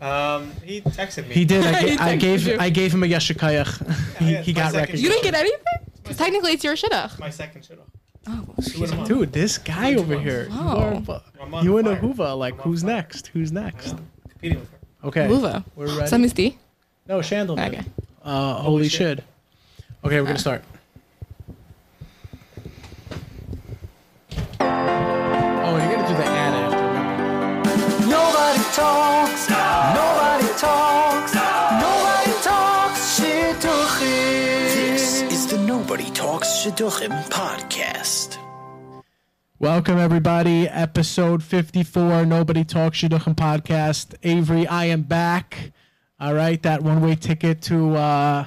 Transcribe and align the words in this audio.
Um, 0.00 0.52
he 0.64 0.80
texted 0.82 1.26
me. 1.28 1.34
He 1.34 1.44
did. 1.44 1.64
I, 1.64 1.82
ga- 1.96 1.96
I 1.98 2.16
gave 2.16 2.46
you. 2.46 2.56
I 2.58 2.70
gave 2.70 2.92
him 2.92 3.02
a 3.02 3.06
yeshikayach. 3.06 4.18
he 4.18 4.32
yeah, 4.32 4.42
he 4.42 4.52
my 4.52 4.56
got 4.60 4.64
second 4.72 4.80
recognition. 4.80 5.04
You 5.04 5.08
didn't 5.10 5.24
get 5.24 5.34
anything? 5.34 5.62
Because 6.02 6.16
technically 6.18 6.52
it's 6.52 6.64
your 6.64 6.74
shidduch. 6.74 7.18
My 7.18 7.30
second 7.30 7.64
shit 7.64 7.78
off. 7.78 7.86
Oh, 8.28 8.62
Two 8.62 8.84
in 8.84 8.92
a. 8.92 9.06
Dude, 9.06 9.32
this 9.32 9.56
guy 9.58 9.94
over 9.94 10.18
here. 10.18 10.48
You, 10.50 10.56
Wow. 10.58 10.78
are, 10.78 11.00
fu- 11.02 11.62
you 11.62 11.78
and. 11.78 11.88
Ahuva, 11.88 12.36
like, 12.36 12.60
who's 12.60 12.82
fire. 12.82 12.92
next? 12.96 13.28
Who's 13.28 13.52
next? 13.52 13.96
Competing 14.28 14.60
with 14.60 14.70
her. 14.70 14.78
Okay. 15.04 15.28
Uva. 15.28 15.64
We're 15.76 15.86
ready. 15.96 16.08
Some 16.08 16.24
is 16.24 16.32
D. 16.32 16.58
no, 17.06 17.20
Chandleman. 17.20 17.68
Okay. 17.68 17.84
Uh, 18.22 18.54
holy 18.54 18.88
shit. 18.88 19.18
shit. 19.18 19.24
Okay, 20.04 20.20
we're 20.20 20.26
gonna 20.26 20.38
start. 20.38 20.62
Talks, 28.76 29.48
nobody 29.48 30.48
talks, 30.58 31.34
nobody 31.34 32.42
talks 32.42 33.18
shidduchim. 33.18 34.02
This 34.02 35.22
is 35.22 35.46
the 35.46 35.56
Nobody 35.56 36.10
Talks 36.10 36.48
Shidduchim 36.48 37.10
podcast. 37.30 38.36
Welcome 39.58 39.96
everybody, 39.96 40.68
episode 40.68 41.42
54, 41.42 42.26
Nobody 42.26 42.64
Talks 42.64 42.98
Shidduchim 43.00 43.34
podcast. 43.34 44.14
Avery, 44.22 44.66
I 44.66 44.84
am 44.84 45.00
back. 45.04 45.72
All 46.20 46.34
right, 46.34 46.62
that 46.62 46.82
one-way 46.82 47.14
ticket 47.14 47.62
to 47.62 47.96
uh, 47.96 48.44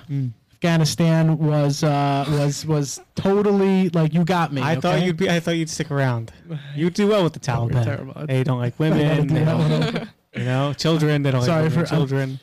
Afghanistan 0.53 1.39
was 1.39 1.83
uh, 1.83 2.25
was 2.29 2.67
was 2.67 3.01
totally 3.15 3.89
like 3.89 4.13
you 4.13 4.23
got 4.23 4.53
me. 4.53 4.61
I 4.61 4.75
thought 4.75 5.01
you'd 5.01 5.17
be. 5.17 5.27
I 5.27 5.39
thought 5.39 5.55
you'd 5.55 5.71
stick 5.71 5.89
around. 5.89 6.31
You 6.75 6.91
do 6.91 7.07
well 7.07 7.23
with 7.23 7.33
the 7.33 7.39
Taliban. 7.39 7.83
terrible. 7.83 8.27
They 8.27 8.43
don't 8.43 8.59
like 8.59 8.77
women. 8.79 9.25
they 9.27 9.43
don't, 9.43 10.07
you 10.35 10.43
know, 10.45 10.73
children. 10.73 11.23
They 11.23 11.31
don't 11.31 11.41
Sorry 11.43 11.63
like 11.63 11.71
for- 11.73 11.79
I'm- 11.79 11.87
children. 11.87 12.39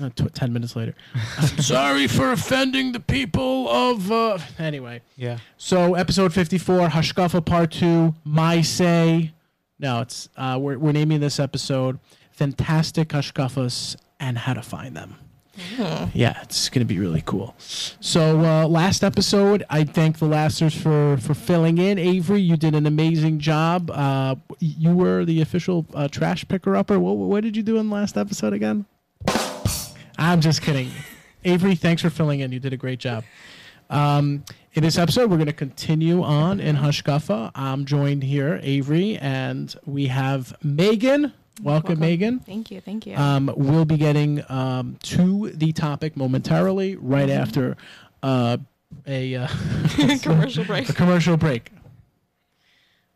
Uh, 0.00 0.08
tw- 0.10 0.32
ten 0.32 0.52
minutes 0.52 0.76
later. 0.76 0.94
Sorry 1.58 2.06
for 2.06 2.30
offending 2.32 2.92
the 2.92 3.00
people 3.00 3.68
of. 3.68 4.10
Uh... 4.10 4.38
Anyway, 4.58 5.02
yeah. 5.16 5.38
so 5.58 5.94
episode 5.94 6.32
fifty-four, 6.32 6.88
Hashkafa 6.88 7.44
Part 7.44 7.72
Two, 7.72 8.14
My 8.24 8.62
Say. 8.62 9.32
No, 9.78 10.00
it's 10.00 10.28
uh, 10.36 10.58
we're 10.60 10.78
we're 10.78 10.92
naming 10.92 11.20
this 11.20 11.38
episode 11.40 11.98
"Fantastic 12.30 13.08
Hashkafas 13.08 13.96
and 14.18 14.38
How 14.38 14.54
to 14.54 14.62
Find 14.62 14.96
Them." 14.96 15.16
Yeah, 16.14 16.40
it's 16.42 16.68
gonna 16.68 16.84
be 16.86 16.98
really 16.98 17.22
cool. 17.26 17.54
So 17.58 18.40
uh, 18.40 18.66
last 18.66 19.02
episode, 19.04 19.64
I 19.68 19.84
thank 19.84 20.18
the 20.18 20.26
Lasters 20.26 20.74
for 20.74 21.16
for 21.18 21.34
filling 21.34 21.78
in. 21.78 21.98
Avery, 21.98 22.40
you 22.40 22.56
did 22.56 22.74
an 22.74 22.86
amazing 22.86 23.40
job. 23.40 23.90
Uh, 23.90 24.36
you 24.58 24.94
were 24.94 25.24
the 25.24 25.40
official 25.42 25.86
uh, 25.94 26.08
trash 26.08 26.46
picker 26.46 26.76
upper. 26.76 26.98
What, 26.98 27.16
what 27.16 27.42
did 27.42 27.56
you 27.56 27.62
do 27.62 27.78
in 27.78 27.88
the 27.88 27.94
last 27.94 28.16
episode 28.16 28.52
again? 28.52 28.86
I'm 30.18 30.40
just 30.40 30.62
kidding. 30.62 30.90
Avery, 31.44 31.74
thanks 31.74 32.02
for 32.02 32.10
filling 32.10 32.40
in. 32.40 32.52
You 32.52 32.60
did 32.60 32.72
a 32.72 32.76
great 32.76 32.98
job. 32.98 33.24
Um, 33.88 34.44
in 34.74 34.82
this 34.82 34.98
episode, 34.98 35.30
we're 35.30 35.36
going 35.36 35.46
to 35.46 35.52
continue 35.52 36.22
on 36.22 36.60
in 36.60 36.76
Hashkafa. 36.76 37.50
I'm 37.54 37.84
joined 37.86 38.22
here, 38.22 38.60
Avery, 38.62 39.16
and 39.16 39.74
we 39.84 40.06
have 40.06 40.54
Megan. 40.62 41.32
Welcome, 41.62 41.98
Megan. 42.00 42.40
Thank 42.40 42.70
you. 42.70 42.80
Thank 42.80 43.06
you. 43.06 43.16
Um, 43.16 43.52
we'll 43.56 43.84
be 43.84 43.96
getting 43.96 44.42
um, 44.50 44.96
to 45.04 45.50
the 45.50 45.72
topic 45.72 46.16
momentarily, 46.16 46.96
right 46.96 47.28
Mm-hmm. 47.28 47.40
after 47.42 47.76
uh, 48.22 48.56
a, 49.06 49.34
uh, 49.36 49.48
Commercial 50.22 50.64
break. 50.64 50.88
a 50.88 50.92
commercial 50.92 51.36
break. 51.36 51.70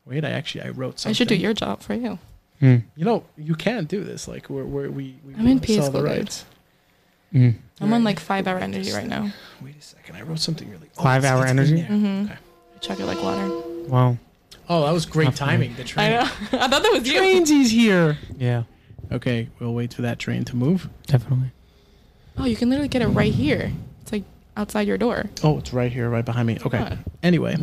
Wait, 0.06 0.24
I 0.24 0.30
actually 0.30 0.62
I 0.64 0.68
wrote 0.70 0.98
something. 1.00 1.10
I 1.10 1.12
should 1.14 1.28
do 1.28 1.34
your 1.36 1.54
job 1.54 1.80
for 1.80 1.94
you. 1.94 2.18
Hmm. 2.60 2.76
You 2.94 3.04
know, 3.04 3.24
you 3.36 3.54
can 3.54 3.84
do 3.84 4.04
this. 4.04 4.28
Like 4.28 4.48
we're, 4.50 4.64
we're 4.64 4.90
we 4.90 5.16
we 5.24 5.34
I'm 5.34 5.40
in 5.40 5.46
wanna 5.46 5.60
the 5.60 5.82
school, 5.82 6.02
rights. 6.02 6.44
Mm. 7.32 7.56
I'm 7.80 7.92
on 7.92 8.04
like 8.04 8.20
five 8.20 8.46
hour 8.46 8.58
energy 8.58 8.92
right 8.92 9.08
now. 9.08 9.30
Wait 9.60 9.76
a 9.76 9.82
second. 9.82 10.14
I 10.16 10.22
wrote 10.22 10.38
something 10.38 10.70
really. 10.70 10.88
Oh, 10.98 11.02
Five 11.02 11.24
hour 11.24 11.44
energy? 11.46 11.82
Mm-hmm. 11.82 12.24
Okay. 12.26 12.34
I 12.34 12.78
chuck 12.78 13.00
it 13.00 13.06
like 13.06 13.20
water. 13.22 13.48
Wow. 13.88 14.16
Oh, 14.68 14.84
that 14.86 14.92
was 14.92 15.04
great 15.06 15.24
Not 15.26 15.38
for 15.38 15.44
me. 15.44 15.50
timing. 15.50 15.74
The 15.76 15.82
I 15.82 15.84
train. 15.84 16.10
know. 16.12 16.20
I 16.52 16.68
thought 16.68 16.82
that 16.82 16.90
was 16.92 17.06
you. 17.08 17.20
Trainsy's 17.20 17.70
here. 17.70 18.18
Yeah. 18.38 18.62
Okay, 19.12 19.48
we'll 19.58 19.74
wait 19.74 19.92
for 19.94 20.02
that 20.02 20.18
train 20.18 20.44
to 20.46 20.56
move. 20.56 20.88
Definitely. 21.06 21.50
Oh, 22.38 22.46
you 22.46 22.56
can 22.56 22.68
literally 22.70 22.88
get 22.88 23.02
it 23.02 23.08
right 23.08 23.32
here. 23.32 23.70
It's 24.02 24.10
like 24.12 24.24
outside 24.56 24.88
your 24.88 24.98
door. 24.98 25.26
Oh, 25.42 25.58
it's 25.58 25.72
right 25.72 25.92
here, 25.92 26.08
right 26.08 26.24
behind 26.24 26.46
me. 26.46 26.58
Okay. 26.64 26.78
Huh. 26.78 26.96
Anyway. 27.22 27.56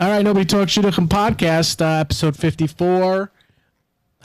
All 0.00 0.08
right, 0.10 0.22
Nobody 0.22 0.44
Talks 0.44 0.72
Shidduchim 0.76 1.08
podcast, 1.08 1.80
uh, 1.80 1.98
episode 2.00 2.36
54, 2.36 3.32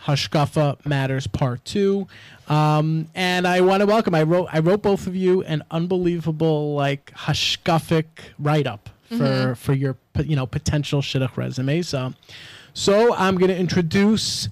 Hashkafa 0.01 0.85
Matters 0.85 1.25
Part 1.27 1.63
2. 1.65 2.07
Um, 2.49 3.07
and 3.15 3.47
I 3.47 3.61
want 3.61 3.81
to 3.81 3.87
welcome, 3.87 4.13
I 4.13 4.23
wrote 4.23 4.49
I 4.51 4.59
wrote 4.59 4.81
both 4.83 5.07
of 5.07 5.15
you 5.15 5.41
an 5.43 5.63
unbelievable, 5.71 6.75
like, 6.75 7.11
Hashkafic 7.15 8.05
write-up 8.37 8.89
for, 9.17 9.55
for 9.55 9.73
your, 9.73 9.97
you 10.17 10.35
know, 10.35 10.45
potential 10.45 11.01
Shidduch 11.01 11.37
resumes. 11.37 11.93
Um, 11.93 12.15
so 12.73 13.13
I'm 13.15 13.37
going 13.37 13.49
to 13.49 13.57
introduce 13.57 14.49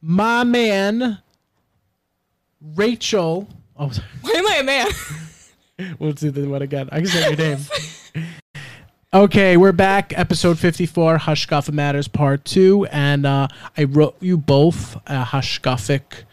my 0.00 0.44
man, 0.44 1.18
Rachel. 2.60 3.48
Oh, 3.76 3.90
Why 4.20 4.32
am 4.32 4.46
I 4.46 4.56
a 4.56 4.64
man? 4.64 4.86
We'll 5.98 6.12
do 6.12 6.30
the 6.30 6.46
one 6.46 6.62
again. 6.62 6.88
I 6.92 6.98
can 6.98 7.06
say 7.06 7.28
your 7.30 7.36
name. 7.36 7.58
Okay, 9.12 9.56
we're 9.56 9.70
back. 9.70 10.12
Episode 10.18 10.58
54, 10.58 11.18
Hashkafa 11.18 11.72
Matters 11.72 12.08
Part 12.08 12.44
2. 12.44 12.86
And 12.90 13.24
uh, 13.24 13.46
I 13.76 13.84
wrote 13.84 14.16
you 14.18 14.36
both 14.36 14.96
a 15.06 15.22
Hashkafic, 15.22 16.24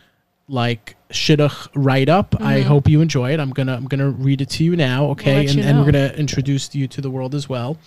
like, 0.47 0.95
shidduch 1.11 1.67
write 1.75 2.09
up. 2.09 2.35
I 2.39 2.61
hope 2.61 2.89
you 2.89 3.01
enjoy 3.01 3.33
it. 3.33 3.39
I'm 3.39 3.51
to 3.51 3.73
I'm 3.73 3.85
gonna 3.85 4.09
read 4.09 4.41
it 4.41 4.49
to 4.51 4.63
you 4.63 4.75
now, 4.75 5.05
okay? 5.11 5.35
let 5.35 5.49
and, 5.49 5.55
you 5.55 5.63
and 5.63 5.77
we're 5.79 5.91
to 5.91 6.19
introduce 6.19 6.73
you 6.73 6.87
to 6.87 7.01
the 7.01 7.09
world 7.09 7.35
as 7.35 7.47
well. 7.47 7.77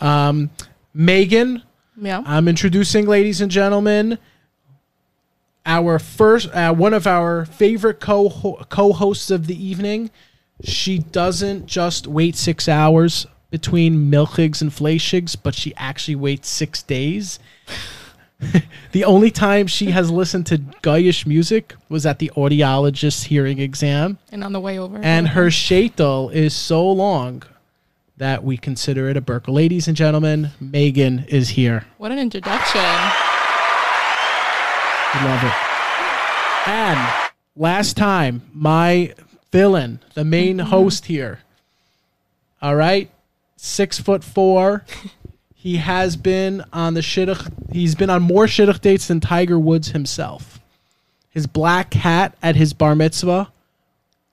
Um, 0.00 0.50
Megan, 0.94 1.62
yeah. 1.96 2.22
I'm 2.26 2.48
introducing, 2.48 3.06
ladies 3.06 3.40
and 3.40 3.50
gentlemen, 3.50 4.18
our 5.64 5.98
first, 5.98 6.48
uh, 6.54 6.72
one 6.72 6.94
of 6.94 7.06
our 7.06 7.44
favorite 7.44 8.00
co 8.00 8.64
co-hosts 8.68 9.30
of 9.30 9.46
the 9.46 9.64
evening. 9.64 10.10
She 10.62 10.98
doesn't 10.98 11.66
just 11.66 12.06
wait 12.06 12.34
six 12.34 12.68
hours 12.68 13.26
between 13.50 14.10
milchigs 14.10 14.62
and 14.62 14.70
fleischigs, 14.70 15.36
but 15.40 15.54
she 15.54 15.74
actually 15.76 16.16
waits 16.16 16.48
six 16.48 16.82
days. 16.82 17.38
the 18.92 19.04
only 19.04 19.30
time 19.30 19.66
she 19.66 19.90
has 19.92 20.10
listened 20.10 20.46
to 20.46 20.58
Goyish 20.82 21.26
music 21.26 21.74
was 21.88 22.04
at 22.04 22.18
the 22.18 22.30
audiologist's 22.36 23.24
hearing 23.24 23.58
exam, 23.58 24.18
And 24.30 24.44
on 24.44 24.52
the 24.52 24.60
way 24.60 24.78
over. 24.78 24.98
and 24.98 25.28
her 25.28 25.46
shaitel 25.46 26.32
is 26.32 26.54
so 26.54 26.86
long 26.90 27.42
that 28.18 28.44
we 28.44 28.56
consider 28.56 29.08
it 29.08 29.16
a 29.16 29.20
burqa. 29.22 29.48
Ladies 29.48 29.88
and 29.88 29.96
gentlemen, 29.96 30.50
Megan 30.60 31.24
is 31.28 31.50
here. 31.50 31.84
What 31.98 32.12
an 32.12 32.18
introduction. 32.18 32.80
I 35.12 35.24
love 35.24 35.44
it. 35.44 36.70
And 36.70 37.32
last 37.56 37.96
time, 37.96 38.42
my 38.52 39.14
villain, 39.52 40.00
the 40.14 40.24
main 40.24 40.58
host 40.72 41.06
here. 41.06 41.40
All 42.60 42.74
right, 42.76 43.10
six 43.56 43.98
foot 43.98 44.22
four. 44.24 44.84
he 45.66 45.78
has 45.78 46.16
been 46.16 46.64
on 46.72 46.94
the 46.94 47.00
shidduch. 47.00 47.52
He's 47.72 47.96
been 47.96 48.08
on 48.08 48.22
more 48.22 48.46
shidduch 48.46 48.80
dates 48.80 49.08
than 49.08 49.18
Tiger 49.18 49.58
Woods 49.58 49.88
himself. 49.88 50.60
His 51.28 51.48
black 51.48 51.94
hat 51.94 52.36
at 52.40 52.54
his 52.54 52.72
bar 52.72 52.94
mitzvah 52.94 53.50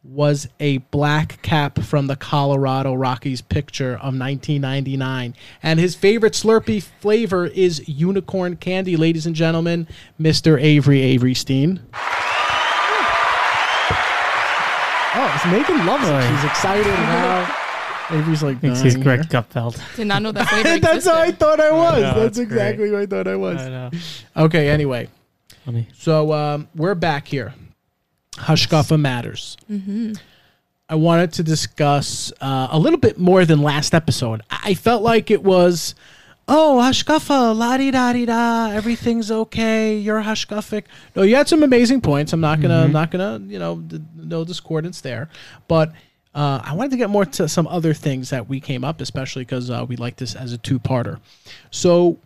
was 0.03 0.47
a 0.59 0.77
black 0.77 1.41
cap 1.41 1.79
from 1.81 2.05
the 2.05 2.15
Colorado 2.15 2.93
Rockies 2.93 3.41
picture 3.41 3.93
of 3.93 4.13
1999. 4.13 5.33
And 5.63 5.79
his 5.79 5.95
favorite 5.95 6.33
Slurpee 6.33 6.83
flavor 6.83 7.47
is 7.47 7.89
unicorn 7.89 8.57
candy, 8.57 8.95
ladies 8.95 9.25
and 9.25 9.35
gentlemen, 9.35 9.87
Mr. 10.21 10.61
Avery 10.61 11.01
Avery 11.01 11.33
Steen. 11.33 11.79
Oh, 15.15 15.31
it's 15.33 15.45
Megan 15.47 15.83
loves 15.87 16.07
it. 16.07 16.29
She's 16.29 16.43
excited 16.43 16.85
now. 16.85 17.57
Avery's 18.11 18.43
like, 18.43 18.59
Thinks 18.59 18.81
he's 18.81 18.93
dying 18.93 19.03
Greg 19.03 19.19
here. 19.29 19.41
Gutfeld. 19.41 19.79
Did 19.95 20.07
not 20.07 20.21
know 20.21 20.31
that 20.31 20.47
flavor 20.49 20.79
That's 20.79 21.05
how 21.05 21.13
I 21.15 21.21
existed. 21.23 21.39
thought 21.39 21.59
I 21.59 21.71
was. 21.71 22.01
know, 22.01 22.13
That's 22.13 22.37
it's 22.37 22.49
great. 22.49 22.61
exactly 22.69 22.91
what 22.91 23.01
I 23.01 23.05
thought 23.05 23.27
I 23.27 23.35
was. 23.35 23.61
I 23.61 23.69
know. 23.69 23.91
Okay, 24.37 24.69
anyway. 24.69 25.09
Funny. 25.65 25.87
So 25.97 26.33
um, 26.33 26.67
we're 26.75 26.95
back 26.95 27.27
here. 27.27 27.53
Hashkafa 28.33 28.99
matters. 28.99 29.55
I 30.89 30.95
wanted 30.95 31.33
to 31.33 31.43
discuss 31.43 32.31
uh, 32.41 32.67
a 32.71 32.77
little 32.79 32.99
bit 32.99 33.17
more 33.17 33.45
than 33.45 33.61
last 33.61 33.93
episode. 33.93 34.41
I 34.51 34.59
I 34.65 34.73
felt 34.75 35.01
like 35.03 35.29
it 35.31 35.43
was, 35.43 35.93
oh, 36.47 36.79
Hashkafa, 36.81 37.55
la 37.55 37.77
di 37.77 37.91
da 37.91 38.13
di 38.13 38.25
da, 38.25 38.69
everything's 38.71 39.29
okay. 39.31 39.97
You're 39.97 40.21
Hashkafic. 40.21 40.83
No, 41.15 41.21
you 41.23 41.35
had 41.35 41.47
some 41.47 41.63
amazing 41.63 42.01
points. 42.01 42.33
I'm 42.33 42.41
not 42.41 42.59
gonna, 42.61 42.81
I'm 42.83 42.91
not 42.91 43.11
gonna, 43.11 43.41
you 43.45 43.59
know, 43.59 43.77
d- 43.77 44.01
no 44.15 44.43
discordance 44.45 45.01
there. 45.01 45.29
But 45.67 45.91
uh, 46.33 46.61
I 46.63 46.73
wanted 46.73 46.91
to 46.91 46.97
get 46.97 47.09
more 47.09 47.25
to 47.25 47.47
some 47.47 47.67
other 47.67 47.93
things 47.93 48.29
that 48.31 48.49
we 48.49 48.59
came 48.59 48.83
up, 48.83 49.01
especially 49.01 49.43
because 49.43 49.69
uh, 49.69 49.85
we 49.87 49.95
like 49.95 50.15
this 50.15 50.35
as 50.35 50.53
a 50.53 50.57
two-parter. 50.57 51.19
So 51.71 52.19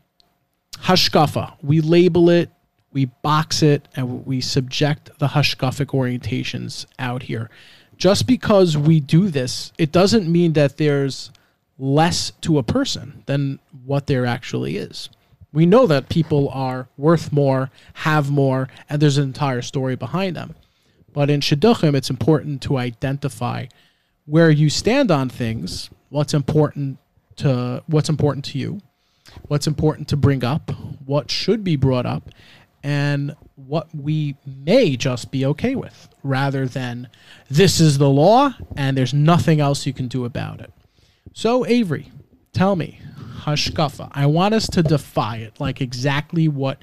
Hashkafa. 0.83 1.53
We 1.61 1.81
label 1.81 2.29
it, 2.29 2.49
we 2.91 3.05
box 3.05 3.61
it 3.61 3.87
and 3.95 4.25
we 4.25 4.41
subject 4.41 5.11
the 5.19 5.27
Hashkafic 5.27 5.87
orientations 5.87 6.85
out 6.99 7.23
here. 7.23 7.49
Just 7.97 8.27
because 8.27 8.77
we 8.77 8.99
do 8.99 9.29
this, 9.29 9.71
it 9.77 9.91
doesn't 9.91 10.31
mean 10.31 10.53
that 10.53 10.77
there's 10.77 11.31
less 11.79 12.31
to 12.41 12.57
a 12.57 12.63
person 12.63 13.23
than 13.25 13.59
what 13.85 14.07
there 14.07 14.25
actually 14.25 14.77
is. 14.77 15.09
We 15.51 15.65
know 15.65 15.87
that 15.87 16.09
people 16.09 16.49
are 16.49 16.87
worth 16.97 17.31
more, 17.31 17.71
have 17.93 18.29
more, 18.29 18.67
and 18.89 19.01
there's 19.01 19.17
an 19.17 19.23
entire 19.23 19.61
story 19.61 19.95
behind 19.95 20.35
them. 20.35 20.55
But 21.13 21.29
in 21.29 21.39
Shidduchim, 21.39 21.95
it's 21.95 22.09
important 22.11 22.61
to 22.63 22.77
identify 22.77 23.67
where 24.27 24.51
you 24.51 24.69
stand 24.69 25.09
on 25.09 25.29
things, 25.29 25.89
what's 26.09 26.33
important 26.33 26.99
to 27.37 27.81
what's 27.87 28.09
important 28.09 28.45
to 28.45 28.59
you, 28.59 28.79
what's 29.47 29.65
important 29.67 30.07
to 30.09 30.17
bring 30.17 30.43
up, 30.43 30.69
what 31.05 31.31
should 31.31 31.63
be 31.63 31.75
brought 31.75 32.05
up, 32.05 32.29
and 32.83 33.35
what 33.55 33.87
we 33.95 34.35
may 34.45 34.95
just 34.95 35.31
be 35.31 35.45
okay 35.45 35.75
with, 35.75 36.09
rather 36.23 36.67
than 36.67 37.09
this 37.49 37.79
is 37.79 37.97
the 37.97 38.09
law 38.09 38.53
and 38.75 38.97
there's 38.97 39.13
nothing 39.13 39.59
else 39.59 39.85
you 39.85 39.93
can 39.93 40.07
do 40.07 40.25
about 40.25 40.61
it. 40.61 40.71
So, 41.33 41.65
Avery, 41.65 42.11
tell 42.53 42.75
me, 42.75 42.99
hashkafa. 43.41 44.09
I 44.11 44.25
want 44.25 44.53
us 44.53 44.67
to 44.71 44.83
defy 44.83 45.37
it, 45.37 45.59
like 45.59 45.81
exactly 45.81 46.47
what 46.47 46.79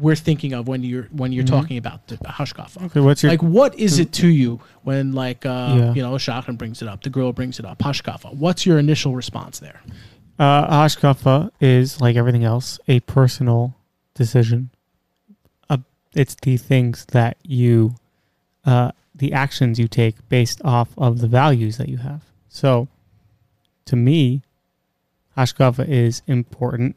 we're 0.00 0.16
thinking 0.16 0.52
of 0.52 0.66
when 0.66 0.82
you're 0.82 1.04
when 1.12 1.32
you're 1.32 1.44
talking 1.44 1.76
about 1.78 2.06
the 2.08 2.16
hashkafa. 2.16 2.84
Okay, 2.86 3.00
what's 3.00 3.22
your 3.22 3.30
Like, 3.30 3.42
what 3.42 3.78
is 3.78 3.98
it 3.98 4.12
to 4.14 4.28
you 4.28 4.60
when, 4.82 5.12
like, 5.12 5.46
uh, 5.46 5.74
Yeah. 5.78 5.94
you 5.94 6.02
know, 6.02 6.12
Shadchan 6.14 6.58
brings 6.58 6.82
it 6.82 6.88
up, 6.88 7.02
the 7.02 7.10
girl 7.10 7.32
brings 7.32 7.58
it 7.58 7.64
up, 7.64 7.78
hashkafa? 7.78 8.34
What's 8.34 8.66
your 8.66 8.78
initial 8.78 9.14
response 9.14 9.58
there? 9.60 9.80
uh, 10.38 10.66
hashkafa 10.84 11.50
is 11.60 12.00
like 12.00 12.16
everything 12.16 12.42
else 12.42 12.80
a 12.88 12.98
personal 13.00 13.76
decision. 14.14 14.70
Uh, 15.70 15.76
it's 16.14 16.34
the 16.42 16.56
things 16.56 17.04
that 17.12 17.36
you, 17.44 17.94
uh, 18.64 18.90
the 19.14 19.32
actions 19.32 19.78
you 19.78 19.86
take 19.86 20.16
based 20.28 20.60
off 20.64 20.88
of 20.98 21.20
the 21.20 21.28
values 21.28 21.76
that 21.76 21.88
you 21.88 21.98
have. 21.98 22.22
So, 22.48 22.88
to 23.84 23.94
me, 23.94 24.42
hashkafa 25.36 25.88
is 25.88 26.22
important, 26.26 26.96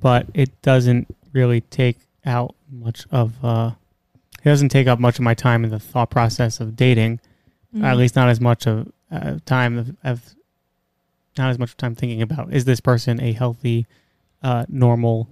but 0.00 0.26
it 0.32 0.50
doesn't 0.62 1.14
really 1.34 1.60
take 1.60 1.98
out 2.24 2.54
much 2.70 3.06
of. 3.10 3.44
Uh, 3.44 3.72
it 4.40 4.48
doesn't 4.48 4.68
take 4.68 4.86
up 4.86 4.98
much 4.98 5.18
of 5.18 5.22
my 5.22 5.34
time 5.34 5.64
in 5.64 5.70
the 5.70 5.78
thought 5.78 6.10
process 6.10 6.60
of 6.60 6.76
dating. 6.76 7.18
Mm-hmm. 7.74 7.84
At 7.84 7.96
least 7.96 8.14
not 8.14 8.28
as 8.28 8.40
much 8.40 8.66
of 8.66 8.92
uh, 9.10 9.38
time 9.46 9.78
of, 9.78 9.96
of 10.04 10.34
not 11.38 11.50
as 11.50 11.58
much 11.58 11.76
time 11.76 11.94
thinking 11.94 12.22
about 12.22 12.52
is 12.52 12.64
this 12.64 12.80
person 12.80 13.20
a 13.20 13.32
healthy, 13.32 13.86
uh, 14.42 14.64
normal, 14.68 15.28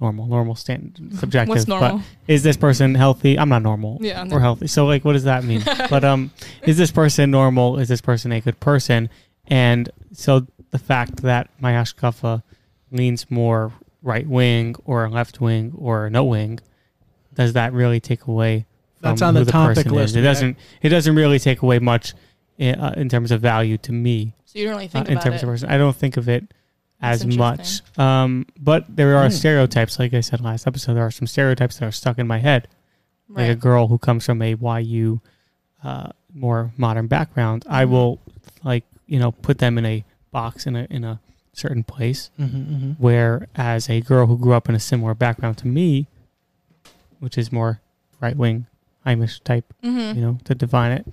normal, 0.00 0.26
normal 0.26 0.54
stand 0.54 1.10
subjective. 1.18 1.48
What's 1.54 1.68
normal? 1.68 1.98
But 1.98 2.06
is 2.28 2.42
this 2.42 2.56
person 2.56 2.94
healthy? 2.94 3.38
I'm 3.38 3.48
not 3.48 3.62
normal 3.62 3.98
Yeah. 4.00 4.26
or 4.30 4.40
healthy. 4.40 4.66
So 4.66 4.84
like, 4.86 5.04
what 5.04 5.12
does 5.14 5.24
that 5.24 5.44
mean? 5.44 5.62
but 5.90 6.04
um, 6.04 6.30
is 6.62 6.76
this 6.76 6.90
person 6.90 7.30
normal? 7.30 7.78
Is 7.78 7.88
this 7.88 8.00
person 8.00 8.32
a 8.32 8.40
good 8.40 8.58
person? 8.60 9.08
And 9.46 9.88
so 10.12 10.46
the 10.70 10.78
fact 10.78 11.22
that 11.22 11.48
my 11.60 11.72
ashkafa 11.72 12.42
leans 12.90 13.30
more 13.30 13.72
right 14.06 14.26
wing 14.26 14.74
or 14.84 15.08
left 15.10 15.40
wing 15.40 15.72
or 15.76 16.08
no 16.08 16.24
wing, 16.24 16.60
does 17.34 17.52
that 17.54 17.72
really 17.72 18.00
take 18.00 18.26
away? 18.26 18.64
From 19.00 19.10
That's 19.10 19.22
on 19.22 19.34
who 19.34 19.44
the 19.44 19.52
topic 19.52 19.76
person 19.76 19.92
list, 19.92 20.10
Is? 20.12 20.16
It 20.16 20.18
right? 20.20 20.24
doesn't. 20.24 20.56
It 20.80 20.88
doesn't 20.88 21.14
really 21.14 21.38
take 21.38 21.60
away 21.62 21.78
much 21.80 22.14
in, 22.56 22.76
uh, 22.76 22.94
in 22.96 23.08
terms 23.10 23.30
of 23.30 23.40
value 23.42 23.76
to 23.78 23.92
me. 23.92 24.32
So 24.46 24.58
you 24.58 24.64
don't 24.66 24.74
really 24.76 24.88
think 24.88 25.02
Uh, 25.02 25.04
think 25.04 25.08
in 25.08 25.12
about 25.18 25.24
terms 25.24 25.42
it. 25.42 25.42
of 25.42 25.48
person, 25.50 25.68
I 25.68 25.76
don't 25.76 25.96
think 25.96 26.16
of 26.16 26.28
it 26.30 26.44
That's 27.00 27.22
as 27.22 27.36
much. 27.36 27.82
Um, 27.98 28.46
but 28.58 28.84
there 28.88 29.16
are 29.18 29.24
Hmm. 29.28 29.34
stereotypes, 29.34 29.98
like 29.98 30.14
I 30.14 30.20
said 30.20 30.40
last 30.40 30.66
episode. 30.66 30.94
There 30.94 31.04
are 31.04 31.10
some 31.10 31.26
stereotypes 31.26 31.76
that 31.78 31.86
are 31.86 31.92
stuck 31.92 32.18
in 32.18 32.26
my 32.26 32.38
head 32.38 32.68
like 33.28 33.50
a 33.50 33.54
girl 33.56 33.88
who 33.88 33.98
comes 33.98 34.24
from 34.24 34.40
a 34.40 34.54
YU 34.54 35.20
uh, 35.84 36.10
more 36.32 36.72
modern 36.76 37.06
background, 37.06 37.64
I 37.68 37.84
will 37.84 38.20
like 38.64 38.84
you 39.06 39.18
know 39.18 39.30
put 39.32 39.58
them 39.58 39.76
in 39.78 39.84
a 39.84 40.04
box 40.30 40.66
in 40.66 40.74
a 40.76 40.86
in 40.90 41.04
a 41.04 41.20
certain 41.56 41.82
place. 41.82 42.30
Mm-hmm, 42.38 42.56
mm-hmm. 42.74 42.90
Whereas 42.98 43.88
a 43.90 44.00
girl 44.00 44.26
who 44.26 44.38
grew 44.38 44.52
up 44.52 44.68
in 44.68 44.74
a 44.74 44.80
similar 44.80 45.14
background 45.14 45.58
to 45.58 45.66
me, 45.66 46.06
which 47.18 47.36
is 47.38 47.50
more 47.50 47.80
right 48.20 48.36
wing, 48.36 48.66
Heimish 49.06 49.42
type, 49.42 49.72
Mm-hmm. 49.82 50.18
you 50.18 50.24
know, 50.24 50.38
to 50.44 50.54
define 50.54 50.92
it, 50.92 51.06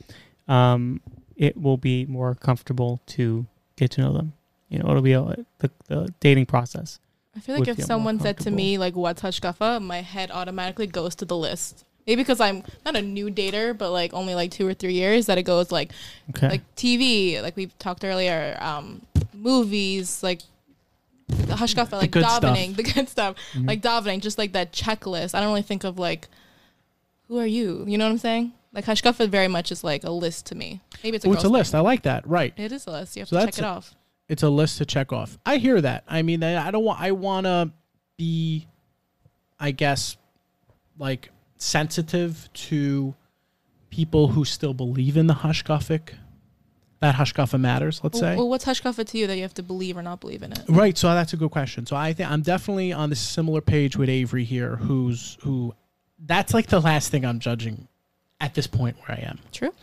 um, 0.48 1.02
it 1.36 1.60
will 1.60 1.78
be 1.78 2.06
more 2.06 2.36
comfortable 2.36 3.00
to 3.08 3.46
get 3.76 3.92
to 3.92 4.02
know 4.02 4.14
them. 4.14 4.34
You 4.70 4.80
know, 4.80 4.90
it'll 4.90 5.02
be 5.02 5.14
a, 5.14 5.22
the 5.60 5.72
the 5.88 6.14
dating 6.20 6.48
process. 6.48 7.00
I 7.36 7.40
feel 7.40 7.58
like 7.58 7.68
if 7.68 7.84
someone 7.84 8.20
said 8.20 8.38
to 8.40 8.52
me 8.52 8.78
like 8.78 8.96
what's 8.96 9.22
hashkafa, 9.22 9.82
my 9.82 10.02
head 10.02 10.30
automatically 10.32 10.88
goes 10.88 11.16
to 11.16 11.26
the 11.26 11.38
list. 11.38 11.84
Maybe 12.06 12.22
because 12.22 12.42
I'm 12.42 12.64
not 12.86 12.96
a 12.98 13.02
new 13.02 13.30
dater, 13.32 13.76
but 13.78 13.92
like 13.92 14.14
only 14.14 14.36
like 14.36 14.52
two 14.52 14.68
or 14.68 14.74
three 14.74 14.94
years 14.94 15.28
that 15.28 15.38
it 15.38 15.44
goes 15.44 15.72
like 15.72 15.92
Okay. 16.32 16.50
like 16.50 16.76
TV, 16.76 17.42
like 17.42 17.56
we 17.56 17.68
talked 17.80 18.04
earlier, 18.04 18.58
um, 18.60 19.02
movies, 19.34 20.22
like 20.24 20.42
the 21.28 21.54
hashkafa, 21.56 21.94
like 21.94 22.12
good 22.12 22.24
stuff. 22.24 22.44
davening, 22.44 22.76
the 22.78 22.84
good 22.84 23.10
stuff, 23.10 23.36
Mhm. 23.54 23.68
like 23.68 23.82
davening, 23.82 24.22
just 24.22 24.38
like 24.38 24.54
that 24.54 24.72
checklist. 24.72 25.34
I 25.36 25.40
don't 25.40 25.50
really 25.50 25.62
think 25.62 25.84
of 25.84 25.98
like, 26.00 26.28
who 27.28 27.40
are 27.40 27.46
you? 27.46 27.84
You 27.88 27.98
know 27.98 28.06
what 28.06 28.12
I'm 28.12 28.18
saying? 28.18 28.54
Like 28.74 28.86
hashkafa 28.86 29.30
very 29.30 29.48
much 29.48 29.72
is 29.72 29.84
like 29.84 30.04
a 30.04 30.10
list 30.12 30.48
to 30.48 30.56
me. 30.56 30.82
Maybe 31.04 31.16
it's 31.16 31.26
a, 31.26 31.30
Oh, 31.30 31.34
it's 31.34 31.44
a 31.44 31.50
list. 31.50 31.76
I 31.76 31.80
like 31.80 32.04
that. 32.04 32.28
Right. 32.28 32.54
It 32.58 32.72
is 32.72 32.88
a 32.88 32.92
list. 32.92 33.16
You 33.16 33.22
have 33.22 33.30
So 33.30 33.40
to 33.40 33.46
check 33.46 33.58
it 33.60 33.62
a- 33.64 33.68
off. 33.68 33.96
It's 34.30 34.42
a 34.44 34.50
list 34.50 34.78
to 34.80 34.86
check 34.86 35.12
off. 35.12 35.38
I 35.46 35.58
hear 35.58 35.80
that. 35.82 36.04
I 36.08 36.22
mean, 36.22 36.44
I 36.44 36.68
I 36.68 36.72
don't 36.72 36.84
want. 36.84 37.00
I 37.02 37.12
want 37.12 37.46
to 37.46 37.72
be, 38.18 38.68
I 39.60 39.72
guess, 39.72 40.16
like 40.98 41.30
sensitive 41.58 42.50
to 42.54 43.14
people 43.90 44.30
who 44.30 44.44
still 44.46 44.74
believe 44.74 45.18
in 45.18 45.28
the 45.28 45.34
hashkafic. 45.36 46.14
That 47.04 47.16
hashkafa 47.16 47.60
matters. 47.60 48.00
Let's 48.02 48.22
Well, 48.22 48.32
say. 48.32 48.38
well, 48.38 48.48
what's 48.48 48.64
hashkafa 48.64 49.06
to 49.10 49.18
you 49.18 49.28
that 49.28 49.36
you 49.36 49.42
have 49.42 49.54
to 49.56 49.62
believe 49.64 49.98
or 49.98 50.02
not 50.02 50.22
believe 50.22 50.42
in 50.42 50.54
it? 50.54 50.60
Right, 50.70 50.98
so 50.98 51.10
that's 51.14 51.34
a 51.34 51.38
good 51.38 51.52
question. 51.52 51.86
So 51.86 51.98
I 51.98 52.14
think 52.14 52.32
I'm 52.32 52.42
definitely 52.42 52.94
on 52.94 53.10
the 53.10 53.18
similar 53.18 53.60
page 53.60 53.98
with 53.98 54.08
Avery 54.08 54.46
here, 54.46 54.78
who's 54.78 55.38
who. 55.42 55.76
That's 56.18 56.54
like 56.54 56.68
the 56.68 56.80
last 56.80 57.10
thing 57.12 57.26
I'm 57.26 57.40
judging 57.40 57.90
at 58.40 58.54
this 58.54 58.68
point 58.68 58.96
where 59.00 59.18
I 59.18 59.22
am. 59.28 59.40
True. 59.52 59.74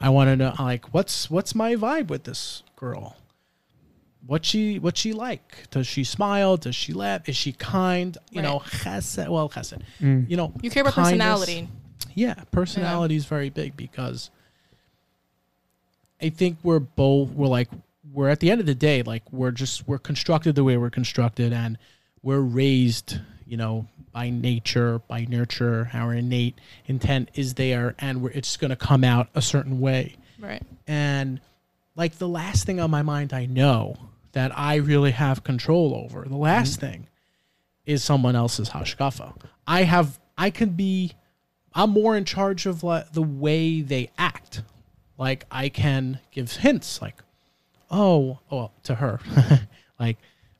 I 0.00 0.08
want 0.08 0.28
to 0.28 0.36
know 0.36 0.54
like 0.58 0.94
what's 0.94 1.30
what's 1.30 1.54
my 1.54 1.74
vibe 1.74 2.08
with 2.08 2.24
this 2.24 2.62
girl. 2.76 3.18
What 4.26 4.46
she 4.46 4.78
what 4.78 4.96
she 4.96 5.12
like? 5.12 5.68
Does 5.70 5.86
she 5.86 6.02
smile? 6.02 6.56
Does 6.56 6.74
she 6.74 6.94
laugh? 6.94 7.28
Is 7.28 7.36
she 7.36 7.52
kind? 7.52 8.16
You 8.30 8.40
know, 8.40 8.60
chesed. 8.60 9.28
Well, 9.28 9.50
chesed. 9.50 9.82
Mm. 10.00 10.30
You 10.30 10.38
know, 10.38 10.54
You 10.62 10.70
care 10.70 10.80
about 10.80 10.94
kindness. 10.94 11.12
personality. 11.12 11.68
Yeah, 12.14 12.34
personality 12.52 13.16
is 13.16 13.26
very 13.26 13.50
big 13.50 13.76
because 13.76 14.30
I 16.24 16.30
think 16.30 16.58
we're 16.62 16.80
both 16.80 17.30
we're 17.30 17.48
like 17.48 17.68
we're 18.12 18.28
at 18.28 18.40
the 18.40 18.50
end 18.50 18.60
of 18.60 18.66
the 18.66 18.74
day 18.74 19.02
like 19.02 19.22
we're 19.30 19.50
just 19.50 19.86
we're 19.86 19.98
constructed 19.98 20.54
the 20.54 20.64
way 20.64 20.76
we're 20.76 20.90
constructed 20.90 21.52
and 21.52 21.76
we're 22.22 22.40
raised, 22.40 23.18
you 23.46 23.58
know, 23.58 23.86
by 24.12 24.30
nature, 24.30 25.00
by 25.00 25.26
nurture. 25.26 25.90
Our 25.92 26.14
innate 26.14 26.58
intent 26.86 27.28
is 27.34 27.54
there, 27.54 27.94
and 27.98 28.22
we're, 28.22 28.30
it's 28.30 28.56
going 28.56 28.70
to 28.70 28.76
come 28.76 29.04
out 29.04 29.28
a 29.34 29.42
certain 29.42 29.78
way. 29.78 30.16
Right. 30.38 30.62
And 30.86 31.40
like 31.94 32.16
the 32.16 32.28
last 32.28 32.64
thing 32.64 32.80
on 32.80 32.90
my 32.90 33.02
mind 33.02 33.34
I 33.34 33.44
know 33.44 33.96
that 34.32 34.58
I 34.58 34.76
really 34.76 35.10
have 35.10 35.44
control 35.44 35.94
over, 35.94 36.26
the 36.26 36.36
last 36.36 36.80
mm-hmm. 36.80 36.86
thing 36.86 37.06
is 37.84 38.02
someone 38.02 38.34
else's 38.34 38.70
hashkafa. 38.70 39.36
I 39.66 39.82
have 39.82 40.18
I 40.38 40.48
can 40.48 40.70
be 40.70 41.12
I'm 41.74 41.90
more 41.90 42.16
in 42.16 42.24
charge 42.24 42.64
of 42.64 42.82
like 42.82 43.12
the 43.12 43.22
way 43.22 43.82
they 43.82 44.10
act. 44.16 44.62
Like 45.18 45.46
I 45.50 45.68
can 45.68 46.20
give 46.30 46.50
hints 46.52 47.00
like 47.00 47.22
oh, 47.90 48.40
oh 48.50 48.70
to 48.84 48.96
her. 48.96 49.20
like 50.00 50.18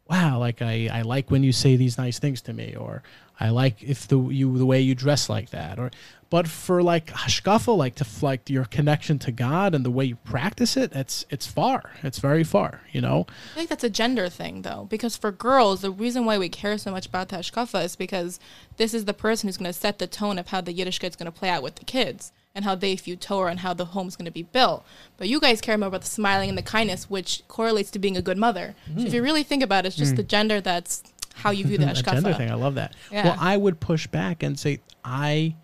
wow, 0.08 0.38
like 0.38 0.62
I 0.62 0.88
I 0.92 1.02
like 1.02 1.30
when 1.30 1.42
you 1.42 1.52
say 1.52 1.76
these 1.76 1.98
nice 1.98 2.18
things 2.18 2.40
to 2.42 2.52
me 2.52 2.74
or 2.76 3.02
I 3.40 3.48
like 3.50 3.82
if 3.82 4.06
the 4.06 4.18
you 4.18 4.56
the 4.56 4.66
way 4.66 4.80
you 4.80 4.94
dress 4.94 5.28
like 5.28 5.50
that 5.50 5.78
or 5.78 5.90
but 6.30 6.46
for 6.46 6.82
like 6.82 7.06
hashkafa 7.06 7.76
like 7.76 7.96
to 7.96 8.06
like 8.22 8.48
your 8.48 8.64
connection 8.64 9.18
to 9.20 9.32
God 9.32 9.74
and 9.74 9.84
the 9.84 9.90
way 9.90 10.04
you 10.04 10.16
practice 10.16 10.76
it 10.76 10.92
it's 10.94 11.26
it's 11.30 11.46
far. 11.46 11.92
It's 12.02 12.18
very 12.18 12.44
far 12.44 12.82
you 12.94 13.00
know? 13.00 13.26
I 13.52 13.56
think 13.56 13.68
that's 13.68 13.84
a 13.84 13.90
gender 13.90 14.28
thing, 14.28 14.62
though, 14.62 14.86
because 14.88 15.16
for 15.16 15.32
girls, 15.32 15.80
the 15.82 15.90
reason 15.90 16.24
why 16.24 16.38
we 16.38 16.48
care 16.48 16.78
so 16.78 16.92
much 16.92 17.06
about 17.06 17.28
the 17.28 17.36
hashkafa 17.36 17.84
is 17.84 17.96
because 17.96 18.38
this 18.76 18.94
is 18.94 19.04
the 19.04 19.12
person 19.12 19.48
who's 19.48 19.56
going 19.56 19.70
to 19.70 19.78
set 19.78 19.98
the 19.98 20.06
tone 20.06 20.38
of 20.38 20.48
how 20.48 20.60
the 20.60 20.72
Yiddishkeit 20.72 21.10
is 21.10 21.16
going 21.16 21.30
to 21.30 21.32
play 21.32 21.48
out 21.48 21.62
with 21.62 21.74
the 21.74 21.84
kids 21.84 22.32
and 22.54 22.64
how 22.64 22.74
they 22.74 22.94
view 22.94 23.16
Torah 23.16 23.50
and 23.50 23.60
how 23.60 23.74
the 23.74 23.84
home's 23.84 24.14
going 24.16 24.26
to 24.26 24.30
be 24.30 24.44
built. 24.44 24.84
But 25.16 25.28
you 25.28 25.40
guys 25.40 25.60
care 25.60 25.76
more 25.76 25.88
about 25.88 26.02
the 26.02 26.06
smiling 26.06 26.48
and 26.48 26.56
the 26.56 26.62
kindness, 26.62 27.10
which 27.10 27.42
correlates 27.48 27.90
to 27.92 27.98
being 27.98 28.16
a 28.16 28.22
good 28.22 28.38
mother. 28.38 28.74
So 28.96 29.04
if 29.04 29.12
you 29.12 29.22
really 29.22 29.42
think 29.42 29.62
about 29.62 29.84
it, 29.84 29.88
it's 29.88 29.96
just 29.96 30.16
the 30.16 30.22
gender 30.22 30.60
that's 30.60 31.02
how 31.34 31.50
you 31.50 31.64
view 31.66 31.78
the 31.78 31.90
a 31.90 31.94
gender 31.94 32.32
thing 32.32 32.48
I 32.50 32.54
love 32.54 32.76
that 32.76 32.94
Yeah. 33.10 33.24
well 33.24 33.36
I 33.40 33.56
would 33.56 33.80
push 33.80 34.06
back 34.06 34.44
and 34.44 34.56
say 34.58 34.78
I 35.04 35.56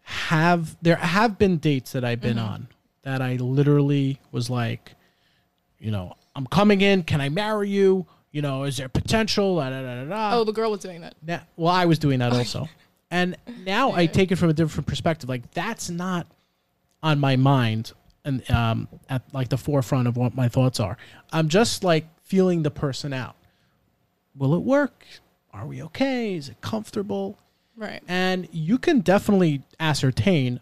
have 0.00 0.76
there 0.80 0.96
have 0.96 1.36
been 1.38 1.58
dates 1.58 1.92
that 1.92 2.04
I've 2.06 2.22
been 2.22 2.38
Mm-hmm. 2.38 2.46
on 2.52 2.68
that 3.02 3.20
I 3.20 3.36
literally 3.36 4.18
was 4.32 4.48
like 4.48 4.94
you 5.78 5.90
know 5.90 6.14
I'm 6.34 6.46
coming 6.46 6.80
in 6.80 7.02
can 7.02 7.20
I 7.20 7.28
marry 7.28 7.68
you 7.68 8.06
you 8.32 8.40
know 8.40 8.64
is 8.64 8.78
there 8.78 8.88
potential 8.88 9.56
da, 9.56 9.68
da, 9.68 9.82
da, 9.82 10.04
da, 10.04 10.08
da. 10.08 10.36
Oh, 10.38 10.44
the 10.44 10.52
girl 10.52 10.70
was 10.70 10.80
doing 10.80 11.02
that. 11.02 11.14
Yeah. 11.26 11.42
well, 11.56 11.72
I 11.74 11.84
was 11.84 11.98
doing 11.98 12.20
that 12.20 12.32
also. 12.38 12.66
And 13.14 13.36
now 13.64 13.92
I 13.92 14.06
take 14.06 14.32
it 14.32 14.36
from 14.36 14.50
a 14.50 14.52
different 14.52 14.88
perspective. 14.88 15.28
Like 15.28 15.48
that's 15.52 15.88
not 15.88 16.26
on 17.00 17.20
my 17.20 17.36
mind 17.36 17.92
and 18.24 18.50
um, 18.50 18.88
at 19.08 19.22
like 19.32 19.50
the 19.50 19.56
forefront 19.56 20.08
of 20.08 20.16
what 20.16 20.34
my 20.34 20.48
thoughts 20.48 20.80
are. 20.80 20.96
I'm 21.32 21.48
just 21.48 21.84
like 21.84 22.06
feeling 22.22 22.64
the 22.64 22.72
person 22.72 23.12
out. 23.12 23.36
Will 24.36 24.52
it 24.56 24.62
work? 24.62 25.04
Are 25.52 25.64
we 25.64 25.80
okay? 25.84 26.34
Is 26.34 26.48
it 26.48 26.60
comfortable? 26.60 27.38
Right. 27.76 28.02
And 28.08 28.48
you 28.50 28.78
can 28.78 28.98
definitely 28.98 29.62
ascertain 29.78 30.58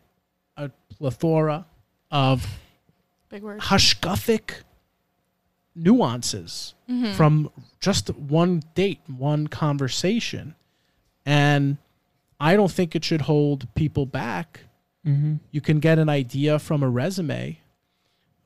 a 0.59 0.71
plethora 0.99 1.65
of 2.11 2.47
Big 3.31 3.43
word. 3.43 3.61
hashkafic 3.61 4.57
nuances 5.75 6.75
from 7.17 7.51
just 7.81 8.11
one 8.11 8.63
date, 8.75 9.01
one 9.07 9.47
conversation. 9.47 10.55
And 11.25 11.79
I 12.43 12.57
don't 12.57 12.73
think 12.73 12.97
it 12.97 13.05
should 13.05 13.21
hold 13.21 13.73
people 13.77 14.05
back. 14.05 14.65
Mm-hmm. 15.07 15.37
You 15.53 15.61
can 15.61 15.79
get 15.79 16.01
an 16.01 16.09
idea 16.09 16.59
from 16.59 16.83
a 16.83 16.89
resume, 16.91 17.61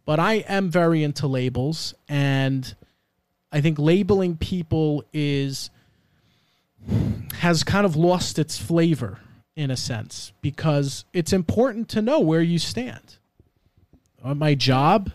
but 0.04 0.20
I 0.20 0.34
am 0.48 0.68
very 0.68 1.02
into 1.02 1.26
labels. 1.26 1.94
And 2.06 2.76
I 3.50 3.62
think 3.62 3.78
labeling 3.78 4.36
people 4.36 5.02
is 5.14 5.70
has 7.38 7.64
kind 7.64 7.86
of 7.86 7.96
lost 7.96 8.38
its 8.38 8.58
flavor 8.58 9.18
in 9.56 9.70
a 9.70 9.76
sense 9.78 10.32
because 10.42 11.06
it's 11.14 11.32
important 11.32 11.88
to 11.88 12.02
know 12.02 12.20
where 12.20 12.42
you 12.42 12.58
stand. 12.58 13.16
On 14.22 14.36
my 14.36 14.54
job, 14.54 15.10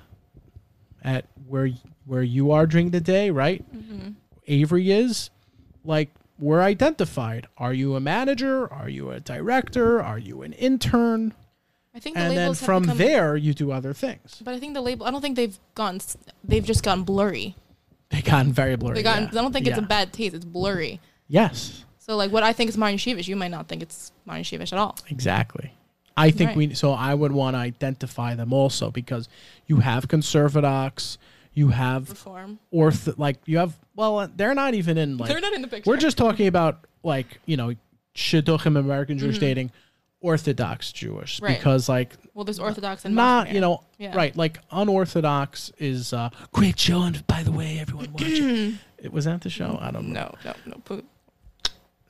at 1.03 1.25
where 1.47 1.69
where 2.05 2.23
you 2.23 2.51
are 2.51 2.65
during 2.65 2.89
the 2.89 2.99
day, 2.99 3.29
right? 3.29 3.63
Avery 4.47 4.91
is 4.91 5.29
like 5.85 6.09
we're 6.41 6.61
identified. 6.61 7.47
Are 7.57 7.73
you 7.73 7.95
a 7.95 7.99
manager? 7.99 8.71
Are 8.71 8.89
you 8.89 9.11
a 9.11 9.19
director? 9.19 10.01
Are 10.01 10.17
you 10.19 10.41
an 10.41 10.53
intern? 10.53 11.33
I 11.93 11.99
think 11.99 12.15
the 12.15 12.21
And 12.23 12.37
then 12.37 12.53
from 12.53 12.83
become, 12.83 12.97
there, 12.97 13.35
you 13.37 13.53
do 13.53 13.71
other 13.71 13.93
things. 13.93 14.41
But 14.43 14.53
I 14.53 14.59
think 14.59 14.73
the 14.73 14.81
label. 14.81 15.05
I 15.05 15.11
don't 15.11 15.21
think 15.21 15.35
they've 15.35 15.57
gone. 15.75 15.99
They've 16.43 16.65
just 16.65 16.83
gone 16.83 17.03
blurry. 17.03 17.55
They 18.09 18.21
gotten 18.21 18.51
very 18.51 18.75
blurry. 18.75 18.95
They 18.95 19.03
gotten. 19.03 19.23
yeah. 19.25 19.39
I 19.39 19.41
don't 19.43 19.53
think 19.53 19.67
it's 19.67 19.77
a 19.77 19.81
bad 19.81 20.11
taste. 20.11 20.35
It's 20.35 20.43
blurry. 20.45 20.99
Yes, 21.27 21.85
So 21.99 22.17
like 22.17 22.29
what 22.31 22.43
I 22.43 22.51
think 22.51 22.69
is 22.69 22.77
modern 22.77 22.97
yeshivish, 22.97 23.25
you 23.29 23.37
might 23.37 23.51
not 23.51 23.69
think 23.69 23.81
it's 23.81 24.11
modern 24.25 24.43
yeshivish 24.43 24.73
at 24.73 24.79
all. 24.79 24.97
exactly. 25.09 25.71
I 26.17 26.29
think 26.31 26.49
Right. 26.49 26.57
we. 26.57 26.73
So 26.73 26.91
I 26.91 27.13
would 27.13 27.31
want 27.31 27.55
to 27.55 27.59
identify 27.59 28.35
them 28.35 28.51
also 28.51 28.91
because 28.91 29.29
you 29.67 29.77
have 29.77 30.09
conservadox, 30.09 31.17
you 31.53 31.69
have 31.69 32.09
Reform. 32.09 32.59
orth, 32.71 33.17
like 33.17 33.37
you 33.45 33.57
have. 33.57 33.77
Well, 33.95 34.29
they're 34.35 34.55
not 34.55 34.73
even 34.73 34.97
in 34.97 35.17
like. 35.17 35.29
They're 35.29 35.41
not 35.41 35.53
in 35.53 35.61
the 35.61 35.67
picture. 35.67 35.89
We're 35.89 35.97
just 35.97 36.17
talking 36.17 36.47
about 36.47 36.85
like 37.03 37.39
you 37.45 37.57
know, 37.57 37.73
shidduchim 38.15 38.77
American 38.77 39.17
Jewish 39.17 39.37
dating, 39.39 39.71
Orthodox 40.21 40.91
Jewish 40.91 41.37
Mm-hmm. 41.37 41.45
Right. 41.45 41.57
because 41.57 41.89
like 41.89 42.13
well, 42.33 42.45
there's 42.45 42.59
Orthodox 42.59 43.05
and 43.05 43.15
not 43.15 43.51
you 43.51 43.59
know 43.59 43.83
Yeah. 43.97 44.15
right 44.15 44.35
like 44.35 44.59
unorthodox 44.71 45.71
is 45.77 46.13
uh 46.13 46.29
great 46.53 46.77
show 46.79 47.01
and 47.01 47.25
by 47.27 47.43
the 47.43 47.51
way 47.51 47.79
everyone 47.79 48.11
watch 48.13 48.21
it. 48.25 48.75
it 48.99 49.11
was 49.11 49.25
that 49.25 49.41
the 49.41 49.49
show 49.49 49.77
I 49.81 49.91
don't 49.91 50.09
know 50.09 50.35
No, 50.45 50.53
no, 50.65 50.81
no. 50.89 51.01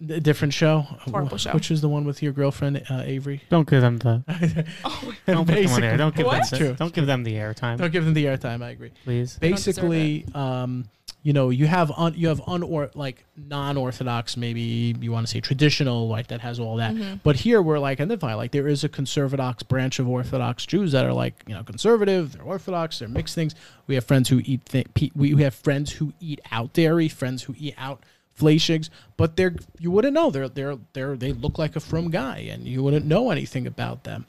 Poo. 0.08 0.14
a 0.14 0.20
different 0.20 0.54
show 0.54 0.82
Horrible 0.82 1.38
show. 1.38 1.52
which 1.52 1.72
is 1.72 1.82
the 1.82 1.90
one 1.90 2.06
with 2.06 2.22
your 2.24 2.32
girlfriend 2.34 2.84
uh, 2.90 3.02
Avery 3.06 3.42
Don't 3.50 3.70
give 3.70 3.82
them 3.82 3.98
the. 4.00 4.24
Oh, 4.86 5.14
Don't 5.26 5.26
put 5.26 5.26
them 5.26 5.38
on 5.38 5.46
Basically. 5.46 5.82
there. 5.82 5.98
Don't 5.98 6.16
give 6.16 6.26
What? 6.26 6.50
them. 6.50 6.60
The, 6.60 6.74
don't 6.74 6.94
give 6.94 7.06
them 7.08 7.24
the 7.24 7.34
airtime, 7.36 7.78
don't 7.78 7.92
give 7.92 8.06
them 8.06 8.14
the 8.14 8.26
airtime 8.26 8.64
I 8.64 8.70
agree 8.72 8.92
please. 9.04 9.38
They 9.38 9.50
don't 9.50 9.58
deserve 9.64 9.76
basically 9.90 10.26
um 10.34 10.86
you 11.24 11.34
know 11.34 11.52
you 11.52 11.68
have 11.68 11.92
un, 11.92 12.14
you 12.16 12.30
have 12.30 12.40
unor 12.42 12.90
like 12.96 13.24
non-orthodox 13.38 14.36
maybe 14.38 14.96
you 15.00 15.12
want 15.12 15.28
to 15.28 15.32
say 15.32 15.40
traditional 15.40 16.08
like 16.08 16.28
that 16.28 16.42
has 16.42 16.60
all 16.60 16.78
that 16.78 16.96
Mm-hmm. 16.96 17.16
but 17.24 17.36
here 17.36 17.62
we're 17.62 17.78
like 17.78 18.00
and 18.00 18.10
identify 18.12 18.34
like 18.34 18.52
there 18.52 18.68
is 18.68 18.84
a 18.84 18.90
conservadox 18.90 19.66
branch 19.68 20.00
of 20.00 20.08
orthodox 20.10 20.66
jews 20.66 20.92
that 20.94 21.06
are 21.06 21.14
like 21.14 21.36
you 21.48 21.54
know 21.54 21.64
conservative 21.64 22.34
they're 22.34 22.42
orthodox 22.44 22.98
they're 23.00 23.08
mixed 23.08 23.36
things 23.36 23.54
we 23.88 23.94
have 23.96 24.04
friends 24.04 24.30
who 24.30 24.42
eat 24.46 24.66
th- 24.66 24.88
we 25.16 25.42
have 25.44 25.54
friends 25.54 25.92
who 25.94 26.12
eat 26.20 26.42
out 26.52 26.74
dairy 26.74 27.08
friends 27.08 27.44
who 27.44 27.54
eat 27.60 27.76
out 27.78 28.02
fleischigs 28.42 28.90
but 29.18 29.30
they're 29.38 29.56
you 29.84 29.90
wouldn't 29.92 30.14
know 30.14 30.28
they're 30.32 30.50
they're 30.50 30.78
they're 30.94 31.16
they 31.24 31.32
look 31.34 31.58
like 31.64 31.76
a 31.76 31.80
frum 31.80 32.08
guy 32.10 32.38
and 32.54 32.68
you 32.68 32.82
wouldn't 32.84 33.06
know 33.06 33.24
anything 33.36 33.66
about 33.68 34.04
them 34.04 34.26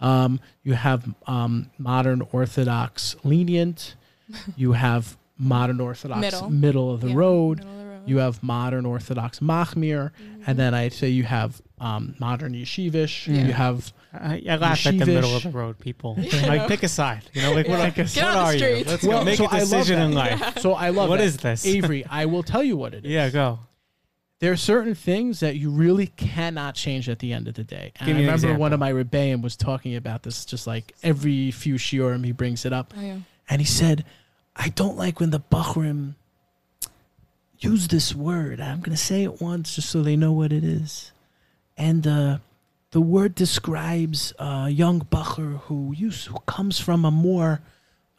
um, 0.00 0.32
you 0.62 0.74
have 0.74 1.00
um, 1.26 1.70
modern 1.78 2.20
orthodox 2.32 3.16
lenient 3.24 3.94
you 4.56 4.72
have 4.72 5.16
modern 5.38 5.80
orthodox 5.80 6.20
middle, 6.20 6.50
Middle. 6.50 6.94
of 6.94 7.00
the 7.00 7.08
Yeah, 7.08 7.14
road 7.14 7.58
middle 7.58 7.72
of 7.72 7.78
the 7.78 7.86
road. 7.94 8.02
you 8.10 8.16
have 8.18 8.42
modern 8.42 8.86
orthodox 8.86 9.40
machmir 9.40 10.10
and 10.46 10.58
then 10.58 10.72
i'd 10.74 10.92
say 10.92 11.08
you 11.08 11.24
have 11.24 11.60
um, 11.80 12.14
modern 12.18 12.52
yeshivish 12.54 13.26
Yeah. 13.26 13.46
you 13.46 13.52
have 13.52 13.92
I, 14.20 14.42
I 14.48 14.56
laugh 14.56 14.86
at 14.86 14.98
the 14.98 15.06
middle 15.06 15.34
of 15.36 15.42
the 15.42 15.50
road 15.50 15.78
people. 15.78 16.16
like 16.46 16.68
pick 16.68 16.82
a 16.82 16.88
side. 16.88 17.22
You 17.32 17.42
know, 17.42 17.52
like 17.52 17.68
what, 17.68 17.80
Pick 17.94 17.98
a 17.98 18.00
what 18.02 18.08
side. 18.10 18.20
Get 18.20 18.24
on 18.24 18.34
the 18.34 18.40
are 18.40 18.54
you? 18.78 18.84
Let's 18.84 19.04
Well, 19.04 19.18
go 19.20 19.24
make 19.24 19.36
so 19.38 19.44
a 19.44 19.48
I 19.48 19.58
love 19.58 19.60
decision 19.70 19.98
in 20.00 20.10
that. 20.14 20.40
life. 20.40 20.58
so 20.58 20.72
i 20.74 20.88
love 20.90 21.08
What 21.08 21.18
that. 21.18 21.24
is 21.26 21.36
this? 21.38 21.66
avery 21.66 22.04
i 22.10 22.24
will 22.26 22.42
tell 22.42 22.62
you 22.62 22.76
what 22.76 22.94
it 22.94 23.04
is 23.04 23.10
Yeah, 23.10 23.28
go. 23.30 23.58
there 24.40 24.52
are 24.52 24.56
certain 24.56 24.94
things 24.94 25.40
that 25.40 25.56
you 25.56 25.70
really 25.70 26.06
cannot 26.08 26.74
change 26.74 27.08
at 27.08 27.18
the 27.20 27.32
end 27.32 27.48
of 27.48 27.54
the 27.54 27.64
day. 27.64 27.92
And 27.98 28.06
Give 28.06 28.16
I 28.16 28.18
me 28.20 28.26
an 28.26 28.32
remember 28.34 28.58
one 28.58 28.72
of 28.72 28.80
my 28.80 28.92
rebbeim 28.92 29.42
was 29.42 29.56
talking 29.56 29.96
about 29.96 30.22
this 30.22 30.44
just 30.44 30.66
like 30.66 30.94
every 31.02 31.50
few 31.50 31.74
shiurim 31.76 32.24
he 32.24 32.32
brings 32.32 32.64
it 32.64 32.72
up. 32.72 32.92
Oh, 32.96 33.00
yeah. 33.00 33.18
And 33.48 33.60
he 33.60 33.66
said, 33.66 34.04
I 34.56 34.68
don't 34.70 34.96
like 34.96 35.20
when 35.20 35.30
the 35.30 35.40
Bachrim 35.40 36.14
use 37.58 37.88
this 37.88 38.14
word. 38.14 38.60
I'm 38.60 38.80
going 38.80 38.96
to 38.96 39.02
say 39.02 39.22
it 39.22 39.40
once 39.40 39.74
just 39.76 39.88
so 39.90 40.02
they 40.02 40.16
know 40.16 40.32
what 40.32 40.52
it 40.52 40.64
is. 40.64 41.12
And 41.78 42.06
uh, 42.06 42.38
the 42.96 43.00
word 43.02 43.34
describes 43.34 44.32
a 44.38 44.70
young 44.70 45.00
Bacher 45.02 45.60
who, 45.64 45.92
use, 45.94 46.24
who 46.24 46.38
comes 46.46 46.80
from 46.80 47.04
a 47.04 47.10
more 47.10 47.60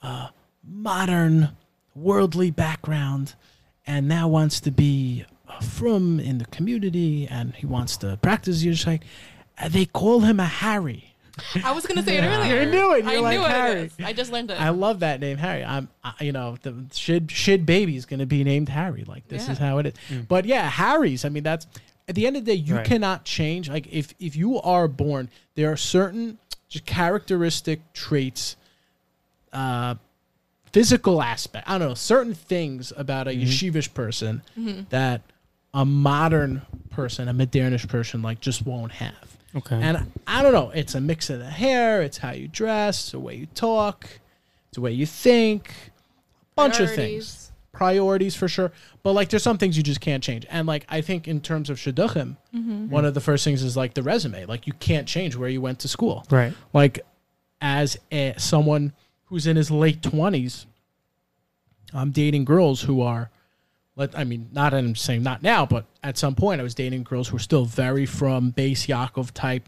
uh, 0.04 0.28
modern, 0.64 1.50
worldly 1.96 2.52
background 2.52 3.34
and 3.88 4.08
now 4.08 4.28
wants 4.28 4.60
to 4.60 4.70
be 4.70 5.26
uh, 5.50 5.60
frum 5.62 6.20
in 6.20 6.38
the 6.38 6.46
community 6.46 7.28
and 7.28 7.56
he 7.56 7.66
wants 7.66 7.98
to 7.98 8.18
practice 8.22 8.64
Yiddishkeit. 8.64 9.02
They 9.70 9.86
call 9.88 10.20
him 10.20 10.40
a 10.40 10.46
Harry. 10.46 11.16
I 11.64 11.72
was 11.72 11.88
gonna 11.88 12.04
say 12.04 12.18
it 12.18 12.24
earlier. 12.24 12.62
You 12.64 12.70
knew 12.70 12.94
it. 12.94 13.04
You're 13.06 13.14
I 13.14 13.18
like, 13.20 13.34
knew 13.36 13.42
what 13.42 13.50
Harry. 13.52 13.80
it 13.82 13.86
is. 13.98 14.06
I 14.06 14.14
just 14.14 14.32
learned 14.32 14.52
it. 14.52 14.62
I 14.62 14.70
love 14.70 15.00
that 15.00 15.20
name, 15.20 15.38
Harry. 15.38 15.64
I'm, 15.64 15.88
I, 16.04 16.14
you 16.22 16.32
know, 16.32 16.58
the 16.62 16.86
shid 16.94 17.32
shid 17.32 17.66
baby 17.66 17.96
is 17.96 18.06
going 18.06 18.20
to 18.20 18.26
be 18.28 18.44
named 18.44 18.70
Harry. 18.70 19.04
Like 19.06 19.28
this 19.28 19.46
Yeah. 19.48 19.52
is 19.54 19.58
how 19.58 19.80
it 19.80 19.88
is. 19.88 19.94
But 20.28 20.46
yeah, 20.46 20.70
Harry's. 20.70 21.26
I 21.26 21.30
mean, 21.30 21.42
that's 21.44 21.66
at 22.08 22.16
the 22.16 22.26
end 22.28 22.38
of 22.38 22.46
the 22.46 22.52
day, 22.54 22.58
you 22.58 22.76
Right. 22.76 22.86
cannot 22.86 23.24
change. 23.26 23.70
Like 23.70 23.88
if 23.92 24.14
if 24.20 24.36
you 24.36 24.60
are 24.62 24.88
born, 24.88 25.30
there 25.56 25.72
are 25.72 25.78
certain 25.78 26.38
just 26.70 26.86
characteristic 26.86 27.82
traits, 27.94 28.56
uh, 29.54 29.96
physical 30.72 31.22
aspect. 31.22 31.68
I 31.70 31.78
don't 31.78 31.88
know 31.90 31.94
certain 31.96 32.34
things 32.34 32.92
about 32.96 33.28
a 33.28 33.32
yeshivish 33.32 33.94
person 33.94 34.42
that 34.90 35.22
a 35.74 35.86
modern 35.86 36.62
person, 36.90 37.28
a 37.28 37.34
modernish 37.34 37.88
person, 37.88 38.22
like 38.22 38.40
just 38.42 38.66
won't 38.66 38.94
have. 38.94 39.38
Okay. 39.56 39.76
And 39.82 40.12
I 40.28 40.44
don't 40.44 40.54
know. 40.54 40.70
It's 40.72 40.94
a 40.96 41.02
mix 41.02 41.30
of 41.30 41.40
the 41.40 41.50
hair. 41.50 42.02
It's 42.02 42.18
how 42.18 42.32
you 42.32 42.48
dress. 42.48 43.12
The 43.12 43.20
way 43.20 43.36
you 43.36 43.46
talk. 43.48 44.04
It's 44.70 44.76
the 44.76 44.82
way 44.82 44.92
you 44.92 45.06
think. 45.06 45.70
A 45.70 46.56
bunch 46.56 46.80
of 46.80 46.94
things. 46.94 47.47
Priorities. 47.78 47.98
Priorities 47.98 48.36
for 48.36 48.48
sure. 48.48 48.72
But 49.04 49.14
like, 49.14 49.30
there's 49.30 49.44
some 49.44 49.58
things 49.58 49.78
you 49.78 49.84
just 49.84 50.02
can't 50.02 50.24
change. 50.24 50.46
And 50.50 50.68
like, 50.68 50.86
I 50.90 51.02
think 51.02 51.28
in 51.28 51.42
terms 51.42 51.70
of 51.70 51.78
shidduchim, 51.78 52.38
Mm-hmm. 52.56 52.90
one 52.90 53.06
of 53.06 53.14
the 53.14 53.22
first 53.22 53.44
things 53.44 53.62
is 53.64 53.78
like 53.78 53.94
the 53.94 54.04
resume. 54.04 54.46
Like, 54.46 54.66
you 54.68 54.74
can't 54.74 55.08
change 55.08 55.36
where 55.36 55.50
you 55.50 55.62
went 55.62 55.80
to 55.80 55.88
school. 55.88 56.26
right. 56.32 56.54
Like, 56.74 57.00
as 57.62 57.98
a, 58.12 58.34
someone 58.38 58.94
who's 59.26 59.48
in 59.48 59.56
his 59.56 59.70
late 59.72 60.02
twenties, 60.02 60.66
I'm 61.94 62.12
dating 62.12 62.46
girls 62.46 62.82
who 62.82 63.02
are. 63.02 63.30
Let, 63.96 64.16
I 64.18 64.26
mean, 64.26 64.50
not 64.52 64.76
I'm 64.76 64.96
saying 64.96 65.24
not 65.24 65.42
now, 65.42 65.66
but 65.66 65.86
at 66.04 66.20
some 66.20 66.36
point 66.36 66.62
I 66.62 66.64
was 66.64 66.76
dating 66.76 67.02
girls 67.04 67.28
who 67.30 67.34
were 67.36 67.40
still 67.40 67.66
very 67.66 68.06
frum 68.06 68.54
Bais 68.56 68.86
Yaakov 68.88 69.32
type, 69.32 69.68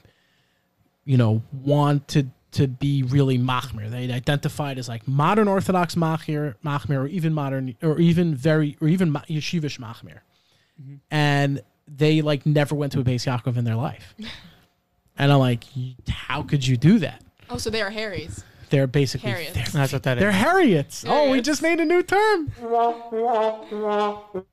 you 1.04 1.18
know, 1.18 1.42
wanted 1.52 2.30
to 2.52 2.68
be 2.68 3.04
really 3.04 3.38
machmir. 3.38 3.90
They 3.90 4.12
identified 4.12 4.78
as 4.78 4.90
like 4.90 5.08
modern 5.08 5.48
Orthodox 5.48 5.96
machmir, 5.96 6.56
machmir, 6.64 7.04
or 7.04 7.08
even 7.08 7.34
modern, 7.34 7.76
or 7.82 8.00
even 8.00 8.36
very, 8.36 8.78
or 8.82 8.88
even 8.88 9.14
yeshivish 9.14 9.80
machmir, 9.80 10.20
mm-hmm. 10.82 10.96
and 11.12 11.62
they 11.88 12.22
like 12.22 12.46
never 12.46 12.76
went 12.76 12.92
to 12.94 13.00
a 13.00 13.04
Bais 13.04 13.26
Yaakov 13.26 13.58
in 13.58 13.66
their 13.66 13.76
life. 13.76 14.16
and 15.18 15.32
I'm 15.32 15.40
like, 15.40 15.64
how 16.08 16.44
could 16.44 16.66
you 16.66 16.78
do 16.78 17.00
that? 17.00 17.24
Oh, 17.50 17.58
so 17.58 17.70
they 17.70 17.82
are 17.82 17.90
Harry's. 17.90 18.44
They're 18.70 18.88
basically 18.88 19.32
Harriets. 19.32 19.54
they're, 19.54 19.66
That's 19.66 19.94
what 19.94 20.04
that 20.04 20.18
is. 20.18 20.22
they're 20.22 20.32
Harriets. 20.32 21.04
Oh, 21.08 21.32
we 21.32 21.42
just 21.42 21.62
made 21.62 21.80
a 21.80 21.86
new 21.86 22.04
term. 22.04 22.52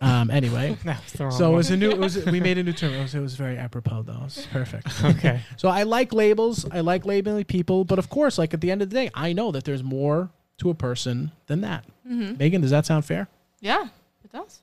Um. 0.00 0.30
Anyway, 0.30 0.76
That's 0.84 1.12
the 1.12 1.30
so 1.30 1.52
it 1.52 1.56
was 1.56 1.70
a 1.70 1.76
new. 1.76 1.90
It 1.90 1.98
was 1.98 2.24
we 2.26 2.38
made 2.40 2.56
a 2.58 2.62
new 2.62 2.72
term. 2.72 2.92
It 2.94 3.02
was, 3.02 3.14
it 3.14 3.20
was 3.20 3.34
very 3.34 3.56
apropos 3.58 4.02
though. 4.02 4.12
It 4.12 4.22
was 4.24 4.46
perfect. 4.52 4.86
okay. 5.04 5.40
So 5.56 5.68
I 5.68 5.82
like 5.82 6.12
labels. 6.12 6.64
I 6.70 6.80
like 6.80 7.04
labeling 7.04 7.44
people, 7.44 7.84
but 7.84 7.98
of 7.98 8.08
course, 8.08 8.38
like 8.38 8.54
at 8.54 8.60
the 8.60 8.70
end 8.70 8.80
of 8.82 8.90
the 8.90 8.94
day, 8.94 9.10
I 9.14 9.32
know 9.32 9.50
that 9.52 9.64
there's 9.64 9.82
more 9.82 10.30
to 10.58 10.70
a 10.70 10.74
person 10.74 11.32
than 11.46 11.62
that. 11.62 11.84
Mm-hmm. 12.08 12.36
Megan, 12.38 12.60
does 12.60 12.70
that 12.70 12.86
sound 12.86 13.04
fair? 13.04 13.28
Yeah, 13.60 13.88
it 14.24 14.32
does. 14.32 14.60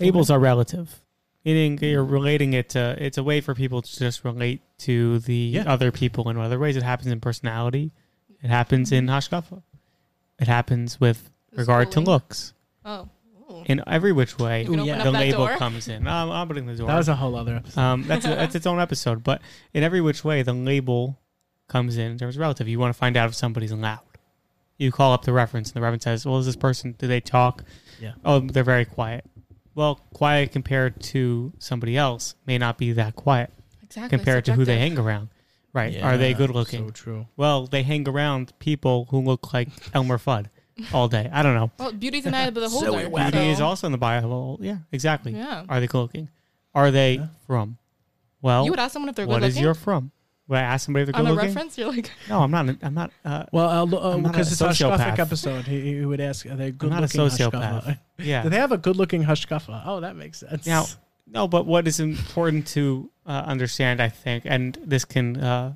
Labels 0.00 0.30
are 0.30 0.38
relative. 0.38 1.02
Meaning 1.44 1.78
you're 1.82 2.04
relating 2.04 2.52
it 2.54 2.70
to. 2.70 2.96
It's 2.98 3.18
a 3.18 3.22
way 3.22 3.40
for 3.40 3.54
people 3.54 3.82
to 3.82 3.98
just 3.98 4.24
relate 4.24 4.60
to 4.78 5.18
the 5.20 5.34
Yeah. 5.34 5.64
other 5.70 5.90
people 5.92 6.28
in 6.30 6.36
other 6.38 6.58
ways. 6.58 6.76
It 6.76 6.82
happens 6.82 7.10
in 7.10 7.20
personality. 7.20 7.92
It 8.42 8.48
happens 8.50 8.92
in 8.92 9.06
hashkafa. 9.06 9.62
It 10.38 10.46
happens 10.48 11.00
with 11.00 11.30
The 11.52 11.58
regard 11.58 11.90
to 11.92 12.00
looks. 12.00 12.52
Oh. 12.84 13.08
Ooh. 13.68 13.72
In 13.72 13.82
every 13.86 14.12
which 14.12 14.38
way, 14.38 14.66
Ooh, 14.66 14.84
yeah. 14.84 15.04
the 15.04 15.10
label 15.10 15.46
door. 15.46 15.56
comes 15.56 15.88
in. 15.88 16.06
I'm 16.06 16.30
opening 16.30 16.66
the 16.66 16.74
door. 16.74 16.86
That 16.86 16.96
was 16.96 17.08
a 17.08 17.14
whole 17.16 17.36
other 17.36 17.56
episode. 17.56 17.80
Um, 17.80 18.04
that's 18.06 18.24
a, 18.24 18.28
that's 18.28 18.54
its 18.54 18.66
own 18.66 18.80
episode. 18.80 19.22
But 19.22 19.42
in 19.74 19.82
every 19.82 20.00
which 20.00 20.24
way, 20.24 20.42
the 20.42 20.52
label 20.54 21.18
comes 21.68 21.96
in 21.98 22.12
in 22.12 22.18
terms 22.18 22.36
of 22.36 22.40
relative. 22.40 22.66
You 22.68 22.78
want 22.78 22.94
to 22.94 22.98
find 22.98 23.16
out 23.16 23.28
if 23.28 23.34
somebody's 23.34 23.72
loud. 23.72 24.00
You 24.78 24.92
call 24.92 25.12
up 25.12 25.24
the 25.24 25.32
reference, 25.32 25.68
and 25.70 25.74
the 25.74 25.80
reference 25.82 26.04
says, 26.04 26.24
"Well, 26.24 26.38
is 26.38 26.46
this 26.46 26.56
person? 26.56 26.94
Do 26.98 27.06
they 27.06 27.20
talk? 27.20 27.64
Yeah. 28.00 28.12
Oh, 28.24 28.40
they're 28.40 28.62
very 28.64 28.84
quiet. 28.84 29.24
Well, 29.74 29.96
quiet 30.14 30.50
compared 30.52 31.00
to 31.02 31.52
somebody 31.58 31.96
else 31.96 32.34
may 32.46 32.58
not 32.58 32.78
be 32.78 32.92
that 32.92 33.14
quiet 33.16 33.52
Exactly. 33.82 34.16
compared 34.16 34.44
to 34.46 34.54
who 34.54 34.64
they 34.64 34.78
hang 34.78 34.98
around. 34.98 35.28
Right? 35.72 36.02
Are 36.02 36.16
they 36.16 36.32
good 36.34 36.50
looking? 36.50 36.86
So 36.86 36.90
true. 36.90 37.26
well, 37.36 37.66
they 37.66 37.82
hang 37.82 38.08
around 38.08 38.52
people 38.58 39.06
who 39.10 39.20
look 39.20 39.52
like 39.52 39.68
Elmer 39.94 40.18
Fudd 40.18 40.46
all 40.92 41.08
day. 41.08 41.28
I 41.32 41.42
don't 41.42 41.54
know. 41.54 41.70
Well, 41.78 41.92
beauty's 41.92 42.26
an 42.26 42.34
eye 42.34 42.46
of 42.46 42.54
the 42.54 42.60
beholder. 42.68 43.08
wet. 43.08 43.32
Beauty 43.32 43.48
is 43.50 43.60
also 43.60 43.86
in 43.86 43.92
the 43.92 43.98
Bible. 43.98 44.58
Yeah, 44.62 44.78
exactly. 44.92 45.32
Yeah. 45.32 45.64
Are 45.68 45.80
they 45.80 45.86
good 45.86 45.98
looking? 45.98 46.28
Are 46.74 46.90
they 46.90 47.14
Yeah. 47.14 47.26
frum? 47.46 47.78
Well, 48.42 48.64
You 48.64 48.70
would 48.72 48.78
ask 48.80 48.92
someone 48.92 49.08
if 49.08 49.16
they're 49.16 49.26
what 49.26 49.40
good 49.40 49.48
is 49.48 49.54
looking. 49.54 49.64
your 49.64 49.74
from? 49.74 50.12
Would 50.46 50.58
I 50.58 50.62
ask 50.62 50.86
somebody 50.86 51.02
if 51.02 51.06
they're 51.08 51.12
good 51.12 51.28
looking? 51.28 51.30
on 51.30 51.34
good 51.36 51.42
a 51.42 51.46
looking? 51.48 51.54
reference, 51.56 51.78
you're 51.78 51.88
like, 51.92 52.10
No, 52.28 52.40
I'm 52.42 52.50
not. 52.50 52.68
I'm 52.82 52.94
not. 52.94 53.10
Uh, 53.24 53.44
Well, 53.52 53.68
uh, 53.94 53.96
uh, 53.98 54.16
because 54.18 54.50
it's 54.52 54.60
a 54.60 54.68
Hashkafic 54.68 55.18
episode, 55.18 55.66
he, 55.66 55.98
he 55.98 56.04
would 56.06 56.20
ask, 56.20 56.46
are 56.46 56.56
they 56.56 56.70
good 56.70 56.90
looking? 56.90 57.00
not 57.00 57.02
a 57.14 57.18
sociopath. 57.18 57.82
Hashkafa? 57.84 57.98
yeah. 58.18 58.42
Do 58.44 58.48
they 58.48 58.56
have 58.56 58.72
a 58.72 58.78
good 58.78 58.96
looking 58.96 59.24
Hashkafa? 59.24 59.82
Oh, 59.84 60.00
that 60.00 60.16
makes 60.16 60.38
sense. 60.40 60.66
Now, 60.66 60.86
no, 61.26 61.48
but 61.48 61.66
what 61.66 61.86
is 61.88 62.00
important 62.00 62.66
to 62.68 63.10
uh, 63.26 63.30
understand, 63.46 64.00
I 64.00 64.08
think, 64.08 64.44
and 64.46 64.78
this 64.82 65.04
can 65.04 65.36
uh, 65.36 65.74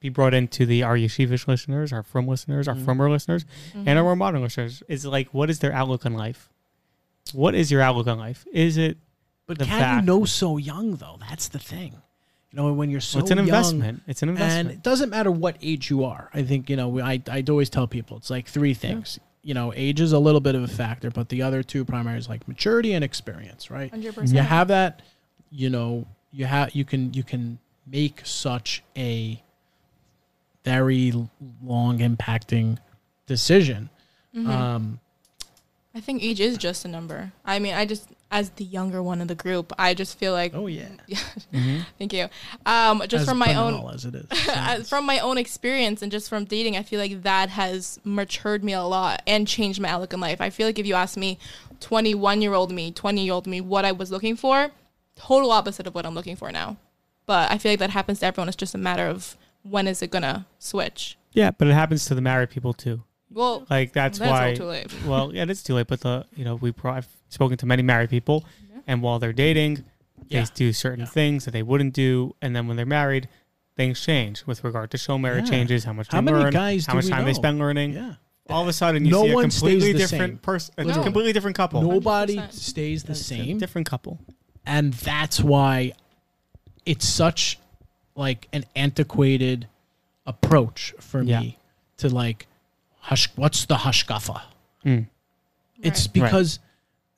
be 0.00 0.08
brought 0.08 0.34
into 0.34 0.66
the 0.66 0.82
our 0.82 0.96
yeshivish 0.96 1.46
listeners, 1.48 1.92
our 1.92 2.02
frum 2.02 2.26
listeners, 2.28 2.68
our 2.68 2.74
Mhm. 2.74 2.84
frummer 2.84 3.10
listeners, 3.10 3.44
mm-hmm. 3.70 3.88
and 3.88 3.98
our 3.98 4.04
more 4.04 4.16
modern 4.16 4.42
listeners, 4.42 4.82
is 4.88 5.04
like, 5.06 5.32
what 5.32 5.48
is 5.50 5.58
their 5.60 5.72
outlook 5.72 6.04
on 6.06 6.12
life? 6.14 6.48
What 7.32 7.54
is 7.54 7.70
your 7.70 7.80
outlook 7.82 8.06
on 8.06 8.18
life? 8.18 8.44
Is 8.52 8.76
it? 8.76 8.98
but 9.48 9.58
the 9.58 9.64
can 9.64 9.78
fact- 9.78 10.00
you 10.00 10.06
know 10.06 10.24
so 10.24 10.56
young, 10.56 10.96
though? 10.96 11.18
That's 11.20 11.46
the 11.46 11.60
thing. 11.60 11.92
You 12.50 12.56
know, 12.56 12.72
when 12.72 12.90
you're 12.90 13.00
so 13.00 13.18
well, 13.18 13.24
it's 13.24 13.30
an 13.30 13.38
young, 13.38 13.46
investment. 13.46 14.02
It's 14.08 14.22
an 14.22 14.28
investment, 14.30 14.50
And 14.52 14.60
investment. 14.70 14.78
it 14.78 14.82
doesn't 14.90 15.10
matter 15.10 15.30
what 15.30 15.56
age 15.62 15.88
you 15.88 16.04
are. 16.04 16.30
I 16.34 16.42
think, 16.42 16.68
you 16.68 16.74
know, 16.76 16.98
I, 17.00 17.22
I'd 17.30 17.48
always 17.48 17.70
tell 17.70 17.86
people 17.86 18.16
it's 18.16 18.28
like 18.30 18.48
three 18.48 18.74
things. 18.74 19.20
You 19.42 19.54
know, 19.54 19.72
age 19.76 20.00
is 20.00 20.10
a 20.12 20.18
little 20.18 20.40
bit 20.40 20.56
of 20.56 20.64
a 20.64 20.68
factor, 20.68 21.10
but 21.12 21.28
the 21.28 21.42
other 21.42 21.62
two 21.62 21.84
primary 21.84 22.18
is 22.18 22.28
like 22.28 22.48
maturity 22.48 22.92
and 22.92 23.04
experience, 23.04 23.70
right? 23.70 23.92
100%. 23.92 24.32
you 24.34 24.40
have 24.40 24.66
that 24.68 25.02
you 25.52 25.70
know 25.70 26.06
you 26.32 26.44
have 26.46 26.74
you 26.74 26.84
can 26.84 27.14
you 27.14 27.22
can 27.22 27.60
make 27.86 28.22
such 28.26 28.82
a 28.96 29.40
very 30.66 31.12
long 31.62 31.98
impacting 32.00 32.76
decision 33.26 33.88
Mhm. 34.34 34.48
um 34.48 35.00
I 35.94 36.00
think 36.02 36.22
age 36.22 36.40
is 36.40 36.58
just 36.58 36.84
a 36.84 36.88
number. 36.88 37.32
I 37.42 37.58
mean, 37.58 37.72
I 37.72 37.86
just, 37.86 38.06
as 38.30 38.50
the 38.50 38.64
younger 38.64 39.02
one 39.02 39.22
in 39.22 39.28
the 39.28 39.34
group, 39.34 39.72
I 39.78 39.94
just 39.94 40.18
feel 40.18 40.34
like, 40.34 40.52
oh 40.54 40.66
yeah 40.66 40.90
Mhm. 41.54 41.86
thank 41.98 42.12
you. 42.12 42.28
Um, 42.66 43.00
just 43.08 43.22
As 43.22 43.28
from 43.30 43.38
my 43.38 43.54
own, 43.54 43.72
as 43.94 44.04
it 44.04 44.14
is 44.14 44.26
as- 44.54 44.88
from 44.90 45.06
my 45.06 45.18
own 45.20 45.38
experience 45.38 46.02
and 46.02 46.12
just 46.12 46.28
from 46.28 46.44
dating, 46.44 46.76
I 46.76 46.82
feel 46.82 47.00
like 47.00 47.22
that 47.22 47.48
has 47.48 47.98
matured 48.04 48.62
me 48.62 48.74
a 48.74 48.82
lot 48.82 49.22
and 49.26 49.48
changed 49.48 49.80
my 49.80 49.88
outlook 49.88 50.12
in 50.12 50.20
life. 50.20 50.38
I 50.42 50.50
feel 50.50 50.66
like 50.68 50.78
if 50.78 50.84
you 50.86 50.94
ask 50.94 51.16
me, 51.16 51.38
21 51.80 52.42
year 52.42 52.52
old 52.52 52.70
me, 52.70 52.90
20 52.92 53.24
year 53.24 53.32
old 53.32 53.46
me, 53.46 53.62
what 53.62 53.86
I 53.86 53.92
was 53.92 54.10
looking 54.10 54.36
for, 54.36 54.70
total 55.16 55.50
opposite 55.50 55.86
of 55.86 55.94
what 55.94 56.04
I'm 56.04 56.14
looking 56.14 56.36
for 56.36 56.52
now. 56.52 56.76
But 57.24 57.50
I 57.50 57.56
feel 57.56 57.72
like 57.72 57.78
that 57.78 57.90
happens 57.90 58.18
to 58.20 58.26
everyone. 58.26 58.48
It's 58.48 58.56
just 58.64 58.74
a 58.74 58.78
matter 58.90 59.06
of 59.06 59.34
when 59.68 59.86
is 59.86 60.02
it 60.02 60.10
gonna 60.10 60.46
switch. 60.58 61.16
Yeah, 61.32 61.50
but 61.50 61.68
it 61.68 61.74
happens 61.74 62.06
to 62.06 62.14
the 62.14 62.20
married 62.20 62.50
people 62.50 62.72
too. 62.72 63.02
Well, 63.30 63.66
Like 63.68 63.92
that's 63.92 64.18
that's 64.18 64.30
why. 64.30 64.50
all 64.50 64.56
too 64.56 64.64
late. 64.64 64.86
well, 65.06 65.34
yeah, 65.34 65.44
it's 65.48 65.62
too 65.62 65.74
late. 65.74 65.86
But 65.88 66.00
the 66.00 66.26
you 66.36 66.44
know 66.44 66.54
we 66.56 66.72
pro- 66.72 66.92
I've 66.92 67.08
spoken 67.28 67.56
to 67.58 67.66
many 67.66 67.82
married 67.82 68.10
people, 68.10 68.44
Yeah. 68.72 68.80
and 68.86 69.02
while 69.02 69.18
they're 69.18 69.32
dating, 69.32 69.84
they 70.30 70.38
Yeah. 70.38 70.46
do 70.54 70.72
certain 70.72 71.00
Yeah. 71.00 71.06
things 71.06 71.44
that 71.44 71.50
they 71.50 71.62
wouldn't 71.62 71.92
do, 71.94 72.34
and 72.40 72.54
then 72.56 72.66
when 72.68 72.76
they're 72.76 72.86
married, 72.86 73.28
things 73.76 74.00
change 74.00 74.44
with 74.46 74.64
regard 74.64 74.90
to 74.92 74.98
show 74.98 75.18
marriage 75.18 75.44
Yeah. 75.46 75.50
changes, 75.58 75.84
how 75.84 75.92
much 75.92 76.08
How 76.10 76.20
they 76.20 76.24
many 76.26 76.38
learn, 76.44 76.52
guys 76.52 76.86
how 76.86 76.94
much 76.94 77.04
we 77.04 77.10
time 77.10 77.24
they 77.26 77.34
spend 77.34 77.58
learning. 77.58 77.92
yeah 77.92 78.14
All 78.48 78.62
of 78.62 78.68
a 78.68 78.72
sudden, 78.72 79.04
you 79.04 79.10
No 79.10 79.24
see 79.24 79.30
a 79.32 79.34
one 79.34 79.50
stays 79.50 79.60
completely 79.60 79.92
the 79.92 79.98
different 79.98 80.32
same. 80.34 80.38
person, 80.38 80.74
a 80.78 80.84
No. 80.84 81.02
completely 81.02 81.32
different 81.32 81.56
couple. 81.56 81.82
nobody 81.82 82.36
100%. 82.36 82.52
stays 82.54 83.02
the 83.02 83.10
It's 83.12 83.20
a 83.20 83.24
same 83.24 83.58
different 83.58 83.86
couple. 83.90 84.20
and 84.64 84.94
that's 84.94 85.40
why 85.42 85.92
it's 86.86 87.06
such 87.06 87.58
like 88.16 88.48
an 88.52 88.64
antiquated 88.74 89.68
approach 90.26 90.94
for 90.98 91.22
Yeah. 91.22 91.40
me 91.40 91.58
to 91.98 92.08
like 92.08 92.46
hush 93.00 93.28
what's 93.36 93.66
the 93.66 93.76
hashkafa 93.76 94.40
Mm. 94.84 95.06
It's 95.82 96.06
Right. 96.06 96.12
because 96.14 96.58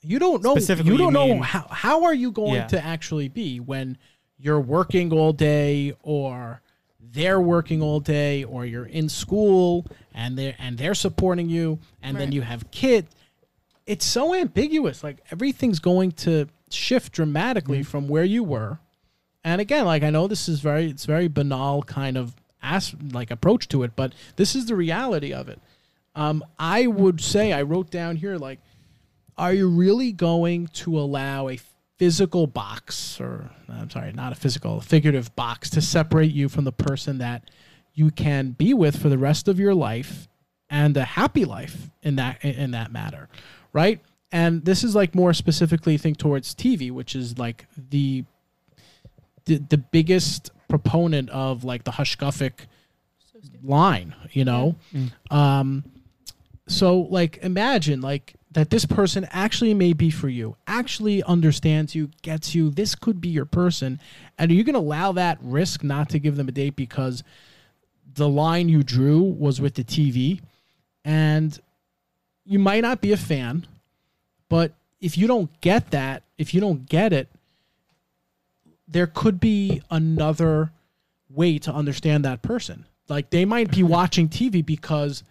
you 0.01 0.19
don't 0.19 0.43
know 0.43 0.55
Specifically, 0.55 0.93
you 0.93 0.99
don't 0.99 1.15
you 1.15 1.35
know 1.37 1.43
how 1.43 1.67
how 1.71 2.05
are 2.05 2.15
you 2.15 2.31
going 2.33 2.55
Yeah. 2.55 2.67
to 2.69 2.83
actually 2.85 3.29
be 3.29 3.61
when 3.61 3.97
you're 4.39 4.61
working 4.61 5.13
all 5.13 5.33
day 5.33 5.95
or 6.03 6.63
they're 7.01 7.41
working 7.41 7.83
all 7.83 8.01
day 8.01 8.45
or 8.45 8.65
you're 8.67 8.87
in 8.87 9.09
school 9.09 9.87
and 10.15 10.39
they're 10.39 10.55
and 10.59 10.79
they're 10.79 10.95
supporting 10.95 11.49
you 11.49 11.79
and 12.03 12.17
then 12.19 12.33
you 12.33 12.43
have 12.43 12.71
kids 12.71 13.15
it's 13.87 14.05
so 14.05 14.35
ambiguous 14.35 15.03
like 15.03 15.19
everything's 15.31 15.79
going 15.79 16.13
to 16.13 16.47
shift 16.71 17.13
dramatically 17.13 17.83
from 17.83 18.09
where 18.09 18.25
you 18.25 18.45
were 18.45 18.79
and 19.49 19.61
again 19.61 19.85
like 19.85 20.03
i 20.03 20.11
know 20.11 20.27
this 20.27 20.49
is 20.49 20.61
very 20.61 20.91
it's 20.91 21.07
very 21.07 21.29
banal 21.29 21.83
kind 21.83 22.17
of 22.17 22.35
as 22.63 22.95
like 23.13 23.31
approach 23.31 23.69
to 23.69 23.83
it 23.83 23.93
but 23.95 24.13
this 24.37 24.55
is 24.55 24.67
the 24.67 24.77
reality 24.77 25.33
of 25.33 25.49
it 25.49 25.61
um, 26.19 26.45
I 26.59 26.89
would 26.89 27.21
say 27.21 27.53
I 27.53 27.63
wrote 27.63 27.91
down 27.91 28.17
here 28.17 28.37
like, 28.39 28.59
are 29.37 29.53
you 29.53 29.69
really 29.69 30.11
going 30.11 30.67
to 30.69 30.99
allow 30.99 31.49
a 31.49 31.61
physical 31.97 32.49
box, 32.49 33.21
or 33.21 33.51
I'm 33.69 33.89
sorry, 33.89 34.13
not 34.13 34.33
a 34.33 34.35
physical, 34.35 34.79
a 34.79 34.81
figurative 34.81 35.35
box, 35.37 35.71
to 35.71 35.81
separate 35.81 36.33
you 36.33 36.49
from 36.49 36.65
the 36.65 36.73
person 36.73 37.19
that 37.19 37.49
you 37.95 38.11
can 38.11 38.51
be 38.51 38.75
with 38.75 39.01
for 39.01 39.09
the 39.09 39.17
rest 39.17 39.47
of 39.47 39.61
your 39.61 39.77
life 39.77 40.27
and 40.69 40.97
a 40.97 41.05
happy 41.05 41.45
life 41.45 41.89
in 42.03 42.17
that 42.17 42.45
in 42.45 42.73
that 42.73 42.91
matter, 42.91 43.29
right? 43.73 44.01
And 44.33 44.65
this 44.65 44.83
is 44.83 44.97
like 44.97 45.15
more 45.15 45.33
specifically 45.33 45.97
think 45.99 46.19
towards 46.19 46.53
TV, 46.53 46.91
which 46.91 47.15
is 47.15 47.39
like 47.39 47.69
the 47.77 48.25
the, 49.49 49.59
the 49.59 49.79
biggest 49.79 50.51
proponent 50.69 51.31
of 51.31 51.65
like 51.65 51.85
the 51.85 51.91
Hashkafic 51.91 52.53
line, 53.63 54.15
you 54.33 54.45
know. 54.45 54.77
Um, 55.31 55.85
so 56.69 57.01
like 57.01 57.39
imagine 57.43 58.01
like 58.03 58.35
that 58.53 58.71
this 58.71 58.85
person 58.85 59.27
actually 59.31 59.75
may 59.75 59.93
be 59.95 60.11
for 60.11 60.29
you, 60.29 60.57
actually 60.67 61.23
understands 61.23 61.95
you, 61.95 62.11
gets 62.23 62.55
you. 62.55 62.71
This 62.71 62.95
could 62.95 63.21
be 63.21 63.29
your 63.29 63.47
person, 63.47 64.01
and 64.39 64.51
are 64.51 64.55
you 64.55 64.65
going 64.65 64.75
to 64.75 64.81
allow 64.81 65.13
that 65.13 65.39
risk 65.41 65.83
not 65.83 66.11
to 66.11 66.19
give 66.19 66.37
them 66.37 66.49
a 66.49 66.53
date 66.53 66.77
because 66.77 67.25
the 68.15 68.29
line 68.29 68.69
you 68.69 68.83
drew 68.83 69.23
was 69.23 69.61
with 69.61 69.75
the 69.75 69.85
TV, 69.85 70.41
and 71.05 71.59
you 72.45 72.59
might 72.59 72.81
not 72.83 73.01
be 73.01 73.13
a 73.13 73.17
fan, 73.17 73.67
but 74.49 74.73
if 75.01 75.17
you 75.17 75.27
don't 75.27 75.59
get 75.61 75.91
that, 75.93 76.23
if 76.37 76.53
you 76.53 76.61
don't 76.61 76.87
get 76.89 77.13
it, 77.13 77.29
there 78.89 79.07
could 79.07 79.39
be 79.41 79.83
another 79.91 80.73
way 81.29 81.59
to 81.59 81.73
understand 81.73 82.25
that 82.25 82.43
person. 82.43 82.87
Like 83.09 83.31
they 83.31 83.45
might 83.45 83.71
be 83.71 83.83
watching 83.99 84.29
TV 84.29 84.65
because 84.65 85.23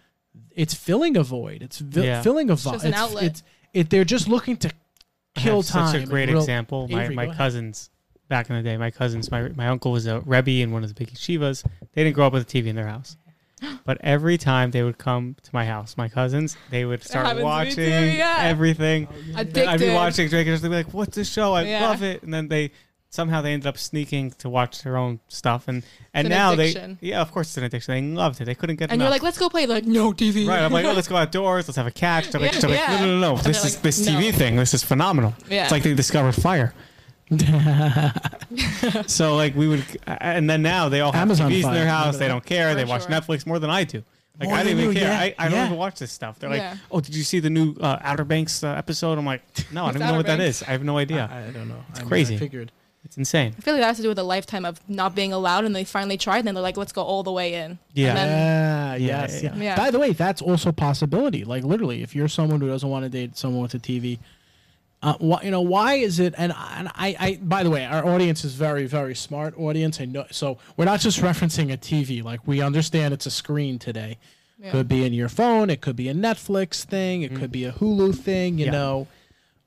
it's 0.50 0.74
filling 0.74 1.16
a 1.16 1.22
void. 1.22 1.62
It's 1.62 1.78
vi- 1.78 2.04
Yeah. 2.04 2.22
filling 2.22 2.50
a 2.50 2.54
void. 2.56 2.82
an 2.82 2.88
It's, 2.90 2.98
outlet. 2.98 3.22
it's 3.24 3.42
it. 3.72 3.90
They're 3.90 4.04
just 4.04 4.28
looking 4.28 4.56
to 4.58 4.68
I 5.36 5.40
kill 5.40 5.62
have 5.62 5.66
time. 5.70 5.92
Such 5.92 6.02
a 6.02 6.06
great 6.06 6.28
real- 6.28 6.38
example. 6.38 6.88
My 6.88 7.04
Avery, 7.04 7.14
my 7.14 7.24
go 7.26 7.30
ahead. 7.30 7.38
cousins 7.38 7.90
back 8.28 8.48
in 8.50 8.56
the 8.56 8.62
day. 8.62 8.76
My 8.76 8.90
cousins. 8.90 9.30
My 9.30 9.48
my 9.50 9.68
uncle 9.68 9.92
was 9.92 10.06
a 10.06 10.20
rebbe 10.20 10.60
in 10.62 10.70
one 10.72 10.82
of 10.84 10.88
the 10.88 10.94
big 10.94 11.12
yeshivas. 11.12 11.64
They 11.94 12.04
didn't 12.04 12.14
grow 12.14 12.26
up 12.26 12.32
with 12.32 12.42
a 12.42 12.46
TV 12.46 12.66
in 12.68 12.76
their 12.76 12.88
house. 12.88 13.16
But 13.84 13.98
every 14.02 14.36
time 14.38 14.70
they 14.70 14.82
would 14.82 14.98
come 14.98 15.34
to 15.42 15.50
my 15.52 15.64
house, 15.64 15.96
my 15.96 16.08
cousins, 16.08 16.56
they 16.70 16.84
would 16.84 17.02
start 17.02 17.24
happens 17.26 17.38
to 17.40 17.44
me 17.44 17.44
watching 17.44 17.74
too, 17.74 18.16
yeah. 18.16 18.36
everything. 18.40 19.08
Addicted. 19.34 19.66
I'd 19.66 19.80
be 19.80 19.90
watching 19.92 20.28
Drake 20.28 20.46
and 20.46 20.54
just 20.54 20.62
be 20.62 20.68
like, 20.68 20.92
"What's 20.94 21.16
this 21.16 21.28
show? 21.32 21.54
I 21.54 21.62
Yeah. 21.62 21.88
love 21.88 22.02
it." 22.04 22.22
And 22.22 22.32
then 22.32 22.48
they 22.48 22.70
somehow 23.10 23.40
they 23.40 23.52
ended 23.52 23.66
up 23.66 23.78
sneaking 23.78 24.30
to 24.32 24.48
watch 24.48 24.82
their 24.82 24.96
own 24.96 25.20
stuff, 25.28 25.66
and 25.68 25.82
and 26.14 26.26
an 26.26 26.30
now 26.30 26.52
addiction. 26.52 26.98
they 27.00 27.08
yeah, 27.08 27.20
of 27.20 27.32
course 27.32 27.48
it's 27.48 27.56
an 27.56 27.64
addiction. 27.64 27.94
They 27.94 28.14
loved 28.16 28.40
it. 28.40 28.44
They 28.44 28.54
couldn't 28.54 28.76
get 28.76 28.84
enough 28.86 28.92
And 28.92 29.00
you're 29.02 29.10
like, 29.10 29.22
let's 29.22 29.38
go 29.38 29.48
play. 29.48 29.66
Like, 29.66 29.84
no 29.84 30.12
TV. 30.12 30.46
Right, 30.46 30.60
I'm 30.60 30.72
like, 30.72 30.84
oh, 30.84 30.92
let's 30.92 31.08
go 31.08 31.16
outdoors. 31.22 31.68
Let's 31.68 31.76
have 31.76 31.86
a 31.86 31.90
catch. 31.90 32.30
They're 32.30 32.40
like, 32.40 32.54
Yeah, 32.54 32.60
they're 32.60 32.70
like, 32.70 32.88
no, 32.88 33.06
no, 33.06 33.18
no, 33.20 33.34
no. 33.34 33.40
This 33.42 33.64
is 33.64 33.74
like, 33.74 33.82
this 33.82 34.06
TV 34.08 34.32
no. 34.32 34.38
thing. 34.38 34.56
This 34.56 34.74
is 34.74 34.82
phenomenal. 34.82 35.34
Yeah. 35.48 35.62
It's 35.64 35.72
like 35.72 35.82
they 35.82 35.94
discovered 35.94 36.32
fire. 36.32 36.74
so 39.06 39.36
like 39.36 39.54
we 39.54 39.68
would, 39.68 39.84
and 40.06 40.48
then 40.48 40.62
now 40.62 40.88
they 40.88 41.00
all 41.00 41.12
have 41.12 41.22
Amazon 41.22 41.50
TVs 41.50 41.64
in 41.64 41.74
their 41.74 41.86
house. 41.86 42.14
Remember 42.14 42.18
They 42.18 42.28
don't 42.28 42.44
care. 42.44 42.74
they 42.74 42.82
For 42.84 42.88
watch 42.88 43.02
sure. 43.02 43.10
Netflix 43.10 43.46
more 43.46 43.58
than 43.58 43.70
I 43.70 43.84
do. 43.84 44.02
Like 44.38 44.48
More 44.50 44.58
I 44.58 44.62
didn't 44.62 44.78
even 44.78 44.92
you, 44.94 45.00
care. 45.00 45.10
yeah, 45.10 45.18
I, 45.20 45.34
I 45.38 45.48
don't 45.48 45.58
yeah. 45.58 45.66
even 45.66 45.76
watch 45.78 45.98
this 45.98 46.12
stuff. 46.12 46.38
They're 46.38 46.48
like, 46.48 46.60
Yeah. 46.60 46.76
"Oh, 46.92 47.00
did 47.00 47.14
you 47.14 47.24
see 47.24 47.40
the 47.40 47.50
new 47.50 47.74
uh, 47.80 47.98
Outer 48.00 48.24
Banks 48.24 48.62
uh, 48.62 48.68
episode?" 48.68 49.18
I'm 49.18 49.26
like, 49.26 49.42
"No, 49.72 49.82
I 49.84 49.86
don't 49.88 49.96
even 49.96 50.06
know 50.12 50.16
what 50.16 50.26
that 50.26 50.34
Outer 50.34 50.42
is. 50.44 50.62
I 50.62 50.66
have 50.66 50.84
no 50.84 50.96
idea. 50.96 51.28
I, 51.30 51.48
I 51.48 51.50
don't 51.50 51.68
know. 51.68 51.84
It's 51.90 52.00
crazy. 52.02 52.36
I 52.36 52.38
figured. 52.38 52.70
It's 53.08 53.16
insane." 53.16 53.54
I 53.58 53.60
feel 53.60 53.74
like 53.74 53.80
that 53.82 53.88
has 53.88 53.96
to 53.96 54.02
do 54.02 54.08
with 54.08 54.18
a 54.18 54.22
lifetime 54.22 54.64
of 54.64 54.80
not 54.88 55.14
being 55.14 55.32
allowed, 55.32 55.64
and 55.64 55.74
they 55.74 55.84
finally 55.84 56.16
tried, 56.16 56.38
and 56.38 56.46
then 56.48 56.54
they're 56.54 56.62
like, 56.62 56.76
"Let's 56.76 56.92
go 56.92 57.02
all 57.02 57.22
the 57.22 57.32
way 57.32 57.54
in." 57.54 57.78
Yeah. 57.94 58.14
Then, 58.14 58.28
Yeah, 58.28 58.94
Yeah, 58.94 59.06
yes, 59.22 59.42
yeah, 59.42 59.56
yeah, 59.56 59.62
yeah. 59.62 59.76
By 59.76 59.90
the 59.90 59.98
way, 59.98 60.12
that's 60.12 60.40
also 60.40 60.70
a 60.70 60.72
possibility. 60.72 61.44
Like 61.44 61.64
literally, 61.64 62.02
if 62.02 62.14
you're 62.14 62.28
someone 62.28 62.60
who 62.60 62.68
doesn't 62.68 62.88
want 62.88 63.04
to 63.04 63.08
date 63.08 63.36
someone 63.36 63.62
with 63.62 63.74
a 63.74 63.78
TV, 63.78 64.18
uh, 65.02 65.14
why, 65.18 65.42
you 65.42 65.50
know, 65.50 65.60
why 65.60 65.94
is 65.94 66.18
it? 66.18 66.34
And, 66.36 66.52
and 66.52 66.88
I, 66.94 67.16
I, 67.20 67.38
by 67.42 67.62
the 67.62 67.70
way, 67.70 67.84
our 67.86 68.04
audience 68.04 68.44
is 68.44 68.54
very, 68.54 68.86
very 68.86 69.14
smart 69.14 69.54
audience. 69.58 70.00
I 70.00 70.06
know, 70.06 70.26
so 70.30 70.58
we're 70.76 70.86
not 70.86 71.00
just 71.00 71.20
referencing 71.30 71.72
a 71.72 71.76
TV. 71.76 72.22
Like 72.22 72.40
we 72.46 72.60
understand 72.60 73.14
it's 73.14 73.26
a 73.26 73.30
screen 73.30 73.78
today. 73.78 74.18
Yeah. 74.60 74.72
Could 74.72 74.88
be 74.88 75.04
in 75.04 75.12
your 75.12 75.28
phone. 75.28 75.70
It 75.70 75.80
could 75.80 75.94
be 75.94 76.08
a 76.08 76.14
Netflix 76.14 76.82
thing. 76.82 77.22
It 77.22 77.36
could 77.36 77.52
be 77.52 77.64
a 77.64 77.70
Hulu 77.70 78.16
thing. 78.18 78.58
You 78.58 78.64
Yeah. 78.66 78.70
know, 78.72 79.06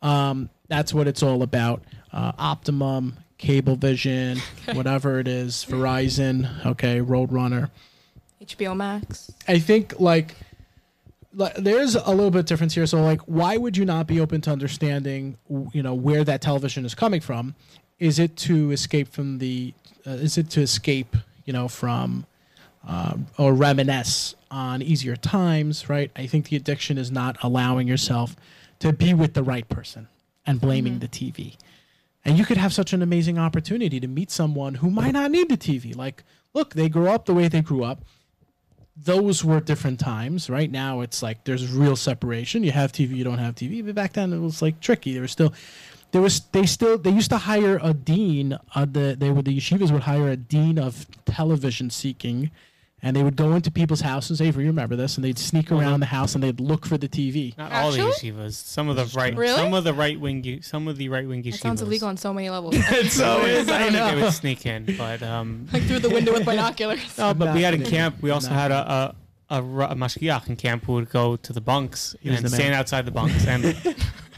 um, 0.01 0.49
that's 0.67 0.93
what 0.93 1.07
it's 1.07 1.23
all 1.23 1.43
about. 1.43 1.81
Uh, 2.11 2.33
Optimum, 2.37 3.15
Cablevision, 3.41 4.39
whatever 4.75 5.19
it 5.19 5.27
is, 5.27 5.65
Verizon. 5.67 6.65
Okay, 6.65 6.99
Roadrunner. 6.99 7.69
HBO 8.43 8.75
Max. 8.75 9.31
I 9.47 9.59
think 9.59 9.99
like, 9.99 10.35
like 11.33 11.55
there's 11.55 11.95
a 11.95 12.09
little 12.09 12.31
bit 12.31 12.39
of 12.39 12.45
difference 12.45 12.75
here. 12.75 12.85
So 12.85 13.01
like, 13.01 13.21
why 13.21 13.57
would 13.57 13.77
you 13.77 13.85
not 13.85 14.07
be 14.07 14.19
open 14.19 14.41
to 14.41 14.51
understanding, 14.51 15.37
you 15.73 15.83
know, 15.83 15.93
where 15.93 16.23
that 16.23 16.41
television 16.41 16.85
is 16.85 16.95
coming 16.95 17.21
from? 17.21 17.55
Is 17.99 18.19
it 18.19 18.35
to 18.37 18.71
escape 18.71 19.07
from 19.07 19.39
the? 19.39 19.73
Uh, 20.05 20.11
is 20.11 20.37
it 20.37 20.49
to 20.51 20.61
escape, 20.61 21.15
you 21.45 21.53
know, 21.53 21.67
from, 21.67 22.25
um, 22.87 23.27
or 23.37 23.53
reminisce 23.53 24.33
on 24.49 24.81
easier 24.81 25.15
times? 25.15 25.89
Right. 25.89 26.09
I 26.15 26.25
think 26.25 26.49
the 26.49 26.55
addiction 26.55 26.97
is 26.97 27.11
not 27.11 27.37
allowing 27.43 27.87
yourself 27.87 28.35
to 28.79 28.91
be 28.91 29.13
with 29.13 29.35
the 29.35 29.43
right 29.43 29.67
person 29.69 30.07
and 30.47 30.59
blaming 30.59 30.99
the 30.99 31.07
TV. 31.07 31.55
And 32.23 32.37
you 32.37 32.45
could 32.45 32.57
have 32.57 32.73
such 32.73 32.93
an 32.93 33.01
amazing 33.01 33.39
opportunity 33.39 33.99
to 33.99 34.07
meet 34.07 34.29
someone 34.29 34.75
who 34.75 34.89
might 34.89 35.11
not 35.11 35.31
need 35.31 35.49
the 35.49 35.57
TV. 35.57 35.95
Like, 35.95 36.23
look, 36.53 36.73
they 36.75 36.87
grew 36.87 37.07
up 37.07 37.25
the 37.25 37.33
way 37.33 37.47
they 37.47 37.61
grew 37.61 37.83
up 37.83 38.03
those 38.95 39.43
were 39.43 39.59
different 39.59 39.99
times. 39.99 40.49
Right 40.49 40.69
now, 40.69 41.01
it's 41.01 41.23
like 41.23 41.43
there's 41.43 41.71
real 41.71 41.95
separation. 41.95 42.63
You 42.63 42.71
have 42.71 42.91
TV, 42.91 43.15
you 43.15 43.23
don't 43.23 43.37
have 43.37 43.55
TV. 43.55 43.85
But 43.85 43.95
back 43.95 44.13
then, 44.13 44.33
it 44.33 44.39
was 44.39 44.61
like 44.61 44.79
tricky. 44.79 45.13
There 45.13 45.21
was 45.21 45.31
still, 45.31 45.53
there 46.11 46.21
was 46.21 46.41
they 46.51 46.65
still 46.65 46.97
they 46.97 47.11
used 47.11 47.29
to 47.31 47.37
hire 47.37 47.79
a 47.81 47.93
dean. 47.93 48.57
Uh, 48.75 48.85
the 48.85 49.15
they 49.17 49.31
would 49.31 49.45
the 49.45 49.57
yeshivas 49.57 49.91
would 49.91 50.03
hire 50.03 50.29
a 50.29 50.37
dean 50.37 50.77
of 50.77 51.07
television 51.25 51.89
seeking, 51.89 52.51
and 53.03 53.15
they 53.15 53.23
would 53.23 53.35
go 53.35 53.53
into 53.53 53.71
people's 53.71 54.01
houses. 54.01 54.41
Avery, 54.41 54.63
you 54.65 54.69
remember 54.69 54.95
this? 54.95 55.15
And 55.17 55.23
they'd 55.25 55.39
sneak 55.39 55.71
around 55.71 55.99
the 56.01 56.05
house 56.05 56.35
and 56.35 56.43
they'd 56.43 56.59
look 56.59 56.85
for 56.85 56.97
the 56.97 57.07
TV. 57.09 57.57
Not 57.57 57.71
all 57.71 57.91
the 57.91 57.99
Actually? 58.01 58.31
yeshivas. 58.31 58.53
Some 58.53 58.89
of 58.89 58.95
the 58.95 59.05
right, 59.17 59.35
Really? 59.35 59.55
some 59.55 59.73
of 59.73 59.83
the 59.83 59.93
right 59.93 60.19
wing, 60.19 60.59
some 60.61 60.87
of 60.87 60.97
the 60.97 61.09
right 61.09 61.27
wing 61.27 61.41
yeshivas. 61.43 61.51
That 61.53 61.57
sounds 61.61 61.81
illegal 61.81 62.07
on 62.09 62.17
so 62.17 62.33
many 62.33 62.49
levels. 62.49 62.75
It 62.91 63.11
so 63.11 63.41
is. 63.45 63.67
I 63.69 63.75
I 63.75 63.79
don't 63.89 63.93
think 63.93 64.15
they 64.17 64.21
would 64.23 64.33
sneak 64.33 64.65
in, 64.65 64.95
but 64.97 65.23
um, 65.23 65.67
like 65.73 65.83
through 65.83 65.99
the 65.99 66.09
window 66.09 66.33
with 66.33 66.45
binoculars. 66.51 67.17
no, 67.17 67.33
but 67.33 67.53
we 67.55 67.63
had 67.63 67.73
in 67.73 67.79
gonna- 67.81 67.89
camp. 67.91 68.21
We 68.21 68.29
also 68.29 68.49
had 68.51 68.71
a 68.71 69.15
a, 69.49 69.57
a, 69.57 69.61
ru- 69.61 69.83
a 69.85 69.95
mashgiach 69.95 70.47
in 70.47 70.55
camp 70.55 70.85
who 70.85 70.93
would 70.93 71.09
go 71.09 71.35
to 71.37 71.51
the 71.53 71.59
bunks 71.61 72.15
was 72.23 72.35
and 72.35 72.45
the 72.45 72.49
man. 72.51 72.59
stand 72.59 72.73
outside 72.75 73.05
the 73.05 73.11
bunks 73.11 73.45
and 73.47 73.63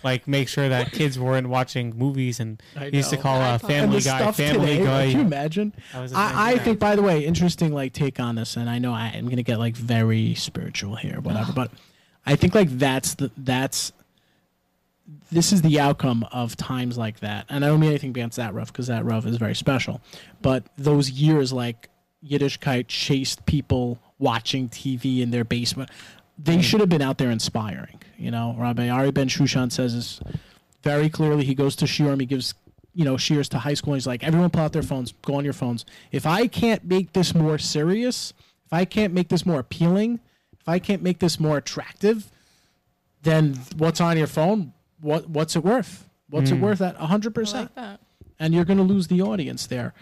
like 0.04 0.28
make 0.28 0.48
sure 0.48 0.70
that 0.70 0.92
kids 0.92 1.18
weren't 1.18 1.48
watching 1.48 1.98
movies. 1.98 2.40
And 2.40 2.62
I 2.76 2.88
used 2.88 3.10
to 3.12 3.18
call 3.18 3.42
uh, 3.42 3.46
a 3.50 3.54
And 3.54 3.62
Family 3.62 4.02
Guy 4.02 4.32
Family 4.32 4.78
today, 4.78 4.84
Guy. 4.84 5.08
Can 5.08 5.20
you 5.20 5.26
imagine? 5.26 5.74
That 5.94 6.02
was 6.02 6.12
a 6.12 6.16
thing, 6.16 6.24
I, 6.24 6.52
I 6.52 6.58
think, 6.58 6.80
by 6.80 6.96
the 6.96 7.02
way, 7.02 7.26
interesting 7.26 7.74
like 7.74 7.94
take 7.94 8.20
on 8.20 8.36
this, 8.36 8.56
and 8.58 8.70
I 8.70 8.80
know 8.80 8.94
I 8.94 9.10
am 9.10 9.30
gonna 9.30 9.44
get 9.44 9.60
like 9.60 9.76
very 9.76 10.36
spiritual 10.36 10.96
here, 10.96 11.20
whatever. 11.20 11.54
but 11.54 11.72
I 12.26 12.36
think 12.36 12.56
like 12.56 12.70
that's 12.78 13.16
the 13.16 13.32
that's 13.38 13.92
this 15.32 15.52
is 15.52 15.62
the 15.62 15.80
outcome 15.80 16.26
of 16.32 16.56
times 16.56 16.98
like 16.98 17.20
that, 17.22 17.46
and 17.50 17.64
I 17.66 17.68
don't 17.68 17.80
mean 17.80 17.90
anything 17.90 18.12
against 18.12 18.38
that 18.38 18.54
rough 18.54 18.72
because 18.72 18.88
that 18.88 19.06
rough 19.06 19.26
is 19.26 19.38
very 19.38 19.56
special, 19.56 20.02
but 20.42 20.64
those 20.78 21.10
years 21.10 21.52
like 21.52 21.90
Yiddishkeit 22.26 22.88
chased 22.88 23.46
people 23.46 24.00
watching 24.20 24.70
TV 24.70 25.22
in 25.22 25.32
their 25.32 25.44
basement. 25.44 25.90
They 26.44 26.62
should 26.62 26.80
have 26.82 26.90
been 26.90 27.02
out 27.02 27.18
there 27.18 27.32
inspiring. 27.32 28.00
You 28.18 28.32
know, 28.32 28.56
Rabbi 28.58 28.90
Ari 28.90 29.12
Ben 29.12 29.28
Shushan 29.30 29.72
says 29.72 29.96
this 29.96 30.20
very 30.84 31.10
clearly. 31.10 31.44
He 31.46 31.56
goes 31.56 31.76
to 31.78 31.86
Shiurim, 31.86 32.20
he 32.20 32.26
gives 32.26 32.54
you 32.94 33.06
know 33.06 33.18
shears 33.18 33.50
to 33.50 33.60
high 33.60 33.74
school. 33.74 33.94
And 33.94 34.02
he's 34.02 34.08
like, 34.08 34.24
everyone 34.24 34.50
pull 34.50 34.64
out 34.64 34.74
their 34.74 34.84
phones, 34.84 35.14
go 35.24 35.36
on 35.36 35.44
your 35.44 35.54
phones. 35.54 35.86
If 36.12 36.26
I 36.26 36.48
can't 36.48 36.84
make 36.86 37.14
this 37.14 37.34
more 37.34 37.58
serious, 37.58 38.34
if 38.66 38.74
I 38.74 38.86
can't 38.86 39.14
make 39.14 39.30
this 39.30 39.46
more 39.46 39.60
appealing, 39.60 40.20
if 40.60 40.68
I 40.68 40.80
can't 40.80 41.02
make 41.02 41.20
this 41.20 41.40
more 41.40 41.58
attractive, 41.58 42.30
then 43.22 43.60
what's 43.78 44.00
on 44.02 44.18
your 44.18 44.28
phone? 44.28 44.74
What 45.02 45.30
what's 45.30 45.56
it 45.56 45.64
worth? 45.64 46.08
What's 46.30 46.52
it 46.52 46.60
worth 46.60 46.82
at 46.82 46.96
hundred 46.98 47.34
I 47.34 47.36
percent? 47.36 47.72
like 47.76 47.86
that. 47.86 48.00
and 48.40 48.54
you're 48.54 48.66
going 48.66 48.78
to 48.78 48.84
lose 48.84 49.08
the 49.08 49.22
audience 49.22 49.68
there. 49.68 49.94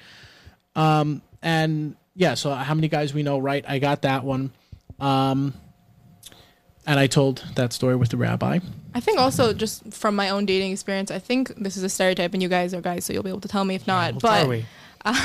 Um, 0.76 1.22
and 1.42 1.96
yeah, 2.16 2.36
so 2.36 2.54
how 2.54 2.74
many 2.74 2.88
guys 2.88 3.14
we 3.14 3.22
know, 3.24 3.38
right? 3.38 3.66
I 3.68 3.80
got 3.80 4.04
that 4.04 4.24
one. 4.24 4.52
Um, 5.00 5.54
and 6.92 7.00
I 7.00 7.08
told 7.08 7.46
that 7.56 7.72
story 7.72 7.96
with 7.96 8.10
the 8.10 8.18
rabbi. 8.18 8.60
I 8.94 9.00
think 9.00 9.18
also 9.18 9.54
just 9.54 9.94
from 9.94 10.14
my 10.14 10.28
own 10.28 10.46
dating 10.46 10.74
experience, 10.74 11.10
I 11.10 11.20
think 11.20 11.56
this 11.56 11.78
is 11.78 11.84
a 11.84 11.90
stereotype, 11.90 12.34
and 12.34 12.44
you 12.44 12.50
guys 12.50 12.74
are 12.74 12.82
guys, 12.82 13.06
so 13.06 13.14
you'll 13.14 13.24
be 13.24 13.30
able 13.30 13.40
to 13.40 13.48
tell 13.48 13.64
me 13.64 13.76
if 13.76 13.88
not. 13.88 14.16
Are 14.16 14.20
but 14.20 14.50
we? 14.50 14.66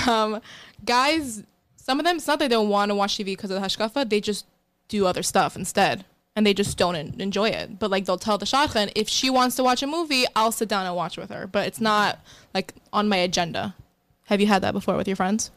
um, 0.08 0.40
guys, 0.84 1.42
some 1.74 1.98
of 1.98 2.06
them, 2.06 2.18
it's 2.18 2.28
not 2.28 2.38
that 2.38 2.50
they 2.50 2.54
don't 2.54 2.68
want 2.68 2.90
to 2.90 2.94
watch 2.94 3.16
TV 3.16 3.24
because 3.24 3.50
of 3.50 3.60
the 3.60 3.66
hashkafa, 3.66 4.08
they 4.08 4.20
just 4.20 4.46
do 4.86 5.06
other 5.06 5.24
stuff 5.24 5.56
instead. 5.56 6.04
And 6.36 6.46
they 6.46 6.54
just 6.54 6.78
don't 6.78 6.94
en- 6.94 7.16
enjoy 7.18 7.48
it. 7.48 7.80
But 7.80 7.90
like 7.90 8.04
they'll 8.04 8.16
tell 8.16 8.38
the 8.38 8.46
shadchan, 8.46 8.92
if 8.94 9.08
she 9.08 9.28
wants 9.28 9.56
to 9.56 9.64
watch 9.64 9.82
a 9.82 9.88
movie, 9.88 10.24
I'll 10.36 10.52
sit 10.52 10.68
down 10.68 10.86
and 10.86 10.94
watch 10.94 11.16
with 11.16 11.30
her. 11.30 11.48
But 11.48 11.66
it's 11.66 11.80
not 11.80 12.20
like 12.54 12.74
on 12.92 13.08
my 13.08 13.16
agenda. 13.16 13.74
Have 14.26 14.40
you 14.40 14.46
had 14.46 14.62
that 14.62 14.72
before 14.72 14.96
with 14.96 15.08
your 15.08 15.16
friends? 15.16 15.50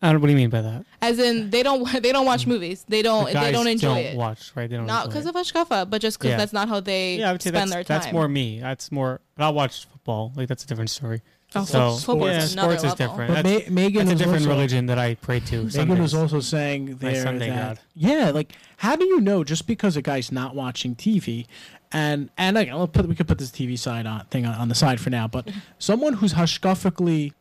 I 0.00 0.12
don't, 0.12 0.20
what 0.20 0.28
do 0.28 0.32
you 0.32 0.36
mean 0.36 0.50
by 0.50 0.62
that? 0.62 0.84
As 1.02 1.18
in, 1.18 1.50
they 1.50 1.62
don't 1.64 1.84
they 2.02 2.12
don't 2.12 2.24
watch 2.26 2.46
movies. 2.46 2.84
They 2.88 3.02
don't 3.02 3.26
The 3.32 3.38
they 3.40 3.52
don't 3.52 3.66
enjoy 3.66 3.88
don't 3.88 3.98
it. 3.98 4.16
watch, 4.16 4.52
right? 4.54 4.70
They 4.70 4.76
don't 4.76 4.86
Not 4.86 5.06
because 5.08 5.26
of 5.26 5.34
hashkafa, 5.34 5.90
but 5.90 6.00
just 6.00 6.18
because 6.18 6.30
Yeah. 6.30 6.36
that's 6.36 6.52
not 6.52 6.68
how 6.68 6.80
they 6.80 7.16
yeah, 7.16 7.30
I 7.30 7.32
would 7.32 7.42
say 7.42 7.50
spend 7.50 7.72
their 7.72 7.82
time. 7.82 8.00
that's 8.00 8.12
more 8.12 8.28
me. 8.28 8.60
That's 8.60 8.92
more. 8.92 9.20
But 9.36 9.44
I'll 9.44 9.54
watch 9.54 9.86
football. 9.86 10.32
Like 10.36 10.46
that's 10.48 10.62
a 10.64 10.66
different 10.68 10.90
story. 10.90 11.22
Oh, 11.54 11.64
so 11.64 11.78
fo- 11.92 11.96
football 11.96 12.28
yeah, 12.28 12.38
is 12.42 12.52
another 12.52 12.76
sports 12.78 12.92
is 12.92 12.98
different. 12.98 13.34
But 13.34 13.42
That's, 13.42 13.70
Ma- 13.70 13.74
Megan 13.74 14.06
that's 14.06 14.20
a 14.20 14.22
different 14.22 14.42
also, 14.42 14.50
religion 14.50 14.84
that 14.86 14.98
I 14.98 15.14
pray 15.14 15.40
to. 15.40 15.64
Megan 15.64 15.98
was 16.02 16.12
also 16.14 16.40
saying 16.40 16.96
there 16.98 17.24
that 17.24 17.48
God. 17.48 17.80
yeah, 17.94 18.30
like 18.34 18.52
how 18.76 18.96
do 18.96 19.04
you 19.06 19.18
know 19.20 19.42
just 19.44 19.66
because 19.66 19.96
a 19.96 20.02
guy's 20.02 20.30
not 20.30 20.54
watching 20.54 20.94
TV, 20.94 21.46
and 21.90 22.28
and 22.36 22.58
again, 22.58 22.74
I'll 22.74 22.86
put 22.86 23.06
we 23.08 23.14
could 23.14 23.26
put 23.26 23.38
this 23.38 23.50
TV 23.50 23.78
side 23.78 24.06
on 24.06 24.26
thing 24.26 24.44
on, 24.44 24.54
on 24.56 24.68
the 24.68 24.74
side 24.74 25.00
for 25.00 25.08
now, 25.10 25.26
but 25.26 25.48
someone 25.78 26.12
who's 26.12 26.34
hashkafically 26.34 27.32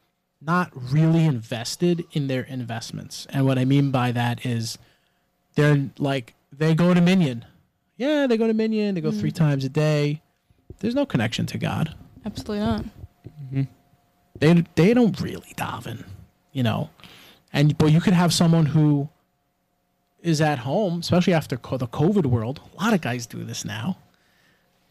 not 0.41 0.71
really 0.73 1.25
invested 1.25 2.05
in 2.11 2.27
their 2.27 2.43
investments, 2.43 3.27
and 3.29 3.45
what 3.45 3.57
I 3.57 3.65
mean 3.65 3.91
by 3.91 4.11
that 4.11 4.45
is 4.45 4.77
they're 5.55 5.89
like 5.97 6.35
they 6.51 6.75
go 6.75 6.93
to 6.93 7.01
Minyan, 7.01 7.45
yeah, 7.97 8.27
they 8.27 8.37
go 8.37 8.47
to 8.47 8.53
Minyan, 8.53 8.95
they 8.95 9.01
go 9.01 9.11
three 9.11 9.31
mm. 9.31 9.35
times 9.35 9.65
a 9.65 9.69
day. 9.69 10.21
There's 10.79 10.95
no 10.95 11.05
connection 11.05 11.45
to 11.47 11.57
God. 11.57 11.95
Absolutely 12.25 12.59
not. 12.59 12.85
Mm-hmm. 13.43 13.63
they 14.39 14.65
they 14.75 14.93
don't 14.93 15.19
really 15.19 15.53
daven, 15.57 16.05
you 16.51 16.63
know, 16.63 16.89
and 17.53 17.77
but 17.77 17.91
you 17.91 18.01
could 18.01 18.13
have 18.13 18.33
someone 18.33 18.67
who 18.67 19.09
is 20.21 20.41
at 20.41 20.59
home, 20.59 20.99
especially 20.99 21.33
after 21.33 21.57
co- 21.57 21.77
the 21.77 21.87
COVID 21.87 22.25
world. 22.25 22.61
A 22.77 22.83
lot 22.83 22.93
of 22.93 23.01
guys 23.01 23.25
do 23.25 23.43
this 23.43 23.65
now. 23.65 23.97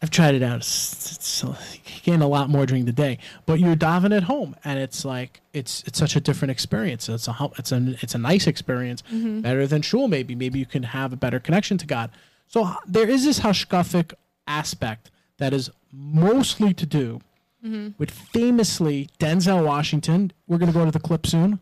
I've 0.01 0.11
tried 0.11 0.35
it 0.35 0.43
out. 0.43 0.57
It's, 0.57 1.15
it's, 1.15 1.43
it's 1.43 2.07
a 2.07 2.27
lot 2.27 2.49
more 2.49 2.65
during 2.65 2.85
the 2.85 2.91
day, 2.91 3.17
but 3.45 3.59
you're 3.59 3.75
diving 3.75 4.13
at 4.13 4.23
home, 4.23 4.55
and 4.63 4.77
it's 4.79 5.03
like 5.03 5.41
it's 5.53 5.83
it's 5.87 5.97
such 5.97 6.15
a 6.15 6.21
different 6.21 6.51
experience. 6.51 7.09
It's 7.09 7.27
a 7.27 7.35
it's 7.57 7.71
a 7.71 7.95
it's 8.01 8.15
a 8.15 8.19
nice 8.19 8.47
experience, 8.47 9.01
mm-hmm. 9.11 9.41
better 9.41 9.65
than 9.65 9.81
shul. 9.81 10.07
Maybe 10.07 10.35
maybe 10.35 10.59
you 10.59 10.65
can 10.65 10.83
have 10.83 11.13
a 11.13 11.15
better 11.15 11.39
connection 11.39 11.77
to 11.79 11.87
God. 11.87 12.11
So 12.47 12.75
there 12.85 13.09
is 13.09 13.25
this 13.25 13.39
hashkafic 13.39 14.13
aspect 14.47 15.11
that 15.37 15.51
is 15.51 15.69
mostly 15.91 16.73
to 16.75 16.85
do 16.85 17.21
mm-hmm. 17.65 17.89
with 17.97 18.11
famously 18.11 19.09
Denzel 19.19 19.65
Washington. 19.65 20.31
We're 20.47 20.57
going 20.57 20.71
to 20.71 20.77
go 20.77 20.85
to 20.85 20.91
the 20.91 20.99
clip 20.99 21.25
soon. 21.25 21.59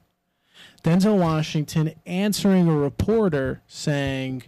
Denzel 0.83 1.17
Washington 1.17 1.93
answering 2.05 2.67
a 2.67 2.75
reporter 2.75 3.61
saying 3.65 4.43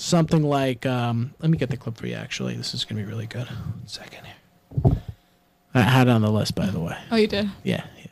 something 0.00 0.42
like, 0.44 0.86
um, 0.86 1.34
let 1.40 1.50
me 1.50 1.58
get 1.58 1.70
the 1.70 1.76
clip 1.76 1.96
for 1.96 2.06
you 2.06 2.14
actually. 2.14 2.54
This 2.56 2.72
is 2.72 2.84
going 2.84 2.96
to 3.00 3.02
be 3.04 3.08
really 3.10 3.26
good. 3.26 3.46
One 3.48 3.86
second 3.86 4.24
here. 4.24 4.96
I 5.74 5.80
had 5.82 6.06
it 6.06 6.10
on 6.10 6.22
the 6.22 6.30
list, 6.30 6.54
by 6.54 6.66
the 6.66 6.78
way. 6.80 6.96
Oh, 7.10 7.16
you 7.16 7.26
did. 7.26 7.44
You 7.46 7.50
Yeah. 7.64 7.84
you 7.98 8.08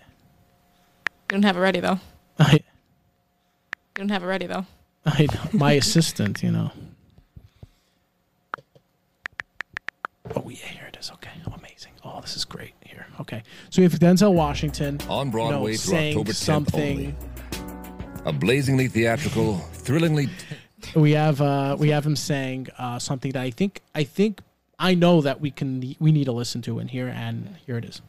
don't 1.29 1.45
have 1.45 1.57
it 1.57 1.61
ready 1.61 1.81
though. 1.81 2.01
I, 2.39 2.53
You 2.55 2.61
don't 3.95 4.09
have 4.11 4.23
it 4.25 4.27
ready 4.27 4.47
though. 4.47 4.67
I, 5.07 5.29
my 5.53 5.73
assistant, 5.83 6.43
you 6.43 6.51
know. 6.51 6.73
Oh, 10.35 10.49
yeah, 10.49 10.57
here 10.67 10.87
it 10.89 10.97
is. 10.99 11.11
Okay. 11.13 11.31
amazing. 11.55 11.93
Oh, 12.05 12.21
this 12.21 12.37
is 12.37 12.45
great 12.45 12.73
here. 12.85 13.07
Okay. 13.21 13.43
So 13.71 13.81
we 13.81 13.85
have 13.85 13.93
Denzel 13.93 14.35
Washington 14.35 14.99
On 15.09 15.19
you 15.19 15.25
know, 15.27 15.31
Broadway 15.31 15.77
through 15.77 15.91
saying 15.93 16.17
October 16.19 16.33
10th 16.33 16.35
something. 16.35 16.99
only. 16.99 17.15
A 18.25 18.33
blazingly 18.33 18.89
theatrical, 18.89 19.59
thrillingly. 19.73 20.29
We 20.95 21.13
have 21.13 21.41
uh, 21.41 21.77
we 21.79 21.91
have 21.91 22.05
him 22.07 22.17
saying 22.17 22.69
uh, 22.79 22.99
something 22.99 23.33
that 23.33 23.43
I 23.43 23.51
think 23.51 23.81
I 23.95 24.05
think 24.05 24.41
I 24.79 24.95
know 24.95 25.21
that 25.23 25.41
we 25.41 25.51
can 25.51 25.81
we 25.99 26.13
need 26.13 26.25
to 26.25 26.33
listen 26.33 26.63
to 26.63 26.79
in 26.79 26.89
here, 26.89 27.09
and 27.09 27.57
here 27.67 27.77
it 27.79 27.85
is. 27.85 28.01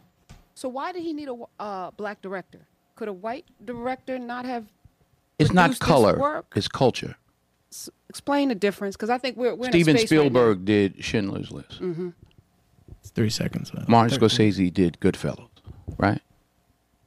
So 0.55 0.67
why 0.69 0.91
did 0.91 1.03
he 1.03 1.13
need 1.13 1.29
a 1.29 1.35
uh, 1.61 1.91
black 1.91 2.21
director? 2.21 2.59
Could 2.95 3.07
a 3.07 3.13
white 3.13 3.45
director 3.63 4.17
not 4.17 4.45
have? 4.45 4.65
It's 5.39 5.53
not 5.53 5.77
color. 5.79 6.17
work? 6.17 6.53
It's 6.55 6.67
culture. 6.67 7.15
S- 7.71 7.89
explain 8.09 8.49
the 8.49 8.55
difference, 8.55 8.95
because 8.95 9.11
I 9.11 9.19
think 9.19 9.37
we're, 9.37 9.53
we're 9.53 9.69
Steven 9.69 9.91
in 9.91 9.95
a 9.97 9.99
space 10.07 10.11
right 10.17 10.23
now. 10.23 10.29
Spielberg 10.31 10.65
did 10.65 11.03
Schindler's 11.03 11.51
List. 11.51 11.79
It's 13.01 13.11
three 13.11 13.29
seconds. 13.29 13.69
uh, 13.71 13.85
Martin 13.87 14.17
13. 14.17 14.29
Scorsese 14.29 14.73
did 14.73 14.97
Goodfellas, 14.99 15.47
right? 15.97 16.21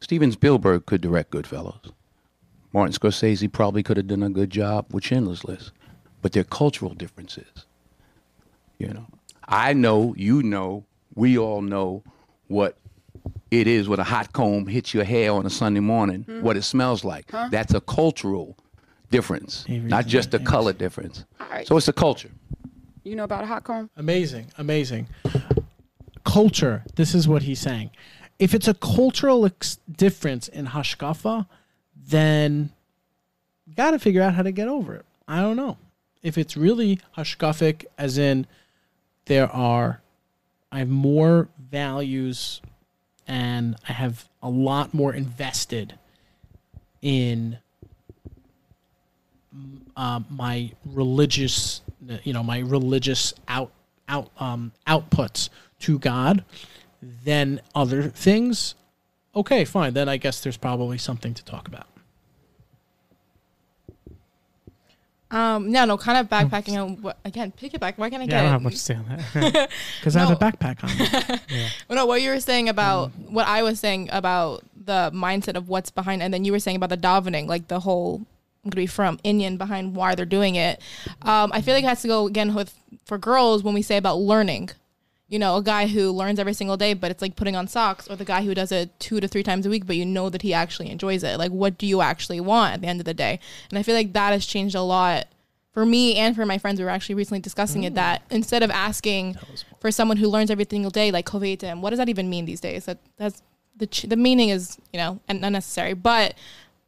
Steven 0.00 0.30
Spielberg 0.30 0.86
could 0.86 1.00
direct 1.00 1.32
Goodfellas. 1.32 1.90
Martin 2.72 2.94
Scorsese 2.94 3.50
probably 3.50 3.82
could 3.82 3.96
have 3.96 4.06
done 4.06 4.22
a 4.22 4.30
good 4.30 4.50
job 4.50 4.86
with 4.92 5.04
Schindler's 5.04 5.44
List, 5.44 5.72
but 6.22 6.32
there 6.32 6.42
are 6.42 6.44
cultural 6.44 6.94
differences. 6.94 7.66
You 8.78 8.88
know, 8.88 9.06
I 9.46 9.72
know, 9.72 10.14
you 10.16 10.42
know, 10.42 10.84
we 11.14 11.36
all 11.36 11.62
know 11.62 12.02
what 12.46 12.78
it 13.50 13.66
is 13.66 13.88
when 13.88 13.98
a 13.98 14.04
hot 14.04 14.32
comb 14.32 14.66
hits 14.66 14.94
your 14.94 15.04
hair 15.04 15.32
on 15.32 15.44
a 15.44 15.50
Sunday 15.50 15.80
morning, 15.80 16.22
hmm. 16.22 16.42
what 16.42 16.56
it 16.56 16.62
smells 16.62 17.04
like. 17.04 17.26
That's 17.50 17.74
a 17.74 17.80
cultural 17.80 18.56
difference, 19.10 19.64
Avery's 19.68 19.90
not 19.90 20.06
just 20.06 20.28
a 20.34 20.38
doing 20.38 20.46
color 20.46 20.72
difference. 20.72 21.24
All 21.40 21.48
right. 21.48 21.66
So 21.66 21.76
it's 21.76 21.88
a 21.88 21.92
culture. 21.92 22.30
You 23.02 23.16
know 23.16 23.24
about 23.24 23.44
a 23.44 23.46
hot 23.46 23.64
comb? 23.64 23.90
Amazing, 23.96 24.52
amazing. 24.58 25.08
Culture. 26.24 26.84
This 26.94 27.14
is 27.14 27.26
what 27.26 27.42
he's 27.42 27.58
saying. 27.58 27.90
If 28.38 28.54
it's 28.54 28.68
a 28.68 28.74
cultural 28.74 29.46
ex- 29.46 29.78
difference 29.90 30.48
in 30.48 30.68
hashkafa, 30.68 31.46
then 32.10 32.70
got 33.74 33.92
to 33.92 33.98
figure 33.98 34.22
out 34.22 34.34
how 34.34 34.42
to 34.42 34.52
get 34.52 34.68
over 34.68 34.94
it. 34.94 35.06
I 35.26 35.40
don't 35.40 35.56
know 35.56 35.78
if 36.22 36.36
it's 36.36 36.56
really 36.56 37.00
hashkafic, 37.16 37.84
as 37.96 38.18
in 38.18 38.46
there 39.26 39.50
are, 39.50 40.00
I 40.70 40.80
have 40.80 40.88
more 40.88 41.48
values, 41.58 42.60
and 43.26 43.76
I 43.88 43.92
have 43.92 44.28
a 44.42 44.50
lot 44.50 44.92
more 44.92 45.14
invested 45.14 45.94
in 47.02 47.58
um, 49.96 50.26
my 50.30 50.72
religious, 50.84 51.80
you 52.22 52.32
know, 52.32 52.42
my 52.42 52.60
religious 52.60 53.34
out 53.48 53.70
out 54.08 54.30
um, 54.38 54.72
outputs 54.86 55.48
to 55.80 55.98
God 55.98 56.44
than 57.24 57.60
other 57.74 58.02
things. 58.02 58.74
Okay, 59.34 59.64
fine. 59.64 59.94
Then 59.94 60.08
I 60.08 60.16
guess 60.16 60.40
there's 60.40 60.56
probably 60.56 60.98
something 60.98 61.34
to 61.34 61.44
talk 61.44 61.68
about. 61.68 61.86
Um, 65.30 65.70
no, 65.70 65.84
no, 65.84 65.96
kind 65.96 66.18
of 66.18 66.28
backpacking 66.28 66.82
on 66.82 67.00
what 67.02 67.18
again, 67.24 67.52
piggyback. 67.52 67.94
Why 67.98 68.10
can't 68.10 68.22
I 68.22 68.26
Yeah, 68.26 68.38
I 68.38 68.42
don't 68.42 68.48
it? 68.48 68.52
have 68.52 68.62
much 68.62 68.72
to 68.74 68.78
say 68.78 68.94
on 68.96 69.06
that. 69.08 69.70
Because 70.00 70.16
I 70.16 70.20
have 70.24 70.30
a 70.30 70.36
backpack 70.36 70.82
on. 70.82 71.38
Well, 71.88 71.96
no, 71.96 72.06
what 72.06 72.20
you 72.22 72.30
were 72.30 72.40
saying 72.40 72.68
about 72.68 73.10
Mm. 73.12 73.30
what 73.30 73.46
I 73.46 73.62
was 73.62 73.78
saying 73.78 74.08
about 74.10 74.64
the 74.84 75.10
mindset 75.14 75.56
of 75.56 75.68
what's 75.68 75.90
behind, 75.90 76.22
and 76.22 76.34
then 76.34 76.44
you 76.44 76.52
were 76.52 76.58
saying 76.58 76.76
about 76.76 76.88
the 76.90 76.96
davening, 76.96 77.46
like 77.46 77.68
the 77.68 77.80
whole 77.80 78.22
I'm 78.64 78.70
gonna 78.70 78.82
be 78.82 78.86
from 78.86 79.18
Indian 79.24 79.56
behind 79.56 79.94
why 79.94 80.14
they're 80.14 80.26
doing 80.26 80.54
it. 80.56 80.80
Um, 81.22 81.50
I 81.52 81.60
feel 81.62 81.74
like 81.74 81.84
it 81.84 81.88
has 81.88 82.02
to 82.02 82.08
go 82.08 82.26
again 82.26 82.54
with 82.54 82.74
for 83.06 83.16
girls 83.16 83.62
when 83.62 83.72
we 83.74 83.82
say 83.82 83.96
about 83.96 84.18
learning. 84.18 84.70
You 85.30 85.38
know, 85.38 85.56
a 85.56 85.62
guy 85.62 85.86
who 85.86 86.10
learns 86.10 86.38
every 86.38 86.54
single 86.54 86.76
day, 86.76 86.92
but 86.92 87.10
it's 87.10 87.22
like 87.22 87.36
putting 87.36 87.54
on 87.54 87.68
socks, 87.68 88.08
or 88.10 88.16
the 88.16 88.24
guy 88.24 88.42
who 88.42 88.52
does 88.52 88.72
it 88.72 88.98
two 88.98 89.20
to 89.20 89.28
three 89.28 89.44
times 89.44 89.64
a 89.64 89.70
week, 89.70 89.86
but 89.86 89.94
you 89.94 90.04
know 90.04 90.28
that 90.28 90.42
he 90.42 90.52
actually 90.52 90.90
enjoys 90.90 91.22
it. 91.22 91.38
Like, 91.38 91.52
what 91.52 91.78
do 91.78 91.86
you 91.86 92.02
actually 92.02 92.40
want 92.40 92.74
at 92.74 92.80
the 92.80 92.88
end 92.88 93.00
of 93.00 93.06
the 93.06 93.14
day? 93.14 93.38
And 93.70 93.78
I 93.78 93.84
feel 93.84 93.94
like 93.94 94.12
that 94.12 94.32
has 94.32 94.44
changed 94.44 94.74
a 94.74 94.82
lot 94.82 95.28
for 95.72 95.86
me 95.86 96.16
and 96.16 96.34
for 96.34 96.44
my 96.44 96.58
friends. 96.58 96.80
We 96.80 96.84
were 96.84 96.90
actually 96.90 97.14
recently 97.14 97.38
discussing 97.40 97.84
it 97.84 97.94
that 97.94 98.22
instead 98.30 98.64
of 98.64 98.70
asking 98.72 99.36
for 99.80 99.92
someone 99.92 100.16
who 100.16 100.28
learns 100.28 100.50
every 100.50 100.66
single 100.68 100.90
day, 100.90 101.12
like 101.12 101.26
Kovetim, 101.26 101.80
what 101.80 101.90
does 101.90 102.00
that 102.00 102.08
even 102.08 102.28
mean 102.28 102.44
these 102.44 102.60
days? 102.60 102.86
That 102.86 102.98
that's 103.16 103.40
the 103.76 103.86
ch- 103.86 104.02
the 104.02 104.16
meaning 104.16 104.48
is 104.48 104.78
you 104.92 104.98
know 104.98 105.20
un- 105.28 105.44
unnecessary, 105.44 105.94
but 105.94 106.34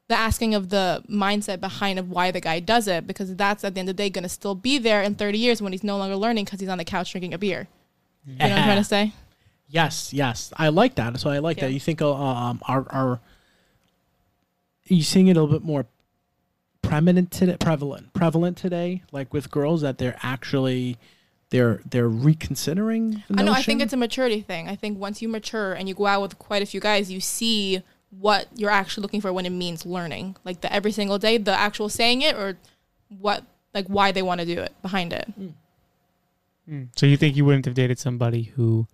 the 0.09 0.17
asking 0.17 0.55
of 0.55 0.69
the 0.69 1.03
mindset 1.09 1.61
behind 1.61 1.99
of 1.99 2.11
why 2.11 2.31
the 2.33 2.41
guy 2.41 2.59
does 2.61 2.89
it 2.89 3.07
because 3.07 3.35
that's 3.37 3.63
at 3.65 3.75
the 3.75 3.81
end 3.81 3.89
of 3.89 3.97
the 3.97 4.03
day 4.03 4.11
going 4.11 4.25
to 4.25 4.29
still 4.29 4.55
be 4.55 4.77
there 4.77 5.01
in 5.01 5.15
30 5.15 5.39
years 5.39 5.63
when 5.63 5.73
he's 5.73 5.85
no 5.85 5.97
longer 5.97 6.17
learning 6.17 6.45
because 6.45 6.61
he's 6.61 6.69
on 6.69 6.77
the 6.77 6.85
couch 6.85 7.13
drinking 7.13 7.33
a 7.33 7.39
beer. 7.39 7.69
You 8.27 8.37
know 8.37 8.49
what 8.49 8.53
I'm 8.59 8.65
trying 8.65 8.77
to 8.79 8.85
say? 8.85 9.13
Yes, 9.69 10.13
yes, 10.13 10.53
I 10.57 10.69
like 10.69 10.95
that. 10.97 11.19
So 11.19 11.31
I 11.31 11.39
like 11.39 11.57
Yeah. 11.59 11.67
that. 11.67 11.73
You 11.73 11.81
think 11.81 12.03
uh, 12.03 12.13
um 12.13 12.61
are 12.69 12.87
are 12.91 13.21
you 14.87 15.03
seeing 15.03 15.29
it 15.29 15.37
a 15.37 15.41
little 15.43 15.59
bit 15.59 15.65
more 15.65 15.87
prevalent 16.83 17.31
today? 17.31 17.57
Prevalent, 17.59 18.13
prevalent 18.13 18.57
today, 18.57 19.03
like 19.13 19.33
with 19.33 19.51
girls 19.51 19.81
that 19.81 19.99
they're 19.99 20.19
actually 20.23 20.99
they're 21.51 21.81
they're 21.89 22.09
reconsidering. 22.09 23.23
The 23.29 23.39
I 23.39 23.43
know. 23.43 23.53
I 23.53 23.57
notion? 23.57 23.65
think 23.65 23.83
it's 23.83 23.93
a 23.93 23.97
maturity 23.97 24.41
thing. 24.41 24.69
I 24.69 24.77
think 24.77 24.99
once 24.99 25.23
you 25.23 25.29
mature 25.29 25.73
and 25.73 25.89
you 25.89 25.95
go 25.95 26.07
out 26.07 26.23
with 26.23 26.39
quite 26.39 26.63
a 26.63 26.67
few 26.67 26.81
guys, 26.81 27.11
you 27.11 27.21
see 27.21 27.83
what 28.11 28.49
you're 28.55 28.71
actually 28.71 29.03
looking 29.03 29.21
for 29.23 29.33
when 29.33 29.47
it 29.47 29.51
means 29.51 29.87
learning, 29.87 30.37
like 30.45 30.61
the 30.61 30.71
every 30.73 30.93
single 30.93 31.19
day, 31.19 31.39
the 31.39 31.59
actual 31.59 31.89
saying 31.89 32.21
it, 32.21 32.37
or 32.37 32.59
what, 33.21 33.43
like 33.73 33.87
why 33.87 34.13
they 34.13 34.21
want 34.21 34.41
to 34.41 34.47
do 34.47 34.61
it 34.61 34.73
behind 34.83 35.15
it. 35.15 35.27
So 36.97 37.07
you 37.07 37.17
think 37.17 37.37
you 37.37 37.45
wouldn't 37.45 37.65
have 37.65 37.75
dated 37.75 37.99
somebody 37.99 38.43
who 38.45 38.87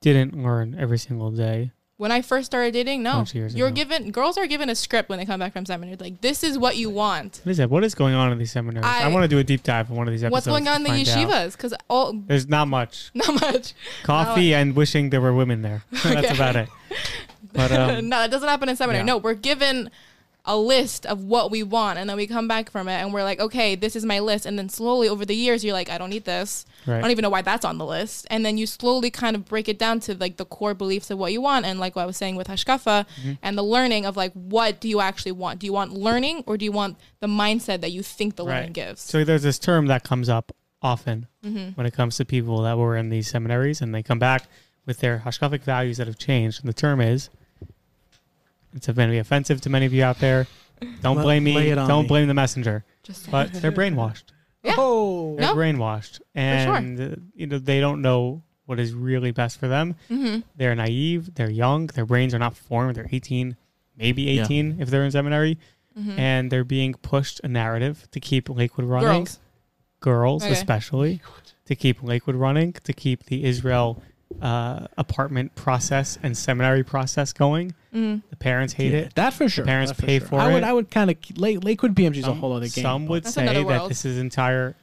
didn't 0.00 0.40
learn 0.42 0.76
every 0.78 0.98
single 0.98 1.30
day? 1.30 1.72
When 1.96 2.10
I 2.10 2.22
first 2.22 2.46
started 2.46 2.72
dating, 2.72 3.04
no, 3.04 3.12
Bunch 3.12 3.30
of 3.30 3.34
years 3.36 3.54
you're 3.54 3.68
ago. 3.68 3.76
given 3.76 4.10
girls 4.10 4.36
are 4.36 4.48
given 4.48 4.68
a 4.68 4.74
script 4.74 5.08
when 5.08 5.18
they 5.20 5.24
come 5.24 5.38
back 5.38 5.52
from 5.52 5.64
seminary. 5.64 5.96
Like 5.96 6.20
this 6.20 6.42
is 6.42 6.58
what 6.58 6.76
you 6.76 6.90
want. 6.90 7.40
What 7.44 7.52
is 7.52 7.58
that? 7.58 7.70
What 7.70 7.84
is 7.84 7.94
going 7.94 8.14
on 8.14 8.32
in 8.32 8.38
these 8.38 8.50
seminaries? 8.50 8.84
I, 8.84 9.04
I- 9.04 9.08
want 9.08 9.22
to 9.22 9.28
do 9.28 9.38
a 9.38 9.44
deep 9.44 9.62
dive 9.62 9.90
in 9.90 9.96
one 9.96 10.08
of 10.08 10.12
these 10.12 10.24
episodes. 10.24 10.32
What's 10.32 10.46
going 10.46 10.66
on 10.66 10.84
in 10.84 10.92
the 10.92 11.04
yeshivas? 11.04 11.52
Because 11.52 11.72
all 11.88 12.12
There's 12.12 12.48
not 12.48 12.66
much. 12.66 13.10
not 13.14 13.40
much. 13.40 13.74
Coffee 14.02 14.52
and 14.54 14.74
wishing 14.74 15.10
there 15.10 15.20
were 15.20 15.32
women 15.32 15.62
there. 15.62 15.84
That's 15.92 16.06
Okay. 16.06 16.34
about 16.34 16.56
it. 16.56 16.68
But 17.52 17.70
um, 17.70 18.08
no, 18.08 18.18
that 18.18 18.30
doesn't 18.32 18.48
happen 18.48 18.68
in 18.68 18.74
seminary. 18.76 19.02
yeah. 19.02 19.06
No, 19.06 19.18
we're 19.18 19.34
given 19.34 19.88
a 20.46 20.56
list 20.56 21.06
of 21.06 21.24
what 21.24 21.50
we 21.50 21.62
want, 21.62 21.98
and 21.98 22.08
then 22.10 22.16
we 22.18 22.26
come 22.26 22.46
back 22.46 22.70
from 22.70 22.86
it, 22.86 22.92
and 23.00 23.14
we're 23.14 23.22
like, 23.22 23.40
okay, 23.40 23.74
this 23.76 23.96
is 23.96 24.04
my 24.04 24.18
list. 24.18 24.44
And 24.44 24.58
then 24.58 24.68
slowly 24.68 25.08
over 25.08 25.24
the 25.24 25.34
years, 25.34 25.64
you're 25.64 25.72
like, 25.72 25.88
I 25.88 25.96
don't 25.96 26.10
need 26.10 26.24
this. 26.26 26.66
I 26.86 27.00
don't 27.00 27.10
even 27.10 27.22
know 27.22 27.30
why 27.30 27.40
that's 27.40 27.64
on 27.64 27.78
the 27.78 27.86
list. 27.86 28.26
And 28.28 28.44
then 28.44 28.58
you 28.58 28.66
slowly 28.66 29.10
kind 29.10 29.34
of 29.36 29.46
break 29.46 29.70
it 29.70 29.78
down 29.78 30.00
to 30.00 30.14
like 30.14 30.36
the 30.36 30.44
core 30.44 30.74
beliefs 30.74 31.10
of 31.10 31.16
what 31.18 31.32
you 31.32 31.40
want, 31.40 31.64
and 31.64 31.80
like 31.80 31.96
what 31.96 32.02
I 32.02 32.06
was 32.06 32.18
saying 32.18 32.36
with 32.36 32.48
Hashkafa, 32.48 33.06
Mm-hmm. 33.06 33.32
and 33.42 33.56
the 33.56 33.62
learning 33.62 34.04
of 34.04 34.16
like 34.18 34.32
what 34.34 34.80
do 34.80 34.88
you 34.88 35.00
actually 35.00 35.32
want? 35.32 35.60
Do 35.60 35.66
you 35.66 35.72
want 35.72 35.92
learning, 35.92 36.44
or 36.46 36.58
do 36.58 36.64
you 36.66 36.72
want 36.72 36.98
the 37.20 37.26
mindset 37.26 37.80
that 37.80 37.92
you 37.92 38.02
think 38.02 38.36
the 38.36 38.44
learning 38.44 38.72
gives? 38.72 39.00
So 39.00 39.24
there's 39.24 39.42
this 39.42 39.58
term 39.58 39.86
that 39.86 40.04
comes 40.04 40.28
up 40.28 40.52
often 40.82 41.26
Mm-hmm. 41.44 41.70
when 41.74 41.86
it 41.86 41.92
comes 41.94 42.16
to 42.16 42.24
people 42.24 42.62
that 42.62 42.76
were 42.78 42.96
in 42.96 43.08
these 43.10 43.28
seminaries 43.28 43.82
and 43.82 43.94
they 43.94 44.02
come 44.02 44.18
back 44.18 44.46
with 44.86 45.00
their 45.00 45.20
hashkafic 45.26 45.62
values 45.62 45.96
that 45.98 46.06
have 46.06 46.16
changed. 46.18 46.60
And 46.60 46.68
the 46.68 46.72
term 46.74 47.00
is, 47.02 47.28
it's 48.74 48.86
going 48.86 49.08
to 49.08 49.12
be 49.12 49.18
offensive 49.18 49.60
to 49.62 49.70
many 49.70 49.86
of 49.86 49.92
you 49.92 50.02
out 50.04 50.18
there. 50.18 50.46
Don't 51.02 51.16
Lay- 51.18 51.22
blame 51.22 51.44
me. 51.44 51.68
it 51.70 51.78
on 51.78 51.88
Don't 51.88 52.02
me. 52.02 52.08
blame 52.08 52.28
the 52.28 52.34
messenger. 52.34 52.84
Just 53.02 53.30
But 53.30 53.52
they're 53.54 53.72
brainwashed. 53.72 54.24
Yeah. 54.62 54.74
Oh, 54.78 55.36
They're 55.36 55.48
No. 55.48 55.54
brainwashed, 55.54 56.20
and 56.34 57.00
uh, 57.00 57.16
you 57.34 57.46
know 57.46 57.58
they 57.58 57.80
don't 57.80 58.00
know 58.02 58.42
what 58.66 58.80
is 58.80 58.92
really 58.94 59.30
best 59.30 59.58
for 59.60 59.68
them. 59.68 59.94
Mm-hmm. 60.10 60.40
They're 60.56 60.74
naive. 60.74 61.34
They're 61.34 61.50
young. 61.50 61.86
Their 61.88 62.06
brains 62.06 62.32
are 62.34 62.38
not 62.38 62.56
formed. 62.56 62.96
They're 62.96 63.08
18, 63.12 63.56
maybe 63.96 64.22
Yeah. 64.22 64.44
18 64.44 64.76
if 64.80 64.88
they're 64.90 65.04
in 65.04 65.10
seminary, 65.10 65.58
Mm-hmm. 65.98 66.18
and 66.18 66.50
they're 66.50 66.64
being 66.64 66.94
pushed 66.94 67.40
a 67.44 67.48
narrative 67.48 68.08
to 68.10 68.18
keep 68.20 68.48
Lakewood 68.48 68.86
running. 68.88 69.24
girls. 69.24 69.38
girls 70.00 70.42
Okay. 70.44 70.52
especially 70.52 71.20
to 71.66 71.74
keep 71.76 72.02
Lakewood 72.02 72.34
running, 72.36 72.72
to 72.84 72.92
keep 72.92 73.24
the 73.26 73.44
Israel 73.44 74.02
uh, 74.42 74.86
apartment 74.98 75.54
process 75.54 76.18
and 76.22 76.36
seminary 76.36 76.82
process 76.84 77.32
going. 77.32 77.72
Mm-hmm. 77.94 78.26
The 78.30 78.36
parents 78.36 78.72
hate 78.74 78.92
Yeah, 78.92 78.98
it. 78.98 79.14
that 79.14 79.32
for 79.34 79.48
sure. 79.48 79.64
parents 79.64 79.92
that 79.92 80.04
pay 80.04 80.18
sure. 80.18 80.28
for 80.28 80.40
I 80.40 80.48
would, 80.48 80.62
it. 80.62 80.64
I 80.64 80.72
would 80.72 80.90
kind 80.90 81.10
of 81.10 81.16
Lake, 81.38 81.62
Lakewood 81.64 81.94
BMG 81.94 82.16
is 82.16 82.26
a 82.26 82.34
whole 82.34 82.52
other 82.52 82.68
game. 82.68 82.82
Some 82.82 83.06
would 83.06 83.26
say 83.26 83.62
that 83.64 83.88
this 83.88 84.04
is 84.04 84.18
entire 84.18 84.74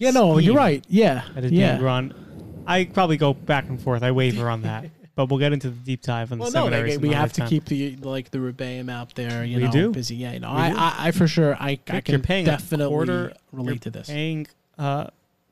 yeah, 0.00 0.12
no, 0.12 0.38
you're 0.38 0.54
right. 0.56 0.82
Yeah, 0.88 1.24
that 1.34 1.44
is 1.44 1.52
yeah. 1.52 1.72
being 1.74 1.84
run. 1.84 2.64
I 2.66 2.84
probably 2.86 3.18
go 3.18 3.34
back 3.34 3.68
and 3.68 3.78
forth. 3.80 4.02
I 4.02 4.12
waver 4.12 4.48
on 4.48 4.62
that, 4.62 4.86
but 5.14 5.28
we'll 5.28 5.38
get 5.38 5.52
into 5.52 5.68
the 5.68 5.76
deep 5.76 6.00
dive 6.00 6.32
on 6.32 6.38
Well, 6.38 6.50
the 6.50 6.58
no, 6.58 6.64
seminaries. 6.66 6.96
like, 6.96 7.02
we 7.02 7.12
have 7.12 7.34
to 7.34 7.40
time. 7.40 7.48
keep 7.50 7.66
the 7.66 7.96
like 7.96 8.30
the 8.30 8.40
rebellion 8.40 8.88
out 8.88 9.14
there. 9.14 9.44
You 9.44 9.58
We 9.58 9.64
know, 9.64 9.70
do. 9.70 9.90
busy. 9.92 10.14
Yeah, 10.16 10.32
you 10.32 10.40
know, 10.40 10.48
I. 10.48 10.68
I, 10.70 10.94
I 10.98 11.10
for 11.10 11.28
sure, 11.28 11.54
I, 11.54 11.78
I 11.88 12.00
can 12.00 12.12
you're 12.14 12.18
paying 12.20 12.46
definitely 12.46 12.88
quarter, 12.88 13.34
relate 13.52 13.66
you're 13.72 13.76
to 13.80 13.90
this. 13.90 14.08
Paying 14.08 14.46
uh, 14.78 15.08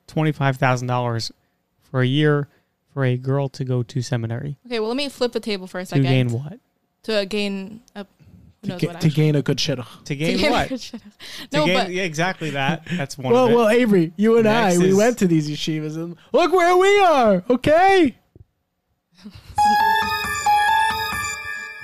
twenty 0.07 0.33
five 0.33 0.57
thousand 0.57 0.89
dollars 0.89 1.31
for 1.91 2.01
a 2.01 2.07
year 2.07 2.49
for 2.99 3.05
a 3.05 3.17
girl 3.17 3.49
to 3.49 3.65
go 3.65 3.85
to 3.85 4.03
seminary 4.03 4.57
Okay, 4.67 4.81
well, 4.81 4.89
let 4.89 4.97
me 4.97 5.09
flip 5.09 5.31
the 5.31 5.39
table 5.39 5.69
for 5.69 5.79
a 5.79 5.87
second. 5.87 6.03
to 6.03 6.09
second. 6.09 6.29
gain 6.31 6.37
what? 6.43 6.59
To 7.05 7.27
gain 7.27 7.81
a. 7.95 8.05
To, 8.65 8.77
ga- 8.77 8.87
what 8.89 9.01
to 9.03 9.09
gain 9.09 9.37
a 9.37 9.43
good 9.43 9.59
shidduch. 9.59 9.87
To 9.99 10.05
To 10.07 10.17
gain 10.17 10.37
gain 10.37 10.51
what? 10.51 10.69
good 10.69 10.81
shit. 10.81 11.01
To 11.53 11.57
No, 11.59 11.65
gain, 11.67 11.77
but 11.77 11.91
yeah, 11.93 12.03
exactly 12.03 12.51
that. 12.51 12.83
That's 12.97 13.17
one. 13.17 13.33
Well, 13.33 13.45
of 13.45 13.53
it. 13.53 13.55
well, 13.55 13.69
Avery, 13.69 14.13
you 14.17 14.37
and 14.37 14.49
I, 14.49 14.71
Next 14.71 14.79
we 14.83 14.95
went 14.95 15.17
to 15.19 15.29
these 15.29 15.49
yeshivas 15.49 15.95
and 15.95 16.17
look 16.33 16.51
where 16.53 16.77
we 16.77 16.99
are. 17.03 17.45
Okay. 17.49 18.17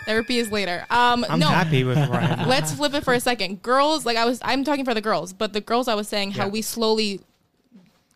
Therapy 0.07 0.39
is 0.39 0.51
later. 0.51 0.85
Um, 0.91 1.25
I'm 1.29 1.39
no. 1.39 1.47
happy 1.47 1.85
with 1.85 1.97
where 1.97 2.21
I 2.21 2.43
am. 2.43 2.49
Let's 2.49 2.73
flip 2.75 2.93
it 2.93 3.05
for 3.05 3.15
a 3.15 3.21
second. 3.21 3.63
Girls, 3.63 4.05
like 4.05 4.17
I 4.17 4.25
was, 4.25 4.41
I'm 4.43 4.65
talking 4.65 4.85
for 4.85 4.95
the 4.95 5.01
girls, 5.01 5.33
but 5.33 5.53
the 5.53 5.61
girls, 5.61 5.87
I 5.87 5.95
was 5.95 6.09
saying 6.09 6.33
how 6.33 6.49
we 6.49 6.61
slowly 6.61 7.21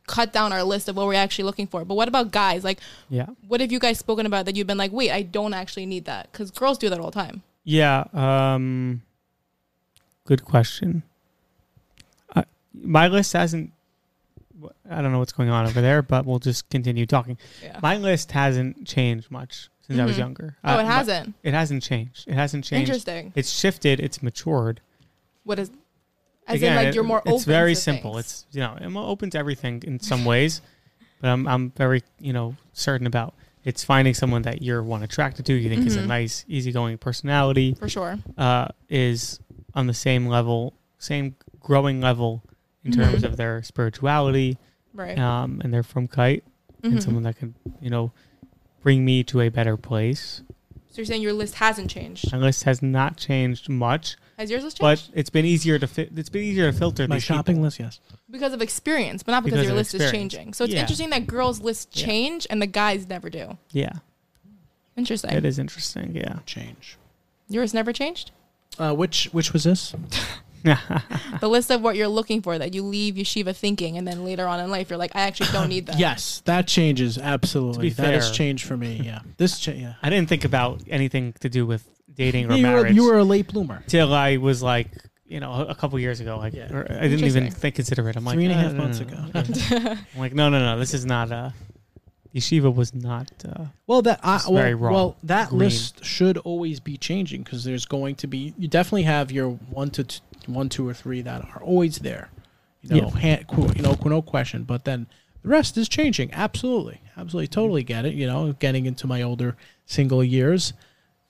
cut 0.09 0.33
down 0.33 0.53
our 0.53 0.65
list 0.65 0.89
of 0.89 0.97
what 0.97 1.07
we're 1.07 1.15
actually 1.15 1.45
looking 1.45 1.67
for. 1.69 1.85
But 1.85 1.95
what 1.95 2.09
about 2.09 2.33
guys? 2.33 2.65
Like, 2.65 2.81
Yeah. 3.09 3.27
what 3.47 3.61
have 3.61 3.71
you 3.71 3.79
guys 3.79 3.99
spoken 3.99 4.27
about 4.27 4.47
that 4.47 4.57
you've 4.57 4.67
been 4.67 4.79
like, 4.79 4.91
wait, 4.93 5.11
I 5.13 5.23
don't 5.23 5.55
actually 5.55 5.87
need 5.87 6.07
that? 6.07 6.33
Because 6.33 6.51
girls 6.51 6.79
do 6.79 6.89
that 6.89 6.99
all 6.99 7.11
the 7.11 7.21
time. 7.21 7.43
Yeah. 7.65 8.05
Um, 8.13 9.03
good 10.25 10.45
question. 10.45 11.03
Uh, 12.35 12.43
my 12.75 13.09
list 13.09 13.33
hasn't. 13.35 13.73
I 14.91 15.01
don't 15.03 15.13
know 15.13 15.21
what's 15.21 15.33
going 15.33 15.51
on 15.51 15.67
over 15.67 15.81
there, 15.81 16.03
but 16.03 16.27
we'll 16.27 16.41
just 16.41 16.69
continue 16.69 17.07
talking. 17.07 17.39
Yeah. 17.63 17.79
My 17.81 17.97
list 17.97 18.33
hasn't 18.33 18.87
changed 18.89 19.31
much 19.31 19.69
since 19.87 20.01
I 20.01 20.05
was 20.05 20.17
Mhm. 20.17 20.19
younger. 20.19 20.57
Oh, 20.65 20.77
Uh, 20.77 20.81
it 20.81 20.87
hasn't. 20.87 21.35
It 21.45 21.55
hasn't 21.55 21.83
changed. 21.85 22.27
It 22.27 22.35
hasn't 22.35 22.65
changed. 22.65 22.89
Interesting. 22.89 23.33
It's 23.37 23.51
shifted. 23.51 24.01
It's 24.01 24.21
matured. 24.23 24.81
What 25.45 25.59
is? 25.61 25.71
As 26.49 26.55
Again, 26.57 26.79
in, 26.79 26.85
like 26.87 26.95
you're 26.95 27.05
more 27.05 27.21
open. 27.21 27.35
It's 27.35 27.45
very 27.45 27.75
simple. 27.75 28.15
things. 28.15 28.25
It's 28.49 28.57
you 28.57 28.61
know 28.61 28.77
I'm 28.81 28.97
open 28.97 29.29
to 29.31 29.39
everything 29.39 29.83
in 29.87 30.01
some 30.01 30.25
ways, 30.25 30.63
but 31.21 31.29
I'm 31.29 31.47
I'm 31.47 31.71
very 31.73 32.03
you 32.19 32.33
know 32.33 32.57
certain 32.73 33.07
about 33.07 33.35
it's 33.65 33.85
finding 33.85 34.15
someone 34.15 34.43
that 34.43 34.63
you're 34.63 34.83
one 34.83 35.03
attracted 35.03 35.45
to. 35.47 35.53
You 35.53 35.69
think 35.69 35.87
is 35.87 35.97
a 35.97 36.01
Mhm. 36.03 36.07
nice, 36.07 36.45
easygoing 36.49 36.97
personality. 36.99 37.75
for 37.75 37.89
sure. 37.89 38.19
uh, 38.39 38.69
is 38.89 39.41
on 39.75 39.87
the 39.87 39.95
same 39.95 40.27
level, 40.27 40.73
same 40.99 41.35
growing 41.61 42.01
level 42.01 42.43
in 42.85 42.93
terms 42.93 43.23
Mhm. 43.23 43.27
of 43.27 43.37
their 43.37 43.63
spirituality, 43.63 44.57
Right. 44.95 45.19
um, 45.19 45.61
and 45.63 45.75
they're 45.75 45.83
from 45.83 46.09
kite 46.09 46.45
Mhm. 46.83 46.93
and 46.93 47.03
someone 47.03 47.25
that 47.25 47.37
can, 47.37 47.55
you 47.83 47.91
know, 47.91 48.13
bring 48.83 49.05
me 49.05 49.23
to 49.25 49.41
a 49.43 49.51
better 49.51 49.77
place. 49.77 50.41
So 50.89 50.95
you're 50.97 51.05
saying 51.05 51.21
your 51.21 51.35
list 51.35 51.57
hasn't 51.57 51.91
changed? 51.91 52.33
My 52.33 52.39
list 52.39 52.65
has 52.65 52.81
not 52.81 53.17
changed 53.19 53.69
much, 53.69 54.17
Has 54.39 54.51
yours 54.51 54.63
list 54.65 54.79
but 54.79 55.07
it's 55.15 55.31
been 55.31 55.45
easier 55.45 55.79
to 55.79 55.87
fit. 55.89 56.11
It's 56.17 56.29
been 56.29 56.45
easier 56.45 56.71
to 56.71 56.77
filter 56.79 57.09
My 57.09 57.17
these 57.17 57.25
shopping 57.25 57.57
people. 57.57 57.65
list, 57.65 57.81
yes. 57.81 58.01
because 58.31 58.53
of 58.53 58.63
experience, 58.63 59.23
but 59.25 59.33
not 59.33 59.43
because, 59.45 59.59
Because 59.59 59.65
your 59.65 59.73
of 59.73 59.79
list 59.79 59.95
is 59.95 60.11
changing. 60.13 60.55
So 60.55 60.65
it's 60.65 60.73
Yeah. 60.75 60.81
interesting 60.83 61.11
that 61.11 61.27
girls' 61.27 61.61
lists 61.61 61.89
Yeah. 62.01 62.07
change 62.07 62.47
and 62.49 62.63
the 62.63 62.67
guys 62.69 63.09
never 63.09 63.29
do. 63.31 63.59
Yeah, 63.73 63.95
Interesting. 64.97 65.33
it 65.33 65.45
is 65.45 65.59
interesting. 65.59 66.15
Yeah, 66.15 66.39
Change. 66.47 66.97
Yours 67.49 67.73
never 67.75 67.93
changed. 67.93 68.31
Uh, 68.79 68.95
which 68.95 69.29
which 69.33 69.53
was 69.53 69.65
this? 69.65 69.95
The 71.41 71.49
list 71.49 71.71
of 71.71 71.83
what 71.83 71.95
you're 71.97 72.09
looking 72.09 72.43
for 72.43 72.59
that 72.59 72.75
you 72.75 72.83
leave 72.83 73.15
yeshiva 73.15 73.55
thinking, 73.57 73.97
and 73.97 74.07
then 74.07 74.25
later 74.25 74.47
on 74.47 74.59
in 74.61 74.71
life 74.71 74.91
you're 74.91 74.99
like, 74.99 75.15
I 75.15 75.21
actually 75.23 75.51
don't 75.53 75.69
need 75.69 75.87
that. 75.87 75.99
Yes, 75.99 76.43
that 76.47 76.67
changes 76.67 77.17
absolutely. 77.17 77.91
To 77.91 77.97
be 77.97 78.03
That 78.03 78.13
has 78.15 78.27
fair- 78.27 78.35
changed 78.35 78.65
for 78.67 78.77
me. 78.77 79.01
Yeah, 79.05 79.21
this 79.37 79.59
cha- 79.61 79.71
yeah. 79.73 79.95
I 80.03 80.11
didn't 80.11 80.29
think 80.29 80.45
about 80.45 80.83
anything 80.89 81.33
to 81.41 81.49
do 81.49 81.65
with 81.65 81.89
dating 82.19 82.51
or 82.51 82.57
you, 82.57 82.67
were, 82.67 82.73
marriage 82.73 82.95
you 82.95 83.05
were 83.05 83.17
a 83.19 83.25
late 83.25 83.49
bloomer. 83.49 83.83
till 83.87 84.13
I 84.13 84.37
was 84.37 84.63
like. 84.63 84.89
You 85.31 85.41
know, 85.41 85.53
a 85.53 85.65
a 85.67 85.75
couple 85.75 85.99
years 86.01 86.21
ago, 86.21 86.39
like 86.39 86.55
Yeah. 86.55 86.73
or 86.73 86.85
I 86.91 87.03
didn't 87.07 87.19
even 87.25 87.43
Interesting. 87.45 87.51
think 87.51 87.75
consider 87.75 88.09
it. 88.09 88.17
I'm 88.17 88.25
like 88.25 88.33
Three 88.37 88.47
and 88.47 88.55
a 88.55 88.57
"Uh, 88.57 88.61
half 88.63 88.73
no, 88.73 88.79
no, 88.79 88.85
months 88.85 89.01
no, 89.71 89.77
ago. 89.77 90.01
I'm 90.15 90.19
like, 90.21 90.33
no, 90.33 90.49
no, 90.49 90.59
no. 90.59 90.79
This 90.79 90.95
is 90.95 91.05
not. 91.05 91.31
Uh, 91.31 91.51
yeshiva 92.35 92.75
was 92.75 92.95
not. 92.95 93.31
Uh, 93.47 93.67
Well, 93.87 94.01
that 94.03 94.21
I, 94.23 94.37
It's 94.37 94.49
well, 94.49 94.73
wrong. 94.77 94.93
well, 94.95 95.17
that 95.25 95.51
Green. 95.51 95.59
list 95.59 96.03
should 96.03 96.39
always 96.39 96.81
be 96.81 96.97
changing 96.97 97.43
because 97.43 97.63
there's 97.65 97.85
going 97.85 98.15
to 98.15 98.27
be. 98.27 98.55
You 98.57 98.69
definitely 98.69 99.03
have 99.03 99.31
your 99.31 99.51
one 99.51 99.91
to 99.91 100.05
t- 100.05 100.21
one, 100.47 100.71
two, 100.71 100.89
or 100.89 100.95
three 100.95 101.21
that 101.21 101.43
are 101.55 101.63
always 101.63 101.99
there. 101.99 102.31
You 102.81 103.03
know, 103.03 103.11
Yeah. 103.13 103.19
hand, 103.21 103.47
qu- 103.49 103.71
you 103.77 103.83
know, 103.83 103.97
qu- 103.97 104.09
no 104.09 104.23
question. 104.23 104.63
But 104.63 104.87
then 104.87 105.09
the 105.43 105.51
rest 105.51 105.77
is 105.77 105.91
changing. 105.91 106.33
Absolutely, 106.33 107.03
absolutely, 107.19 107.49
totally 107.49 107.83
get 107.83 108.07
it. 108.07 108.15
You 108.15 108.27
know, 108.27 108.55
getting 108.55 108.87
into 108.87 109.07
my 109.07 109.21
older 109.21 109.59
single 109.85 110.25
years. 110.25 110.73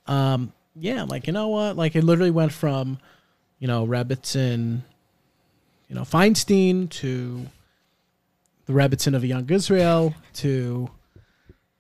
Um, 0.07 0.53
yeah, 0.81 1.03
I'm 1.03 1.09
like 1.09 1.27
you 1.27 1.33
know 1.33 1.49
what? 1.49 1.77
Like 1.77 1.97
it 1.97 2.05
literally 2.05 2.31
went 2.31 2.53
from, 2.53 2.99
you 3.59 3.67
know, 3.69 3.87
Rebbitzin, 3.87 4.83
you 5.89 5.95
know, 5.95 6.03
Feinstein 6.03 6.89
to 6.91 7.47
the 8.67 8.73
Rebbitzin 8.73 9.15
of 9.15 9.23
a 9.23 9.27
young 9.27 9.49
Israel 9.51 10.15
to 10.35 10.91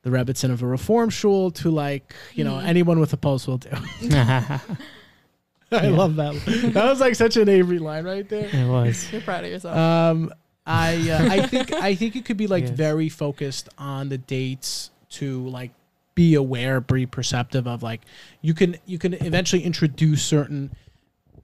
the 0.02 0.10
Rebbitzin 0.10 0.50
of 0.50 0.62
a 0.62 0.66
reform 0.66 1.10
shul 1.10 1.50
to 1.52 1.70
like, 1.70 2.14
you 2.34 2.44
know, 2.44 2.58
anyone 2.58 2.98
with 3.00 3.12
a 3.12 3.16
pulse 3.16 3.46
will 3.46 3.58
do. 3.58 3.70
I 5.70 5.88
love 5.88 6.16
that. 6.16 6.34
That 6.72 6.84
was 6.86 7.00
like 7.00 7.14
such 7.14 7.36
an 7.36 7.48
Avery 7.48 7.78
line 7.78 8.04
right 8.04 8.26
there. 8.26 8.48
it 8.50 8.66
was. 8.68 9.12
You're 9.12 9.20
proud 9.20 9.44
of 9.44 9.50
yourself. 9.50 9.76
Um, 9.76 10.32
I 10.64 11.10
uh, 11.10 11.28
I 11.30 11.46
think 11.46 11.72
I 11.72 11.94
think 11.94 12.16
it 12.16 12.24
could 12.24 12.36
be 12.38 12.46
like 12.46 12.64
Yes. 12.68 12.70
very 12.72 13.08
focused 13.10 13.68
on 13.78 14.08
the 14.08 14.18
dates 14.18 14.90
to 15.10 15.46
like 15.48 15.72
be 16.18 16.34
aware, 16.34 16.80
be 16.80 17.06
perceptive 17.06 17.68
of 17.68 17.84
like 17.84 18.00
you 18.42 18.52
can 18.52 18.76
you 18.86 18.98
can 18.98 19.14
eventually 19.14 19.62
introduce 19.62 20.20
certain 20.20 20.68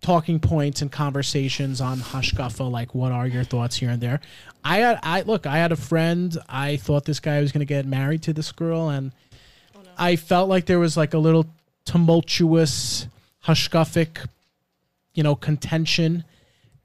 talking 0.00 0.40
points 0.40 0.82
and 0.82 0.90
conversations 0.90 1.80
on 1.80 1.98
hashkafa 1.98 2.68
like 2.68 2.92
what 2.92 3.12
are 3.12 3.28
your 3.28 3.44
thoughts 3.44 3.76
here 3.76 3.90
and 3.90 4.02
there. 4.02 4.20
I 4.64 4.78
had 4.78 4.98
I 5.04 5.20
look 5.20 5.46
I 5.46 5.58
had 5.58 5.70
a 5.70 5.76
friend 5.76 6.36
I 6.48 6.74
thought 6.74 7.04
this 7.04 7.20
guy 7.20 7.40
was 7.40 7.52
gonna 7.52 7.66
get 7.66 7.86
married 7.86 8.22
to 8.22 8.32
this 8.32 8.50
girl 8.50 8.88
and 8.88 9.12
oh, 9.76 9.82
I 9.96 10.16
felt 10.16 10.48
like 10.48 10.66
there 10.66 10.80
was 10.80 10.96
like 10.96 11.14
a 11.14 11.18
little 11.18 11.46
tumultuous 11.84 13.06
hashkafic 13.46 14.26
you 15.14 15.22
know 15.22 15.36
contention. 15.36 16.24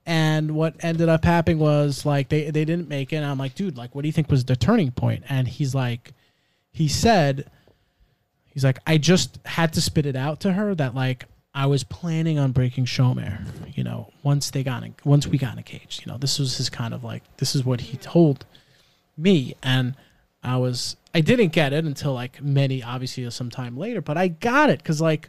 And 0.06 0.54
what 0.54 0.76
ended 0.78 1.08
up 1.08 1.24
happening 1.24 1.58
was 1.58 2.06
like 2.06 2.28
they, 2.28 2.50
they 2.52 2.64
didn't 2.64 2.88
make 2.88 3.12
it 3.12 3.16
and 3.16 3.26
i'm 3.26 3.38
like 3.38 3.56
dude 3.56 3.76
like 3.76 3.96
what 3.96 4.02
do 4.02 4.08
you 4.08 4.12
think 4.12 4.30
was 4.30 4.44
the 4.44 4.54
turning 4.54 4.92
point? 4.92 5.24
And 5.28 5.48
he's 5.48 5.74
like 5.74 6.12
he 6.70 6.86
said 6.86 7.50
he's 8.50 8.64
like 8.64 8.78
i 8.86 8.98
just 8.98 9.38
had 9.44 9.72
to 9.72 9.80
spit 9.80 10.06
it 10.06 10.16
out 10.16 10.40
to 10.40 10.52
her 10.52 10.74
that 10.74 10.94
like 10.94 11.24
i 11.54 11.66
was 11.66 11.84
planning 11.84 12.38
on 12.38 12.52
breaking 12.52 12.84
shomer 12.84 13.44
you 13.76 13.82
know 13.82 14.10
once 14.22 14.50
they 14.50 14.62
got 14.62 14.82
in, 14.82 14.94
once 15.04 15.26
we 15.26 15.38
got 15.38 15.56
engaged 15.56 16.04
you 16.04 16.12
know 16.12 16.18
this 16.18 16.38
was 16.38 16.56
his 16.56 16.68
kind 16.68 16.94
of 16.94 17.02
like 17.02 17.22
this 17.38 17.54
is 17.54 17.64
what 17.64 17.80
he 17.80 17.96
told 17.96 18.44
me. 19.16 19.54
And 19.62 19.94
i 20.42 20.56
was 20.56 20.96
i 21.14 21.20
didn't 21.20 21.48
get 21.48 21.72
it 21.72 21.84
until 21.84 22.14
like 22.14 22.42
many 22.42 22.82
obviously 22.82 23.28
some 23.30 23.50
time 23.50 23.76
later 23.76 24.00
but 24.00 24.16
i 24.16 24.28
got 24.28 24.70
it 24.70 24.78
because 24.78 25.00
like 25.00 25.28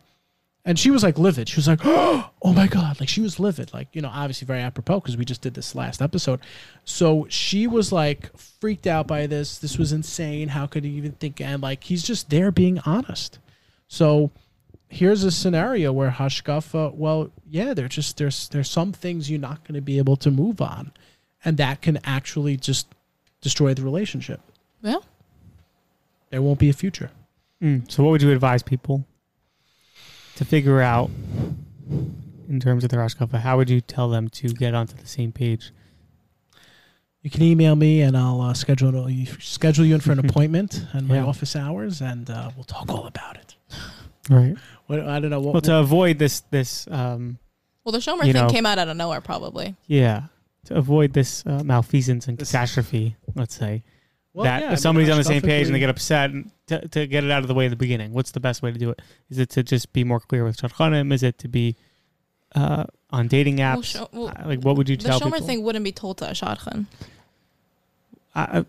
and 0.64 0.78
she 0.78 0.92
was 0.92 1.04
like 1.04 1.18
livid. 1.18 1.50
She 1.50 1.58
was 1.58 1.68
like, 1.68 1.80
"Oh 1.84 2.30
my 2.44 2.68
god!" 2.68 3.00
Like 3.00 3.10
she 3.10 3.22
was 3.22 3.40
livid. 3.40 3.74
Like 3.74 3.88
you 3.94 4.02
know, 4.02 4.12
obviously 4.14 4.46
very 4.46 4.62
apropos 4.62 5.00
because 5.00 5.18
we 5.18 5.26
just 5.26 5.42
did 5.42 5.54
this 5.54 5.76
last 5.76 6.02
episode. 6.02 6.40
So 6.84 7.26
she 7.30 7.68
was 7.68 7.92
like 7.92 8.36
freaked 8.38 8.88
out 8.88 9.08
by 9.08 9.28
this. 9.28 9.58
This 9.58 9.78
was 9.78 9.92
insane. 9.92 10.50
How 10.50 10.68
could 10.68 10.84
he 10.84 10.92
even 10.92 11.14
think? 11.14 11.42
And 11.42 11.62
like 11.62 11.84
he's 11.84 12.04
just 12.04 12.30
there 12.30 12.52
being 12.52 12.80
honest. 12.86 13.40
So 13.88 14.32
here's 14.88 15.24
a 15.24 15.32
scenario 15.32 15.92
where 15.94 16.12
Hashkafa, 16.12 16.94
well, 16.94 17.32
yeah, 17.50 17.74
there's 17.74 17.96
just 17.96 18.18
there's 18.18 18.48
there's 18.50 18.70
some 18.70 18.92
things 18.92 19.30
you're 19.32 19.40
not 19.40 19.64
going 19.64 19.76
to 19.76 19.82
be 19.82 19.98
able 19.98 20.18
to 20.18 20.30
move 20.30 20.62
on, 20.62 20.92
and 21.44 21.58
that 21.58 21.82
can 21.82 22.00
actually 22.04 22.58
just 22.58 22.88
destroy 23.42 23.74
the 23.74 23.82
relationship. 23.82 24.40
well, 24.84 25.04
There 26.30 26.42
won't 26.42 26.60
be 26.60 26.70
a 26.70 26.74
future. 26.74 27.10
Mm. 27.62 27.92
So, 27.92 28.04
what 28.04 28.12
would 28.12 28.22
you 28.22 28.32
advise 28.32 28.62
people 28.62 29.06
to 30.42 30.46
figure 30.46 30.82
out 30.82 31.12
in 32.50 32.60
terms 32.60 32.84
of 32.84 32.90
their 32.90 33.00
Hashkafa? 33.00 33.40
How 33.40 33.58
would 33.58 33.70
you 33.70 33.80
tell 33.80 34.10
them 34.10 34.28
to 34.30 34.48
get 34.50 34.74
onto 34.74 34.96
the 34.96 35.06
same 35.08 35.32
page? 35.32 35.72
You 37.22 37.30
can 37.30 37.44
email 37.44 37.76
me 37.76 38.02
and 38.02 38.18
I'll 38.18 38.42
uh, 38.42 38.54
schedule 38.56 39.08
you 39.08 39.28
schedule 39.40 39.86
you 39.86 39.94
in 39.96 40.02
for 40.02 40.12
an 40.12 40.20
appointment 40.26 40.84
and 40.94 41.08
my 41.08 41.16
Yeah. 41.18 41.26
office 41.26 41.56
hours, 41.56 42.02
and 42.02 42.28
uh, 42.30 42.50
we'll 42.56 42.64
talk 42.64 42.90
all 42.90 43.06
about 43.06 43.38
it. 43.38 43.56
Right. 44.30 44.56
What, 44.88 45.00
I 45.02 45.20
don't 45.20 45.30
know. 45.30 45.40
What, 45.40 45.54
Well, 45.54 45.62
to 45.62 45.76
avoid 45.78 46.18
this, 46.18 46.40
this, 46.50 46.88
um, 46.90 47.38
well, 47.84 47.92
the 47.94 48.00
Shomer 48.00 48.22
thing 48.22 48.34
know. 48.34 48.50
came 48.50 48.66
out 48.66 48.80
out 48.80 48.88
of 48.88 48.98
nowhere, 48.98 49.22
probably. 49.22 49.76
yeah, 49.86 50.24
to 50.66 50.76
avoid 50.76 51.14
this 51.14 51.46
uh, 51.46 51.62
malfeasance 51.64 52.28
and 52.28 52.38
This- 52.40 52.50
catastrophe, 52.52 53.16
let's 53.36 53.56
say 53.56 53.84
well, 54.34 54.46
that 54.46 54.62
yeah, 54.62 54.68
I 54.68 54.70
mean, 54.70 54.78
somebody's 54.78 55.10
on 55.10 55.18
the 55.18 55.24
same 55.24 55.42
page 55.42 55.66
and 55.68 55.76
they 55.76 55.80
get 55.80 55.90
upset, 55.90 56.30
and 56.32 56.52
to, 56.68 56.88
to 56.90 57.08
get 57.08 57.24
it 57.24 57.32
out 57.32 57.42
of 57.42 57.48
the 57.48 57.54
way 57.54 57.66
in 57.66 57.70
the 57.72 57.76
beginning, 57.78 58.14
what's 58.14 58.32
the 58.32 58.40
best 58.40 58.62
way 58.62 58.72
to 58.72 58.78
do 58.80 58.90
it? 58.92 59.02
Is 59.30 59.38
it 59.40 59.50
to 59.52 59.64
just 59.64 59.92
be 59.94 60.04
more 60.04 60.20
clear 60.20 60.44
with 60.44 60.58
Shadchanim? 60.58 61.12
Is 61.14 61.22
it 61.24 61.38
to 61.40 61.48
be 61.48 61.76
uh, 62.56 62.86
on 63.10 63.28
dating 63.28 63.58
apps? 63.58 63.74
Well, 63.74 63.82
Sho- 63.84 64.10
well, 64.14 64.28
Uh, 64.30 64.44
like, 64.48 64.62
what 64.62 64.78
would 64.78 64.88
you 64.90 64.98
the 64.98 65.04
tell 65.04 65.20
Shomer 65.20 65.34
people? 65.34 65.48
thing 65.48 65.64
wouldn't 65.64 65.84
be 65.84 65.92
told 65.92 66.18
to 66.20 66.30
a 66.30 66.32
Shadchan. 66.34 66.86
Uh, 68.34 68.64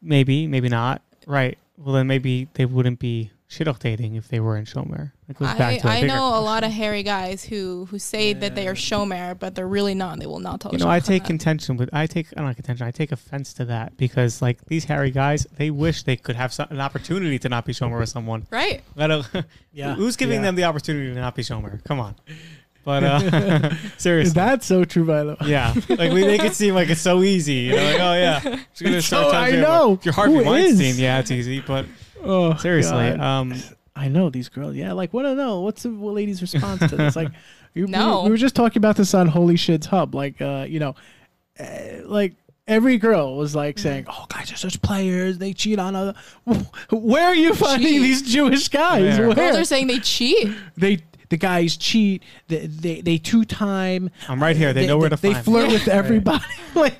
maybe, 0.00 0.46
maybe 0.46 0.68
not. 0.68 1.02
Right. 1.26 1.58
Well, 1.76 1.94
then 1.94 2.06
maybe 2.06 2.48
they 2.54 2.64
wouldn't 2.66 2.98
be 2.98 3.30
shidduch 3.56 3.78
dating 3.78 4.14
if 4.16 4.28
they 4.28 4.40
were 4.40 4.56
in 4.56 4.64
Shomer. 4.64 5.12
It 5.28 5.38
goes 5.38 5.48
I, 5.48 5.56
back 5.58 5.80
to 5.80 5.88
a 5.88 5.90
I 5.90 5.94
bigger 6.02 6.08
know 6.14 6.38
a 6.38 6.40
lot 6.40 6.64
of 6.64 6.70
hairy 6.72 7.02
guys 7.02 7.44
who 7.44 7.86
who 7.90 7.98
say 7.98 8.32
that 8.34 8.54
they 8.54 8.66
are 8.68 8.74
Shomer, 8.74 9.38
but 9.38 9.54
they're 9.54 9.68
really 9.68 9.94
not. 9.94 10.14
and 10.14 10.22
They 10.22 10.26
will 10.26 10.40
not 10.40 10.60
tell. 10.60 10.72
You 10.72 10.76
a 10.76 10.80
know, 10.80 10.88
I 10.90 11.00
take 11.00 11.22
that. 11.22 11.28
contention 11.28 11.76
with 11.76 11.88
I 11.92 12.06
take 12.06 12.26
I'm 12.36 12.44
not 12.44 12.56
contention. 12.56 12.86
I 12.86 12.90
take 12.90 13.12
offense 13.12 13.54
to 13.54 13.64
that 13.66 13.96
because 13.96 14.42
like 14.42 14.64
these 14.66 14.84
hairy 14.84 15.10
guys, 15.10 15.46
they 15.56 15.70
wish 15.70 16.02
they 16.02 16.16
could 16.16 16.36
have 16.36 16.52
some, 16.52 16.68
an 16.70 16.80
opportunity 16.80 17.38
to 17.38 17.48
not 17.48 17.64
be 17.64 17.72
shomer 17.72 17.98
with 17.98 18.08
someone. 18.08 18.46
right. 18.50 18.82
Let 18.96 19.10
a, 19.10 19.46
Yeah, 19.72 19.94
who's 19.94 20.16
giving 20.16 20.36
yeah. 20.36 20.42
them 20.42 20.54
the 20.56 20.64
opportunity 20.64 21.12
to 21.14 21.20
not 21.20 21.34
be 21.34 21.42
shomer? 21.42 21.82
Come 21.84 21.98
on, 22.00 22.14
but 22.84 23.02
uh, 23.02 23.74
seriously, 23.96 24.28
Is 24.28 24.34
that 24.34 24.62
so 24.62 24.84
true, 24.84 25.04
by 25.06 25.24
the 25.24 25.32
way? 25.40 25.48
yeah, 25.48 25.72
like 25.88 26.12
we 26.12 26.24
make 26.26 26.44
it 26.44 26.54
seem 26.54 26.74
like 26.74 26.90
it's 26.90 27.00
so 27.00 27.22
easy. 27.22 27.54
You 27.54 27.76
know, 27.76 27.82
like 27.84 28.00
oh 28.00 28.14
yeah, 28.14 28.40
she's 28.74 28.82
gonna 28.86 29.00
start 29.02 29.24
so- 29.26 29.30
telling 29.32 29.54
I 29.54 29.56
know. 29.60 29.94
If 29.94 30.04
you're 30.04 30.14
Harvey 30.14 30.34
Who 30.36 30.44
Weinstein, 30.44 30.86
is? 30.90 31.00
yeah, 31.00 31.18
it's 31.18 31.30
easy, 31.30 31.60
but 31.60 31.86
Oh, 32.24 32.56
seriously, 32.56 32.92
God. 33.10 33.20
um, 33.20 33.54
I 33.96 34.08
know 34.08 34.30
these 34.30 34.48
girls. 34.48 34.74
Yeah, 34.76 34.92
like 34.92 35.12
what? 35.12 35.26
I 35.26 35.34
know. 35.34 35.60
What's 35.60 35.82
the 35.84 35.90
lady's 35.90 36.40
response 36.42 36.80
to 36.90 36.96
this? 36.96 37.14
Like, 37.16 37.28
you, 37.74 37.86
we- 37.86 37.90
No. 37.92 38.22
we, 38.24 38.30
were 38.30 38.36
just 38.36 38.56
talking 38.56 38.78
about 38.78 38.96
this 38.96 39.14
on 39.14 39.28
Holy 39.28 39.56
Shit's 39.56 39.86
Hub. 39.86 40.14
Like, 40.14 40.40
uh, 40.40 40.66
you 40.68 40.80
know, 40.80 40.94
uh, 41.60 41.64
like 42.04 42.34
every 42.66 42.96
girl 42.98 43.36
was 43.36 43.54
like 43.54 43.78
saying, 43.78 44.06
"Oh, 44.08 44.26
guys 44.28 44.50
are 44.52 44.56
such 44.56 44.80
players. 44.82 45.38
They 45.38 45.52
cheat 45.52 45.78
on 45.78 45.94
other." 45.94 46.14
Where 46.90 47.24
are 47.26 47.34
you 47.34 47.54
finding 47.54 47.86
Cheat. 47.88 48.02
these 48.02 48.22
Jewish 48.22 48.68
guys? 48.68 49.18
Where? 49.18 49.28
Where, 49.28 49.36
Girls 49.36 49.56
are 49.58 49.64
saying 49.64 49.86
they 49.86 50.00
cheat. 50.00 50.48
they 50.76 50.98
the 51.28 51.36
guys 51.36 51.76
cheat. 51.76 52.22
They 52.48 52.66
they, 52.66 53.00
they 53.00 53.18
two 53.18 53.44
time. 53.44 54.10
I'm 54.28 54.42
right 54.42 54.56
here. 54.56 54.72
They, 54.72 54.86
know 54.86 54.98
where 54.98 55.08
to 55.10 55.16
they 55.16 55.32
find 55.34 55.44
flirt 55.44 55.68
me. 55.68 55.74
with 55.74 55.88
everybody. 56.00 56.42
like, 56.74 56.98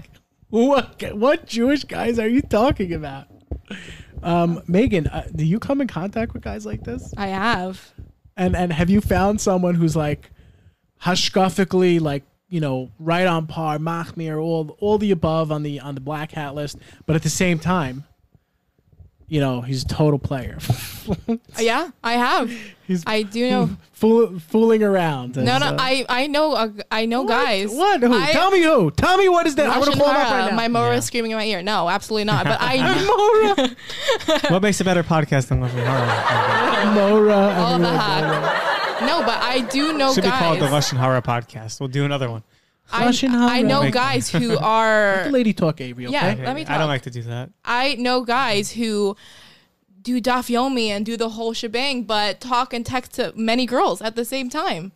what 0.51 1.03
what 1.16 1.47
Jewish 1.47 1.83
guys 1.85 2.18
are 2.20 2.29
you 2.29 2.41
talking 2.43 2.93
about? 2.93 3.27
Um, 4.25 4.62
Megan, 4.66 5.07
uh, 5.07 5.29
do 5.35 5.45
you 5.45 5.59
come 5.59 5.81
in 5.81 5.87
contact 5.87 6.33
with 6.33 6.43
guys 6.43 6.64
like 6.64 6.83
this? 6.83 7.12
I 7.16 7.29
have. 7.29 7.93
And 8.37 8.57
and 8.57 8.72
have 8.72 8.91
you 8.91 9.01
found 9.01 9.41
someone 9.41 9.75
who's 9.75 9.95
like 9.95 10.31
hashkafically 11.03 12.01
like 12.01 12.25
you 12.49 12.61
know 12.61 12.91
right 12.99 13.27
on 13.27 13.47
par, 13.47 13.79
Machmir, 13.79 14.43
all 14.43 14.77
all 14.81 14.99
the 14.99 15.11
above 15.11 15.53
on 15.53 15.62
the 15.62 15.79
on 15.81 15.95
the 15.95 16.01
black 16.01 16.33
hat 16.33 16.55
list, 16.55 16.79
but 17.07 17.14
at 17.14 17.22
the 17.22 17.29
same 17.31 17.59
time, 17.59 18.05
you 19.29 19.41
know 19.41 19.61
he's 19.62 19.83
a 19.85 19.87
total 19.89 20.18
player. 20.18 20.59
Yeah, 21.61 21.91
I 22.03 22.14
have. 22.14 22.51
he's 22.87 23.05
I 23.07 23.22
do 23.22 23.51
know. 23.51 23.70
fool, 23.93 24.39
fooling 24.41 24.83
around. 24.83 25.37
No, 25.37 25.59
no, 25.59 25.66
uh, 25.66 25.77
I 25.79 26.07
I 26.09 26.27
know 26.29 26.55
uh, 26.55 26.68
I 26.91 27.05
know 27.05 27.22
what? 27.25 27.45
guys. 27.45 27.70
What? 27.70 28.01
Who? 28.03 28.12
I- 28.14 28.33
Tell 28.33 28.51
me 28.51 28.62
who? 28.62 28.91
Tell 28.91 29.18
me 29.18 29.29
what 29.29 29.47
is 29.47 29.55
that? 29.57 29.66
I'm 29.66 29.81
gonna 29.81 29.87
Russian 29.91 30.01
call 30.01 30.11
him 30.11 30.16
up 30.16 30.31
right 30.33 30.51
now. 30.51 30.57
My 30.57 30.68
Mora 30.68 30.95
Yeah. 30.95 31.01
screaming 31.01 31.33
in 31.33 31.37
my 31.37 31.45
ear. 31.45 31.62
No, 31.62 31.91
absolutely 31.91 32.25
not. 32.25 32.45
But 32.47 32.57
I 32.61 32.77
Mora, 33.05 34.51
what 34.51 34.62
makes 34.62 34.81
a 34.81 34.85
better 34.85 35.03
podcast 35.03 35.49
than 35.49 35.61
Russian 35.61 35.85
Horror? 35.85 36.95
Mora. 36.95 37.35
all 37.35 37.79
the 37.79 37.87
everyone. 37.87 37.95
hack. 37.97 39.03
No, 39.03 39.20
but 39.27 39.39
I 39.43 39.61
do 39.70 39.93
know 39.93 40.07
guys. 40.07 40.14
Should 40.14 40.25
be 40.25 40.31
called 40.31 40.57
the 40.57 40.62
guys. 40.62 40.72
Russian 40.72 40.99
Horror 40.99 41.20
Podcast. 41.22 41.81
We'll 41.81 41.89
do 41.91 42.05
another 42.07 42.31
one. 42.31 42.43
I, 42.93 43.12
I 43.32 43.62
know 43.62 43.91
guys 43.91 44.30
who 44.30 44.49
Let 44.55 44.62
are. 44.62 45.24
the 45.24 45.30
lady 45.30 45.53
talk, 45.53 45.80
Avery. 45.80 46.07
Okay. 46.07 46.12
Yeah. 46.12 46.32
Okay, 46.32 46.47
let 46.47 46.55
me 46.55 46.66
I 46.66 46.78
don't 46.78 46.89
like 46.89 47.03
to 47.03 47.11
do 47.11 47.22
that. 47.22 47.51
I 47.64 47.95
know 47.97 48.22
guys 48.24 48.72
who 48.72 49.16
do 50.03 50.20
daf 50.20 50.51
yomi 50.55 50.89
and 50.89 51.05
do 51.05 51.16
the 51.16 51.30
whole 51.30 51.53
shebang, 51.53 52.05
but 52.05 52.41
talk 52.41 52.72
and 52.72 52.85
text 52.85 53.14
to 53.14 53.32
many 53.35 53.66
girls 53.66 54.03
at 54.03 54.16
the 54.16 54.24
same 54.24 54.51
time, 54.51 54.93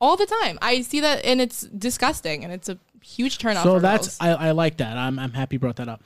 all 0.00 0.16
the 0.16 0.26
time. 0.26 0.58
I 0.62 0.80
see 0.82 1.00
that, 1.00 1.24
and 1.24 1.40
it's 1.40 1.62
disgusting, 1.62 2.44
and 2.44 2.52
it's 2.52 2.68
a 2.68 2.78
huge 3.02 3.38
turnoff. 3.38 3.64
So 3.64 3.74
for 3.74 3.80
that's 3.80 4.18
girls. 4.18 4.38
I, 4.38 4.48
I 4.48 4.50
like 4.52 4.76
that. 4.78 4.96
I'm 4.96 5.18
I'm 5.18 5.32
happy 5.32 5.56
you 5.56 5.60
brought 5.60 5.76
that 5.76 5.88
up. 5.88 6.02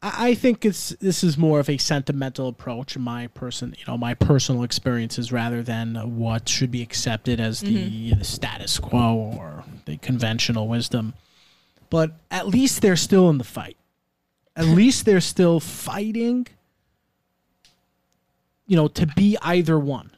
I, 0.00 0.34
think 0.34 0.64
it's 0.64 0.90
this 1.00 1.24
is 1.24 1.36
more 1.36 1.58
of 1.58 1.68
a 1.68 1.76
sentimental 1.76 2.48
approach. 2.48 2.94
in 2.94 3.02
My 3.02 3.26
person, 3.28 3.74
you 3.76 3.84
know, 3.86 3.98
my 3.98 4.14
personal 4.14 4.62
experiences 4.62 5.32
rather 5.32 5.62
than 5.62 5.96
what 6.16 6.48
should 6.48 6.70
be 6.70 6.82
accepted 6.82 7.40
as 7.40 7.60
the, 7.60 7.74
mm-hmm. 7.74 8.18
the 8.18 8.24
status 8.24 8.78
quo 8.78 9.34
or 9.36 9.64
the 9.86 9.96
conventional 9.96 10.68
wisdom. 10.68 11.14
But 11.90 12.12
at 12.30 12.46
least 12.46 12.80
they're 12.80 12.96
still 12.96 13.28
in 13.30 13.38
the 13.38 13.44
fight. 13.44 13.76
At 14.54 14.64
least 14.66 15.04
they're 15.04 15.20
still 15.20 15.58
fighting. 15.58 16.46
You 18.66 18.76
know, 18.76 18.88
to 18.88 19.06
be 19.06 19.36
either 19.42 19.78
one. 19.78 20.12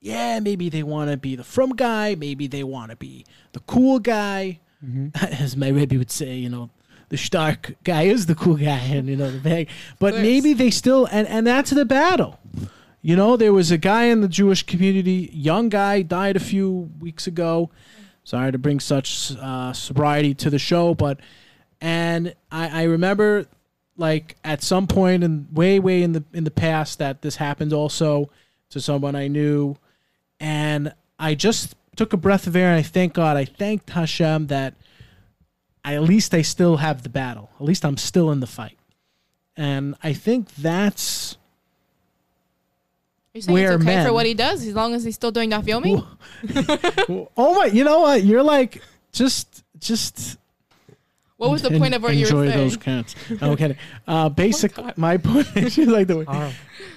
Yeah, 0.00 0.40
maybe 0.40 0.70
they 0.70 0.82
want 0.82 1.10
to 1.10 1.18
be 1.18 1.36
the 1.36 1.44
frum 1.44 1.76
guy. 1.76 2.14
Maybe 2.14 2.46
they 2.46 2.64
want 2.64 2.90
to 2.90 2.96
be 2.96 3.26
the 3.52 3.60
cool 3.60 3.98
guy 3.98 4.60
mm-hmm. 4.84 5.08
as 5.42 5.56
my 5.56 5.68
Rebbe 5.68 5.98
would 5.98 6.10
say, 6.10 6.36
you 6.36 6.48
know, 6.48 6.70
the 7.10 7.18
Stark 7.18 7.74
guy 7.84 8.02
is 8.02 8.26
the 8.26 8.34
cool 8.34 8.56
guy, 8.56 8.78
and 8.78 9.08
you 9.08 9.16
know 9.16 9.30
the 9.30 9.38
bag. 9.38 9.68
But 9.98 10.12
course. 10.12 10.22
maybe 10.22 10.54
they 10.54 10.70
still, 10.70 11.06
and 11.12 11.28
and 11.28 11.46
that's 11.46 11.70
the 11.70 11.84
battle. 11.84 12.38
You 13.02 13.16
know, 13.16 13.36
there 13.36 13.52
was 13.52 13.70
a 13.70 13.78
guy 13.78 14.04
in 14.04 14.20
the 14.20 14.28
Jewish 14.28 14.62
community, 14.62 15.30
young 15.32 15.68
guy, 15.68 16.02
died 16.02 16.36
a 16.36 16.40
few 16.40 16.90
weeks 17.00 17.26
ago. 17.26 17.70
Sorry 18.24 18.52
to 18.52 18.58
bring 18.58 18.80
such 18.80 19.32
uh, 19.40 19.72
sobriety 19.72 20.34
to 20.34 20.50
the 20.50 20.58
show, 20.58 20.94
but 20.94 21.18
and 21.80 22.34
I, 22.50 22.82
I 22.82 22.84
remember 22.84 23.46
like 23.96 24.36
at 24.44 24.62
some 24.62 24.86
point 24.86 25.24
in 25.24 25.48
way 25.52 25.78
way 25.78 26.02
in 26.02 26.12
the 26.12 26.24
in 26.32 26.44
the 26.44 26.50
past 26.50 26.98
that 27.00 27.22
this 27.22 27.36
happened 27.36 27.72
also 27.72 28.30
to 28.70 28.80
someone 28.80 29.16
I 29.16 29.26
knew, 29.26 29.76
and 30.38 30.94
I 31.18 31.34
just 31.34 31.74
took 31.96 32.12
a 32.12 32.16
breath 32.16 32.46
of 32.46 32.54
air 32.54 32.68
and 32.68 32.78
I 32.78 32.82
thank 32.82 33.14
God, 33.14 33.36
I 33.36 33.44
thanked 33.44 33.90
Hashem 33.90 34.46
that 34.46 34.74
I, 35.84 35.94
at 35.94 36.02
least 36.02 36.34
I 36.34 36.42
still 36.42 36.76
have 36.78 37.02
the 37.02 37.08
battle. 37.08 37.50
At 37.58 37.64
least 37.64 37.84
I'm 37.84 37.96
still 37.96 38.30
in 38.30 38.40
the 38.40 38.46
fight, 38.46 38.78
and 39.56 39.94
I 40.02 40.12
think 40.12 40.54
that's 40.56 41.36
You're 43.32 43.42
saying 43.42 43.52
where 43.54 43.72
it's 43.74 43.82
okay 43.82 43.96
men- 43.96 44.06
for 44.06 44.12
what 44.12 44.26
he 44.26 44.34
does, 44.34 44.66
as 44.66 44.74
long 44.74 44.94
as 44.94 45.04
he's 45.04 45.14
still 45.14 45.30
doing 45.30 45.50
daf 45.50 45.64
yomi. 45.64 46.04
oh 47.36 47.54
my. 47.54 47.66
You 47.66 47.84
know 47.84 48.00
what? 48.00 48.24
You're 48.24 48.42
like 48.42 48.82
just 49.12 49.64
just 49.78 50.36
What 51.36 51.50
was 51.50 51.62
the 51.62 51.70
point 51.70 51.94
of 51.94 52.02
what 52.02 52.14
you 52.14 52.26
were 52.26 52.44
enjoy 52.44 52.46
saying? 52.52 52.58
those 52.58 52.76
cats. 52.76 53.14
No, 53.40 53.52
I'm 53.52 53.56
kidding. 53.56 53.76
Uh, 54.06 54.28
basic. 54.44 54.74
God. 54.74 54.98
my 54.98 55.16
point. 55.16 55.46
She's 55.72 55.86
like 55.88 56.06
the 56.08 56.18
way. 56.18 56.24
Horrible. 56.24 56.52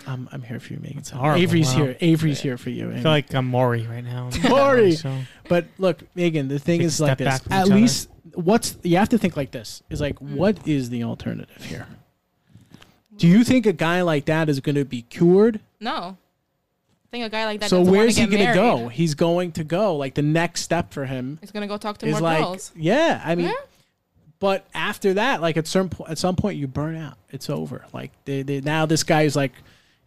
I'm, 0.05 0.27
I'm 0.33 0.41
here 0.41 0.59
for 0.59 0.73
you, 0.73 0.79
Megan. 0.79 1.03
So 1.05 1.15
Horrible, 1.15 1.41
Avery's 1.41 1.73
wow. 1.73 1.83
here. 1.85 1.97
Avery's 2.01 2.41
here 2.41 2.57
for 2.57 2.69
you. 2.69 2.91
I 2.91 2.95
feel 2.95 3.03
like 3.03 3.33
I'm 3.33 3.47
Maury 3.47 3.87
right 3.87 4.03
now. 4.03 4.29
Maury. 4.49 4.93
So, 4.93 5.17
But 5.47 5.67
look, 5.77 6.03
Megan, 6.15 6.49
the 6.49 6.59
thing 6.59 6.79
Take 6.79 6.87
is 6.87 6.99
like 6.99 7.17
this. 7.19 7.27
At 7.27 7.41
each 7.45 7.51
other. 7.51 7.75
least 7.75 8.09
what's 8.33 8.77
you 8.83 8.97
have 8.97 9.09
to 9.09 9.17
think 9.17 9.35
like 9.37 9.51
this 9.51 9.83
is 9.89 9.99
like 10.01 10.19
Mm. 10.19 10.35
what 10.35 10.67
is 10.67 10.89
the 10.89 11.03
alternative 11.03 11.63
here? 11.65 11.87
Do 13.17 13.27
you 13.27 13.43
think 13.43 13.65
a 13.65 13.73
guy 13.73 14.01
like 14.01 14.25
that 14.25 14.49
is 14.49 14.59
going 14.59 14.75
to 14.75 14.85
be 14.85 15.03
cured? 15.03 15.59
No. 15.79 16.17
I 17.05 17.07
think 17.11 17.25
a 17.25 17.29
guy 17.29 17.45
like 17.45 17.59
that. 17.59 17.69
so 17.69 17.81
where's 17.81 18.17
he 18.17 18.25
going 18.25 18.47
to 18.47 18.53
go? 18.55 18.87
He's 18.87 19.13
going 19.13 19.51
to 19.53 19.63
go. 19.63 19.95
Like 19.97 20.15
the 20.15 20.23
next 20.23 20.61
step 20.61 20.91
for 20.91 21.05
him 21.05 21.37
He's 21.41 21.51
gonna 21.51 21.67
go 21.67 21.77
talk 21.77 21.99
to 21.99 22.07
is 22.07 22.13
more 22.13 22.21
like 22.21 22.39
girls. 22.43 22.71
yeah. 22.75 23.21
I 23.23 23.35
mean, 23.35 23.47
Yeah. 23.47 23.53
but 24.39 24.65
after 24.73 25.13
that, 25.13 25.39
like 25.41 25.55
at 25.57 25.67
certain 25.67 25.89
po- 25.89 26.07
at 26.07 26.17
some 26.17 26.35
point 26.35 26.57
you 26.57 26.65
burn 26.67 26.95
out. 26.95 27.17
It's 27.29 27.49
over. 27.51 27.85
Like 27.93 28.11
they, 28.25 28.41
they, 28.41 28.61
now 28.61 28.87
this 28.87 29.03
guy 29.03 29.23
is 29.23 29.35
like 29.35 29.51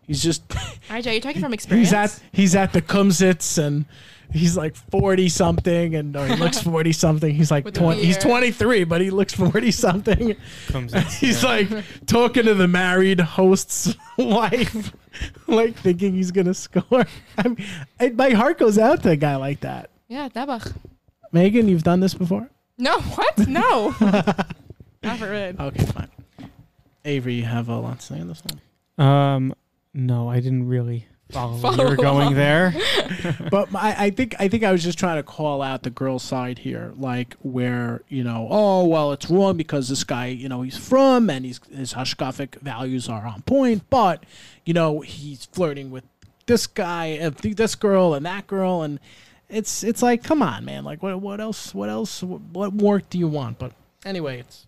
he's 0.03 0.21
just 0.21 0.49
RJ, 0.91 1.13
you're 1.13 1.21
talking 1.21 1.41
from 1.41 1.53
experience. 1.59 1.91
he's 1.91 1.95
at 1.95 2.23
he's 2.33 2.55
at 2.57 2.73
the 2.73 2.83
Kumsitz 2.83 3.57
and 3.57 3.85
he's 4.33 4.57
like 4.57 4.75
forty 4.77 5.29
something 5.29 5.95
and 5.95 6.17
or 6.17 6.27
he 6.27 6.37
looks 6.37 6.61
forty 6.63 6.93
something. 6.93 7.35
He's 7.35 7.51
like 7.51 7.73
twenty. 7.73 8.05
He's 8.05 8.19
twenty 8.19 8.51
three, 8.51 8.85
but 8.85 9.01
he 9.01 9.11
looks 9.11 9.33
forty 9.35 9.71
something. 9.71 10.37
comes 10.69 10.95
in. 10.95 11.03
He's 11.05 11.43
like 11.45 11.69
talking 12.07 12.45
to 12.45 12.55
the 12.55 12.69
married 12.69 13.21
host's 13.21 13.97
wife, 14.19 14.93
like 15.47 15.75
thinking 15.77 16.15
he's 16.15 16.31
gonna 16.31 16.55
score. 16.55 17.07
I 17.39 17.49
mean, 17.49 17.65
it, 18.01 18.17
my 18.17 18.31
heart 18.31 18.59
goes 18.59 18.79
out 18.79 19.03
to 19.05 19.11
a 19.11 19.17
guy 19.17 19.37
like 19.37 19.61
that. 19.61 19.91
yeah, 20.09 20.29
Dabach. 20.29 20.75
Megan, 21.33 21.69
you've 21.69 21.83
done 21.83 22.01
this 22.01 22.15
before. 22.15 22.49
No, 22.79 22.99
what? 23.01 23.49
No. 23.49 23.95
Not 25.03 25.19
for 25.19 25.33
it. 25.33 25.59
Okay, 25.59 25.85
fine. 25.87 26.09
Avery, 27.05 27.35
you 27.35 27.45
have 27.45 27.69
a 27.69 27.79
lot 27.79 28.01
to 28.01 28.07
say 28.07 28.21
on 28.21 28.29
this 28.29 28.43
one. 28.97 29.07
Um, 29.09 29.55
no, 29.95 30.29
I 30.29 30.41
didn't 30.41 30.67
really 30.69 31.07
follow, 31.31 31.57
Follow 31.59 31.91
were 31.91 31.97
going 31.97 32.35
there. 32.35 32.75
but 33.51 33.71
my, 33.73 33.95
I 33.99 34.11
think 34.11 34.35
I 34.39 34.49
think 34.49 34.65
I 34.65 34.73
was 34.73 34.83
just 34.83 34.99
trying 34.99 35.17
to 35.17 35.23
call 35.23 35.63
out 35.63 35.83
the 35.83 35.91
girl 35.91 36.19
side 36.19 36.59
here, 36.59 36.93
like 36.97 37.35
where 37.43 38.03
you 38.09 38.25
know, 38.25 38.47
oh 38.51 38.87
well, 38.87 39.13
it's 39.13 39.29
wrong 39.31 39.57
because 39.57 39.89
this 39.89 40.05
guy, 40.05 40.27
you 40.27 40.49
know, 40.49 40.63
he's 40.63 40.77
frum 40.77 41.31
and 41.31 41.45
he's 41.45 41.61
his 41.71 41.95
hashkafic 41.95 42.61
values 42.61 43.09
are 43.09 43.27
on 43.27 43.43
point, 43.43 43.89
but 43.91 44.25
you 44.65 44.75
know, 44.75 45.01
he's 45.01 45.47
flirting 45.47 45.91
with 45.91 46.05
this 46.47 46.67
guy, 46.67 47.19
uh, 47.19 47.31
this 47.43 47.75
girl, 47.75 48.15
and 48.15 48.25
that 48.25 48.47
girl, 48.47 48.83
and 48.83 49.01
it's 49.49 49.83
it's 49.83 50.03
like, 50.03 50.23
come 50.23 50.43
on, 50.43 50.65
man, 50.65 50.85
like 50.85 51.03
what 51.03 51.21
what 51.21 51.41
else, 51.41 51.75
what 51.75 51.89
else, 51.89 52.23
what 52.23 52.73
more 52.73 53.01
do 53.01 53.19
you 53.19 53.29
want? 53.29 53.59
But 53.59 53.73
anyway, 54.05 54.41
it's. 54.41 54.67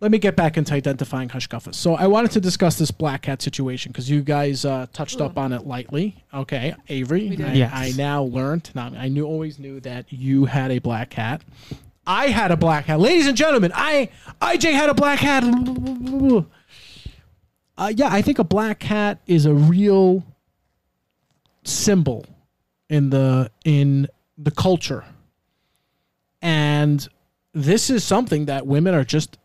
Let 0.00 0.10
me 0.10 0.18
get 0.18 0.34
back 0.34 0.56
into 0.56 0.72
identifying 0.72 1.28
hashkafas. 1.28 1.74
So 1.74 1.94
I 1.94 2.06
wanted 2.06 2.30
to 2.30 2.40
discuss 2.40 2.78
this 2.78 2.90
black 2.90 3.26
hat 3.26 3.42
situation 3.42 3.92
because 3.92 4.08
you 4.08 4.22
guys 4.22 4.64
uh, 4.64 4.86
touched 4.94 5.20
up 5.20 5.36
on 5.36 5.52
it 5.52 5.66
lightly. 5.66 6.24
Okay, 6.32 6.74
Avery, 6.88 7.28
We 7.28 7.36
did. 7.36 7.46
I, 7.46 7.52
Yes. 7.52 7.70
I 7.74 7.92
now 7.96 8.22
learned. 8.22 8.70
Now 8.74 8.90
I 8.96 9.08
knew 9.08 9.26
always 9.26 9.58
knew 9.58 9.78
that 9.80 10.10
you 10.10 10.46
had 10.46 10.70
a 10.70 10.78
black 10.78 11.12
hat. 11.12 11.42
I 12.06 12.28
had 12.28 12.50
a 12.50 12.56
black 12.56 12.86
hat, 12.86 12.98
ladies 12.98 13.26
and 13.26 13.36
gentlemen. 13.36 13.72
I 13.74 14.08
IJ 14.40 14.72
had 14.72 14.88
a 14.88 14.94
black 14.94 15.18
hat. 15.18 15.44
Uh, 17.76 17.92
yeah, 17.94 18.08
I 18.10 18.22
think 18.22 18.38
a 18.38 18.44
black 18.44 18.82
hat 18.82 19.20
is 19.26 19.44
a 19.44 19.52
real 19.54 20.24
symbol 21.64 22.24
in 22.88 23.10
the 23.10 23.50
in 23.66 24.08
the 24.38 24.50
culture, 24.50 25.04
and 26.40 27.06
this 27.52 27.90
is 27.90 28.02
something 28.02 28.46
that 28.46 28.66
women 28.66 28.94
are 28.94 29.04
just 29.04 29.36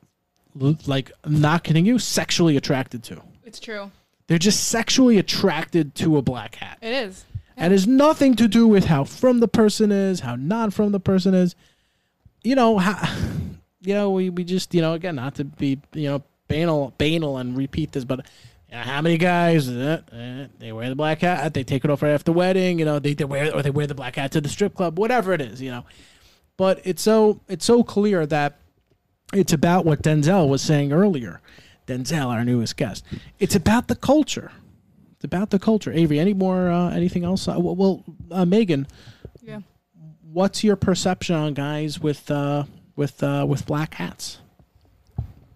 like 0.55 1.11
not 1.25 1.63
kidding 1.63 1.85
you, 1.85 1.99
sexually 1.99 2.57
attracted 2.57 3.03
to. 3.03 3.21
It's 3.43 3.59
true. 3.59 3.91
They're 4.27 4.39
just 4.39 4.67
sexually 4.67 5.17
attracted 5.17 5.95
to 5.95 6.17
a 6.17 6.21
black 6.21 6.55
hat. 6.55 6.79
It 6.81 6.93
is. 6.93 7.25
And 7.57 7.71
it 7.71 7.75
has 7.75 7.87
nothing 7.87 8.35
to 8.35 8.47
do 8.47 8.67
with 8.67 8.85
how 8.85 9.03
frum 9.03 9.39
the 9.39 9.47
person 9.47 9.91
is, 9.91 10.21
how 10.21 10.35
not 10.35 10.73
frum 10.73 10.91
the 10.91 10.99
person 10.99 11.33
is. 11.33 11.55
You 12.43 12.55
know, 12.55 12.77
how, 12.77 13.13
you 13.81 13.93
know, 13.93 14.09
we, 14.09 14.29
we 14.29 14.43
just, 14.43 14.73
you 14.73 14.81
know, 14.81 14.93
again, 14.93 15.15
not 15.15 15.35
to 15.35 15.45
be, 15.45 15.79
you 15.93 16.09
know, 16.09 16.23
banal, 16.47 16.93
banal 16.97 17.37
and 17.37 17.55
repeat 17.57 17.91
this, 17.91 18.03
but 18.03 18.25
You 18.69 18.77
know, 18.77 18.81
how 18.81 19.01
many 19.01 19.17
guys 19.17 19.69
uh, 19.69 20.01
uh, 20.11 20.47
they 20.59 20.71
wear 20.71 20.89
the 20.89 20.95
black 20.95 21.19
hat? 21.19 21.53
They 21.53 21.63
take 21.63 21.85
it 21.85 21.91
off 21.91 22.01
right 22.01 22.11
after 22.11 22.25
the 22.25 22.33
wedding. 22.33 22.79
You 22.79 22.85
know, 22.85 22.99
they, 22.99 23.13
they 23.13 23.25
wear 23.25 23.55
or 23.55 23.61
they 23.61 23.69
wear 23.69 23.87
the 23.87 23.95
black 23.95 24.15
hat 24.15 24.31
to 24.33 24.41
the 24.41 24.49
strip 24.49 24.73
club, 24.73 24.97
whatever 24.97 25.33
it 25.33 25.41
is. 25.41 25.61
You 25.61 25.71
know, 25.71 25.85
but 26.57 26.81
it's 26.83 27.01
so 27.01 27.39
it's 27.47 27.65
so 27.65 27.83
clear 27.83 28.25
that 28.25 28.57
it's 29.33 29.53
about 29.53 29.85
what 29.85 30.01
Denzel 30.01 30.47
was 30.49 30.61
saying 30.61 30.91
earlier. 30.91 31.41
Denzel, 31.87 32.27
our 32.27 32.43
newest 32.43 32.77
guest. 32.77 33.03
It's 33.39 33.55
about 33.55 33.87
the 33.87 33.95
culture. 33.95 34.51
It's 35.13 35.23
about 35.23 35.49
the 35.51 35.59
culture. 35.59 35.91
Avery, 35.91 36.19
any 36.19 36.33
more? 36.33 36.69
Uh, 36.69 36.89
anything 36.91 37.23
else? 37.23 37.47
Uh, 37.47 37.55
well, 37.59 38.03
uh, 38.31 38.45
Megan, 38.45 38.87
Yeah. 39.41 39.59
what's 40.21 40.63
your 40.63 40.75
perception 40.75 41.35
on 41.35 41.53
guys 41.53 41.99
with 41.99 42.29
uh, 42.31 42.63
with 42.95 43.21
uh, 43.23 43.45
with 43.47 43.65
black 43.65 43.95
hats? 43.95 44.39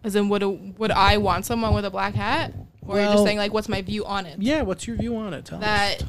As 0.04 0.16
in, 0.16 0.30
would 0.30 0.44
a, 0.44 0.50
would 0.50 0.92
I 0.92 1.18
want 1.18 1.46
someone 1.46 1.74
with 1.74 1.84
a 1.84 1.90
black 1.90 2.14
hat, 2.16 2.54
or 2.84 2.96
are 2.96 3.00
you 3.02 3.06
Well- 3.08 3.14
just 3.16 3.26
saying 3.26 3.38
like, 3.38 3.52
what's 3.54 3.68
my 3.70 3.82
view 3.82 4.06
on 4.06 4.26
it? 4.26 4.42
Yeah, 4.42 4.62
what's 4.62 4.88
your 4.88 4.96
view 4.96 5.16
on 5.18 5.34
it? 5.34 5.46
Tell 5.46 5.58
us. 5.58 5.64
That, 5.66 6.04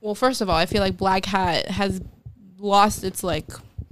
well, 0.00 0.14
first 0.14 0.40
of 0.40 0.48
all, 0.48 0.56
I 0.56 0.64
feel 0.66 0.80
like 0.80 0.96
black 0.96 1.26
hat 1.26 1.66
has 1.66 2.00
lost 2.58 3.04
its 3.04 3.22
like 3.22 3.46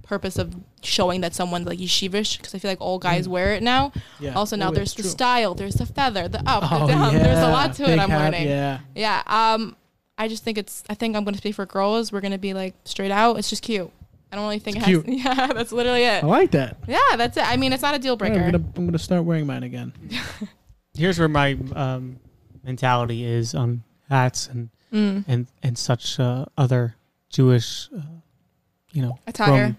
purpose 0.07 0.39
of 0.39 0.55
showing 0.83 1.21
that 1.23 1.35
someone's 1.35 1.67
like 1.67 1.79
yeshivish 1.79 2.37
because 2.39 2.55
I 2.55 2.59
feel 2.59 2.71
like 2.71 2.81
all 2.81 2.99
guys 2.99 3.29
wear 3.29 3.55
it 3.55 3.63
now. 3.63 3.89
Mm. 3.91 4.03
Yeah. 4.21 4.35
Also, 4.35 4.57
now 4.57 4.69
Oh, 4.69 4.73
there's 4.73 4.89
it's 4.89 4.97
the 4.97 5.03
true. 5.03 5.11
style, 5.11 5.55
there's 5.55 5.75
the 5.75 5.87
feather, 5.87 6.29
the 6.29 6.39
up, 6.49 6.63
Oh, 6.71 6.87
the 6.87 6.93
down. 6.93 7.15
There's 7.15 7.39
a 7.39 7.49
lot 7.51 7.75
to 7.75 7.83
yeah, 7.83 7.89
it. 7.91 7.99
I'm 7.99 8.11
hat, 8.11 8.21
learning. 8.33 8.49
Yeah. 8.49 8.79
Yeah. 8.95 9.23
Um, 9.27 9.77
I 10.19 10.29
just 10.29 10.45
think 10.45 10.57
it's. 10.59 10.83
I 10.89 10.95
think 10.95 11.15
I'm 11.17 11.25
gonna 11.25 11.37
speak 11.37 11.55
for 11.55 11.67
girls. 11.67 12.11
We're 12.13 12.23
gonna 12.23 12.39
be 12.39 12.55
like 12.55 12.75
straight 12.85 13.11
out. 13.11 13.37
It's 13.39 13.51
just 13.51 13.63
cute. 13.63 13.91
I 14.33 14.37
don't 14.37 14.45
really 14.47 14.59
think 14.59 14.79
It's 14.79 14.89
it 14.89 14.91
has. 14.93 15.03
cute. 15.05 15.19
Yeah, 15.25 15.53
that's 15.53 15.73
literally 15.73 16.05
it. 16.05 16.25
I 16.25 16.27
like 16.27 16.51
that. 16.53 16.79
Yeah, 16.89 16.99
that's 17.17 17.37
it. 17.37 17.45
I 17.47 17.57
mean, 17.59 17.73
it's 17.73 17.83
not 17.83 17.95
a 17.95 17.99
deal 17.99 18.15
Yeah, 18.15 18.17
breaker. 18.17 18.41
I'm, 18.41 18.51
gonna, 18.53 18.65
I'm 18.77 18.87
gonna 18.87 18.99
start 18.99 19.25
wearing 19.25 19.47
mine 19.47 19.63
again. 19.63 19.93
Here's 20.97 21.19
where 21.19 21.29
my 21.29 21.59
um, 21.75 22.19
mentality 22.65 23.25
is 23.25 23.55
on 23.55 23.83
hats 24.09 24.49
and 24.49 24.71
Mm. 24.93 25.25
and 25.27 25.47
and 25.65 25.77
such 25.77 26.19
uh, 26.21 26.45
other 26.57 26.95
Jewish, 27.29 27.89
uh, 27.95 28.01
you 28.93 29.03
know, 29.03 29.19
Attire. 29.27 29.67
from 29.67 29.77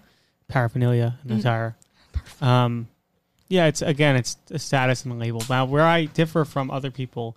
paraphernalia 0.48 1.18
and 1.22 1.32
Mm. 1.32 1.38
attire. 1.40 1.76
Um, 2.40 2.88
yeah, 3.48 3.66
it's 3.66 3.82
again, 3.82 4.16
it's 4.16 4.36
a 4.50 4.58
status 4.58 5.04
and 5.04 5.12
a 5.12 5.16
label. 5.16 5.42
Now, 5.48 5.64
where 5.64 5.84
I 5.86 6.06
differ 6.06 6.44
from 6.44 6.70
other 6.70 6.90
people 6.90 7.36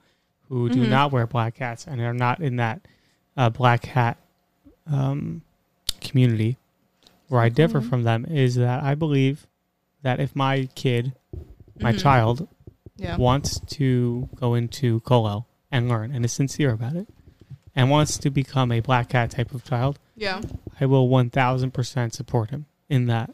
who 0.50 0.70
do 0.70 0.84
Mhm. 0.86 0.90
not 0.90 1.12
wear 1.12 1.26
black 1.28 1.58
hats 1.58 1.88
and 1.88 2.02
are 2.02 2.14
not 2.14 2.40
in 2.42 2.58
that 2.58 2.82
uh, 3.38 3.50
black 3.50 3.86
hat 3.86 4.18
um, 4.88 5.42
community, 6.02 6.58
where 7.30 7.40
I 7.40 7.48
differ 7.50 7.80
Mhm. 7.80 7.90
from 7.90 8.04
them 8.04 8.26
is 8.26 8.56
that 8.56 8.84
I 8.84 8.94
believe 8.96 9.48
that 10.02 10.20
if 10.20 10.36
my 10.36 10.68
kid, 10.76 11.14
my 11.80 11.94
Mhm. 11.94 12.00
child, 12.02 12.48
Yeah. 12.98 13.16
wants 13.16 13.60
to 13.78 14.28
go 14.36 14.54
into 14.56 15.00
Kollel 15.02 15.46
and 15.72 15.88
learn 15.88 16.12
and 16.14 16.26
is 16.26 16.34
sincere 16.34 16.72
about 16.72 16.96
it 16.96 17.08
and 17.76 17.90
wants 17.90 18.18
to 18.18 18.30
become 18.30 18.72
a 18.72 18.80
black 18.82 19.12
hat 19.14 19.32
type 19.32 19.54
of 19.54 19.64
child, 19.64 19.98
Yeah. 20.18 20.42
I 20.82 20.86
will 20.88 21.08
1000% 21.08 22.14
support 22.14 22.50
him 22.50 22.66
in 22.92 23.08
that 23.08 23.34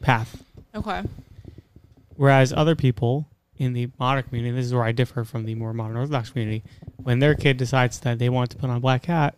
path. 0.00 0.42
Okay. 0.74 1.02
Whereas 2.16 2.52
other 2.52 2.74
people 2.74 3.28
in 3.56 3.72
the 3.74 3.90
modern 3.98 4.24
community, 4.24 4.54
this 4.56 4.66
is 4.66 4.74
where 4.74 4.84
I 4.84 4.92
differ 4.92 5.22
from 5.24 5.44
the 5.44 5.54
more 5.54 5.72
modern 5.72 5.96
Orthodox 5.96 6.30
community, 6.30 6.64
when 6.96 7.18
their 7.20 7.34
kid 7.34 7.56
decides 7.58 8.00
that 8.00 8.18
they 8.18 8.28
want 8.28 8.50
to 8.50 8.56
put 8.56 8.70
on 8.70 8.76
a 8.76 8.80
black 8.80 9.04
hat 9.06 9.36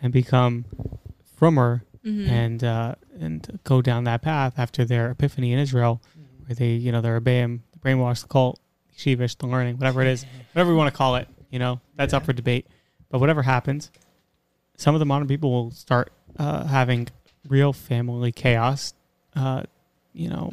and 0.00 0.12
become 0.12 0.64
frummer 1.36 1.82
Mhm. 2.04 2.28
and 2.28 2.64
uh, 2.64 2.94
and 3.18 3.58
go 3.64 3.80
down 3.80 4.04
that 4.04 4.20
path 4.20 4.54
after 4.58 4.84
their 4.84 5.10
epiphany 5.10 5.52
in 5.54 5.58
Israel, 5.58 6.02
where 6.44 6.54
they, 6.54 6.72
you 6.72 6.90
know, 6.92 7.00
they're 7.00 7.16
obeying, 7.16 7.62
brainwash 7.80 8.20
the 8.22 8.28
cult, 8.28 8.58
sheevish, 8.96 9.36
the 9.38 9.46
learning, 9.46 9.76
whatever 9.78 10.02
it 10.02 10.08
is, 10.08 10.26
whatever 10.52 10.70
you 10.72 10.76
want 10.76 10.92
to 10.92 10.96
call 10.96 11.16
it, 11.16 11.28
you 11.50 11.58
know, 11.58 11.80
that's 11.96 12.12
up 12.12 12.24
for 12.26 12.32
debate. 12.34 12.66
But 13.08 13.20
whatever 13.20 13.42
happens, 13.42 13.90
some 14.76 14.94
of 14.94 14.98
the 14.98 15.06
modern 15.06 15.28
people 15.28 15.50
will 15.50 15.70
start 15.70 16.12
uh, 16.38 16.64
having 16.66 17.08
real 17.48 17.72
family 17.72 18.32
chaos, 18.32 18.94
uh, 19.36 19.62
you 20.12 20.28
know, 20.28 20.52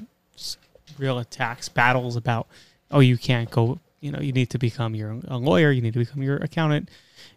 real 0.98 1.20
attacks, 1.20 1.70
battles 1.70 2.16
about, 2.16 2.48
oh, 2.90 3.00
you 3.00 3.18
can't 3.18 3.50
go, 3.50 3.80
you 4.00 4.12
know, 4.12 4.20
you 4.20 4.32
need 4.32 4.50
to 4.50 4.58
become 4.58 4.96
your 4.96 5.20
a 5.28 5.38
lawyer, 5.38 5.72
you 5.72 5.82
need 5.82 5.94
to 5.94 6.00
become 6.00 6.22
your 6.22 6.38
accountant. 6.38 6.90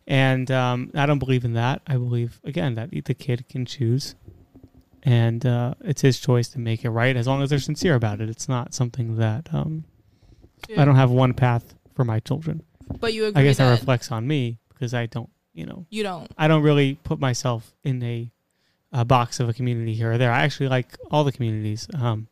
And 0.07 0.51
um, 0.51 0.91
I 0.95 1.07
don't 1.07 1.19
believe 1.19 1.45
in 1.45 1.55
that. 1.55 1.83
I 1.87 1.95
believe, 1.95 2.41
again, 2.45 2.75
that 2.75 2.91
the 2.91 3.15
kid 3.15 3.49
can 3.49 3.65
choose 3.65 4.15
and 5.05 5.45
uh, 5.45 5.75
it's 5.83 6.01
his 6.01 6.19
choice 6.19 6.49
to 6.49 6.59
make 6.59 6.85
it 6.85 6.91
right 6.91 7.15
as 7.15 7.27
long 7.27 7.43
as 7.43 7.51
they're 7.51 7.59
sincere 7.59 7.95
about 7.95 8.21
it. 8.21 8.29
It's 8.29 8.49
not 8.49 8.75
something 8.75 9.17
that 9.17 9.53
um, 9.53 9.85
I 10.77 10.85
don't 10.85 10.97
have 10.97 11.11
one 11.11 11.35
path 11.35 11.75
for 11.95 12.05
my 12.05 12.21
children. 12.21 12.63
But 13.01 13.13
you 13.13 13.27
agree 13.27 13.43
I 13.43 13.45
guess 13.45 13.59
that 13.59 13.67
that 13.67 13.81
reflects 13.81 14.11
on 14.11 14.27
me 14.27 14.59
because 14.71 14.95
I 14.95 15.07
don't, 15.07 15.29
you 15.53 15.67
know, 15.67 15.87
you 15.91 16.03
don't. 16.03 16.31
I 16.39 16.49
don't 16.49 16.63
really 16.63 16.95
put 17.05 17.21
myself 17.21 17.75
in 17.85 18.03
a, 18.03 18.31
a 18.95 19.05
box 19.05 19.41
of 19.41 19.49
a 19.51 19.53
community 19.53 19.93
here 19.93 20.13
or 20.13 20.17
there. 20.19 20.33
I 20.33 20.43
actually 20.45 20.69
like 20.69 20.97
all 21.11 21.25
the 21.25 21.33
communities. 21.33 21.87
Um, 22.01 22.29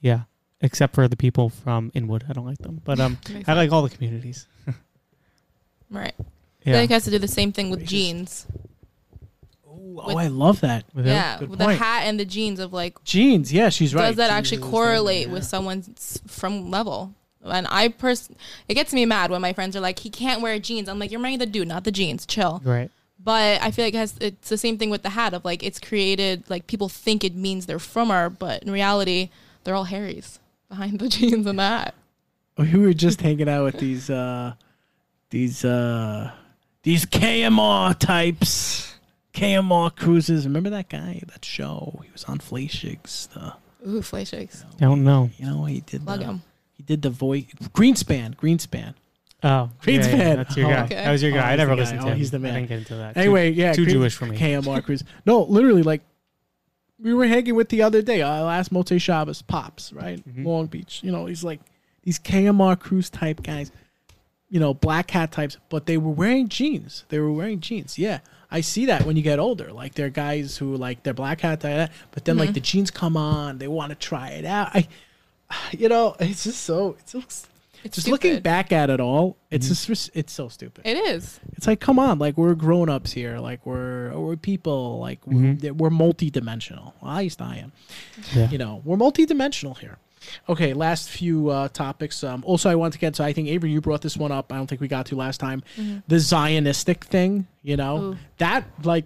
yeah, 0.00 0.22
except 0.60 0.94
for 0.94 1.06
the 1.06 1.16
people 1.16 1.48
from 1.50 1.92
Inwood. 1.94 2.24
I 2.28 2.32
don't 2.32 2.46
like 2.46 2.58
them, 2.58 2.80
but 2.84 2.98
um, 2.98 3.18
Makes 3.32 3.48
I 3.48 3.52
like 3.52 3.70
all 3.70 3.82
the 3.82 3.90
communities. 3.90 4.46
Right. 5.90 6.14
I 6.18 6.24
Yeah. 6.64 6.72
feel 6.72 6.80
like 6.82 6.90
it 6.90 6.92
has 6.94 7.04
to 7.04 7.10
do 7.10 7.18
the 7.18 7.26
same 7.28 7.50
thing 7.52 7.68
with 7.70 7.80
Racist. 7.82 7.86
jeans. 7.88 8.46
Oh, 9.68 10.16
I 10.16 10.28
love 10.28 10.60
that. 10.60 10.84
With? 10.94 11.06
Yeah, 11.06 11.38
Good 11.38 11.50
with 11.50 11.58
the 11.58 11.74
hat 11.74 12.02
and 12.04 12.18
the 12.18 12.24
jeans 12.24 12.60
of 12.60 12.72
like, 12.72 13.02
Jeans. 13.04 13.52
Yeah, 13.52 13.68
she's 13.70 13.94
right. 13.94 14.06
does 14.06 14.16
that 14.16 14.28
Jeans 14.28 14.38
actually 14.38 14.58
is 14.58 14.64
the- 14.64 14.70
correlate 14.70 15.26
yeah. 15.26 15.32
with 15.32 15.44
someone's 15.44 16.20
frum 16.26 16.70
level? 16.70 17.14
And 17.44 17.66
I 17.70 17.88
pers, 17.88 18.28
it 18.68 18.74
gets 18.74 18.92
me 18.92 19.04
mad 19.06 19.30
when 19.30 19.40
my 19.40 19.52
friends 19.52 19.74
are 19.74 19.80
like, 19.80 19.98
he 19.98 20.10
can't 20.10 20.42
wear 20.42 20.58
jeans. 20.58 20.88
I'm 20.88 20.98
like, 20.98 21.10
you're 21.10 21.20
marrying 21.20 21.38
the 21.38 21.46
dude, 21.46 21.66
not 21.68 21.84
the 21.84 21.90
jeans. 21.92 22.24
Chill. 22.26 22.60
Right. 22.64 22.90
But 23.22 23.60
I 23.62 23.70
feel 23.70 23.84
like 23.84 23.94
it 23.94 23.98
has 23.98 24.14
it's 24.20 24.48
the 24.48 24.56
same 24.58 24.78
thing 24.78 24.88
with 24.90 25.02
the 25.02 25.10
hat 25.10 25.34
of 25.34 25.44
like 25.44 25.62
it's 25.62 25.78
created 25.78 26.44
like 26.48 26.66
people 26.66 26.88
think 26.88 27.22
it 27.22 27.34
means 27.34 27.66
they're 27.66 27.78
frummer, 27.78 28.30
but 28.30 28.62
in 28.62 28.70
reality 28.70 29.28
they're 29.64 29.74
all 29.74 29.84
Harrys 29.84 30.38
behind 30.68 30.98
the 31.00 31.08
jeans 31.14 31.46
and 31.46 31.58
the 31.58 31.62
hat. 31.62 31.94
We 32.56 32.74
were 32.78 32.94
just 32.94 33.20
hanging 33.20 33.48
out 33.48 33.64
with 33.64 33.78
these 33.78 34.08
uh 34.08 34.54
these 35.30 35.64
uh 35.64 36.30
these 36.82 37.04
KMR 37.06 37.98
types. 37.98 38.86
KMR 39.34 39.94
cruises. 39.94 40.44
Remember 40.46 40.70
that 40.70 40.88
guy, 40.88 41.22
that 41.32 41.44
show? 41.44 42.00
He 42.04 42.10
was 42.10 42.24
on 42.24 42.38
Fleishigs. 42.38 43.28
The 43.28 43.54
Ooh, 43.88 44.02
flay 44.02 44.24
shakes. 44.24 44.64
I 44.78 44.84
don't 44.84 45.04
know. 45.04 45.30
you 45.38 45.46
know 45.46 45.64
he 45.66 45.80
did 45.80 46.04
Plug 46.04 46.18
the, 46.18 46.24
him. 46.24 46.42
he 46.72 46.82
did 46.82 47.02
the 47.02 47.10
voice 47.10 47.44
Greenspan. 47.74 48.34
Greenspan. 48.36 48.94
Oh, 49.42 49.70
Greenspan. 49.82 50.36
That's 50.36 50.56
your 50.56 50.66
Oh, 50.66 50.74
guy. 50.74 50.84
okay. 50.84 50.94
That 50.96 51.10
was 51.12 51.22
your 51.22 51.32
Oh, 51.32 51.36
guy. 51.36 51.52
I 51.52 51.56
never 51.56 51.70
the 51.70 51.76
guy. 51.76 51.80
listened 51.82 52.00
to 52.00 52.06
Oh, 52.06 52.10
him. 52.10 52.18
he's 52.18 52.30
the 52.30 52.38
man. 52.38 52.52
I 52.54 52.56
didn't 52.58 52.68
get 52.68 52.78
into 52.78 52.94
that. 52.96 53.14
Too- 53.14 53.20
Anyway, 53.20 53.50
yeah, 53.52 53.72
too 53.72 53.84
Green- 53.84 53.94
Jewish 53.94 54.14
for 54.16 54.26
me. 54.26 54.36
KMR 54.36 54.82
cruise. 54.84 55.02
No, 55.24 55.42
literally, 55.42 55.82
like 55.82 56.02
we 57.02 57.14
were 57.14 57.26
hanging 57.26 57.54
with 57.54 57.70
the 57.70 57.82
other 57.82 58.02
day. 58.02 58.20
Uh, 58.22 58.44
last 58.44 58.70
Mote 58.72 59.00
Shabbos, 59.00 59.40
pops 59.42 59.92
right, 59.92 60.22
Mhm. 60.28 60.44
Long 60.44 60.66
Beach. 60.66 61.00
You 61.02 61.10
know, 61.12 61.26
he's 61.26 61.42
like 61.42 61.60
these 62.02 62.18
KMR 62.18 62.76
cruise 62.76 63.08
type 63.10 63.42
guys. 63.42 63.70
You 64.50 64.58
know, 64.60 64.74
black 64.74 65.12
hat 65.12 65.30
types, 65.32 65.56
but 65.68 65.86
they 65.86 65.96
were 65.96 66.10
wearing 66.10 66.48
jeans. 66.48 67.04
They 67.08 67.20
were 67.20 67.30
wearing 67.32 67.60
jeans. 67.60 67.98
Yeah, 67.98 68.18
I 68.50 68.60
see 68.62 68.84
that 68.86 69.06
when 69.06 69.16
you 69.16 69.22
get 69.22 69.38
older. 69.38 69.72
Like 69.72 69.94
they're 69.94 70.10
guys 70.10 70.56
who 70.56 70.76
like 70.76 71.04
their 71.04 71.14
black 71.14 71.40
hat, 71.42 71.60
type, 71.60 71.90
but 72.10 72.24
then 72.24 72.36
like 72.36 72.52
the 72.52 72.60
jeans 72.60 72.90
come 72.90 73.16
on, 73.16 73.58
they 73.58 73.68
want 73.68 73.90
to 73.90 73.94
try 73.96 74.30
it 74.30 74.44
out. 74.44 74.70
I, 74.74 74.88
you 75.78 75.88
know, 75.88 76.16
it's 76.18 76.42
just 76.44 76.62
so 76.64 76.96
it's 76.98 77.12
so, 77.12 77.22
It's 77.84 77.96
just 77.96 78.08
looking 78.08 78.40
back 78.40 78.72
at 78.72 78.90
it 78.90 79.00
all. 79.00 79.36
It's 79.50 79.68
just 79.86 80.10
it's 80.14 80.32
so 80.32 80.48
stupid. 80.48 80.86
It 80.86 80.96
is. 80.96 81.40
It's 81.54 81.66
like, 81.66 81.80
come 81.80 81.98
on, 81.98 82.18
like 82.18 82.36
we're 82.36 82.54
grown 82.54 82.88
ups 82.88 83.12
here, 83.12 83.38
like 83.38 83.64
we're 83.64 84.12
we're 84.18 84.36
people, 84.36 84.98
like 84.98 85.20
Mhm. 85.24 85.62
we're, 85.62 85.72
we're 85.72 85.90
multi-dimensional. 85.90 86.94
Well, 87.00 87.12
at 87.12 87.18
least 87.18 87.40
I 87.40 87.56
am. 87.56 87.72
Yeah. 88.34 88.50
You 88.50 88.58
know, 88.58 88.82
we're 88.84 88.96
multi-dimensional 88.96 89.74
here. 89.74 89.98
Okay, 90.50 90.74
last 90.74 91.08
few 91.08 91.48
uh, 91.48 91.68
topics. 91.68 92.22
Um, 92.22 92.44
also, 92.46 92.68
I 92.68 92.74
want 92.74 92.92
to 92.92 92.98
get. 92.98 93.16
So 93.16 93.24
I 93.24 93.32
think 93.32 93.48
Avery, 93.48 93.70
you 93.70 93.80
brought 93.80 94.02
this 94.02 94.16
one 94.18 94.30
up. 94.30 94.52
I 94.52 94.56
don't 94.56 94.66
think 94.66 94.80
we 94.82 94.88
got 94.88 95.06
to 95.06 95.16
last 95.16 95.40
time. 95.40 95.62
The 96.08 96.16
Zionistic 96.16 97.04
thing. 97.04 97.46
You 97.62 97.76
know 97.78 97.96
Ooh. 98.02 98.16
that 98.38 98.64
like 98.84 99.04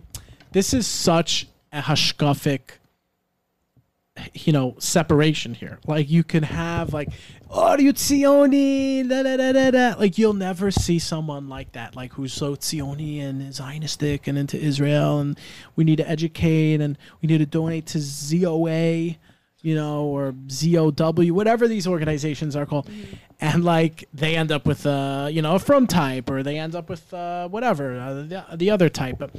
this 0.53 0.75
is 0.75 0.87
such 0.87 1.47
a 1.73 1.81
hashkafic 1.81 2.61
you 4.33 4.53
know 4.53 4.77
separation 4.79 5.55
here 5.55 5.79
like 5.87 6.09
you 6.09 6.23
can 6.23 6.45
have 6.45 6.93
like 6.93 7.09
oh 7.51 7.77
da, 9.09 9.23
da, 9.23 9.37
da, 9.37 9.53
da, 9.53 9.71
da. 9.71 9.95
like 9.99 10.17
you'll 10.17 10.33
never 10.33 10.71
see 10.71 10.99
someone 10.99 11.49
like 11.49 11.73
that 11.73 11.97
like 11.97 12.13
who's 12.13 12.33
so 12.33 12.55
and 13.19 13.43
Zionistic 13.53 14.29
and 14.29 14.39
into 14.39 14.57
Israel 14.57 15.19
and 15.19 15.39
we 15.75 15.83
need 15.83 15.97
to 15.97 16.09
educate 16.09 16.81
and 16.81 16.97
we 17.21 17.27
need 17.27 17.39
to 17.39 17.47
donate 17.47 17.87
to 17.87 17.99
ZOA 17.99 19.17
you 19.65 19.75
know 19.75 20.05
or 20.05 20.35
ZOW 20.51 21.33
whatever 21.33 21.67
these 21.67 21.87
organizations 21.87 22.55
are 22.55 22.67
called 22.67 22.89
and 23.41 23.65
like 23.65 24.05
they 24.13 24.37
end 24.37 24.53
up 24.53 24.67
with 24.67 24.85
uh 24.87 25.29
you 25.31 25.41
know 25.41 25.55
a 25.55 25.59
frum 25.59 25.87
type 25.87 26.29
or 26.29 26.43
they 26.43 26.59
end 26.59 26.75
up 26.75 26.91
with 26.91 27.13
uh 27.15 27.49
whatever 27.49 27.99
uh, 27.99 28.15
the, 28.15 28.45
the 28.57 28.71
other 28.71 28.91
type 28.91 29.17
but 29.19 29.31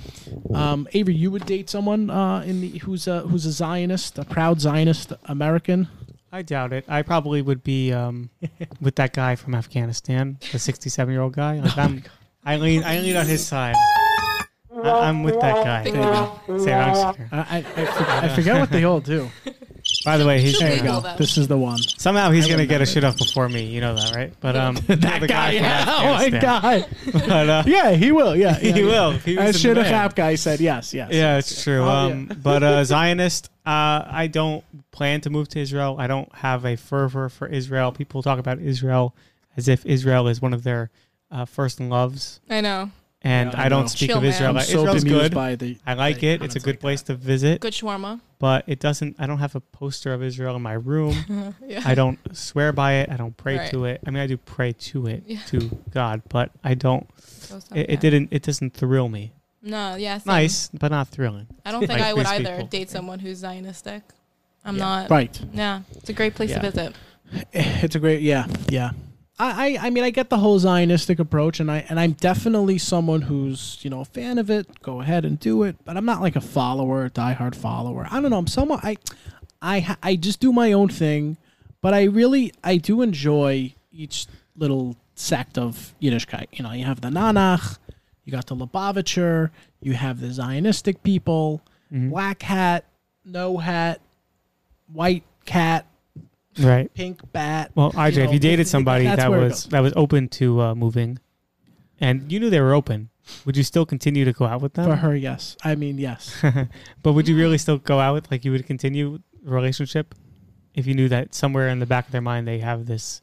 um 0.53 0.87
avery 0.93 1.13
you 1.13 1.29
would 1.29 1.45
date 1.45 1.69
someone 1.69 2.09
uh 2.09 2.41
in 2.41 2.59
the 2.59 2.79
who's 2.79 3.07
a 3.07 3.21
who's 3.21 3.45
a 3.45 3.51
zionist 3.51 4.17
a 4.17 4.25
proud 4.25 4.59
zionist 4.59 5.13
american 5.25 5.87
I 6.31 6.41
doubt 6.41 6.73
it. 6.73 6.83
I 6.89 7.01
probably 7.01 7.41
would 7.41 7.63
be 7.63 7.93
um, 7.93 8.29
with 8.81 8.97
that 8.97 9.13
guy 9.13 9.37
from 9.37 9.55
Afghanistan, 9.55 10.37
the 10.51 10.59
67 10.59 11.09
year 11.09 11.21
old 11.21 11.31
guy. 11.31 11.59
Like 11.63 11.77
I'm, 11.77 12.03
I 12.43 12.57
lean, 12.57 12.83
I 12.83 12.99
lean 12.99 13.15
on 13.15 13.25
his 13.25 13.47
side. 13.47 13.75
I, 14.69 14.89
I'm 15.07 15.23
with 15.23 15.39
that 15.39 15.63
guy. 15.63 15.83
There 15.85 15.95
you 15.95 16.57
go. 16.57 16.57
Say, 16.57 16.73
I'm. 16.73 17.15
I, 17.31 17.37
I, 17.39 17.65
I, 17.77 18.19
I 18.25 18.35
forget 18.35 18.59
what 18.59 18.69
they 18.69 18.83
all 18.83 18.99
do. 18.99 19.31
By 20.05 20.17
the 20.17 20.25
way, 20.25 20.39
he's 20.39 20.57
There 20.59 20.69
There 20.69 20.77
you 20.77 20.83
you 20.83 20.87
go. 20.89 21.01
go. 21.01 21.15
This 21.17 21.37
is 21.37 21.47
the 21.47 21.57
one. 21.57 21.79
somehow 21.79 22.31
he's 22.31 22.45
I 22.45 22.49
gonna 22.51 22.65
get 22.65 22.81
a 22.81 22.85
shit 22.85 23.03
off 23.03 23.17
before 23.17 23.49
me. 23.49 23.65
You 23.65 23.81
know 23.81 23.95
that, 23.95 24.15
right? 24.15 24.33
But 24.39 24.55
um, 24.55 24.75
that 24.87 25.19
the 25.21 25.27
guy. 25.27 25.55
from 25.55 25.63
Yeah. 25.63 25.85
Oh 25.87 26.13
my 26.13 26.29
god. 26.29 26.87
But, 27.13 27.49
uh, 27.49 27.63
Yeah, 27.65 27.91
he 27.91 28.11
will. 28.11 28.35
Yeah, 28.35 28.55
He 28.59 28.69
yeah, 28.69 28.75
yeah. 28.77 28.83
will. 28.85 29.11
He 29.13 29.35
was 29.35 29.45
As 29.49 29.55
in 29.55 29.61
shit 29.61 29.75
the 29.75 29.83
cap 29.83 30.15
guy 30.15 30.35
said 30.35 30.61
yes, 30.61 30.93
yes. 30.93 31.09
Yeah, 31.11 31.37
it's 31.37 31.63
true. 31.63 31.81
Oh, 31.83 31.89
um, 31.89 32.29
but 32.41 32.63
uh, 32.63 32.83
Zionist, 32.83 33.49
uh, 33.65 34.03
I 34.07 34.27
don't 34.31 34.63
plan 34.91 35.21
to 35.21 35.29
move 35.29 35.49
to 35.49 35.59
Israel. 35.59 35.95
I 35.99 36.07
don't 36.07 36.33
have 36.35 36.65
a 36.65 36.75
fervor 36.77 37.27
for 37.29 37.47
Israel. 37.47 37.91
People 37.91 38.21
talk 38.23 38.39
about 38.39 38.59
Israel 38.59 39.15
as 39.57 39.67
if 39.67 39.85
Israel 39.85 40.27
is 40.27 40.41
one 40.41 40.53
of 40.53 40.63
their 40.63 40.91
uh, 41.31 41.45
first 41.45 41.79
loves, 41.79 42.39
I 42.49 42.61
know. 42.61 42.91
and 43.21 43.51
Yeah, 43.51 43.61
I 43.61 43.65
I 43.65 43.69
don't 43.69 43.87
speak 43.87 44.09
Chill, 44.09 44.17
of 44.17 44.23
man. 44.23 44.31
Israel. 44.33 44.49
I'm 44.49 44.55
Like, 44.57 44.65
so 44.65 44.79
Israel's 44.81 45.03
good. 45.03 45.33
by 45.33 45.55
the. 45.55 45.77
I 45.87 45.93
like 45.95 46.21
it. 46.23 46.43
It's 46.43 46.55
a 46.55 46.59
good 46.59 46.75
like 46.75 46.79
place 46.81 47.01
that. 47.03 47.13
to 47.13 47.15
visit, 47.19 47.61
Good 47.61 47.73
shawarma. 47.73 48.19
But 48.39 48.63
it 48.67 48.79
doesn't. 48.79 49.15
I 49.19 49.27
don't 49.27 49.39
have 49.39 49.55
a 49.55 49.61
poster 49.61 50.13
of 50.13 50.21
Israel 50.23 50.55
in 50.55 50.61
my 50.61 50.73
room. 50.73 51.55
yeah. 51.65 51.81
I 51.85 51.95
don't 51.95 52.19
swear 52.35 52.71
by 52.73 52.93
it. 52.95 53.09
I 53.09 53.17
don't 53.17 53.35
pray 53.37 53.57
Right. 53.57 53.71
to 53.71 53.85
it. 53.85 54.01
I 54.05 54.11
mean, 54.11 54.21
I 54.21 54.27
do 54.27 54.37
pray 54.37 54.73
to 54.73 55.07
it, 55.07 55.23
Yeah. 55.25 55.39
to 55.47 55.69
God, 55.91 56.21
but 56.29 56.51
I 56.63 56.73
don't. 56.73 57.07
It, 57.73 57.89
it 57.91 57.99
didn't. 57.99 58.29
It 58.31 58.43
doesn't 58.43 58.73
thrill 58.73 59.09
me. 59.09 59.33
No, 59.61 59.95
yeah. 59.95 60.17
same. 60.19 60.31
Nice, 60.33 60.69
but 60.73 60.91
not 60.91 61.07
thrilling. 61.07 61.47
I 61.65 61.71
don't 61.71 61.79
think 61.81 61.91
Like 61.99 62.03
I 62.03 62.13
would 62.13 62.25
either 62.27 62.51
people. 62.55 62.67
date 62.67 62.89
someone 62.89 63.19
who's 63.19 63.41
Zionistic. 63.43 64.01
I'm 64.63 64.75
Yeah. 64.77 64.83
not. 64.85 65.09
Right. 65.09 65.39
Yeah, 65.53 65.81
it's 65.95 66.09
a 66.09 66.13
great 66.13 66.35
place 66.35 66.49
Yeah. 66.51 66.59
to 66.59 66.71
visit. 66.71 66.95
It's 67.53 67.95
a 67.95 67.99
great. 67.99 68.21
Yeah, 68.21 68.45
yeah. 68.69 68.91
I, 69.37 69.77
I, 69.77 69.87
I 69.87 69.89
mean, 69.89 70.03
I 70.03 70.11
get 70.11 70.29
the 70.29 70.37
whole 70.37 70.57
Zionistic 70.59 71.19
approach, 71.19 71.59
and 71.59 71.69
I 71.69 71.85
and 71.89 71.99
I'm 71.99 72.13
definitely 72.13 72.77
someone 72.77 73.21
who's 73.23 73.79
you 73.81 73.89
know 73.89 73.99
a 74.01 74.05
fan 74.05 74.37
of 74.37 74.49
it. 74.49 74.81
Go 74.81 75.01
ahead 75.01 75.25
and 75.25 75.39
do 75.39 75.63
it, 75.63 75.75
but 75.83 75.97
I'm 75.97 76.05
not 76.05 76.21
like 76.21 76.35
a 76.35 76.41
follower, 76.41 77.05
a 77.05 77.09
diehard 77.09 77.55
follower. 77.55 78.07
I 78.09 78.21
don't 78.21 78.31
know. 78.31 78.37
I'm 78.37 78.47
someone 78.47 78.79
I, 78.83 78.95
I 79.61 79.97
I 80.01 80.15
just 80.15 80.39
do 80.39 80.53
my 80.53 80.71
own 80.71 80.87
thing, 80.89 81.35
but 81.81 81.93
I 81.93 82.03
really 82.03 82.53
I 82.63 82.77
do 82.77 83.01
enjoy 83.01 83.73
each 83.91 84.27
little 84.55 84.95
sect 85.15 85.57
of 85.57 85.93
Yiddishkeit. 86.01 86.47
You 86.53 86.63
know, 86.63 86.71
you 86.71 86.85
have 86.85 87.01
the 87.01 87.09
Nanach, 87.09 87.77
you 88.23 88.31
got 88.31 88.45
the 88.47 88.55
Lubavitcher, 88.55 89.49
you 89.81 89.93
have 89.93 90.21
the 90.21 90.27
Zionistic 90.27 91.03
people, 91.03 91.61
Mhm. 91.91 92.09
black 92.09 92.41
hat, 92.41 92.85
no 93.25 93.57
hat, 93.57 93.99
white 94.91 95.23
cat, 95.45 95.85
Right. 96.59 96.93
pink 96.93 97.19
bat. 97.31 97.71
Well, 97.75 97.91
you 97.95 98.01
if 98.03 98.15
know, 98.15 98.31
you 98.31 98.39
dated 98.39 98.67
somebody 98.67 99.05
that's 99.05 99.21
that 99.21 99.29
where 99.29 99.41
it 99.41 99.43
was 99.43 99.63
goes. 99.63 99.71
that 99.71 99.81
was 99.81 99.93
open 99.95 100.29
to 100.29 100.61
uh, 100.61 100.75
moving, 100.75 101.19
and 101.99 102.31
you 102.31 102.39
knew 102.39 102.49
they 102.49 102.61
were 102.61 102.73
open, 102.73 103.09
would 103.45 103.57
you 103.57 103.63
still 103.63 103.85
continue 103.85 104.25
to 104.25 104.33
go 104.33 104.45
out 104.45 104.61
with 104.61 104.73
them? 104.73 104.89
For 104.89 104.95
her, 104.95 105.15
yes. 105.15 105.57
I 105.63 105.75
mean, 105.75 105.97
yes. 105.97 106.43
but 107.03 107.13
would 107.13 107.27
you 107.27 107.35
really 107.35 107.57
still 107.57 107.77
go 107.77 107.99
out 107.99 108.13
with 108.13 108.31
like 108.31 108.45
you 108.45 108.51
would 108.51 108.65
continue 108.65 109.19
relationship 109.43 110.15
if 110.73 110.87
you 110.87 110.93
knew 110.93 111.09
that 111.09 111.33
somewhere 111.33 111.69
in 111.69 111.79
the 111.79 111.85
back 111.85 112.05
of 112.05 112.11
their 112.11 112.21
mind 112.21 112.47
they 112.47 112.59
have 112.59 112.85
this? 112.85 113.19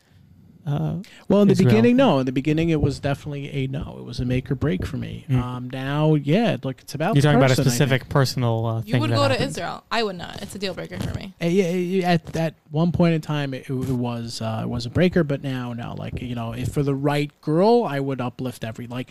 Uh, 0.65 0.97
Well, 1.29 1.43
in 1.43 1.49
the 1.49 1.53
Israel. 1.53 1.71
beginning, 1.71 1.97
no. 1.97 2.21
In 2.21 2.27
the 2.27 2.33
beginning, 2.33 2.69
it 2.69 2.81
was 2.81 3.01
definitely 3.01 3.49
a 3.51 3.67
no. 3.67 3.97
It 3.99 4.05
was 4.05 4.21
a 4.21 4.25
make 4.25 4.51
or 4.51 4.55
break 4.55 4.87
for 4.87 4.97
me. 4.97 5.27
Mm. 5.29 5.43
Um, 5.43 5.71
now, 5.71 6.15
yeah, 6.15 6.57
look, 6.63 6.81
it's 6.81 6.95
about. 6.95 7.15
you're 7.17 7.23
the 7.23 7.29
talking 7.29 7.39
about 7.41 7.51
a 7.51 7.61
specific 7.61 8.09
personal 8.09 8.67
uh, 8.67 8.83
You 8.87 9.01
would 9.01 9.11
that 9.11 9.17
go 9.17 9.29
to. 9.29 9.43
Israel. 9.43 9.83
I 9.91 10.03
would 10.03 10.17
not. 10.17 10.41
It's 10.41 10.55
a 10.55 10.59
deal 10.59 10.75
breaker 10.75 10.99
for 11.01 11.13
me. 11.19 11.35
Uh, 11.43 11.47
yeah, 11.47 11.71
yeah, 11.71 12.11
At 12.13 12.37
at 12.37 12.55
one 12.71 12.93
point 12.93 13.15
in 13.15 13.21
time, 13.21 13.55
it, 13.55 13.69
it 13.69 13.71
was 13.71 14.41
uh, 14.41 14.61
it 14.63 14.69
was 14.69 14.87
a 14.87 14.91
breaker, 14.91 15.25
but 15.25 15.43
now, 15.43 15.73
now, 15.73 15.95
Like 15.95 16.23
you 16.23 16.35
know, 16.37 16.53
if 16.53 16.69
for 16.69 16.83
the 16.83 16.95
right 16.95 17.31
girl, 17.41 17.85
I 17.85 17.99
would 18.01 18.21
uplift 18.21 18.65
every 18.65 18.87
like. 18.87 19.11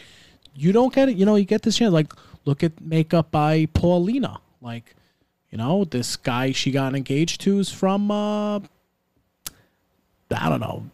You 0.53 0.73
don't 0.73 0.93
get 0.93 1.07
it. 1.07 1.15
You 1.15 1.25
know, 1.25 1.35
you 1.35 1.45
get 1.45 1.61
this 1.61 1.77
chance. 1.77 1.93
Like, 1.93 2.11
look 2.43 2.61
at 2.61 2.81
makeup 2.81 3.31
by 3.31 3.67
Paulina. 3.73 4.41
Like, 4.61 4.97
you 5.49 5.57
know, 5.57 5.85
this 5.85 6.17
guy 6.17 6.51
she 6.51 6.71
got 6.71 6.93
engaged 6.93 7.39
to 7.41 7.59
is 7.59 7.69
from. 7.71 8.11
Uh, 8.11 8.59
I 10.33 10.49
don't 10.49 10.59
know, 10.59 10.89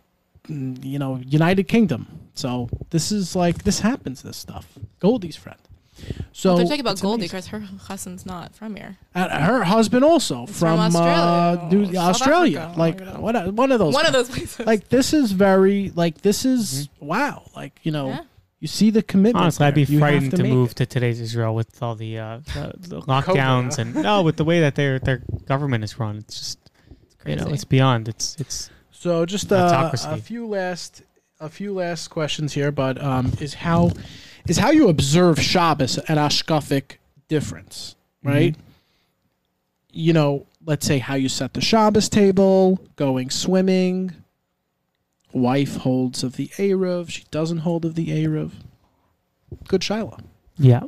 you 0.47 0.99
know, 0.99 1.17
United 1.17 1.67
Kingdom. 1.67 2.07
So 2.33 2.69
this 2.89 3.11
is 3.11 3.35
like 3.35 3.63
this 3.63 3.79
happens. 3.79 4.21
This 4.21 4.37
stuff. 4.37 4.77
Goldie's 4.99 5.35
friend. 5.35 5.59
So 6.31 6.49
well, 6.49 6.57
they're 6.57 6.65
talking 6.67 6.79
about 6.81 7.01
Goldie 7.01 7.23
because 7.25 7.47
her 7.47 7.59
husband's 7.59 8.23
not 8.25 8.55
from 8.55 8.75
here. 8.75 8.97
And 9.15 9.31
her 9.31 9.63
husband 9.63 10.05
also 10.05 10.43
It's 10.43 10.59
from, 10.59 10.77
from 10.77 10.95
Australia. 10.95 11.59
Uh, 11.59 11.69
New, 11.71 11.97
Australia. 11.97 12.59
Africa. 12.59 12.79
Like 12.79 13.01
Oh 13.01 13.05
my 13.13 13.19
one, 13.19 13.55
one 13.55 13.71
of 13.71 13.79
those. 13.79 13.93
One 13.95 14.05
of 14.05 14.13
those 14.13 14.29
places. 14.29 14.65
Like 14.65 14.89
this 14.89 15.13
is 15.13 15.31
very 15.31 15.91
like 15.95 16.21
this 16.21 16.45
is 16.45 16.89
wow. 16.99 17.49
Like 17.55 17.79
you 17.81 17.91
know, 17.91 18.09
Yeah. 18.09 18.21
you 18.59 18.67
see 18.67 18.91
the 18.91 19.01
commitment. 19.01 19.41
Honestly, 19.41 19.65
I'd 19.65 19.73
be. 19.73 19.83
You 19.85 19.97
frightened 19.97 20.31
to, 20.31 20.43
make 20.43 20.51
move 20.53 20.71
it. 20.71 20.75
to 20.77 20.85
today's 20.85 21.19
Israel 21.19 21.55
with 21.55 21.81
all 21.81 21.95
the, 21.95 22.19
uh, 22.19 22.39
the, 22.53 22.73
the 22.77 23.01
lockdowns 23.13 23.79
and 23.79 23.95
no, 23.95 24.21
with 24.21 24.37
the 24.37 24.45
way 24.45 24.59
that 24.59 24.75
their 24.75 24.99
their 24.99 25.23
government 25.47 25.83
is 25.83 25.97
run. 25.99 26.17
It's 26.17 26.37
just 26.37 26.59
it's 26.91 27.15
you 27.25 27.35
know 27.37 27.47
it's 27.51 27.63
beyond. 27.65 28.07
It's 28.07 28.35
it's 28.39 28.69
So 29.07 29.25
just 29.25 29.53
uh, 29.53 29.89
a 29.93 30.17
few 30.17 30.45
last 30.47 31.01
a 31.39 31.47
few 31.47 31.73
last 31.73 32.09
questions 32.09 32.51
here, 32.51 32.73
but 32.73 33.01
um, 33.01 33.31
is 33.39 33.53
how 33.53 33.91
is 34.49 34.57
how 34.57 34.71
you 34.71 34.89
observe 34.89 35.39
Shabbos 35.41 35.97
an 35.97 36.17
hashkafic 36.17 36.97
difference, 37.29 37.95
right? 38.21 38.53
You 39.93 40.11
know, 40.11 40.45
let's 40.65 40.85
say 40.85 40.97
how 40.97 41.15
you 41.15 41.29
set 41.29 41.53
the 41.53 41.61
Shabbos 41.61 42.09
table, 42.09 42.81
going 42.97 43.29
swimming. 43.29 44.11
Wife 45.31 45.77
holds 45.77 46.21
of 46.21 46.35
the 46.35 46.49
Eruv, 46.57 47.09
she 47.09 47.23
doesn't 47.31 47.59
hold 47.59 47.85
of 47.85 47.95
the 47.95 48.07
Eruv. 48.09 48.51
Good 49.69 49.85
Shiloh. 49.85 50.17
yeah. 50.57 50.83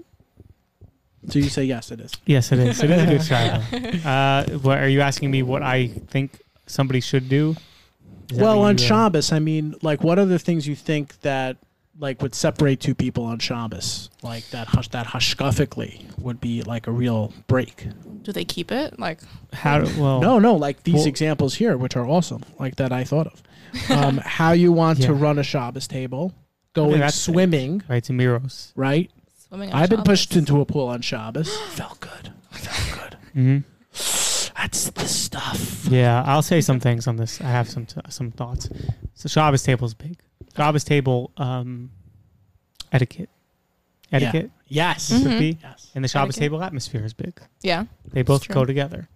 So 1.29 1.39
you 1.39 1.47
say 1.49 1.63
yes, 1.63 1.89
it 1.91 2.01
is. 2.01 2.11
Yes, 2.25 2.51
it 2.51 2.59
is. 2.59 2.83
It 2.83 2.89
is 2.91 3.01
a 3.01 3.05
good 3.05 3.23
child. 4.03 4.05
Uh, 4.05 4.57
what 4.59 4.79
are 4.79 4.89
you 4.89 4.99
asking 4.99 5.31
me? 5.31 5.41
What 5.41 5.63
I 5.63 5.87
think 5.87 6.41
somebody 6.65 6.99
should 6.99 7.29
do? 7.29 7.55
Is 8.31 8.37
that 8.37 8.43
Well, 8.43 8.61
on 8.61 8.77
you, 8.77 8.83
Shabbos, 8.85 9.31
I 9.31 9.39
mean, 9.39 9.75
like, 9.81 10.03
what 10.03 10.19
are 10.19 10.25
the 10.25 10.39
things 10.39 10.67
you 10.67 10.75
think 10.75 11.19
that 11.21 11.57
like 12.01 12.21
would 12.21 12.33
separate 12.33 12.79
two 12.79 12.95
people 12.95 13.25
on 13.25 13.39
Shabbos? 13.39 14.09
Like 14.23 14.47
that, 14.51 14.67
hush, 14.67 14.87
that 14.89 15.07
hashkafically 15.07 16.05
would 16.19 16.39
be 16.39 16.61
like 16.63 16.87
a 16.87 16.91
real 16.91 17.33
break. 17.47 17.87
Do 18.21 18.31
they 18.31 18.45
keep 18.45 18.71
it? 18.71 18.99
Like, 18.99 19.19
How? 19.53 19.79
do- 19.79 20.01
Well, 20.01 20.21
No, 20.21 20.39
no, 20.39 20.55
like 20.55 20.83
these 20.83 20.95
Well- 20.95 21.07
examples 21.07 21.55
here, 21.55 21.75
which 21.77 21.95
are 21.95 22.05
awesome, 22.07 22.43
like 22.59 22.75
that 22.77 22.91
I 22.91 23.03
thought 23.03 23.27
of. 23.27 23.43
Um, 23.89 24.17
how 24.23 24.51
you 24.53 24.71
want 24.71 25.01
to 25.03 25.13
run 25.13 25.37
a 25.39 25.43
Shabbos 25.43 25.87
table, 25.87 26.33
going 26.73 26.99
that's 26.99 27.17
it. 27.17 27.31
swimming, 27.31 27.81
right 27.89 28.03
to 28.05 28.13
Miros. 28.13 28.71
right? 28.75 29.09
swimming. 29.47 29.71
On 29.73 29.81
I've 29.81 29.89
been 29.89 30.03
pushed 30.03 30.35
into 30.35 30.61
a 30.61 30.65
pool 30.65 30.87
on 30.87 31.01
Shabbos. 31.01 31.55
Felt 31.71 31.99
good. 31.99 32.31
Felt 32.51 32.99
good. 33.11 33.17
hmm 33.33 33.57
That's 34.61 34.89
the 34.89 35.07
stuff. 35.07 35.85
Yeah, 35.89 36.21
I'll 36.25 36.41
say 36.41 36.59
some 36.59 36.79
things 36.81 37.07
on 37.07 37.15
this. 37.15 37.39
I 37.39 37.45
have 37.45 37.69
some 37.69 37.85
t- 37.85 38.01
some 38.09 38.31
thoughts. 38.31 38.67
So 39.13 39.29
Shabbos 39.29 39.63
table 39.63 39.85
is 39.85 39.93
big. 39.93 40.17
Shabbos 40.55 40.83
table 40.83 41.31
um, 41.37 41.91
etiquette, 42.91 43.29
etiquette 44.11 44.51
Yes. 44.67 45.09
Mhm. 45.11 45.39
be, 45.39 45.57
Yes. 45.63 45.91
and 45.95 46.03
the 46.03 46.09
Shabbos 46.09 46.35
Etiquette. 46.35 46.41
table 46.51 46.63
atmosphere 46.63 47.05
is 47.05 47.13
big. 47.13 47.39
Yeah. 47.61 47.85
They 48.11 48.21
both 48.21 48.43
true. 48.43 48.53
go 48.53 48.65
together. 48.65 49.07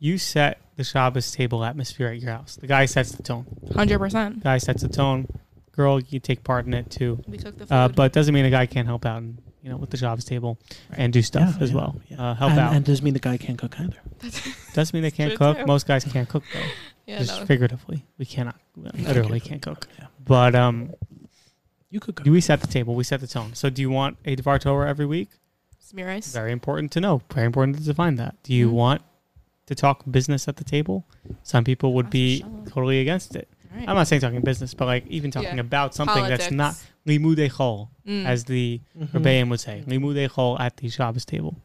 You 0.00 0.18
set 0.18 0.60
the 0.76 0.82
Shabbos 0.84 1.30
table 1.30 1.64
atmosphere 1.64 2.08
at 2.08 2.20
your 2.20 2.32
house. 2.32 2.56
The 2.56 2.66
guy 2.66 2.86
sets 2.86 3.12
the 3.12 3.22
tone. 3.22 3.46
Hundred 3.74 4.00
percent. 4.00 4.42
guy 4.42 4.58
sets 4.58 4.82
the 4.82 4.88
tone. 4.88 5.28
Girl, 5.72 6.00
you 6.00 6.20
take 6.20 6.44
part 6.44 6.66
in 6.66 6.74
it 6.74 6.90
too. 6.90 7.22
We 7.26 7.38
cook 7.38 7.56
the 7.58 7.66
food. 7.66 7.74
Uh, 7.74 7.88
but 7.88 8.12
doesn't 8.12 8.34
mean 8.34 8.44
a 8.44 8.50
guy 8.50 8.66
can't 8.66 8.86
help 8.86 9.06
out 9.06 9.18
and 9.22 9.38
you 9.62 9.70
know 9.70 9.76
with 9.76 9.90
the 9.90 9.96
jobs 9.96 10.24
table 10.24 10.58
and 10.92 11.12
do 11.12 11.22
stuff 11.22 11.54
Yeah, 11.56 11.62
as 11.62 11.70
yeah, 11.70 11.76
well. 11.76 12.00
yeah. 12.08 12.22
Uh, 12.22 12.34
help 12.34 12.50
and, 12.52 12.60
out. 12.60 12.72
and 12.74 12.84
doesn't 12.84 13.04
mean 13.04 13.14
the 13.14 13.20
guy 13.20 13.36
can't 13.38 13.58
cook 13.58 13.78
either. 13.80 13.96
doesn't 14.74 14.92
mean 14.92 15.02
they 15.02 15.10
can't 15.10 15.34
cook. 15.36 15.58
too. 15.58 15.66
Most 15.66 15.86
guys 15.86 16.04
can't 16.04 16.28
cook 16.28 16.44
though. 16.52 16.60
yeah, 17.06 17.18
just 17.20 17.40
no. 17.40 17.46
figuratively, 17.46 18.04
we 18.18 18.24
cannot. 18.26 18.56
we 18.76 18.90
literally 19.02 19.40
can't 19.40 19.62
can't 19.62 19.78
cook. 19.78 19.88
Yeah. 19.98 20.06
But 20.24 20.54
um, 20.54 20.92
You 21.90 22.00
could 22.00 22.16
cook. 22.16 22.26
we 22.26 22.40
set 22.40 22.60
the 22.60 22.66
table. 22.66 22.94
We 22.94 23.04
set 23.04 23.20
the 23.20 23.26
tone. 23.26 23.54
So, 23.54 23.70
do 23.70 23.80
you 23.82 23.90
want 23.90 24.18
a 24.24 24.34
Devar 24.34 24.58
Torah 24.58 24.88
every 24.88 25.06
week? 25.06 25.30
Zemiros. 25.82 26.32
Very 26.32 26.52
important 26.52 26.92
to 26.92 27.00
know. 27.00 27.22
Very 27.32 27.46
important 27.46 27.76
to 27.78 27.82
define 27.84 28.16
that. 28.16 28.36
Do 28.42 28.52
you 28.54 28.68
Mhm. 28.68 28.72
want 28.72 29.02
to 29.66 29.74
talk 29.74 30.02
business 30.10 30.48
at 30.48 30.56
the 30.56 30.64
table? 30.64 31.06
Some 31.42 31.64
people 31.64 31.92
would 31.94 32.06
That's 32.06 32.12
be 32.12 32.44
totally 32.68 33.00
against 33.00 33.34
it. 33.36 33.48
All 33.72 33.78
right. 33.78 33.88
I'm 33.88 33.96
not 33.96 34.06
saying 34.08 34.20
talking 34.20 34.40
business, 34.42 34.74
but 34.74 34.86
like 34.86 35.06
even 35.08 35.30
talking 35.30 35.54
Yeah. 35.54 35.60
about 35.60 35.94
something 35.94 36.24
that's 36.24 36.50
not 36.50 36.74
Politics. 36.74 36.86
limudei 37.06 37.50
chol, 37.52 37.88
Mm. 38.06 38.26
as 38.26 38.44
the 38.44 38.80
Mhm. 38.98 39.08
Rebbeim 39.12 39.48
would 39.50 39.60
say, 39.60 39.82
limudei 39.86 40.28
chol 40.30 40.60
at 40.60 40.76
the 40.76 40.88
Shabbos 40.88 41.24
table. 41.24 41.56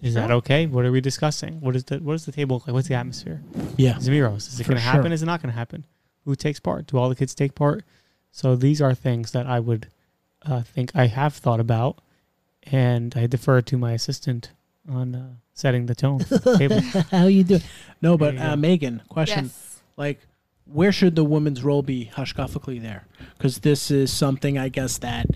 Is 0.00 0.14
that 0.14 0.30
okay? 0.30 0.66
What 0.66 0.84
are 0.84 0.90
we 0.92 1.00
discussing? 1.00 1.60
What 1.60 1.76
is 1.76 1.84
the 1.84 1.98
what 1.98 2.14
is 2.14 2.24
the 2.24 2.32
table 2.32 2.62
like? 2.66 2.74
What's 2.74 2.88
the 2.88 2.94
atmosphere? 2.94 3.40
Yeah. 3.76 3.94
Zemiros. 3.94 4.48
Is 4.48 4.58
it 4.60 4.66
going 4.66 4.76
to 4.76 4.82
happen? 4.82 5.04
sure. 5.06 5.12
Is 5.12 5.22
it 5.22 5.26
not 5.26 5.40
going 5.42 5.52
to 5.52 5.58
happen? 5.58 5.84
Who 6.24 6.34
takes 6.34 6.58
part? 6.60 6.86
Do 6.86 6.98
all 6.98 7.08
the 7.08 7.14
kids 7.16 7.34
take 7.34 7.54
part? 7.54 7.84
So 8.30 8.56
these 8.56 8.80
are 8.80 8.94
things 8.94 9.32
that 9.32 9.46
I 9.46 9.60
would 9.60 9.88
uh, 10.44 10.62
think 10.62 10.90
I 10.94 11.06
have 11.06 11.34
thought 11.34 11.60
about, 11.60 12.00
and 12.64 13.14
I 13.16 13.26
defer 13.26 13.60
to 13.62 13.76
my 13.78 13.92
assistant 13.92 14.50
on 14.88 15.14
uh, 15.14 15.28
setting 15.54 15.86
the 15.86 15.94
tone. 15.94 16.18
for 16.20 16.38
the 16.38 16.58
table. 16.58 16.80
How 17.10 17.26
you 17.26 17.44
doing? 17.44 17.62
No, 18.00 18.16
but 18.18 18.36
uh. 18.38 18.56
Megan, 18.56 19.02
question: 19.08 19.44
Yes. 19.44 19.82
like 19.96 20.18
where 20.64 20.92
should 20.92 21.16
the 21.16 21.24
woman's 21.24 21.62
role 21.62 21.82
be 21.82 22.10
hashkafically 22.14 22.80
there? 22.80 23.06
Because 23.36 23.58
this 23.58 23.90
is 23.90 24.12
something 24.12 24.58
I 24.58 24.68
guess 24.68 24.98
that 24.98 25.26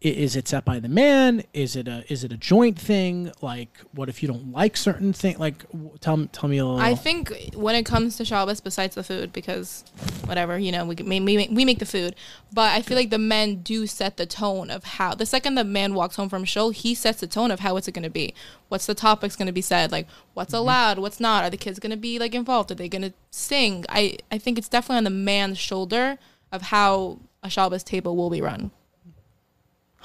is 0.00 0.36
it 0.36 0.46
set 0.46 0.64
by 0.64 0.78
the 0.78 0.88
man? 0.88 1.42
Is 1.52 1.74
it 1.74 1.88
a 1.88 2.04
is 2.10 2.22
it 2.22 2.30
a 2.30 2.36
joint 2.36 2.78
thing? 2.78 3.32
Like, 3.42 3.80
what 3.92 4.08
if 4.08 4.22
you 4.22 4.28
don't 4.28 4.52
like 4.52 4.76
certain 4.76 5.12
thing? 5.12 5.38
Like, 5.38 5.64
tell 6.00 6.16
me 6.16 6.28
tell 6.30 6.48
me 6.48 6.58
a 6.58 6.64
little. 6.64 6.80
I 6.80 6.94
think 6.94 7.34
when 7.54 7.74
it 7.74 7.84
comes 7.84 8.16
to 8.18 8.24
Shabbos, 8.24 8.60
besides 8.60 8.94
the 8.94 9.02
food, 9.02 9.32
because 9.32 9.84
whatever 10.24 10.56
you 10.56 10.70
know, 10.70 10.84
we 10.84 10.94
we 10.94 11.18
make, 11.18 11.50
we 11.50 11.64
make 11.64 11.80
the 11.80 11.86
food, 11.86 12.14
but 12.52 12.72
I 12.76 12.82
feel 12.82 12.96
like 12.96 13.10
the 13.10 13.18
men 13.18 13.56
do 13.62 13.88
set 13.88 14.18
the 14.18 14.26
tone 14.26 14.70
of 14.70 14.84
how. 14.84 15.14
The 15.14 15.26
second 15.26 15.56
the 15.56 15.64
man 15.64 15.94
walks 15.94 16.14
home 16.14 16.28
from 16.28 16.44
shul, 16.44 16.70
he 16.70 16.94
sets 16.94 17.18
the 17.18 17.26
tone 17.26 17.50
of 17.50 17.60
how 17.60 17.76
it's 17.76 17.88
going 17.88 18.04
to 18.04 18.10
be. 18.10 18.34
What's 18.68 18.86
the 18.86 18.94
topics 18.94 19.34
going 19.34 19.46
to 19.46 19.52
be 19.52 19.62
said? 19.62 19.90
Like 19.90 20.06
what's 20.34 20.52
mm-hmm. 20.52 20.60
allowed, 20.60 20.98
what's 21.00 21.18
not? 21.18 21.42
Are 21.42 21.50
the 21.50 21.56
kids 21.56 21.80
going 21.80 21.90
to 21.90 21.96
be 21.96 22.20
like 22.20 22.36
involved? 22.36 22.70
Are 22.70 22.76
they 22.76 22.88
going 22.88 23.02
to 23.02 23.12
sing? 23.32 23.84
I 23.88 24.18
I 24.30 24.38
think 24.38 24.58
it's 24.58 24.68
definitely 24.68 24.98
on 24.98 25.04
the 25.04 25.10
man's 25.10 25.58
shoulder 25.58 26.18
of 26.52 26.62
how 26.62 27.18
a 27.42 27.50
Shabbos 27.50 27.82
table 27.82 28.16
will 28.16 28.30
be 28.30 28.40
run. 28.40 28.70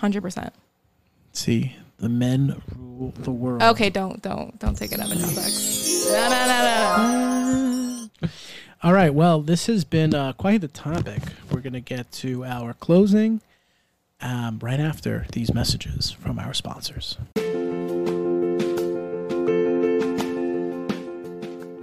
Hundred 0.04 0.22
percent. 0.22 0.54
see 1.32 1.78
the 1.98 2.10
men 2.10 2.62
rule 2.76 3.14
the 3.20 3.32
world. 3.32 3.64
Okay, 3.64 3.90
don't 3.90 4.22
don't 4.22 4.60
don't 4.60 4.78
take 4.78 4.92
it 4.92 5.00
out 5.00 5.10
of 5.10 5.18
context. 5.18 6.10
No 6.12 6.30
no 6.30 6.46
no 6.46 6.62
no 6.62 8.10
no. 8.22 8.30
All 8.84 8.92
right. 8.92 9.14
Well, 9.14 9.40
this 9.40 9.68
has 9.68 9.86
been 9.86 10.14
uh, 10.14 10.34
quite 10.34 10.60
the 10.60 10.68
topic. 10.68 11.22
We're 11.50 11.62
going 11.62 11.72
to 11.72 11.80
get 11.80 12.12
to 12.12 12.44
our 12.44 12.74
closing 12.74 13.40
um, 14.20 14.60
right 14.62 14.82
after 14.82 15.26
these 15.32 15.54
messages 15.54 16.12
from 16.12 16.38
our 16.38 16.54
sponsors. 16.54 17.18
Are 17.38 17.42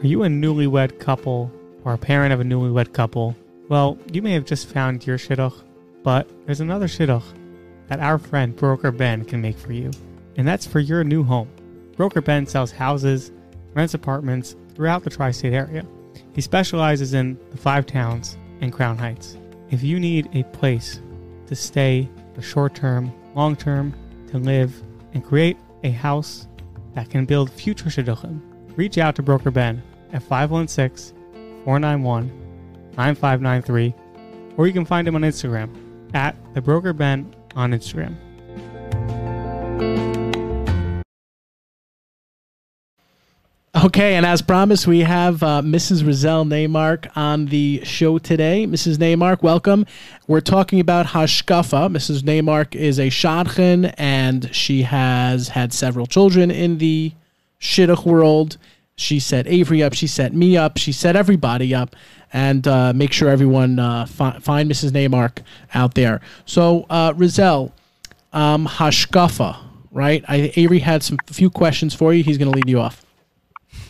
you 0.07 0.25
a 0.25 0.29
newlywed 0.29 0.99
couple 0.99 1.51
or 1.85 1.95
a 1.95 1.99
parent 1.99 2.35
of 2.35 2.41
a 2.41 2.45
newlywed 2.45 2.93
couple? 2.93 3.35
Well, 3.71 3.97
you 4.13 4.21
may 4.21 4.33
have 4.33 4.45
just 4.45 4.69
found 4.69 5.07
your 5.07 5.17
shidduch, 5.17 5.59
but 6.03 6.29
there's 6.45 6.61
another 6.61 6.87
shidduch 6.87 7.25
that 7.91 8.01
our 8.01 8.19
friend 8.19 8.57
Broker 8.57 8.93
Ben 8.93 9.25
can 9.25 9.43
make 9.43 9.59
for 9.59 9.73
you, 9.73 9.91
and 10.37 10.47
that's 10.47 10.67
for 10.67 10.79
your 10.79 11.05
new 11.05 11.25
home. 11.25 11.51
Broker 11.97 12.21
Ben 12.23 12.47
sells 12.47 12.71
houses, 12.71 13.33
rents 13.75 13.95
apartments 13.95 14.57
throughout 14.75 15.03
the 15.03 15.11
tri 15.11 15.33
state 15.33 15.53
area. 15.53 15.85
He 16.33 16.41
specializes 16.41 17.15
in 17.15 17.37
the 17.51 17.59
five 17.59 17.87
towns 17.87 18.39
and 18.61 18.73
Crown 18.73 18.97
Heights. 18.97 19.37
If 19.71 19.83
you 19.83 19.99
need 19.99 20.29
a 20.35 20.45
place 20.45 21.01
to 21.49 21.57
stay 21.57 22.09
for 22.35 22.43
short 22.43 22.77
term, 22.77 23.13
long 23.35 23.57
term, 23.57 23.93
to 24.29 24.39
live, 24.39 24.83
and 25.13 25.25
create 25.25 25.57
a 25.83 25.91
house 25.91 26.47
that 26.95 27.11
can 27.11 27.27
build 27.27 27.51
future 27.51 27.87
shidduchim, 27.87 28.41
reach 28.77 28.99
out 28.99 29.17
to 29.17 29.23
Broker 29.23 29.51
Ben 29.51 29.83
at 30.13 30.23
516 30.23 31.17
491 31.65 32.29
9593, 32.97 33.95
or 34.57 34.69
you 34.69 34.73
can 34.73 34.85
find 34.85 35.09
him 35.09 35.17
on 35.17 35.23
Instagram 35.23 35.75
at 36.15 36.37
the 36.55 36.61
Broker 36.61 36.93
Ben 36.93 37.35
on 37.57 37.73
Instagram. 37.73 38.17
Okay, 43.83 44.15
and 44.17 44.27
as 44.27 44.43
promised, 44.43 44.87
we 44.87 45.01
have 45.01 45.43
uh, 45.43 45.63
Mrs. 45.63 46.05
Rizal 46.05 46.45
Neymark 46.45 47.09
on 47.17 47.47
the 47.47 47.81
show 47.85 48.19
today. 48.19 48.67
Mrs. 48.67 48.97
Neymark, 48.97 49.43
welcome. 49.43 49.87
We're 50.27 50.41
talking 50.41 50.81
about 50.81 51.07
Hashkafa. 51.07 51.89
Mrs. 51.89 52.23
Neymark 52.23 52.75
is 52.75 52.99
a 52.99 53.07
shadchan, 53.07 53.95
and 53.97 54.55
she 54.55 54.83
has 54.83 55.49
had 55.49 55.73
several 55.73 56.07
children 56.07 56.51
in 56.51 56.79
the 56.79 57.13
shidduch 57.61 58.05
world. 58.05 58.59
She 59.01 59.19
set 59.19 59.47
Avery 59.47 59.83
up. 59.83 59.95
She 59.95 60.07
set 60.07 60.35
me 60.35 60.57
up. 60.57 60.77
She 60.79 60.93
set 60.93 61.17
everybody 61.17 61.75
up. 61.75 61.97
And 62.33 62.69
uh, 62.69 62.93
make 62.93 63.13
sure 63.13 63.29
everyone 63.29 63.79
uh, 63.81 64.07
fi- 64.07 64.39
find 64.39 64.71
Mrs. 64.71 64.91
Neymark 64.93 65.39
out 65.75 65.95
there. 65.95 66.21
So, 66.45 66.87
uh, 66.89 67.13
Rizal, 67.17 67.73
um, 68.33 68.69
Hashkafa, 68.69 69.57
right? 69.91 70.23
I, 70.29 70.53
Avery 70.55 70.79
had 70.79 71.03
some 71.03 71.17
few 71.27 71.51
questions 71.51 71.93
for 71.93 72.15
you. 72.15 72.23
He's 72.23 72.39
going 72.39 72.51
to 72.53 72.55
lead 72.57 72.69
you 72.69 72.79
off. 72.79 73.05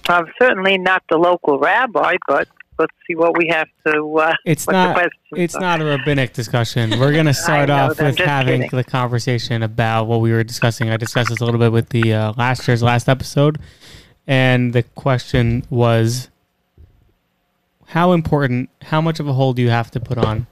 I'm 0.08 0.24
certainly 0.40 0.78
not 0.78 1.02
the 1.10 1.18
local 1.18 1.58
rabbi, 1.58 2.16
but 2.26 2.48
let's 2.78 2.92
see 3.06 3.14
what 3.14 3.36
we 3.36 3.46
have 3.48 3.68
to. 3.86 4.18
Uh, 4.18 4.34
It's 4.46 4.66
not. 4.66 5.08
It's 5.32 5.54
are. 5.54 5.60
not 5.60 5.80
a 5.82 5.84
rabbinic 5.84 6.32
discussion. 6.32 6.98
We're 6.98 7.12
gonna 7.12 7.34
start 7.46 7.68
know, 7.68 7.76
off 7.76 8.00
with 8.00 8.18
having 8.18 8.62
kidding. 8.62 8.76
the 8.76 8.84
conversation 8.84 9.62
about 9.62 10.06
what 10.06 10.20
we 10.22 10.32
were 10.32 10.42
discussing. 10.42 10.90
I 10.90 10.96
discussed 10.96 11.28
this 11.28 11.40
a 11.40 11.44
little 11.44 11.60
bit 11.60 11.70
with 11.72 11.90
the 11.90 12.14
uh, 12.14 12.32
last 12.36 12.66
year's 12.66 12.82
last 12.82 13.08
episode, 13.08 13.58
and 14.30 14.72
the 14.72 14.84
question 14.84 15.64
was, 15.70 16.30
how 17.86 18.12
important, 18.12 18.70
how 18.82 19.00
much 19.00 19.18
of 19.18 19.26
a 19.26 19.32
hold 19.32 19.56
do 19.56 19.62
you 19.62 19.70
have 19.70 19.90
to 19.90 19.98
put 19.98 20.18
on 20.18 20.46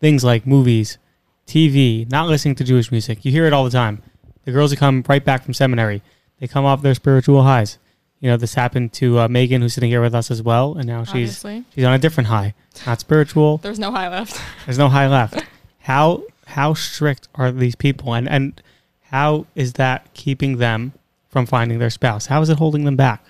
things 0.00 0.22
like 0.22 0.46
movies, 0.46 0.96
TV, 1.44 2.08
not 2.08 2.28
listening 2.28 2.54
to 2.54 2.62
Jewish 2.62 2.92
music? 2.92 3.24
You 3.24 3.32
hear 3.32 3.46
it 3.46 3.52
all 3.52 3.64
the 3.64 3.70
time. 3.70 4.00
The 4.44 4.52
girls 4.52 4.70
who 4.70 4.76
come 4.76 5.02
right 5.08 5.24
back 5.24 5.42
from 5.42 5.54
seminary, 5.54 6.02
they 6.38 6.46
come 6.46 6.64
off 6.64 6.80
their 6.82 6.94
spiritual 6.94 7.42
highs. 7.42 7.78
You 8.20 8.30
know, 8.30 8.36
this 8.36 8.54
happened 8.54 8.92
to 8.92 9.18
uh, 9.18 9.28
Megan, 9.28 9.60
who's 9.60 9.74
sitting 9.74 9.90
here 9.90 10.00
with 10.00 10.14
us 10.14 10.30
as 10.30 10.40
well, 10.40 10.76
and 10.76 10.86
now 10.86 11.02
she's 11.02 11.44
Obviously. 11.44 11.64
she's 11.74 11.84
on 11.84 11.94
a 11.94 11.98
different 11.98 12.28
high, 12.28 12.54
not 12.86 13.00
spiritual. 13.00 13.56
There's 13.58 13.80
no 13.80 13.90
high 13.90 14.08
left. 14.08 14.40
There's 14.66 14.78
no 14.78 14.88
high 14.88 15.08
left. 15.08 15.42
How 15.80 16.22
how 16.46 16.74
strict 16.74 17.26
are 17.34 17.50
these 17.50 17.74
people, 17.74 18.14
and 18.14 18.28
and 18.28 18.62
how 19.10 19.46
is 19.56 19.72
that 19.74 20.14
keeping 20.14 20.58
them 20.58 20.92
from 21.28 21.46
finding 21.46 21.78
their 21.78 21.90
spouse? 21.90 22.26
How 22.26 22.42
is 22.42 22.48
it 22.48 22.58
holding 22.58 22.84
them 22.84 22.96
back? 22.96 23.24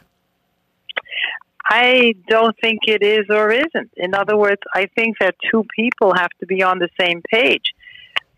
I 1.70 2.14
don't 2.28 2.56
think 2.60 2.80
it 2.86 3.02
is 3.02 3.26
or 3.28 3.50
isn't. 3.50 3.90
In 3.96 4.14
other 4.14 4.36
words, 4.36 4.62
I 4.74 4.86
think 4.96 5.16
that 5.20 5.34
two 5.50 5.64
people 5.76 6.14
have 6.14 6.30
to 6.40 6.46
be 6.46 6.62
on 6.62 6.78
the 6.78 6.88
same 6.98 7.22
page. 7.30 7.74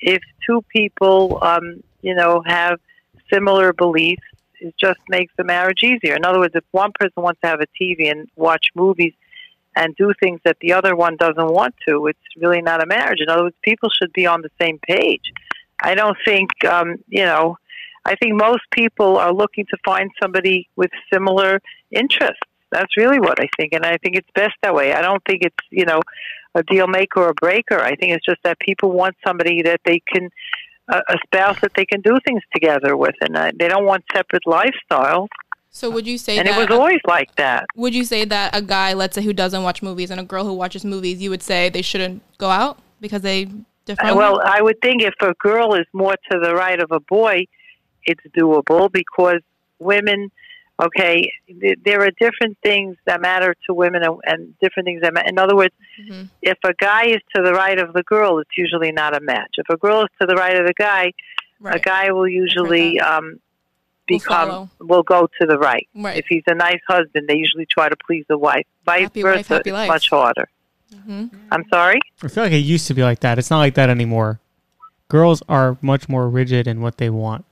If 0.00 0.20
two 0.44 0.62
people, 0.68 1.38
um, 1.42 1.82
you 2.02 2.14
know, 2.14 2.42
have 2.44 2.80
similar 3.32 3.72
beliefs, 3.72 4.22
it 4.60 4.74
just 4.78 4.98
makes 5.08 5.32
the 5.36 5.44
marriage 5.44 5.82
easier. 5.82 6.14
In 6.16 6.24
other 6.24 6.40
words, 6.40 6.54
if 6.56 6.64
one 6.72 6.90
person 6.98 7.22
wants 7.22 7.40
to 7.42 7.46
have 7.46 7.60
a 7.60 7.66
TV 7.80 8.10
and 8.10 8.28
watch 8.34 8.66
movies 8.74 9.14
and 9.76 9.94
do 9.94 10.12
things 10.20 10.40
that 10.44 10.56
the 10.60 10.72
other 10.72 10.96
one 10.96 11.16
doesn't 11.16 11.52
want 11.52 11.74
to, 11.86 12.08
it's 12.08 12.18
really 12.36 12.60
not 12.60 12.82
a 12.82 12.86
marriage. 12.86 13.20
In 13.20 13.28
other 13.28 13.44
words, 13.44 13.56
people 13.62 13.88
should 13.90 14.12
be 14.12 14.26
on 14.26 14.42
the 14.42 14.50
same 14.60 14.78
page. 14.80 15.32
I 15.82 15.94
don't 15.94 16.16
think, 16.24 16.50
um, 16.64 16.96
you 17.08 17.24
know, 17.24 17.56
I 18.04 18.16
think 18.16 18.34
most 18.34 18.62
people 18.72 19.18
are 19.18 19.32
looking 19.32 19.66
to 19.70 19.76
find 19.84 20.10
somebody 20.22 20.68
with 20.76 20.90
similar 21.12 21.60
interests. 21.90 22.40
That's 22.72 22.96
really 22.96 23.18
what 23.18 23.40
I 23.40 23.48
think, 23.56 23.72
and 23.72 23.84
I 23.84 23.96
think 23.98 24.16
it's 24.16 24.28
best 24.34 24.54
that 24.62 24.74
way. 24.74 24.92
I 24.92 25.02
don't 25.02 25.22
think 25.24 25.42
it's 25.42 25.56
you 25.70 25.84
know 25.84 26.00
a 26.54 26.62
deal 26.62 26.86
maker 26.86 27.20
or 27.20 27.28
a 27.30 27.34
breaker. 27.34 27.80
I 27.80 27.94
think 27.96 28.12
it's 28.12 28.24
just 28.24 28.42
that 28.44 28.58
people 28.60 28.92
want 28.92 29.16
somebody 29.26 29.62
that 29.62 29.80
they 29.84 30.00
can 30.12 30.30
a, 30.88 30.98
a 31.08 31.16
spouse 31.24 31.60
that 31.60 31.72
they 31.74 31.84
can 31.84 32.00
do 32.00 32.18
things 32.24 32.42
together 32.54 32.96
with, 32.96 33.14
and 33.20 33.36
uh, 33.36 33.50
they 33.58 33.68
don't 33.68 33.84
want 33.84 34.04
separate 34.14 34.42
lifestyles. 34.46 35.28
So 35.72 35.88
would 35.90 36.06
you 36.06 36.18
say 36.18 36.36
that 36.36 36.40
And 36.40 36.48
it 36.48 36.52
that 36.52 36.68
was 36.70 36.78
always 36.78 37.00
like 37.06 37.34
that. 37.36 37.64
would 37.76 37.94
you 37.94 38.04
say 38.04 38.24
that 38.24 38.56
a 38.56 38.60
guy, 38.60 38.92
let's 38.92 39.14
say 39.14 39.22
who 39.22 39.32
doesn't 39.32 39.62
watch 39.62 39.82
movies 39.82 40.10
and 40.10 40.18
a 40.18 40.24
girl 40.24 40.44
who 40.44 40.52
watches 40.52 40.84
movies, 40.84 41.22
you 41.22 41.30
would 41.30 41.42
say 41.42 41.68
they 41.68 41.82
shouldn't 41.82 42.22
go 42.38 42.50
out 42.50 42.78
because 43.00 43.22
they 43.22 43.46
differ? 43.84 44.04
Uh, 44.04 44.16
Well, 44.16 44.40
I 44.44 44.60
would 44.62 44.80
think 44.82 45.02
if 45.02 45.14
a 45.20 45.32
girl 45.34 45.74
is 45.74 45.86
more 45.92 46.16
to 46.30 46.40
the 46.40 46.54
right 46.56 46.80
of 46.82 46.90
a 46.90 46.98
boy, 46.98 47.46
it's 48.04 48.22
doable 48.36 48.90
because 48.90 49.40
women, 49.78 50.30
okay, 50.82 51.30
th- 51.60 51.78
there 51.84 52.02
are 52.02 52.10
different 52.20 52.56
things 52.62 52.96
that 53.06 53.20
matter 53.20 53.54
to 53.66 53.74
women 53.74 54.02
and, 54.02 54.18
and 54.24 54.58
different 54.60 54.86
things 54.86 55.02
that 55.02 55.12
matter. 55.14 55.28
In 55.28 55.38
other 55.38 55.56
words, 55.56 55.74
Mhm. 56.00 56.28
if 56.42 56.58
a 56.64 56.72
guy 56.74 57.06
is 57.06 57.20
to 57.36 57.42
the 57.42 57.52
right 57.52 57.78
of 57.78 57.92
the 57.92 58.02
girl, 58.02 58.38
it's 58.38 58.56
usually 58.56 58.92
not 58.92 59.16
a 59.16 59.20
match. 59.20 59.52
If 59.58 59.68
a 59.68 59.76
girl 59.76 60.02
is 60.02 60.08
to 60.20 60.26
the 60.26 60.34
right 60.34 60.56
of 60.56 60.66
the 60.66 60.74
guy, 60.74 61.12
a 61.64 61.78
guy 61.78 62.10
will 62.12 62.26
usually 62.28 62.98
um, 63.00 63.38
become 64.06 64.48
follow. 64.48 64.70
will 64.80 65.02
go 65.02 65.28
to 65.40 65.46
the 65.46 65.58
right. 65.58 65.86
Right. 65.94 66.16
If 66.16 66.26
he's 66.28 66.42
a 66.46 66.54
nice 66.54 66.80
husband, 66.88 67.28
they 67.28 67.36
usually 67.36 67.66
try 67.66 67.88
to 67.88 67.96
please 68.06 68.24
the 68.28 68.38
wife. 68.38 68.66
Vice 68.84 69.02
Happy 69.02 69.22
versa, 69.22 69.54
wife, 69.54 69.60
it's 69.66 69.72
life. 69.72 69.88
much 69.88 70.08
harder. 70.10 70.48
hmm 71.04 71.26
I'm 71.52 71.64
sorry. 71.72 72.00
I 72.22 72.28
feel 72.28 72.42
like 72.44 72.52
it 72.52 72.58
used 72.58 72.86
to 72.88 72.94
be 72.94 73.02
like 73.02 73.20
that. 73.20 73.38
It's 73.38 73.50
not 73.50 73.58
like 73.58 73.74
that 73.74 73.88
anymore. 73.90 74.40
Girls 75.08 75.42
are 75.48 75.76
much 75.82 76.08
more 76.08 76.28
rigid 76.28 76.66
in 76.66 76.80
what 76.80 76.96
they 76.98 77.10
want 77.10 77.44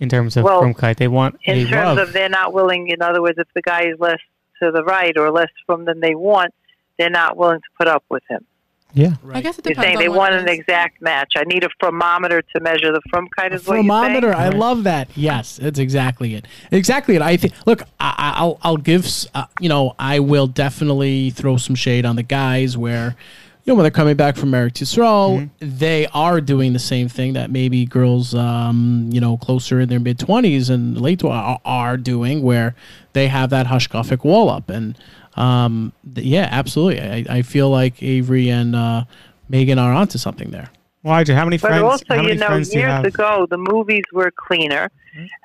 in 0.00 0.08
terms 0.08 0.36
of 0.36 0.44
Well, 0.44 0.62
frumkeit. 0.62 0.96
They 0.96 1.08
want 1.08 1.38
in 1.44 1.58
a 1.58 1.64
terms 1.66 1.98
love. 1.98 2.08
of 2.08 2.12
they're 2.12 2.28
not 2.28 2.52
willing. 2.52 2.88
In 2.88 3.00
other 3.02 3.22
words, 3.22 3.38
if 3.38 3.48
the 3.54 3.62
guy 3.62 3.82
is 3.82 3.98
less 4.00 4.18
to 4.62 4.70
the 4.72 4.82
right 4.84 5.16
or 5.16 5.30
less 5.30 5.48
frum 5.66 5.84
than 5.84 6.00
they 6.00 6.14
want, 6.14 6.52
they're 6.98 7.10
not 7.10 7.36
willing 7.36 7.60
to 7.60 7.68
put 7.78 7.88
up 7.88 8.04
with 8.10 8.22
him. 8.28 8.44
yeah. 8.92 9.14
I 9.32 9.40
guess 9.40 9.58
it 9.58 9.64
You're 9.64 9.74
depends 9.74 9.86
saying 9.86 9.96
on 9.98 10.02
they 10.02 10.08
what 10.08 10.18
want 10.18 10.34
it 10.34 10.40
an 10.42 10.48
exact 10.48 11.00
match. 11.00 11.34
I 11.36 11.44
need 11.44 11.62
a 11.64 11.68
thermometer 11.80 12.42
to 12.42 12.60
measure 12.60 12.92
the 12.92 13.00
frumkeit. 13.12 13.52
A 13.52 13.54
Is 13.54 13.66
what 13.66 13.74
you're 13.76 13.82
thermometer. 13.84 14.32
saying? 14.32 14.54
I 14.54 14.56
love 14.56 14.82
that. 14.84 15.08
Yes, 15.16 15.56
that's 15.62 15.78
exactly 15.78 16.34
it. 16.34 16.46
Exactly 16.72 17.14
it. 17.16 17.22
I 17.22 17.36
think. 17.36 17.54
Look, 17.66 17.82
I, 18.00 18.14
I- 18.18 18.34
I'll 18.40 18.58
I'll 18.62 18.76
give. 18.76 19.06
Uh, 19.34 19.44
you 19.60 19.68
know, 19.68 19.94
I 19.98 20.18
will 20.18 20.46
definitely 20.48 21.30
throw 21.30 21.56
some 21.56 21.74
shade 21.76 22.04
on 22.04 22.16
the 22.16 22.22
guys 22.24 22.76
where. 22.76 23.16
You 23.64 23.72
know, 23.72 23.76
when 23.76 23.84
they're 23.84 23.90
coming 23.90 24.16
back 24.16 24.36
from 24.36 24.52
Eretz 24.52 24.80
Yisrael, 24.80 25.50
they 25.58 26.06
are 26.08 26.40
doing 26.40 26.72
the 26.72 26.78
same 26.78 27.08
thing 27.08 27.34
that 27.34 27.50
maybe 27.50 27.84
girls, 27.84 28.34
um, 28.34 29.10
you 29.12 29.20
know, 29.20 29.36
closer 29.36 29.80
in 29.80 29.88
their 29.88 30.00
mid 30.00 30.18
twenties 30.18 30.70
and 30.70 30.98
late 30.98 31.20
tw- 31.20 31.26
are, 31.26 31.60
are 31.64 31.96
doing, 31.98 32.42
where 32.42 32.74
they 33.12 33.28
have 33.28 33.50
that 33.50 33.66
hashkafic 33.66 34.24
wall 34.24 34.48
up, 34.48 34.70
and 34.70 34.96
um, 35.36 35.92
th- 36.14 36.26
yeah, 36.26 36.48
absolutely. 36.50 37.00
I, 37.00 37.24
I 37.28 37.42
feel 37.42 37.68
like 37.68 38.02
Avery 38.02 38.48
and 38.48 38.74
uh, 38.74 39.04
Megan 39.48 39.78
are 39.78 39.92
onto 39.92 40.16
something 40.16 40.50
there. 40.50 40.70
Elijah, 41.04 41.34
how 41.34 41.44
many 41.44 41.58
friends? 41.58 41.74
But 41.74 41.80
friends? 41.80 41.92
also, 41.92 42.04
how 42.08 42.22
many 42.22 42.34
you 42.34 42.40
know, 42.40 42.46
friends 42.46 42.68
do 42.70 42.78
you 42.78 42.86
years 42.86 43.04
ago, 43.04 43.46
the 43.48 43.58
movies 43.58 44.04
were 44.12 44.30
cleaner, 44.30 44.90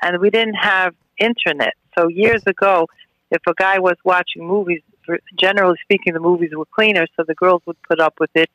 and 0.01 0.19
we 0.19 0.29
didn't 0.29 0.55
have 0.55 0.95
internet. 1.19 1.73
So 1.97 2.07
years 2.07 2.43
ago, 2.45 2.87
if 3.31 3.41
a 3.47 3.53
guy 3.53 3.79
was 3.79 3.95
watching 4.03 4.45
movies, 4.45 4.81
for- 5.05 5.19
generally 5.39 5.77
speaking, 5.83 6.13
the 6.13 6.19
movies 6.19 6.51
were 6.55 6.65
cleaner, 6.65 7.05
so 7.15 7.23
the 7.27 7.35
girls 7.35 7.61
would 7.65 7.81
put 7.83 7.99
up 7.99 8.15
with 8.19 8.31
it. 8.35 8.49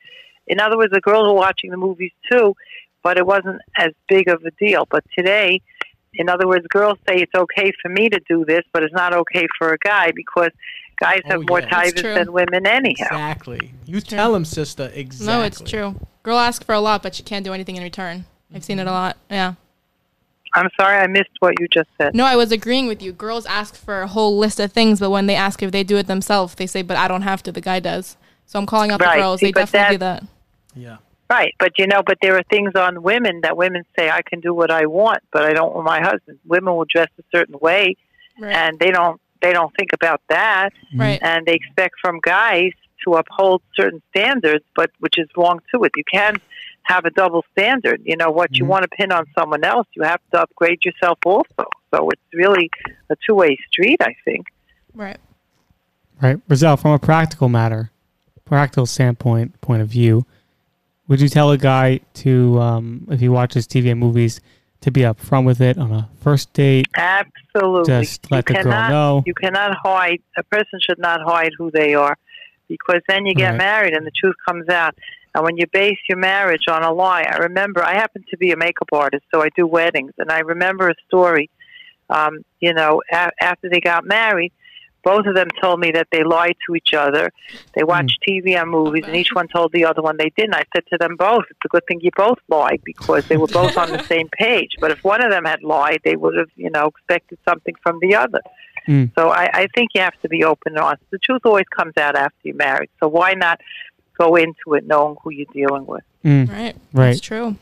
In 0.46 0.60
other 0.60 0.76
words, 0.76 0.92
the 0.92 1.00
girls 1.00 1.26
were 1.26 1.34
watching 1.34 1.70
the 1.70 1.76
movies 1.76 2.12
too, 2.30 2.54
but 3.02 3.16
it 3.18 3.26
wasn't 3.26 3.60
as 3.78 3.92
big 4.08 4.28
of 4.28 4.44
a 4.44 4.50
deal. 4.52 4.86
But 4.90 5.04
today, 5.16 5.60
in 6.14 6.28
other 6.28 6.46
words, 6.48 6.66
girls 6.68 6.98
say 7.08 7.16
it's 7.16 7.34
okay 7.34 7.72
for 7.80 7.88
me 7.88 8.08
to 8.08 8.20
do 8.28 8.44
this, 8.44 8.62
but 8.72 8.82
it's 8.82 8.92
not 8.94 9.14
okay 9.14 9.46
for 9.58 9.72
a 9.72 9.78
guy 9.78 10.10
because 10.14 10.50
guys 11.00 11.20
Oh, 11.26 11.30
have 11.30 11.48
more 11.48 11.60
yeah. 11.60 11.68
Titles 11.68 12.02
than 12.02 12.32
women 12.32 12.66
anyhow. 12.66 13.04
Exactly. 13.06 13.72
You 13.86 14.00
tell 14.00 14.32
them, 14.32 14.44
sister. 14.44 14.90
Exactly. 14.94 15.26
No, 15.26 15.42
it's 15.42 15.60
true. 15.60 15.94
Girl 16.22 16.38
asks 16.38 16.64
for 16.64 16.74
a 16.74 16.80
lot, 16.80 17.02
but 17.02 17.14
she 17.14 17.22
can't 17.22 17.44
do 17.44 17.52
anything 17.54 17.76
in 17.76 17.82
return. 17.82 18.24
I've 18.54 18.64
seen 18.64 18.78
it 18.80 18.86
a 18.86 18.90
lot. 18.90 19.16
Yeah. 19.30 19.54
I'm 20.54 20.68
sorry, 20.78 20.96
I 20.98 21.06
missed 21.06 21.30
what 21.38 21.54
you 21.60 21.68
just 21.68 21.88
said. 21.96 22.14
No, 22.14 22.24
I 22.24 22.36
was 22.36 22.50
agreeing 22.50 22.86
with 22.88 23.00
you. 23.02 23.12
Girls 23.12 23.46
ask 23.46 23.76
for 23.76 24.02
a 24.02 24.06
whole 24.08 24.36
list 24.36 24.58
of 24.58 24.72
things, 24.72 24.98
but 25.00 25.10
when 25.10 25.26
they 25.26 25.36
ask 25.36 25.62
if 25.62 25.70
they 25.70 25.84
do 25.84 25.96
it 25.96 26.06
themselves, 26.06 26.54
they 26.56 26.66
say, 26.66 26.82
"But 26.82 26.96
I 26.96 27.06
don't 27.08 27.22
have 27.22 27.42
to." 27.44 27.52
The 27.52 27.60
guy 27.60 27.78
does. 27.80 28.16
So 28.46 28.58
I'm 28.58 28.66
calling 28.66 28.90
out 28.90 29.00
Right. 29.00 29.16
the 29.16 29.22
girls. 29.22 29.40
See, 29.40 29.46
they 29.46 29.52
but 29.52 29.60
definitely 29.70 29.96
do 29.96 29.98
that. 30.00 30.24
Yeah. 30.74 30.96
Right, 31.28 31.54
but 31.60 31.78
you 31.78 31.86
know, 31.86 32.02
but 32.04 32.18
there 32.20 32.36
are 32.36 32.42
things 32.50 32.72
on 32.74 33.02
women 33.02 33.42
that 33.42 33.56
women 33.56 33.84
say 33.96 34.10
I 34.10 34.22
can 34.22 34.40
do 34.40 34.52
what 34.52 34.72
I 34.72 34.86
want, 34.86 35.22
but 35.32 35.44
I 35.44 35.52
don't 35.52 35.72
want 35.72 35.86
my 35.86 36.00
husband. 36.00 36.40
Women 36.44 36.74
will 36.74 36.86
dress 36.92 37.08
a 37.20 37.22
certain 37.30 37.56
way, 37.60 37.96
Right. 38.40 38.52
and 38.52 38.78
they 38.80 38.90
don't 38.90 39.20
they 39.40 39.52
don't 39.52 39.72
think 39.78 39.92
about 39.92 40.20
that, 40.28 40.70
mm-hmm. 40.88 41.00
right. 41.00 41.18
and 41.22 41.46
they 41.46 41.54
expect 41.54 41.94
from 42.02 42.18
guys 42.22 42.72
to 43.04 43.14
uphold 43.14 43.62
certain 43.74 44.02
standards, 44.10 44.64
but 44.74 44.90
which 44.98 45.18
is 45.18 45.28
wrong 45.36 45.60
too. 45.72 45.82
it. 45.84 45.92
You 45.96 46.04
can't 46.12 46.42
have 46.90 47.04
a 47.04 47.10
double 47.10 47.44
standard. 47.52 48.00
You 48.04 48.16
know 48.16 48.30
what 48.30 48.56
you 48.56 48.64
Mhm. 48.64 48.68
want 48.68 48.82
to 48.84 48.88
pin 48.98 49.10
on 49.12 49.24
someone 49.38 49.64
else, 49.64 49.86
you 49.96 50.02
have 50.02 50.20
to 50.32 50.42
upgrade 50.42 50.84
yourself 50.84 51.18
also. 51.24 51.64
So 51.94 52.08
it's 52.10 52.22
really 52.34 52.70
a 53.10 53.16
two 53.26 53.34
way 53.34 53.56
street, 53.68 53.98
I 54.02 54.14
think. 54.24 54.46
Right. 54.94 55.18
Right, 56.20 56.36
Brazil. 56.48 56.76
From 56.76 56.92
a 56.92 56.98
practical 56.98 57.48
matter, 57.48 57.90
practical 58.44 58.86
standpoint, 58.86 59.58
point 59.60 59.82
of 59.82 59.88
view, 59.88 60.26
would 61.08 61.20
you 61.20 61.28
tell 61.28 61.50
a 61.50 61.58
guy 61.58 62.00
to, 62.14 62.60
um, 62.60 63.06
if 63.10 63.20
he 63.20 63.28
watches 63.28 63.66
TV 63.66 63.90
and 63.90 63.98
movies, 64.00 64.40
to 64.82 64.90
be 64.90 65.00
upfront 65.00 65.44
with 65.44 65.60
it 65.60 65.76
on 65.78 65.90
a 65.92 66.08
first 66.20 66.52
date? 66.52 66.86
Absolutely. 66.96 67.84
Just 68.00 68.30
let 68.30 68.48
you 68.48 68.54
the 68.56 68.62
girl 68.62 68.72
cannot, 68.72 68.90
know. 68.90 69.22
You 69.26 69.34
cannot 69.34 69.76
hide. 69.82 70.20
A 70.36 70.42
person 70.44 70.78
should 70.86 70.98
not 70.98 71.20
hide 71.22 71.52
who 71.58 71.70
they 71.70 71.94
are, 71.94 72.16
because 72.68 73.00
then 73.08 73.26
you 73.26 73.34
get 73.34 73.50
Right. 73.50 73.58
married 73.58 73.94
and 73.96 74.06
the 74.06 74.12
truth 74.12 74.36
comes 74.46 74.68
out. 74.68 74.94
And 75.34 75.44
when 75.44 75.56
you 75.56 75.66
base 75.72 75.98
your 76.08 76.18
marriage 76.18 76.64
on 76.68 76.82
a 76.82 76.92
lie, 76.92 77.24
I 77.28 77.36
remember 77.38 77.82
I 77.82 77.94
happen 77.94 78.24
to 78.30 78.36
be 78.36 78.50
a 78.50 78.56
makeup 78.56 78.88
artist, 78.92 79.24
so 79.32 79.42
I 79.42 79.48
do 79.56 79.66
weddings, 79.66 80.12
and 80.18 80.30
I 80.30 80.40
remember 80.40 80.88
a 80.88 80.94
story. 81.06 81.50
Um, 82.08 82.40
you 82.58 82.74
know, 82.74 83.02
a- 83.12 83.30
after 83.40 83.68
they 83.68 83.80
got 83.80 84.04
married, 84.04 84.52
both 85.04 85.26
of 85.26 85.34
them 85.36 85.48
told 85.62 85.78
me 85.80 85.92
that 85.92 86.08
they 86.10 86.24
lied 86.24 86.56
to 86.66 86.74
each 86.74 86.94
other. 86.94 87.30
They 87.74 87.84
watched 87.84 88.18
TV 88.28 88.60
and 88.60 88.68
movies, 88.68 89.04
and 89.06 89.14
each 89.14 89.30
one 89.32 89.46
told 89.54 89.70
the 89.72 89.84
other 89.84 90.02
one 90.02 90.16
they 90.16 90.32
didn't. 90.36 90.54
I 90.54 90.64
said 90.74 90.82
to 90.90 90.98
them 90.98 91.14
both, 91.16 91.44
"It's 91.48 91.60
a 91.64 91.68
good 91.68 91.86
thing 91.86 92.00
you 92.00 92.10
both 92.16 92.38
lied 92.48 92.80
because 92.84 93.22
they 93.28 93.36
were 93.36 93.46
both 93.46 93.76
on 93.76 93.92
the 93.92 94.00
same 94.10 94.28
page. 94.36 94.70
But 94.80 94.90
if 94.90 94.98
one 95.02 95.24
of 95.24 95.30
them 95.30 95.44
had 95.44 95.62
lied, 95.62 96.00
they 96.04 96.16
would 96.16 96.36
have, 96.36 96.50
you 96.56 96.70
know, 96.70 96.86
expected 96.86 97.38
something 97.48 97.74
from 97.82 97.98
the 98.00 98.16
other." 98.16 98.40
Mm. 98.88 99.12
So 99.14 99.28
I, 99.30 99.48
I 99.52 99.66
think 99.74 99.90
you 99.94 100.00
have 100.00 100.18
to 100.22 100.28
be 100.28 100.42
open 100.42 100.72
and 100.72 100.78
honest. 100.78 101.02
The 101.10 101.18
truth 101.18 101.42
always 101.44 101.66
comes 101.76 101.92
out 101.96 102.16
after 102.16 102.36
you're 102.42 102.56
married. 102.56 102.90
So 103.00 103.08
why 103.08 103.34
not 103.34 103.60
go 104.20 104.36
into 104.36 104.74
it 104.74 104.86
knowing 104.86 105.16
who 105.22 105.30
you're 105.30 105.46
dealing 105.52 105.86
with? 105.86 106.04
Mm, 106.24 106.48
Right. 106.48 106.76
Right. 106.92 107.06
That's 107.06 107.20
true. 107.20 107.56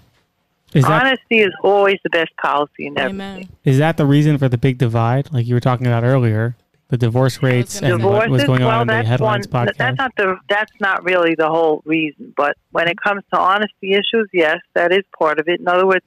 Is 0.74 0.84
that 0.84 1.06
Honesty 1.06 1.38
is 1.38 1.52
always 1.62 1.96
the 2.04 2.11
best 2.11 2.36
policy 2.36 2.86
in 2.86 2.98
everything. 2.98 3.20
Amen. 3.20 3.48
is 3.64 3.78
that 3.78 3.96
the 3.96 4.04
reason 4.04 4.36
for 4.36 4.48
the 4.50 4.59
big 4.59 4.76
divide, 4.76 5.32
like 5.32 5.46
you 5.46 5.54
were 5.54 5.61
talking 5.61 5.86
about 5.86 6.04
earlier, 6.04 6.56
the 6.88 6.98
divorce 6.98 7.42
rates 7.42 7.80
and 7.80 8.00
say. 8.00 8.04
what 8.04 8.28
was 8.28 8.42
Divorces, 8.42 8.46
going 8.46 8.61
well, 8.62 8.70
on 8.70 8.82
in 8.82 8.86
the 8.88 8.92
that's 8.94 9.09
headlines 9.09 9.48
one, 9.48 9.66
podcast? 9.66 9.76
That's 9.78 9.98
not 9.98 10.12
the. 10.16 10.36
That's 10.48 10.72
not 10.80 11.04
really 11.04 11.34
the 11.34 11.48
whole 11.48 11.82
reason. 11.86 12.34
But 12.36 12.56
when 12.70 12.86
it 12.88 12.98
comes 13.00 13.22
to 13.32 13.38
honesty 13.38 13.92
issues, 13.92 14.28
yes, 14.32 14.59
that 14.74 14.92
is 14.92 15.04
part 15.18 15.38
of 15.38 15.48
it. 15.48 15.61
In 15.61 15.68
other 15.68 15.86
words, 15.86 16.04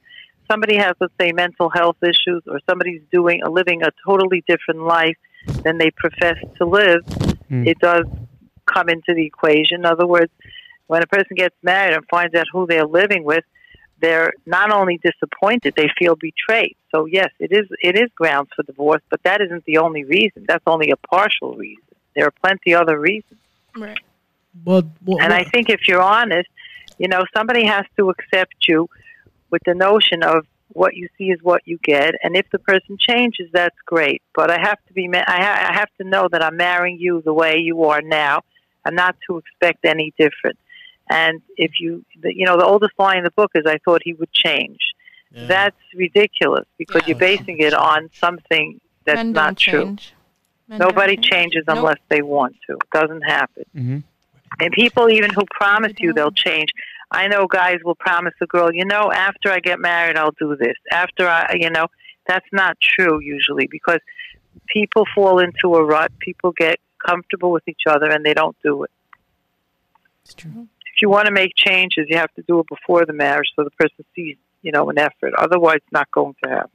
somebody 0.50 0.76
has, 0.76 0.92
let's 1.00 1.12
say, 1.20 1.32
mental 1.32 1.68
health 1.70 1.96
issues, 2.02 2.42
or 2.46 2.60
somebody's 2.68 3.02
doing, 3.12 3.42
living 3.48 3.82
a 3.82 3.90
totally 4.06 4.44
different 4.46 4.82
life 4.82 5.16
than 5.64 5.78
they 5.78 5.90
profess 5.90 6.36
to 6.58 6.66
live. 6.66 7.04
Mm. 7.50 7.66
It 7.66 7.78
does 7.80 8.06
come 8.66 8.88
into 8.88 9.14
the 9.14 9.24
equation. 9.26 9.80
In 9.80 9.86
other 9.86 10.06
words, 10.06 10.32
when 10.86 11.02
a 11.02 11.06
person 11.06 11.36
gets 11.36 11.54
married 11.62 11.94
and 11.94 12.04
finds 12.10 12.34
out 12.34 12.46
who 12.52 12.66
they're 12.66 12.86
living 12.86 13.24
with, 13.24 13.44
they're 14.00 14.32
not 14.46 14.72
only 14.72 14.98
disappointed, 14.98 15.74
they 15.76 15.88
feel 15.98 16.16
betrayed. 16.16 16.76
So 16.90 17.06
yes, 17.06 17.30
it 17.38 17.52
is 17.52 17.68
it 17.82 17.96
is 17.96 18.10
grounds 18.16 18.50
for 18.54 18.64
divorce, 18.64 19.02
but 19.08 19.22
that 19.22 19.40
isn't 19.40 19.64
the 19.64 19.78
only 19.78 20.04
reason. 20.04 20.44
That's 20.46 20.64
only 20.66 20.90
a 20.90 20.96
partial 20.96 21.54
reason. 21.54 21.84
There 22.14 22.26
are 22.26 22.32
plenty 22.42 22.72
of 22.72 22.82
other 22.82 22.98
reasons. 22.98 23.40
Right. 23.76 23.98
Well, 24.64 24.82
well 25.04 25.18
And 25.20 25.32
I 25.32 25.44
think 25.44 25.70
if 25.70 25.88
you're 25.88 26.02
honest, 26.02 26.48
you 26.98 27.08
know, 27.08 27.24
somebody 27.34 27.64
has 27.64 27.84
to 27.96 28.10
accept 28.10 28.54
you 28.68 28.88
with 29.50 29.62
the 29.64 29.74
notion 29.74 30.22
of 30.22 30.46
what 30.68 30.94
you 30.94 31.08
see 31.18 31.30
is 31.30 31.38
what 31.42 31.62
you 31.66 31.78
get, 31.82 32.14
and 32.22 32.36
if 32.36 32.48
the 32.50 32.58
person 32.58 32.96
changes, 32.98 33.48
that's 33.52 33.76
great. 33.84 34.22
But 34.34 34.50
I 34.50 34.58
have 34.60 34.78
to 34.88 34.92
be, 34.94 35.06
ma- 35.06 35.24
I, 35.26 35.42
ha- 35.42 35.68
I 35.70 35.74
have 35.74 35.90
to 36.00 36.04
know 36.04 36.28
that 36.32 36.42
I'm 36.42 36.56
marrying 36.56 36.98
you 36.98 37.22
the 37.22 37.32
way 37.32 37.58
you 37.58 37.84
are 37.84 38.00
now, 38.00 38.42
and 38.84 38.96
not 38.96 39.16
to 39.28 39.38
expect 39.38 39.84
any 39.84 40.12
different. 40.18 40.58
And 41.10 41.42
if 41.56 41.72
you, 41.80 42.04
you 42.24 42.46
know, 42.46 42.56
the 42.56 42.64
oldest 42.64 42.92
line 42.98 43.18
in 43.18 43.24
the 43.24 43.30
book 43.32 43.50
is, 43.54 43.64
"I 43.66 43.78
thought 43.84 44.02
he 44.04 44.14
would 44.14 44.32
change." 44.32 44.78
Yeah. 45.34 45.46
That's 45.46 45.76
ridiculous 45.94 46.66
because 46.78 47.02
Yeah. 47.02 47.08
you're 47.08 47.18
basing 47.18 47.58
it 47.58 47.74
on 47.74 48.10
something 48.14 48.80
that's 49.04 49.16
Men 49.16 49.32
not 49.32 49.56
true. 49.56 49.84
change. 49.84 50.12
Men 50.68 50.78
don't 50.78 50.88
Nobody 50.88 51.16
change. 51.16 51.30
changes 51.30 51.64
Nope. 51.66 51.78
unless 51.78 51.98
they 52.08 52.22
want 52.22 52.56
to. 52.68 52.74
It 52.74 52.90
doesn't 52.92 53.22
happen. 53.22 53.64
hmm 53.74 53.98
And 54.60 54.72
people 54.72 55.10
even 55.10 55.30
who 55.30 55.44
promise 55.50 55.94
you 55.98 56.12
they'll 56.12 56.30
change. 56.30 56.70
I 57.10 57.26
know 57.26 57.46
guys 57.46 57.78
will 57.84 57.94
promise 57.94 58.34
a 58.40 58.46
girl, 58.46 58.72
you 58.72 58.84
know, 58.84 59.10
after 59.12 59.50
I 59.50 59.60
get 59.60 59.80
married, 59.80 60.16
I'll 60.16 60.34
do 60.38 60.56
this. 60.56 60.76
After 60.90 61.28
I, 61.28 61.56
you 61.58 61.70
know, 61.70 61.86
that's 62.26 62.46
not 62.52 62.76
true 62.80 63.20
usually 63.20 63.66
because 63.66 63.98
people 64.68 65.04
fall 65.14 65.38
into 65.38 65.74
a 65.74 65.84
rut. 65.84 66.12
People 66.20 66.52
get 66.52 66.78
comfortable 67.06 67.50
with 67.50 67.66
each 67.68 67.82
other 67.88 68.10
and 68.10 68.24
they 68.24 68.34
don't 68.34 68.56
do 68.62 68.84
it. 68.84 68.90
It's 70.24 70.34
true. 70.34 70.68
If 70.94 71.02
you 71.02 71.08
want 71.08 71.26
to 71.26 71.32
make 71.32 71.52
changes, 71.56 72.06
you 72.08 72.16
have 72.16 72.32
to 72.34 72.42
do 72.42 72.60
it 72.60 72.66
before 72.68 73.04
the 73.04 73.12
marriage 73.12 73.48
so 73.56 73.64
the 73.64 73.70
person 73.70 74.04
sees, 74.14 74.36
you 74.62 74.72
know, 74.72 74.88
an 74.90 74.98
effort. 74.98 75.32
Otherwise, 75.36 75.76
it's 75.76 75.92
not 75.92 76.10
going 76.10 76.34
to 76.44 76.50
happen. 76.50 76.70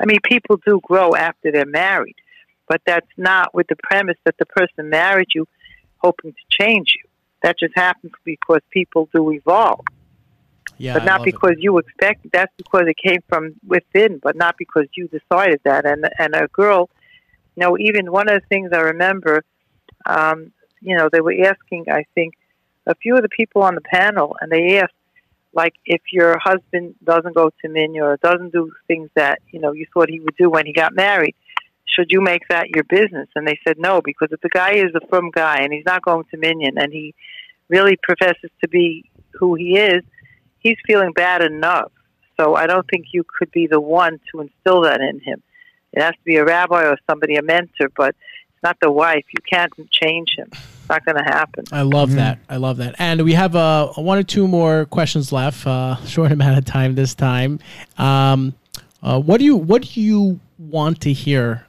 I 0.00 0.06
mean, 0.06 0.18
people 0.24 0.58
do 0.66 0.80
grow 0.82 1.14
after 1.14 1.52
they're 1.52 1.66
married, 1.66 2.16
but 2.68 2.80
that's 2.86 3.06
not 3.16 3.54
with 3.54 3.68
the 3.68 3.76
premise 3.76 4.16
that 4.24 4.36
the 4.38 4.46
person 4.46 4.88
married 4.88 5.28
you 5.34 5.46
hoping 5.98 6.32
to 6.32 6.64
change 6.64 6.94
you. 6.96 7.08
That 7.42 7.58
just 7.58 7.74
happens 7.74 8.12
because 8.24 8.60
people 8.70 9.08
do 9.14 9.32
evolve, 9.32 9.84
yeah, 10.76 10.94
but 10.94 11.04
not 11.04 11.20
love 11.20 11.28
it. 11.28 11.32
because 11.32 11.56
you 11.58 11.78
expect. 11.78 12.26
That's 12.32 12.52
because 12.56 12.84
it 12.86 12.96
came 12.96 13.20
from 13.28 13.54
within, 13.66 14.18
but 14.22 14.36
not 14.36 14.56
because 14.58 14.86
you 14.94 15.08
decided 15.08 15.60
that. 15.64 15.86
And 15.86 16.08
and 16.18 16.34
a 16.34 16.48
girl, 16.48 16.90
know, 17.60 17.78
even 17.78 18.10
one 18.10 18.28
of 18.28 18.40
the 18.40 18.46
things 18.48 18.70
I 18.72 18.80
remember, 18.80 19.44
um, 20.06 20.52
you 20.80 20.96
know, 20.96 21.08
they 21.12 21.20
were 21.20 21.34
asking, 21.44 21.86
I 21.90 22.04
think, 22.14 22.34
a 22.86 22.94
few 22.94 23.16
of 23.16 23.22
the 23.22 23.28
people 23.28 23.62
on 23.62 23.74
the 23.74 23.80
panel, 23.82 24.36
and 24.40 24.50
they 24.50 24.78
asked, 24.78 24.94
like, 25.52 25.74
if 25.84 26.00
your 26.12 26.38
husband 26.38 26.94
doesn't 27.04 27.34
go 27.34 27.50
to 27.50 27.68
Minyan 27.68 28.02
or 28.02 28.16
doesn't 28.16 28.52
do 28.52 28.72
things 28.86 29.10
that 29.16 29.40
you 29.52 29.60
know 29.60 29.72
you 29.72 29.86
thought 29.92 30.08
he 30.08 30.20
would 30.20 30.36
do 30.36 30.48
when 30.48 30.66
he 30.66 30.72
got 30.72 30.94
married, 30.94 31.34
should 31.86 32.10
you 32.10 32.20
make 32.20 32.42
that 32.48 32.68
your 32.70 32.84
business? 32.84 33.28
And 33.34 33.46
they 33.46 33.58
said 33.66 33.78
no, 33.78 34.00
because 34.00 34.28
if 34.30 34.40
the 34.40 34.48
guy 34.48 34.74
is 34.74 34.94
a 34.94 35.06
frum 35.08 35.30
guy 35.32 35.58
and 35.58 35.72
he's 35.72 35.84
not 35.84 36.02
going 36.02 36.24
to 36.30 36.36
Minyan 36.36 36.78
and 36.78 36.92
he 36.92 37.14
really 37.68 37.98
professes 38.02 38.50
to 38.62 38.68
be 38.68 39.10
who 39.32 39.54
he 39.54 39.76
is, 39.78 40.02
he's 40.58 40.76
feeling 40.86 41.12
bad 41.12 41.42
enough. 41.42 41.92
So 42.38 42.54
I 42.54 42.66
don't 42.66 42.86
think 42.88 43.06
you 43.12 43.24
could 43.38 43.50
be 43.50 43.66
the 43.66 43.80
one 43.80 44.20
to 44.32 44.40
instill 44.40 44.82
that 44.82 45.00
in 45.00 45.20
him. 45.20 45.42
It 45.92 46.02
has 46.02 46.12
to 46.12 46.24
be 46.24 46.36
a 46.36 46.44
rabbi 46.44 46.84
or 46.84 46.96
somebody, 47.08 47.36
a 47.36 47.42
mentor, 47.42 47.88
but 47.96 48.10
it's 48.10 48.62
not 48.62 48.76
the 48.80 48.90
wife. 48.90 49.24
You 49.34 49.42
can't 49.52 49.72
change 49.90 50.28
him. 50.36 50.48
It's 50.52 50.88
not 50.88 51.04
going 51.04 51.16
to 51.16 51.24
happen. 51.24 51.64
I 51.72 51.82
love 51.82 52.10
Mhm. 52.10 52.16
that. 52.16 52.38
I 52.48 52.56
love 52.56 52.76
that. 52.78 52.94
And 52.98 53.22
we 53.22 53.32
have 53.34 53.56
uh, 53.56 53.88
one 53.96 54.18
or 54.18 54.22
two 54.22 54.46
more 54.46 54.84
questions 54.86 55.32
left. 55.32 55.66
Uh, 55.66 55.96
short 56.06 56.30
amount 56.32 56.58
of 56.58 56.64
time 56.64 56.94
this 56.94 57.14
time. 57.14 57.58
Um, 57.98 58.54
uh, 59.02 59.18
what 59.20 59.38
do 59.38 59.44
you 59.44 59.56
What 59.56 59.82
do 59.82 60.00
you 60.00 60.40
want 60.58 61.00
to 61.02 61.12
hear 61.12 61.66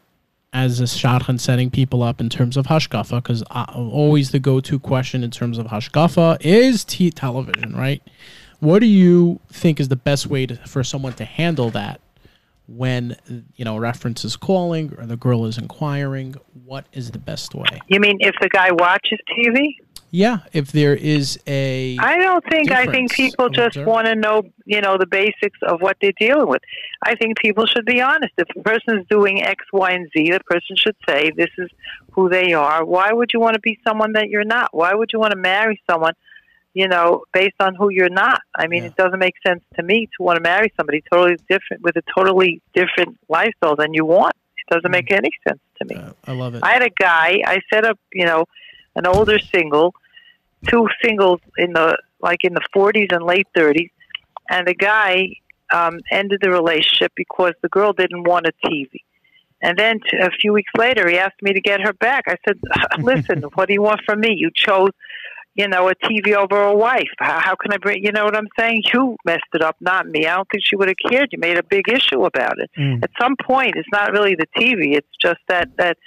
as 0.54 0.82
a 0.82 0.84
shadchan 0.84 1.40
setting 1.40 1.70
people 1.72 2.04
up 2.04 2.20
in 2.20 2.28
terms 2.30 2.58
of 2.58 2.68
hashkafa? 2.68 3.16
Because 3.24 3.42
uh, 3.52 3.66
always 3.74 4.32
the 4.32 4.40
go 4.40 4.60
to 4.60 4.78
question 4.80 5.24
in 5.24 5.32
terms 5.32 5.58
of 5.58 5.68
hashkafa 5.68 6.38
is 6.42 6.84
t- 6.84 7.10
television, 7.10 7.74
right? 7.76 8.02
What 8.60 8.80
do 8.80 8.86
you 8.86 9.40
think 9.52 9.80
is 9.80 9.88
the 9.88 9.96
best 9.96 10.28
way 10.28 10.46
to, 10.46 10.56
for 10.68 10.84
someone 10.84 11.14
to 11.14 11.26
handle 11.26 11.70
that 11.72 12.02
when 12.76 13.18
you 13.56 13.66
know 13.66 13.78
a 13.78 13.80
reference 13.80 14.24
is 14.24 14.36
calling 14.36 14.94
or 14.98 15.06
the 15.06 15.18
girl 15.18 15.46
is 15.46 15.58
inquiring? 15.58 16.36
What 16.66 16.86
is 16.94 17.12
the 17.12 17.20
best 17.20 17.54
way? 17.54 17.82
You 17.88 18.00
mean 18.00 18.18
if 18.20 18.36
the 18.42 18.50
guy 18.50 18.72
watches 18.72 19.20
TV? 19.38 19.76
Yeah, 20.14 20.40
if 20.52 20.74
there 20.74 20.94
is 20.94 21.40
a 21.48 21.98
I 21.98 22.18
don't 22.18 22.44
think. 22.50 22.72
I 22.72 22.86
think 22.86 23.14
people 23.14 23.48
just 23.50 23.78
want 23.78 24.08
to 24.08 24.16
know, 24.16 24.44
you 24.66 24.82
know, 24.82 24.98
the 24.98 25.06
basics 25.06 25.58
of 25.64 25.82
what 25.82 25.98
they're 26.02 26.12
dealing 26.20 26.50
with. 26.50 26.62
I 27.02 27.16
think 27.16 27.38
people 27.38 27.66
should 27.66 27.86
be 27.86 28.02
honest. 28.02 28.34
If 28.38 28.50
a 28.58 28.62
person 28.62 29.00
is 29.00 29.06
doing 29.10 29.42
X, 29.42 29.64
Y, 29.72 29.92
and 29.92 30.10
Z, 30.16 30.32
the 30.32 30.42
person 30.42 30.76
should 30.76 30.98
say, 31.08 31.32
"This 31.36 31.50
is 31.58 31.70
who 32.12 32.28
they 32.28 32.52
are." 32.52 32.84
Why 32.84 33.14
would 33.14 33.32
you 33.34 33.40
want 33.40 33.54
to 33.54 33.62
be 33.62 33.80
someone 33.88 34.12
that 34.14 34.28
you're 34.28 34.44
not? 34.44 34.74
Why 34.74 34.94
would 34.94 35.12
you 35.14 35.20
want 35.20 35.32
to 35.32 35.40
marry 35.40 35.82
someone, 35.90 36.14
you 36.74 36.88
know, 36.88 37.24
based 37.34 37.56
on 37.60 37.76
who 37.76 37.90
you're 37.90 38.10
not? 38.10 38.42
I 38.56 38.68
mean, 38.68 38.84
Yeah. 38.84 38.90
it 38.90 38.96
doesn't 38.96 39.20
make 39.20 39.36
sense 39.46 39.64
to 39.76 39.84
me 39.84 40.08
to 40.18 40.24
want 40.24 40.38
to 40.38 40.42
marry 40.42 40.72
somebody 40.78 41.04
totally 41.12 41.38
different 41.50 41.84
with 41.84 41.96
a 41.98 42.04
totally 42.16 42.62
different 42.74 43.18
lifestyle 43.30 43.76
than 43.76 43.94
you 43.94 44.06
want. 44.06 44.34
It 44.58 44.74
doesn't 44.74 44.92
make 44.92 45.12
any 45.12 45.30
sense 45.48 45.60
to 45.80 45.86
me. 45.86 45.96
Uh, 45.96 46.14
I 46.26 46.32
love 46.34 46.56
it. 46.56 46.64
I 46.64 46.72
had 46.74 46.84
a 46.84 46.90
guy. 46.90 47.42
I 47.46 47.60
set 47.74 47.86
up, 47.86 48.00
you 48.14 48.26
know, 48.26 48.46
an 48.96 49.06
older 49.06 49.40
single, 49.40 49.94
two 50.68 50.88
singles 51.04 51.42
in 51.58 51.74
the 51.74 51.98
like 52.22 52.44
in 52.44 52.54
the 52.54 52.62
40s 52.76 53.12
and 53.12 53.26
late 53.26 53.48
30s, 53.58 53.90
and 54.50 54.68
the 54.68 54.76
guy 54.76 55.28
um, 55.74 56.00
ended 56.12 56.40
the 56.42 56.52
relationship 56.52 57.12
because 57.16 57.54
the 57.62 57.70
girl 57.70 57.94
didn't 57.94 58.24
want 58.24 58.46
a 58.46 58.54
TV. 58.66 58.90
And 59.64 59.78
then 59.78 60.00
t- 60.00 60.18
a 60.18 60.30
few 60.30 60.54
weeks 60.54 60.72
later, 60.78 61.08
he 61.10 61.18
asked 61.18 61.42
me 61.42 61.54
to 61.54 61.62
get 61.62 61.82
her 61.82 61.94
back. 61.94 62.26
I 62.28 62.36
said, 62.48 62.60
"Listen, 63.04 63.42
what 63.56 63.68
do 63.68 63.74
you 63.74 63.82
want 63.82 64.02
from 64.06 64.20
me? 64.22 64.34
You 64.38 64.52
chose." 64.54 64.92
You 65.54 65.68
know, 65.68 65.90
a 65.90 65.96
TV 65.96 66.34
over 66.34 66.62
a 66.62 66.74
wife. 66.74 67.10
How, 67.20 67.40
how 67.42 67.56
can 67.56 67.74
I 67.74 67.78
bring? 67.78 68.04
You 68.04 68.12
know 68.14 68.24
what 68.24 68.36
I'm 68.38 68.48
saying? 68.58 68.84
You 68.94 69.18
messed 69.26 69.44
it 69.54 69.62
up, 69.62 69.76
not 69.82 70.08
me. 70.08 70.26
I 70.26 70.36
don't 70.38 70.48
think 70.50 70.64
she 70.66 70.76
would 70.78 70.88
have 70.88 71.12
cared. 71.12 71.30
You 71.32 71.40
made 71.40 71.58
a 71.58 71.64
big 71.64 71.90
issue 71.90 72.24
about 72.24 72.58
it 72.60 72.70
Mm. 72.78 73.04
at 73.04 73.10
some 73.22 73.36
point 73.36 73.74
it's 73.76 73.90
not 73.92 74.12
really 74.14 74.36
the 74.36 74.48
TV. 74.58 74.96
It's 74.96 75.08
just 75.22 75.40
that 75.50 75.70
that 75.78 75.98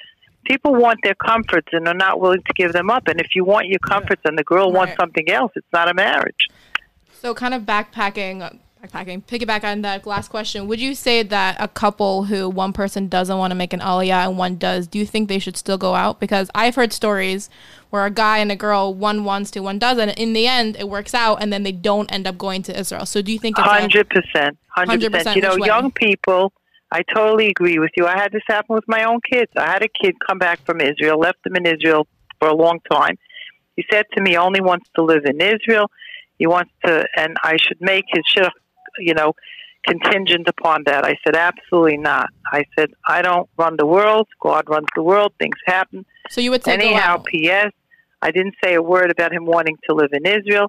people 0.47 0.75
want 0.75 1.01
their 1.03 1.15
comforts 1.15 1.69
and 1.73 1.87
are 1.89 1.95
not 1.95 2.21
willing 2.21 2.43
to 2.43 2.53
give 2.55 2.73
them 2.73 2.91
up. 2.91 3.07
And 3.09 3.21
if 3.21 3.29
you 3.35 3.45
want 3.45 3.67
your 3.69 3.79
comforts 3.81 4.23
and 4.25 4.39
the 4.39 4.45
girl 4.45 4.73
wants 4.73 4.95
something 4.99 5.31
else, 5.31 5.53
it's 5.57 5.67
not 5.73 5.91
a 5.91 5.95
marriage. 5.95 6.49
So, 7.13 7.35
kind 7.35 7.55
of 7.55 7.63
backpacking, 7.63 8.59
backpacking, 8.85 9.25
piggyback 9.25 9.65
on 9.65 9.83
that 9.83 10.07
last 10.07 10.29
question. 10.29 10.67
Would 10.67 10.81
you 10.81 10.95
say 10.95 11.23
that 11.23 11.57
a 11.59 11.69
couple 11.69 12.25
who 12.25 12.49
one 12.49 12.73
person 12.73 13.09
doesn't 13.09 13.37
want 13.37 13.51
to 13.51 13.55
make 13.55 13.73
an 13.73 13.81
aliyah 13.81 14.29
and 14.29 14.39
one 14.39 14.57
does, 14.57 14.87
do 14.87 14.99
you 14.99 15.07
think 15.07 15.29
they 15.29 15.39
should 15.39 15.57
still 15.57 15.79
go 15.79 15.95
out? 15.95 16.21
Because 16.21 16.51
I've 16.55 16.75
heard 16.75 16.93
stories 16.93 17.49
where 17.91 18.05
a 18.05 18.11
guy 18.11 18.39
and 18.39 18.51
a 18.51 18.57
girl, 18.57 18.93
one 18.93 19.25
wants 19.25 19.51
to, 19.53 19.61
one 19.61 19.79
doesn't. 19.79 20.11
In 20.11 20.33
the 20.33 20.47
end, 20.47 20.77
it 20.77 20.89
works 20.89 21.15
out, 21.15 21.43
and 21.43 21.53
then 21.53 21.63
they 21.63 21.73
don't 21.73 22.11
end 22.13 22.27
up 22.27 22.37
going 22.37 22.63
to 22.65 22.79
Israel. 22.79 23.07
So, 23.07 23.23
do 23.23 23.33
you 23.33 23.39
think 23.39 23.57
Hundred 23.57 24.09
percent, 24.11 24.59
hundred 24.69 25.01
100% 25.01 25.37
You 25.37 25.43
know, 25.43 25.57
young 25.57 25.91
people. 25.93 26.53
I 26.91 27.03
totally 27.13 27.49
agree 27.49 27.79
with 27.81 27.91
you. 27.97 28.07
I 28.07 28.17
had 28.17 28.31
this 28.31 28.43
happen 28.47 28.75
with 28.75 28.85
my 28.87 29.05
own 29.05 29.19
kids. 29.29 29.51
I 29.57 29.69
had 29.69 29.83
a 29.83 29.89
kid 29.89 30.15
come 30.25 30.39
back 30.39 30.65
from 30.65 30.81
Israel, 30.81 31.19
left 31.19 31.43
them 31.43 31.57
in 31.57 31.67
Israel 31.67 32.07
for 32.39 32.49
a 32.49 32.55
long 32.55 32.79
time. 32.91 33.19
He 33.77 33.85
said 33.91 34.05
to 34.15 34.23
me, 34.23 34.31
he 34.31 34.37
only 34.37 34.61
wants 34.61 34.89
to 34.95 35.03
live 35.03 35.25
in 35.25 35.41
Israel. 35.41 35.91
He 36.39 36.47
wants 36.47 36.71
to, 36.85 37.05
and 37.17 37.37
I 37.43 37.57
should 37.57 37.81
make 37.81 38.05
his 38.13 38.23
shidduch, 38.37 38.51
you 38.99 39.15
know, 39.15 39.35
contingent 39.87 40.49
upon 40.49 40.85
that. 40.87 41.05
I 41.05 41.17
said, 41.27 41.37
absolutely 41.37 41.99
not. 41.99 42.29
I 42.53 42.65
said, 42.79 42.91
I 43.07 43.23
don't 43.23 43.49
run 43.59 43.77
the 43.77 43.87
world. 43.87 44.29
God 44.41 44.65
runs 44.69 44.87
the 44.97 45.03
world. 45.03 45.33
Things 45.39 45.57
happen. 45.67 46.07
so 46.31 46.41
you 46.41 46.51
would 46.51 46.65
say 46.65 46.73
Anyhow. 46.75 47.23
P.S. 47.27 47.71
I 48.23 48.31
didn't 48.31 48.55
say 48.65 48.75
a 48.75 48.83
word 48.83 49.11
about 49.11 49.33
him 49.33 49.45
wanting 49.45 49.77
to 49.89 49.95
live 49.95 50.11
in 50.13 50.25
Israel. 50.27 50.69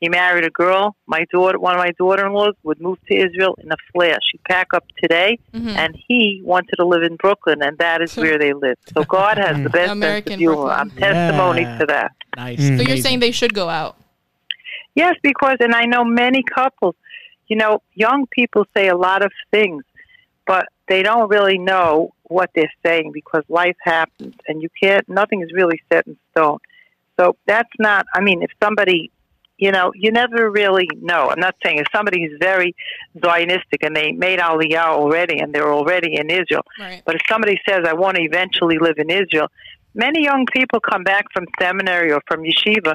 He 0.00 0.08
married 0.08 0.44
a 0.44 0.50
girl. 0.50 0.96
My 1.06 1.24
daughter, 1.32 1.58
one 1.60 1.74
of 1.74 1.78
my 1.78 1.92
daughter-in-laws, 1.96 2.54
would 2.64 2.80
move 2.80 2.98
to 3.08 3.14
Israel 3.16 3.56
in 3.62 3.70
a 3.70 3.76
flash. 3.92 4.18
She'd 4.32 4.42
pack 4.48 4.68
up 4.74 4.84
today, 5.00 5.38
Mhm. 5.54 5.76
and 5.76 5.96
he 6.08 6.40
wanted 6.44 6.74
to 6.78 6.84
live 6.86 7.02
in 7.04 7.14
Brooklyn, 7.16 7.62
and 7.62 7.78
that 7.78 8.02
is 8.02 8.16
where 8.16 8.36
they 8.36 8.52
live. 8.52 8.78
So 8.96 9.04
God 9.18 9.38
has 9.38 9.62
the 9.62 9.70
best 9.70 9.92
American 9.92 10.32
sense 10.32 10.34
of 10.34 10.38
humor. 10.40 10.54
Brooklyn. 10.56 10.76
I'm 10.80 10.90
testimony 10.90 11.62
Yeah. 11.62 11.78
to 11.78 11.86
that. 11.86 12.10
nice. 12.36 12.58
Mm. 12.60 12.76
So, 12.78 12.82
you're 12.82 12.96
saying 12.96 13.20
they 13.20 13.30
should 13.30 13.54
go 13.54 13.68
out. 13.68 13.96
Yes, 14.94 15.14
because, 15.22 15.56
and 15.60 15.74
I 15.74 15.84
know 15.84 16.04
many 16.04 16.42
couples, 16.42 16.94
you 17.52 17.58
know, 17.58 17.82
young 17.92 18.26
people 18.28 18.64
say 18.74 18.88
a 18.88 18.96
lot 18.96 19.22
of 19.22 19.30
things, 19.50 19.84
but 20.46 20.64
they 20.88 21.02
don't 21.02 21.28
really 21.28 21.58
know 21.58 22.14
what 22.22 22.48
they're 22.54 22.72
saying 22.82 23.12
because 23.12 23.44
life 23.50 23.76
happens 23.82 24.34
and 24.48 24.62
you 24.62 24.70
can't, 24.82 25.06
nothing 25.06 25.42
is 25.42 25.52
really 25.52 25.78
set 25.92 26.06
in 26.06 26.16
stone. 26.30 26.60
So 27.20 27.36
that's 27.46 27.68
not, 27.78 28.06
I 28.14 28.22
mean, 28.22 28.42
if 28.42 28.50
somebody, 28.62 29.10
you 29.58 29.70
know, 29.70 29.92
you 29.94 30.10
never 30.12 30.50
really 30.50 30.88
know. 31.02 31.28
I'm 31.28 31.40
not 31.40 31.56
saying 31.62 31.76
if 31.76 31.88
somebody 31.94 32.24
is 32.24 32.32
very 32.40 32.74
Zionistic 33.18 33.80
and 33.82 33.94
they 33.94 34.12
made 34.12 34.38
Aliyah 34.38 34.86
already 34.86 35.38
and 35.40 35.52
they're 35.54 35.74
already 35.74 36.16
in 36.16 36.30
Israel, 36.30 36.64
Right. 36.80 37.02
but 37.04 37.16
if 37.16 37.20
somebody 37.28 37.60
says, 37.68 37.80
I 37.86 37.92
want 37.92 38.16
to 38.16 38.22
eventually 38.22 38.78
live 38.78 38.96
in 38.96 39.10
Israel, 39.10 39.48
many 39.94 40.24
young 40.24 40.46
people 40.46 40.80
come 40.80 41.04
back 41.04 41.26
from 41.34 41.44
seminary 41.60 42.12
or 42.12 42.22
from 42.26 42.44
yeshiva, 42.44 42.94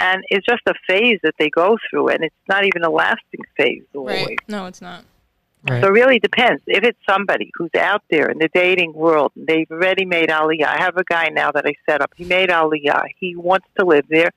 and 0.00 0.22
it's 0.30 0.46
just 0.46 0.62
a 0.66 0.74
phase 0.86 1.18
that 1.22 1.34
they 1.38 1.50
go 1.50 1.76
through, 1.88 2.08
and 2.08 2.24
it's 2.24 2.34
not 2.48 2.64
even 2.64 2.82
a 2.84 2.90
lasting 2.90 3.44
phase 3.56 3.82
always. 3.94 4.26
Right. 4.26 4.38
No, 4.48 4.66
it's 4.66 4.80
not. 4.80 5.04
Right. 5.64 5.82
So 5.82 5.88
it 5.88 5.92
really 5.92 6.18
depends. 6.20 6.62
If 6.66 6.84
it's 6.84 6.98
somebody 7.08 7.50
who's 7.54 7.74
out 7.76 8.02
there 8.10 8.30
in 8.30 8.38
the 8.38 8.48
dating 8.54 8.92
world, 8.92 9.32
they've 9.36 9.70
already 9.70 10.04
made 10.04 10.28
Aliyah. 10.28 10.66
I 10.66 10.78
have 10.78 10.96
a 10.96 11.04
guy 11.04 11.28
now 11.30 11.50
that 11.50 11.66
I 11.66 11.74
set 11.88 12.00
up. 12.00 12.12
He 12.16 12.24
made 12.24 12.48
Aliyah. 12.48 13.06
He 13.18 13.34
wants 13.34 13.66
to 13.78 13.84
live 13.84 14.04
there, 14.08 14.30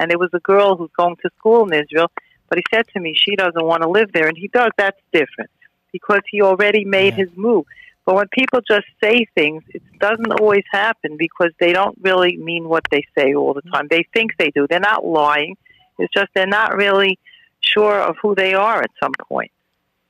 and 0.00 0.10
there 0.10 0.18
was 0.18 0.30
a 0.32 0.40
girl 0.40 0.76
who's 0.76 0.90
going 0.96 1.16
to 1.22 1.30
school 1.38 1.66
in 1.70 1.72
Israel, 1.72 2.10
but 2.48 2.58
he 2.58 2.64
said 2.74 2.86
to 2.94 3.00
me 3.00 3.14
she 3.14 3.36
doesn't 3.36 3.64
want 3.64 3.82
to 3.82 3.88
live 3.88 4.12
there, 4.12 4.26
and 4.26 4.36
he 4.36 4.48
does. 4.48 4.70
That's 4.76 4.98
different 5.12 5.50
because 5.92 6.20
he 6.30 6.42
already 6.42 6.84
made 6.84 7.14
Yeah. 7.16 7.24
his 7.24 7.36
move. 7.36 7.64
But 8.06 8.14
when 8.14 8.28
people 8.28 8.60
just 8.66 8.86
say 9.02 9.26
things, 9.34 9.64
it 9.74 9.82
doesn't 9.98 10.32
always 10.40 10.62
happen 10.70 11.16
because 11.18 11.50
they 11.58 11.72
don't 11.72 11.98
really 12.00 12.36
mean 12.36 12.68
what 12.68 12.84
they 12.90 13.04
say 13.18 13.34
all 13.34 13.52
the 13.52 13.62
time. 13.62 13.88
They 13.90 14.06
think 14.14 14.36
they 14.38 14.50
do. 14.50 14.66
They're 14.70 14.78
not 14.78 15.04
lying. 15.04 15.56
It's 15.98 16.14
just 16.14 16.28
they're 16.34 16.46
not 16.46 16.76
really 16.76 17.18
sure 17.60 18.00
of 18.00 18.14
who 18.22 18.36
they 18.36 18.54
are 18.54 18.80
at 18.80 18.90
some 19.02 19.12
point. 19.28 19.50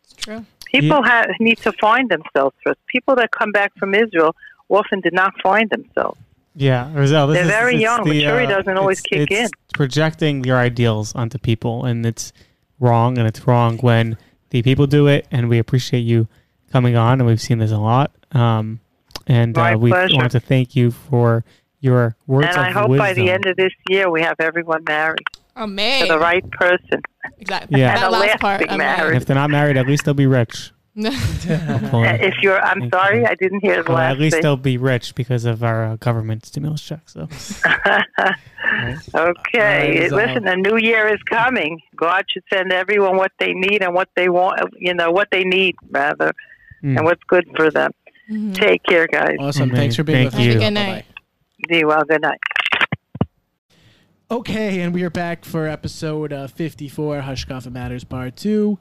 It's 0.05 0.15
true. 0.15 0.45
People 0.67 1.03
have, 1.03 1.27
need 1.41 1.59
to 1.59 1.73
find 1.73 2.11
themselves 2.11 2.55
first. 2.63 2.79
People 2.87 3.17
that 3.17 3.31
come 3.31 3.51
back 3.51 3.73
from 3.79 3.95
Israel 3.95 4.37
often 4.69 5.01
did 5.01 5.15
not 5.15 5.33
find 5.43 5.71
themselves. 5.71 6.21
Yeah, 6.55 6.93
Roselle, 6.93 7.29
this 7.29 7.37
They're 7.37 7.45
is, 7.45 7.51
very 7.51 7.75
it's 7.77 7.83
young. 7.83 8.05
The, 8.05 8.15
Maturity 8.15 8.53
uh, 8.53 8.57
doesn't 8.59 8.77
always 8.77 9.01
it's- 9.07 9.27
kick 9.27 9.31
it's 9.31 9.51
projecting 9.73 10.45
your 10.45 10.59
ideals 10.59 11.15
onto 11.15 11.39
people, 11.39 11.85
and 11.85 12.05
it's 12.05 12.33
wrong. 12.79 13.17
And 13.17 13.27
it's 13.27 13.47
wrong 13.47 13.79
when 13.79 14.19
the 14.51 14.63
people 14.63 14.87
do 14.87 15.07
it. 15.07 15.27
And 15.31 15.49
we 15.49 15.59
appreciate 15.59 16.01
you 16.01 16.29
coming 16.73 16.97
on, 16.97 17.21
and 17.21 17.27
we've 17.27 17.41
seen 17.41 17.59
this 17.59 17.71
a 17.73 17.79
lot. 17.79 18.13
Um, 18.33 18.81
and 19.27 19.57
uh, 19.57 19.77
we 19.79 19.91
pleasure. 19.91 20.17
want 20.17 20.33
to 20.33 20.41
thank 20.41 20.77
you 20.77 20.91
for 20.91 21.45
your 21.81 22.17
words 22.27 22.49
and 22.49 22.57
of 22.59 22.63
I 22.65 22.71
hope 22.71 22.91
wisdom. 22.91 23.07
by 23.07 23.13
the 23.13 23.31
end 23.31 23.47
of 23.47 23.57
this 23.57 23.73
year 23.89 24.11
we 24.11 24.23
have 24.23 24.37
everyone 24.41 24.83
married 24.89 25.19
to 25.35 25.41
Amazing. 25.63 26.09
the 26.09 26.19
right 26.19 26.49
person. 26.53 27.01
Exactly. 27.39 27.81
Yeah. 27.81 27.99
That 27.99 28.13
last 28.13 28.41
part. 28.41 28.61
lasting 28.61 28.69
amazing. 28.69 28.79
marriage. 28.79 29.07
And 29.15 29.17
if 29.23 29.27
they're 29.27 29.35
not 29.37 29.51
married, 29.51 29.77
at 29.77 29.87
least 29.87 30.05
they'll 30.05 30.15
be 30.15 30.27
rich. 30.27 30.73
Uh, 30.99 32.17
If 32.21 32.35
you're, 32.43 32.59
I'm 32.61 32.81
Thank 32.81 32.95
sorry, 32.95 33.21
you. 33.21 33.27
I 33.27 33.35
didn't 33.35 33.61
hear 33.61 33.83
the 33.83 33.91
Well, 33.91 33.99
last 33.99 34.13
at 34.13 34.19
least 34.19 34.35
thing. 34.37 34.43
they'll 34.43 34.57
be 34.57 34.79
rich 34.79 35.15
because 35.15 35.45
of 35.45 35.63
our 35.63 35.85
uh, 35.85 35.97
government 35.97 36.47
stimulus 36.47 36.81
check. 36.83 37.09
So 37.09 37.29
Okay, 37.69 39.13
All 39.15 39.23
right, 39.23 40.11
so- 40.11 40.17
listen, 40.17 40.45
the 40.45 40.57
new 40.57 40.77
year 40.79 41.07
is 41.09 41.23
coming. 41.29 41.81
God 41.95 42.25
should 42.31 42.43
send 42.53 42.73
everyone 42.73 43.17
what 43.17 43.33
they 43.39 43.53
need 43.53 43.83
and 43.83 43.95
what 43.95 44.09
they 44.17 44.29
want, 44.29 44.61
you 44.79 44.95
know, 44.95 45.11
what 45.11 45.29
they 45.31 45.45
need 45.45 45.77
rather, 45.91 46.33
Mm. 46.87 46.97
and 46.99 47.05
what's 47.05 47.23
good 47.27 47.45
for 47.57 47.71
them. 47.71 47.91
Mhm. 48.31 48.55
Take 48.55 48.83
care, 48.85 49.07
guys. 49.09 49.37
Awesome. 49.41 49.71
Thanks 49.71 49.97
for 49.97 50.05
being 50.05 50.31
Thank 50.31 50.33
with 50.33 50.41
us. 50.41 50.41
you. 50.41 50.53
Have 50.53 50.63
a 50.63 50.65
good 50.67 50.75
Bye-bye. 50.75 50.93
night. 50.93 51.05
Be 51.69 51.85
well. 51.85 52.05
Good 52.05 52.23
night. 52.23 52.39
Okay, 54.31 54.81
and 54.81 54.93
we 54.93 55.03
are 55.05 55.11
back 55.11 55.45
for 55.45 55.67
episode 55.69 56.33
uh, 56.33 56.49
54, 56.49 57.21
Hashkafa 57.23 57.71
Matters 57.71 58.03
Part 58.05 58.37
2. 58.37 58.77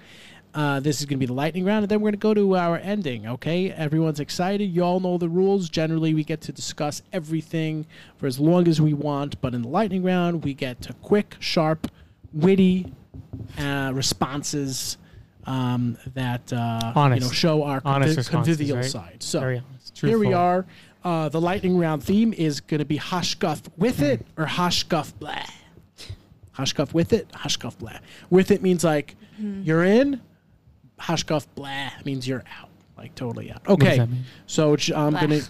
Uh, 0.55 0.79
this 0.79 0.99
is 0.99 1.05
going 1.05 1.17
to 1.17 1.19
be 1.19 1.25
the 1.27 1.33
lightning 1.33 1.65
round, 1.65 1.83
and 1.83 1.89
then 1.91 1.99
we're 1.99 2.11
going 2.11 2.13
to 2.13 2.17
go 2.17 2.33
to 2.33 2.55
our 2.55 2.77
ending, 2.77 3.27
okay? 3.27 3.69
Everyone's 3.71 4.19
excited. 4.19 4.65
You 4.65 4.83
all 4.83 4.99
know 4.99 5.17
the 5.17 5.27
rules. 5.29 5.69
Generally, 5.69 6.13
we 6.15 6.23
get 6.23 6.41
to 6.41 6.51
discuss 6.51 7.01
everything 7.13 7.85
for 8.17 8.25
as 8.25 8.39
long 8.39 8.67
as 8.67 8.79
we 8.81 8.93
want, 8.93 9.39
but 9.41 9.53
in 9.53 9.61
the 9.63 9.67
lightning 9.67 10.01
round, 10.01 10.43
we 10.43 10.53
get 10.53 10.81
to 10.83 10.93
quick, 10.93 11.35
sharp, 11.39 11.87
witty 12.33 12.91
uh, 13.59 13.91
responses 13.93 14.97
um, 15.45 15.97
that 16.13 16.51
uh, 16.53 16.91
Honest. 16.95 17.21
you 17.21 17.27
know 17.27 17.33
show 17.33 17.63
our 17.63 17.81
Honest 17.85 18.17
convi- 18.19 18.29
convivial 18.29 18.77
right? 18.77 18.85
side. 18.85 19.17
So 19.23 19.59
here 19.95 20.17
we 20.19 20.33
are. 20.33 20.65
Uh, 21.03 21.29
the 21.29 21.39
lightning 21.39 21.77
round 21.77 22.03
theme 22.03 22.33
is 22.33 22.61
going 22.61 22.79
to 22.79 22.85
be 22.85 22.97
Hashguff 22.97 23.61
with 23.77 24.01
it 24.01 24.25
or 24.37 24.45
Hashguff 24.45 25.13
blah. 25.19 25.35
Hashguff 26.57 26.93
with 26.93 27.13
it, 27.13 27.29
Hashguff 27.31 27.77
blah. 27.77 27.97
With 28.29 28.49
it 28.51 28.61
means 28.61 28.83
like 28.83 29.15
you're 29.37 29.83
in. 29.83 30.21
Hashguff 30.99 31.45
blah 31.55 31.89
means 32.05 32.27
you're 32.27 32.43
out, 32.59 32.69
like 32.97 33.13
totally 33.15 33.51
out. 33.51 33.63
does 33.65 33.73
Okay, 33.73 33.97
that 33.97 34.09
mean? 34.09 34.23
so 34.47 34.75
I'm 34.95 35.11
Blah. 35.11 35.21
gonna 35.21 35.41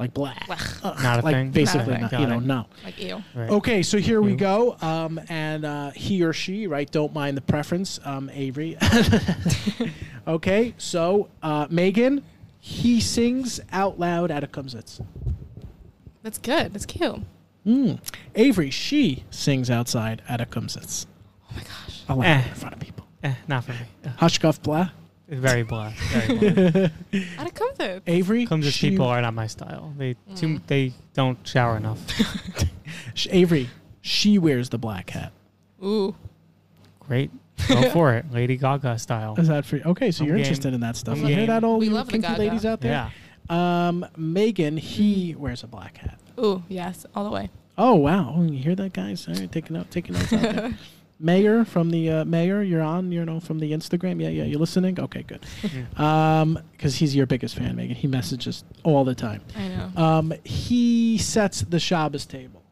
like 0.00 0.12
black. 0.14 0.44
Ugh, 0.48 1.02
Not 1.02 1.20
a 1.20 1.22
like 1.22 1.34
thing? 1.34 1.50
basically, 1.52 1.92
Okay, 1.92 2.00
not, 2.00 2.10
got 2.10 2.20
you 2.20 2.26
know, 2.26 2.38
it. 2.38 2.44
no. 2.44 2.66
Like 2.84 2.98
ew. 3.00 3.22
Right. 3.34 3.50
Okay, 3.50 3.82
so 3.82 3.98
here 3.98 4.20
we 4.20 4.34
go. 4.34 4.76
Um, 4.80 5.20
and 5.28 5.64
uh, 5.64 5.90
he 5.90 6.24
or 6.24 6.32
she, 6.32 6.66
right? 6.66 6.90
Don't 6.90 7.12
mind 7.14 7.36
the 7.36 7.42
preference, 7.42 8.00
um, 8.04 8.28
Avery. 8.32 8.76
okay, 10.26 10.74
so 10.78 11.28
uh, 11.42 11.66
Megan, 11.70 12.22
he 12.58 13.00
sings 13.00 13.60
out 13.72 13.98
loud 13.98 14.30
at 14.30 14.42
a 14.42 14.46
kumsitz. 14.46 15.04
That's 16.22 16.38
good. 16.38 16.72
That's 16.72 16.86
cute. 16.86 17.20
Mm. 17.66 17.98
Avery, 18.34 18.70
she 18.70 19.24
sings 19.30 19.70
outside 19.70 20.22
at 20.28 20.40
a 20.40 20.46
kumsitz. 20.46 21.06
Oh 21.50 21.54
my 21.56 21.62
gosh. 21.62 22.02
I 22.08 22.14
like 22.14 22.28
Eh. 22.28 22.48
in 22.48 22.54
front 22.54 22.74
of 22.74 22.80
people. 22.80 23.06
Eh, 23.22 23.34
not 23.48 23.64
for 23.64 23.72
me. 23.72 23.78
Hushkuff 24.18 24.62
blah. 24.62 24.90
Very 25.30 25.62
blah. 25.62 25.92
Very 26.10 26.36
blah. 26.38 26.88
How 27.36 27.44
to 27.44 27.50
come 27.52 27.74
to? 27.76 28.02
Avery, 28.06 28.46
Comes 28.46 28.66
she- 28.72 28.90
people 28.90 29.06
are 29.06 29.22
not 29.22 29.32
my 29.34 29.46
style. 29.46 29.94
They 29.96 30.14
too, 30.34 30.46
Mm. 30.58 30.60
they 30.66 30.92
don't 31.14 31.38
shower 31.46 31.76
enough. 31.76 31.98
sh- 33.14 33.28
Avery, 33.30 33.68
she 34.00 34.38
wears 34.38 34.68
the 34.70 34.78
black 34.78 35.10
hat. 35.10 35.32
Ooh. 35.84 36.14
Great. 37.00 37.30
Go 37.68 37.90
for 37.92 38.14
it. 38.14 38.26
Lady 38.32 38.56
Gaga 38.56 38.98
style. 38.98 39.34
Is 39.38 39.48
that 39.48 39.64
for 39.64 39.76
you? 39.76 39.82
Okay, 39.86 40.10
so 40.10 40.22
I'm 40.22 40.28
you're 40.28 40.36
game. 40.36 40.44
interested 40.44 40.74
in 40.74 40.80
that 40.80 40.96
stuff. 40.96 41.16
I'm 41.16 41.22
You 41.22 41.28
hear 41.28 41.36
game. 41.38 41.46
that, 41.48 41.64
all 41.64 41.78
We 41.78 41.86
you 41.86 41.92
love 41.92 42.06
the 42.06 42.12
kinky 42.12 42.26
Gaga. 42.28 42.38
ladies 42.40 42.64
out 42.66 42.80
there? 42.80 43.10
Yeah. 43.48 43.88
Um, 43.88 44.06
Megan, 44.16 44.76
he 44.76 45.34
wears 45.36 45.62
a 45.62 45.66
black 45.66 45.96
hat. 45.98 46.18
Ooh, 46.38 46.62
yes, 46.68 47.04
all 47.14 47.24
the 47.24 47.30
way. 47.30 47.50
Oh 47.78 47.94
wow! 47.96 48.34
Oh, 48.36 48.42
you 48.44 48.58
hear 48.62 48.74
that, 48.74 48.92
guys? 48.92 49.26
All 49.28 49.34
right, 49.34 49.50
taking 49.50 49.74
note, 49.76 49.90
taking 49.90 50.14
notes 50.14 50.32
out 50.32 50.42
there. 50.42 50.78
Mayor 51.22 51.64
from 51.66 51.90
the 51.90 52.10
uh, 52.10 52.24
mayor, 52.24 52.62
you're 52.62 52.80
on. 52.82 53.12
You 53.12 53.24
know 53.26 53.40
from 53.40 53.58
the 53.58 53.72
Instagram. 53.72 54.20
Yeah, 54.22 54.28
yeah. 54.30 54.44
You 54.44 54.58
listening? 54.58 54.98
Okay, 54.98 55.22
good. 55.22 55.44
Um, 56.02 56.58
because 56.72 56.96
he's 56.96 57.14
your 57.14 57.26
biggest 57.26 57.54
fan, 57.56 57.76
Megan. 57.76 57.94
He 57.94 58.06
messages 58.08 58.64
all 58.84 59.04
the 59.04 59.14
time. 59.14 59.42
I 59.54 59.68
know. 59.68 59.90
Um, 60.02 60.32
he 60.44 61.18
sets 61.18 61.60
the 61.60 61.78
Shabbos 61.78 62.24
table. 62.26 62.62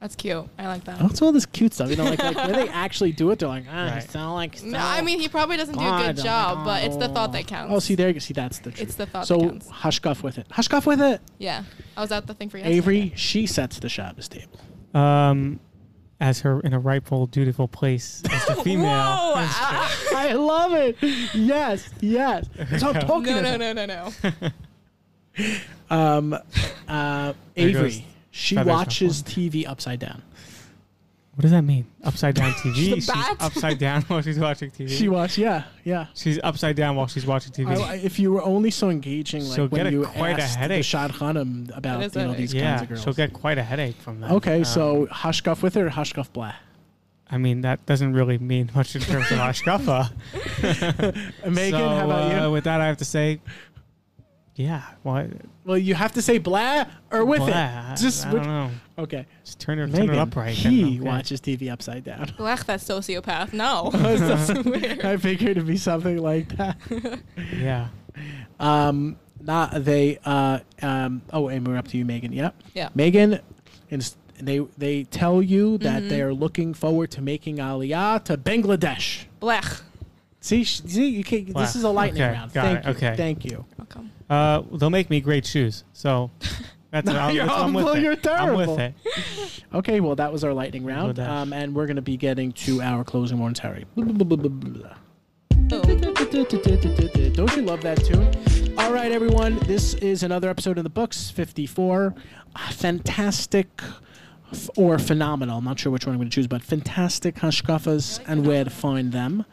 That's 0.00 0.16
cute. 0.16 0.44
I 0.58 0.66
like 0.66 0.82
that. 0.84 1.00
What's 1.00 1.22
all 1.22 1.30
this 1.30 1.46
cute 1.46 1.72
stuff? 1.72 1.88
You 1.88 1.94
know, 1.94 2.02
like, 2.04 2.18
like 2.20 2.34
when 2.36 2.52
they 2.52 2.68
actually 2.68 3.12
do 3.12 3.30
it, 3.30 3.38
they're 3.38 3.48
like, 3.48 3.66
ah, 3.70 3.84
Right. 3.86 4.02
you 4.02 4.08
sound 4.08 4.34
like. 4.34 4.60
No, 4.64 4.78
I 4.78 5.00
mean 5.00 5.20
he 5.20 5.28
probably 5.28 5.56
doesn't 5.56 5.78
do 5.78 5.80
a 5.80 5.98
good 5.98 6.16
don't 6.16 6.24
job, 6.24 6.64
but 6.64 6.82
it's 6.84 6.96
the 6.96 7.08
thought 7.08 7.30
that 7.32 7.46
counts. 7.46 7.72
Oh, 7.72 7.78
see 7.78 7.94
there, 7.94 8.08
you 8.10 8.18
see 8.18 8.34
that's 8.34 8.58
the 8.58 8.72
truth. 8.72 8.82
It's 8.82 8.96
the 8.96 9.06
thought 9.06 9.28
so 9.28 9.38
that 9.38 9.48
counts. 9.48 9.68
hushkuff 9.70 10.22
with 10.24 10.38
it. 10.38 10.48
Hushkuff 10.48 10.86
with 10.86 11.00
it. 11.00 11.20
Yeah, 11.38 11.62
I 11.96 12.00
was 12.00 12.10
at 12.10 12.26
the 12.26 12.34
thing 12.34 12.50
for 12.50 12.58
yesterday. 12.58 12.76
Avery, 12.76 13.12
she 13.14 13.46
sets 13.46 13.78
the 13.78 13.88
Shabbos 13.88 14.28
table. 14.28 14.58
Um, 14.92 15.60
as 16.22 16.40
her 16.40 16.60
in 16.60 16.72
a 16.72 16.78
rightful, 16.78 17.26
dutiful 17.26 17.66
place 17.66 18.22
as 18.30 18.46
the 18.46 18.54
female. 18.64 18.86
Whoa! 18.86 19.34
ah. 19.36 19.98
I 20.14 20.32
love 20.34 20.72
it. 20.72 20.96
Yes, 21.34 21.90
yes. 22.00 22.48
That's 22.56 22.84
what 22.84 22.96
I'm 22.96 23.06
talking 23.06 23.34
no, 23.34 23.40
about. 23.40 23.58
no, 23.58 23.72
no, 23.72 23.86
no, 23.86 24.10
no. 24.40 24.50
Um, 25.90 26.34
uh, 26.88 27.32
Avery, 27.56 28.06
she 28.30 28.56
watches 28.56 29.22
TV 29.22 29.66
upside 29.66 29.98
down. 29.98 30.22
What 31.34 31.42
does 31.42 31.50
that 31.52 31.62
mean? 31.62 31.86
Upside 32.04 32.34
down 32.34 32.52
TV. 32.62 32.74
The 32.74 32.94
she's 32.96 33.06
bat? 33.06 33.36
upside 33.40 33.78
down 33.78 34.02
while 34.02 34.20
she's 34.20 34.38
watching 34.38 34.70
TV. 34.70 34.90
She 34.90 35.08
watch, 35.08 35.38
yeah, 35.38 35.64
yeah. 35.82 36.06
she's 36.14 36.38
upside 36.44 36.76
down 36.76 36.94
while 36.94 37.06
she's 37.06 37.24
watching 37.24 37.52
TV. 37.52 37.74
I, 37.74 37.92
I- 37.92 37.94
if 37.96 38.18
you 38.18 38.32
were 38.32 38.42
only 38.42 38.70
so 38.70 38.90
engaging, 38.90 39.42
like 39.46 39.54
She'll 39.56 39.66
when 39.68 39.84
get 39.84 39.86
a- 39.86 39.92
you 39.92 40.04
quite 40.04 40.38
a 40.38 40.42
asked 40.42 40.54
the 40.54 40.58
headache. 40.58 40.84
Shadchanim 40.84 41.74
about 41.74 42.00
That 42.00 42.02
is 42.06 42.14
you 42.14 42.20
know 42.20 42.26
headache. 42.28 42.36
these 42.36 42.54
yeah, 42.54 42.70
kinds 42.70 42.82
of 42.82 42.88
girls. 42.90 43.02
she'll 43.02 43.12
get 43.14 43.32
quite 43.32 43.56
a 43.56 43.62
headache 43.62 43.96
from 43.96 44.20
that. 44.20 44.30
okay, 44.32 44.58
Um, 44.58 44.64
so 44.66 45.06
hushkuff 45.06 45.62
with 45.62 45.74
her, 45.74 45.86
or 45.86 45.90
hushkuff 45.90 46.30
blah. 46.34 46.52
I 47.30 47.38
mean, 47.38 47.62
that 47.62 47.86
doesn't 47.86 48.12
really 48.12 48.36
mean 48.36 48.70
much 48.74 48.94
in 48.94 49.00
terms 49.00 49.30
of 49.30 49.38
Hashkafa. 49.38 50.10
Megan, 51.50 51.70
so, 51.80 51.88
how 51.88 52.04
about 52.04 52.30
uh, 52.42 52.44
you? 52.46 52.52
with 52.52 52.64
that, 52.64 52.82
I 52.82 52.86
have 52.86 52.98
to 52.98 53.06
say, 53.06 53.40
yeah. 54.54 54.82
What? 55.02 55.28
Well, 55.64 55.78
you 55.78 55.94
have 55.94 56.12
to 56.12 56.22
say 56.22 56.38
blah 56.38 56.84
or 57.10 57.24
with 57.24 57.38
Blah, 57.38 57.92
it. 57.92 57.96
Just 57.98 58.26
I 58.26 58.32
which- 58.32 58.42
don't 58.42 58.52
know. 58.52 58.70
okay. 59.04 59.26
Just 59.44 59.60
turn 59.60 59.78
it, 59.78 59.82
turn 59.86 59.92
Megan, 59.92 60.14
it 60.14 60.18
upright. 60.18 60.54
he 60.54 60.96
and 60.96 61.04
watches 61.04 61.40
TV 61.40 61.70
upside 61.72 62.04
down. 62.04 62.26
Blech, 62.38 62.64
that 62.66 62.80
sociopath. 62.80 63.52
No. 63.52 63.90
I 65.08 65.16
figured 65.16 65.52
it'd 65.52 65.66
be 65.66 65.76
something 65.76 66.18
like 66.18 66.56
that. 66.56 66.76
Yeah. 67.56 67.88
Um, 68.60 69.16
not 69.40 69.84
they. 69.84 70.18
Uh, 70.24 70.60
um. 70.82 71.22
Oh, 71.32 71.48
and 71.48 71.66
we're 71.66 71.76
up 71.76 71.88
to 71.88 71.96
you, 71.98 72.04
Megan. 72.04 72.32
Yep. 72.32 72.54
Yeah. 72.74 72.88
Megan, 72.94 73.40
ins- 73.90 74.16
they 74.40 74.58
they 74.76 75.04
tell 75.04 75.42
you 75.42 75.78
that 75.78 76.00
Mm-hmm. 76.00 76.08
they 76.08 76.20
are 76.22 76.34
looking 76.34 76.74
forward 76.74 77.10
to 77.12 77.22
making 77.22 77.56
Aliyah 77.56 78.22
to 78.24 78.36
Bangladesh. 78.36 79.24
Blech. 79.40 79.82
See, 80.42 80.64
see, 80.64 81.08
you 81.08 81.24
can 81.24 81.52
Wow. 81.52 81.60
This 81.62 81.76
is 81.76 81.84
a 81.84 81.88
lightning 81.88 82.22
Okay, 82.22 82.32
round. 82.32 82.52
got 82.52 82.64
Thank 82.64 82.78
it, 82.80 82.84
you. 82.84 82.90
okay. 82.90 83.16
Thank 83.16 83.44
you. 83.44 83.64
Welcome. 83.78 84.10
Uh, 84.28 84.62
they'll 84.72 84.90
make 84.90 85.08
me 85.08 85.20
great 85.20 85.46
shoes. 85.46 85.84
So 85.92 86.30
that's 86.90 87.06
No, 87.06 87.16
I'm, 87.18 87.34
you're 87.34 87.46
that's- 87.46 87.62
I'm 87.62 87.72
with 87.72 87.84
humble, 87.84 87.98
it. 87.98 88.02
you're 88.02 88.12
I'm 88.12 88.18
terrible. 88.18 88.76
with 88.76 88.80
it. 88.80 88.94
Okay, 89.74 90.00
well 90.00 90.14
that 90.16 90.30
was 90.30 90.44
our 90.44 90.52
lightning 90.52 90.84
round, 90.84 91.16
Bangladesh. 91.16 91.28
um, 91.28 91.52
and 91.54 91.74
we're 91.74 91.86
gonna 91.86 92.02
be 92.02 92.18
getting 92.18 92.52
to 92.52 92.82
our 92.82 93.04
closing 93.04 93.38
ones, 93.38 93.58
Harry. 93.60 93.86
Don't 93.96 94.08
you 97.56 97.62
love 97.62 97.80
that 97.80 98.04
tune? 98.04 98.74
All 98.78 98.92
right, 98.92 99.10
everyone. 99.10 99.58
This 99.60 99.94
is 99.94 100.22
another 100.22 100.48
episode 100.50 100.76
of 100.78 100.84
the 100.84 100.90
books, 100.90 101.30
54. 101.30 102.14
Uh, 102.54 102.58
Fantastic 102.72 103.80
or 104.76 104.98
phenomenal. 104.98 105.58
I'm 105.58 105.64
not 105.64 105.78
sure 105.80 105.90
which 105.90 106.04
one 106.06 106.14
I'm 106.14 106.18
going 106.20 106.28
to 106.30 106.34
choose, 106.34 106.46
but 106.46 106.62
fantastic 106.62 107.36
hashkafas 107.36 108.20
and 108.26 108.46
where 108.46 108.64
to 108.64 108.70
find 108.70 109.12
them. 109.12 109.44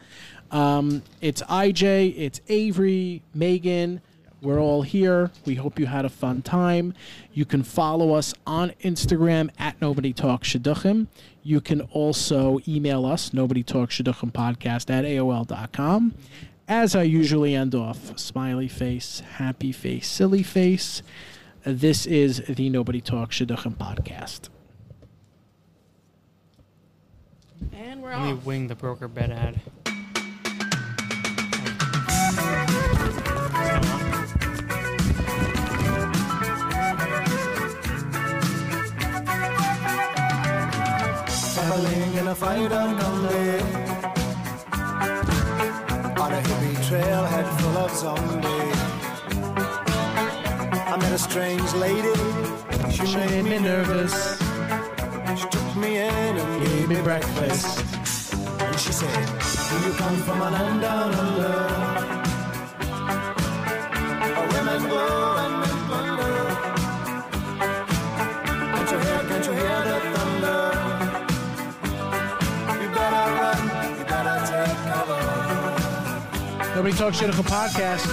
Um, 0.52 1.04
it's 1.22 1.42
IJ, 1.44 2.14
it's 2.18 2.42
Avery, 2.48 3.22
Megan. 3.34 4.02
We're 4.42 4.60
all 4.60 4.84
here. 4.84 5.32
We 5.46 5.56
hope 5.56 5.80
you 5.80 5.86
had 5.86 6.06
a 6.06 6.10
fun 6.10 6.42
time. 6.42 6.94
You 7.34 7.44
can 7.46 7.62
follow 7.62 8.14
us 8.14 8.34
on 8.48 8.72
Instagram 8.82 9.50
at 9.60 9.80
Nobody 9.82 10.14
Talks 10.14 10.50
Shidduchim. 10.50 11.08
You 11.44 11.60
can 11.60 11.82
also 11.92 12.60
email 12.68 13.06
us, 13.06 13.34
Nobody 13.34 13.64
Talks 13.64 13.98
Shidduchim 13.98 14.32
podcast 14.32 14.90
at 14.90 15.04
AOL.com. 15.04 16.16
As 16.70 16.96
I 16.96 17.04
usually 17.04 17.54
end 17.54 17.76
off, 17.76 18.18
smiley 18.18 18.68
face, 18.68 19.22
happy 19.38 19.72
face, 19.72 20.08
silly 20.08 20.44
face. 20.44 21.02
This 21.66 22.06
is 22.06 22.42
the 22.48 22.70
Nobody 22.70 23.02
Talks 23.02 23.40
Shidduchim 23.40 23.76
podcast. 23.76 24.48
And 27.74 28.02
we're 28.02 28.12
Let 28.12 28.22
me 28.26 28.34
wing 28.36 28.68
the 28.68 28.76
broker 28.76 29.10
bed 29.10 29.32
ad. 29.32 29.60
In 42.20 42.28
a 42.28 42.36
fight 42.36 42.72
on 42.72 43.00
a 43.00 43.50
trailhead 46.90 47.48
full 47.60 47.78
of 47.78 47.92
zombies. 47.92 48.80
I 50.92 50.98
met 50.98 51.12
a 51.12 51.20
strange 51.20 51.72
lady. 51.74 52.16
She 52.92 53.04
made 53.16 53.44
me 53.44 53.60
nervous. 53.60 54.40
She 55.40 55.48
took 55.50 55.76
me 55.76 55.98
in 55.98 56.38
and 56.38 56.66
gave 56.66 56.90
me 56.90 57.00
breakfast. 57.02 57.84
And 58.60 58.80
she 58.80 58.92
said 58.92 59.26
Do 59.70 59.88
you 59.88 59.94
come 59.94 60.18
from 60.24 60.42
a 60.42 60.50
land 60.50 60.82
down 60.82 61.14
under 61.14 62.29
Nobody 76.80 76.96
Talks 76.96 77.20
Shidduchim 77.20 77.44
podcast. 77.44 78.06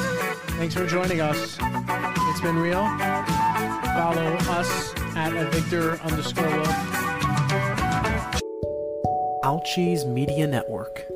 Thanks 0.59 0.75
for 0.75 0.85
joining 0.87 1.21
us. 1.21 1.57
It's 1.61 2.41
been 2.41 2.57
real. 2.57 2.83
Follow 3.95 4.37
us 4.51 4.93
at 5.15 5.33
Victor 5.53 6.01
underscore 6.03 6.49
Wolf. 6.49 6.69
Ouchies 9.45 10.05
Media 10.05 10.49
Network. 10.49 11.07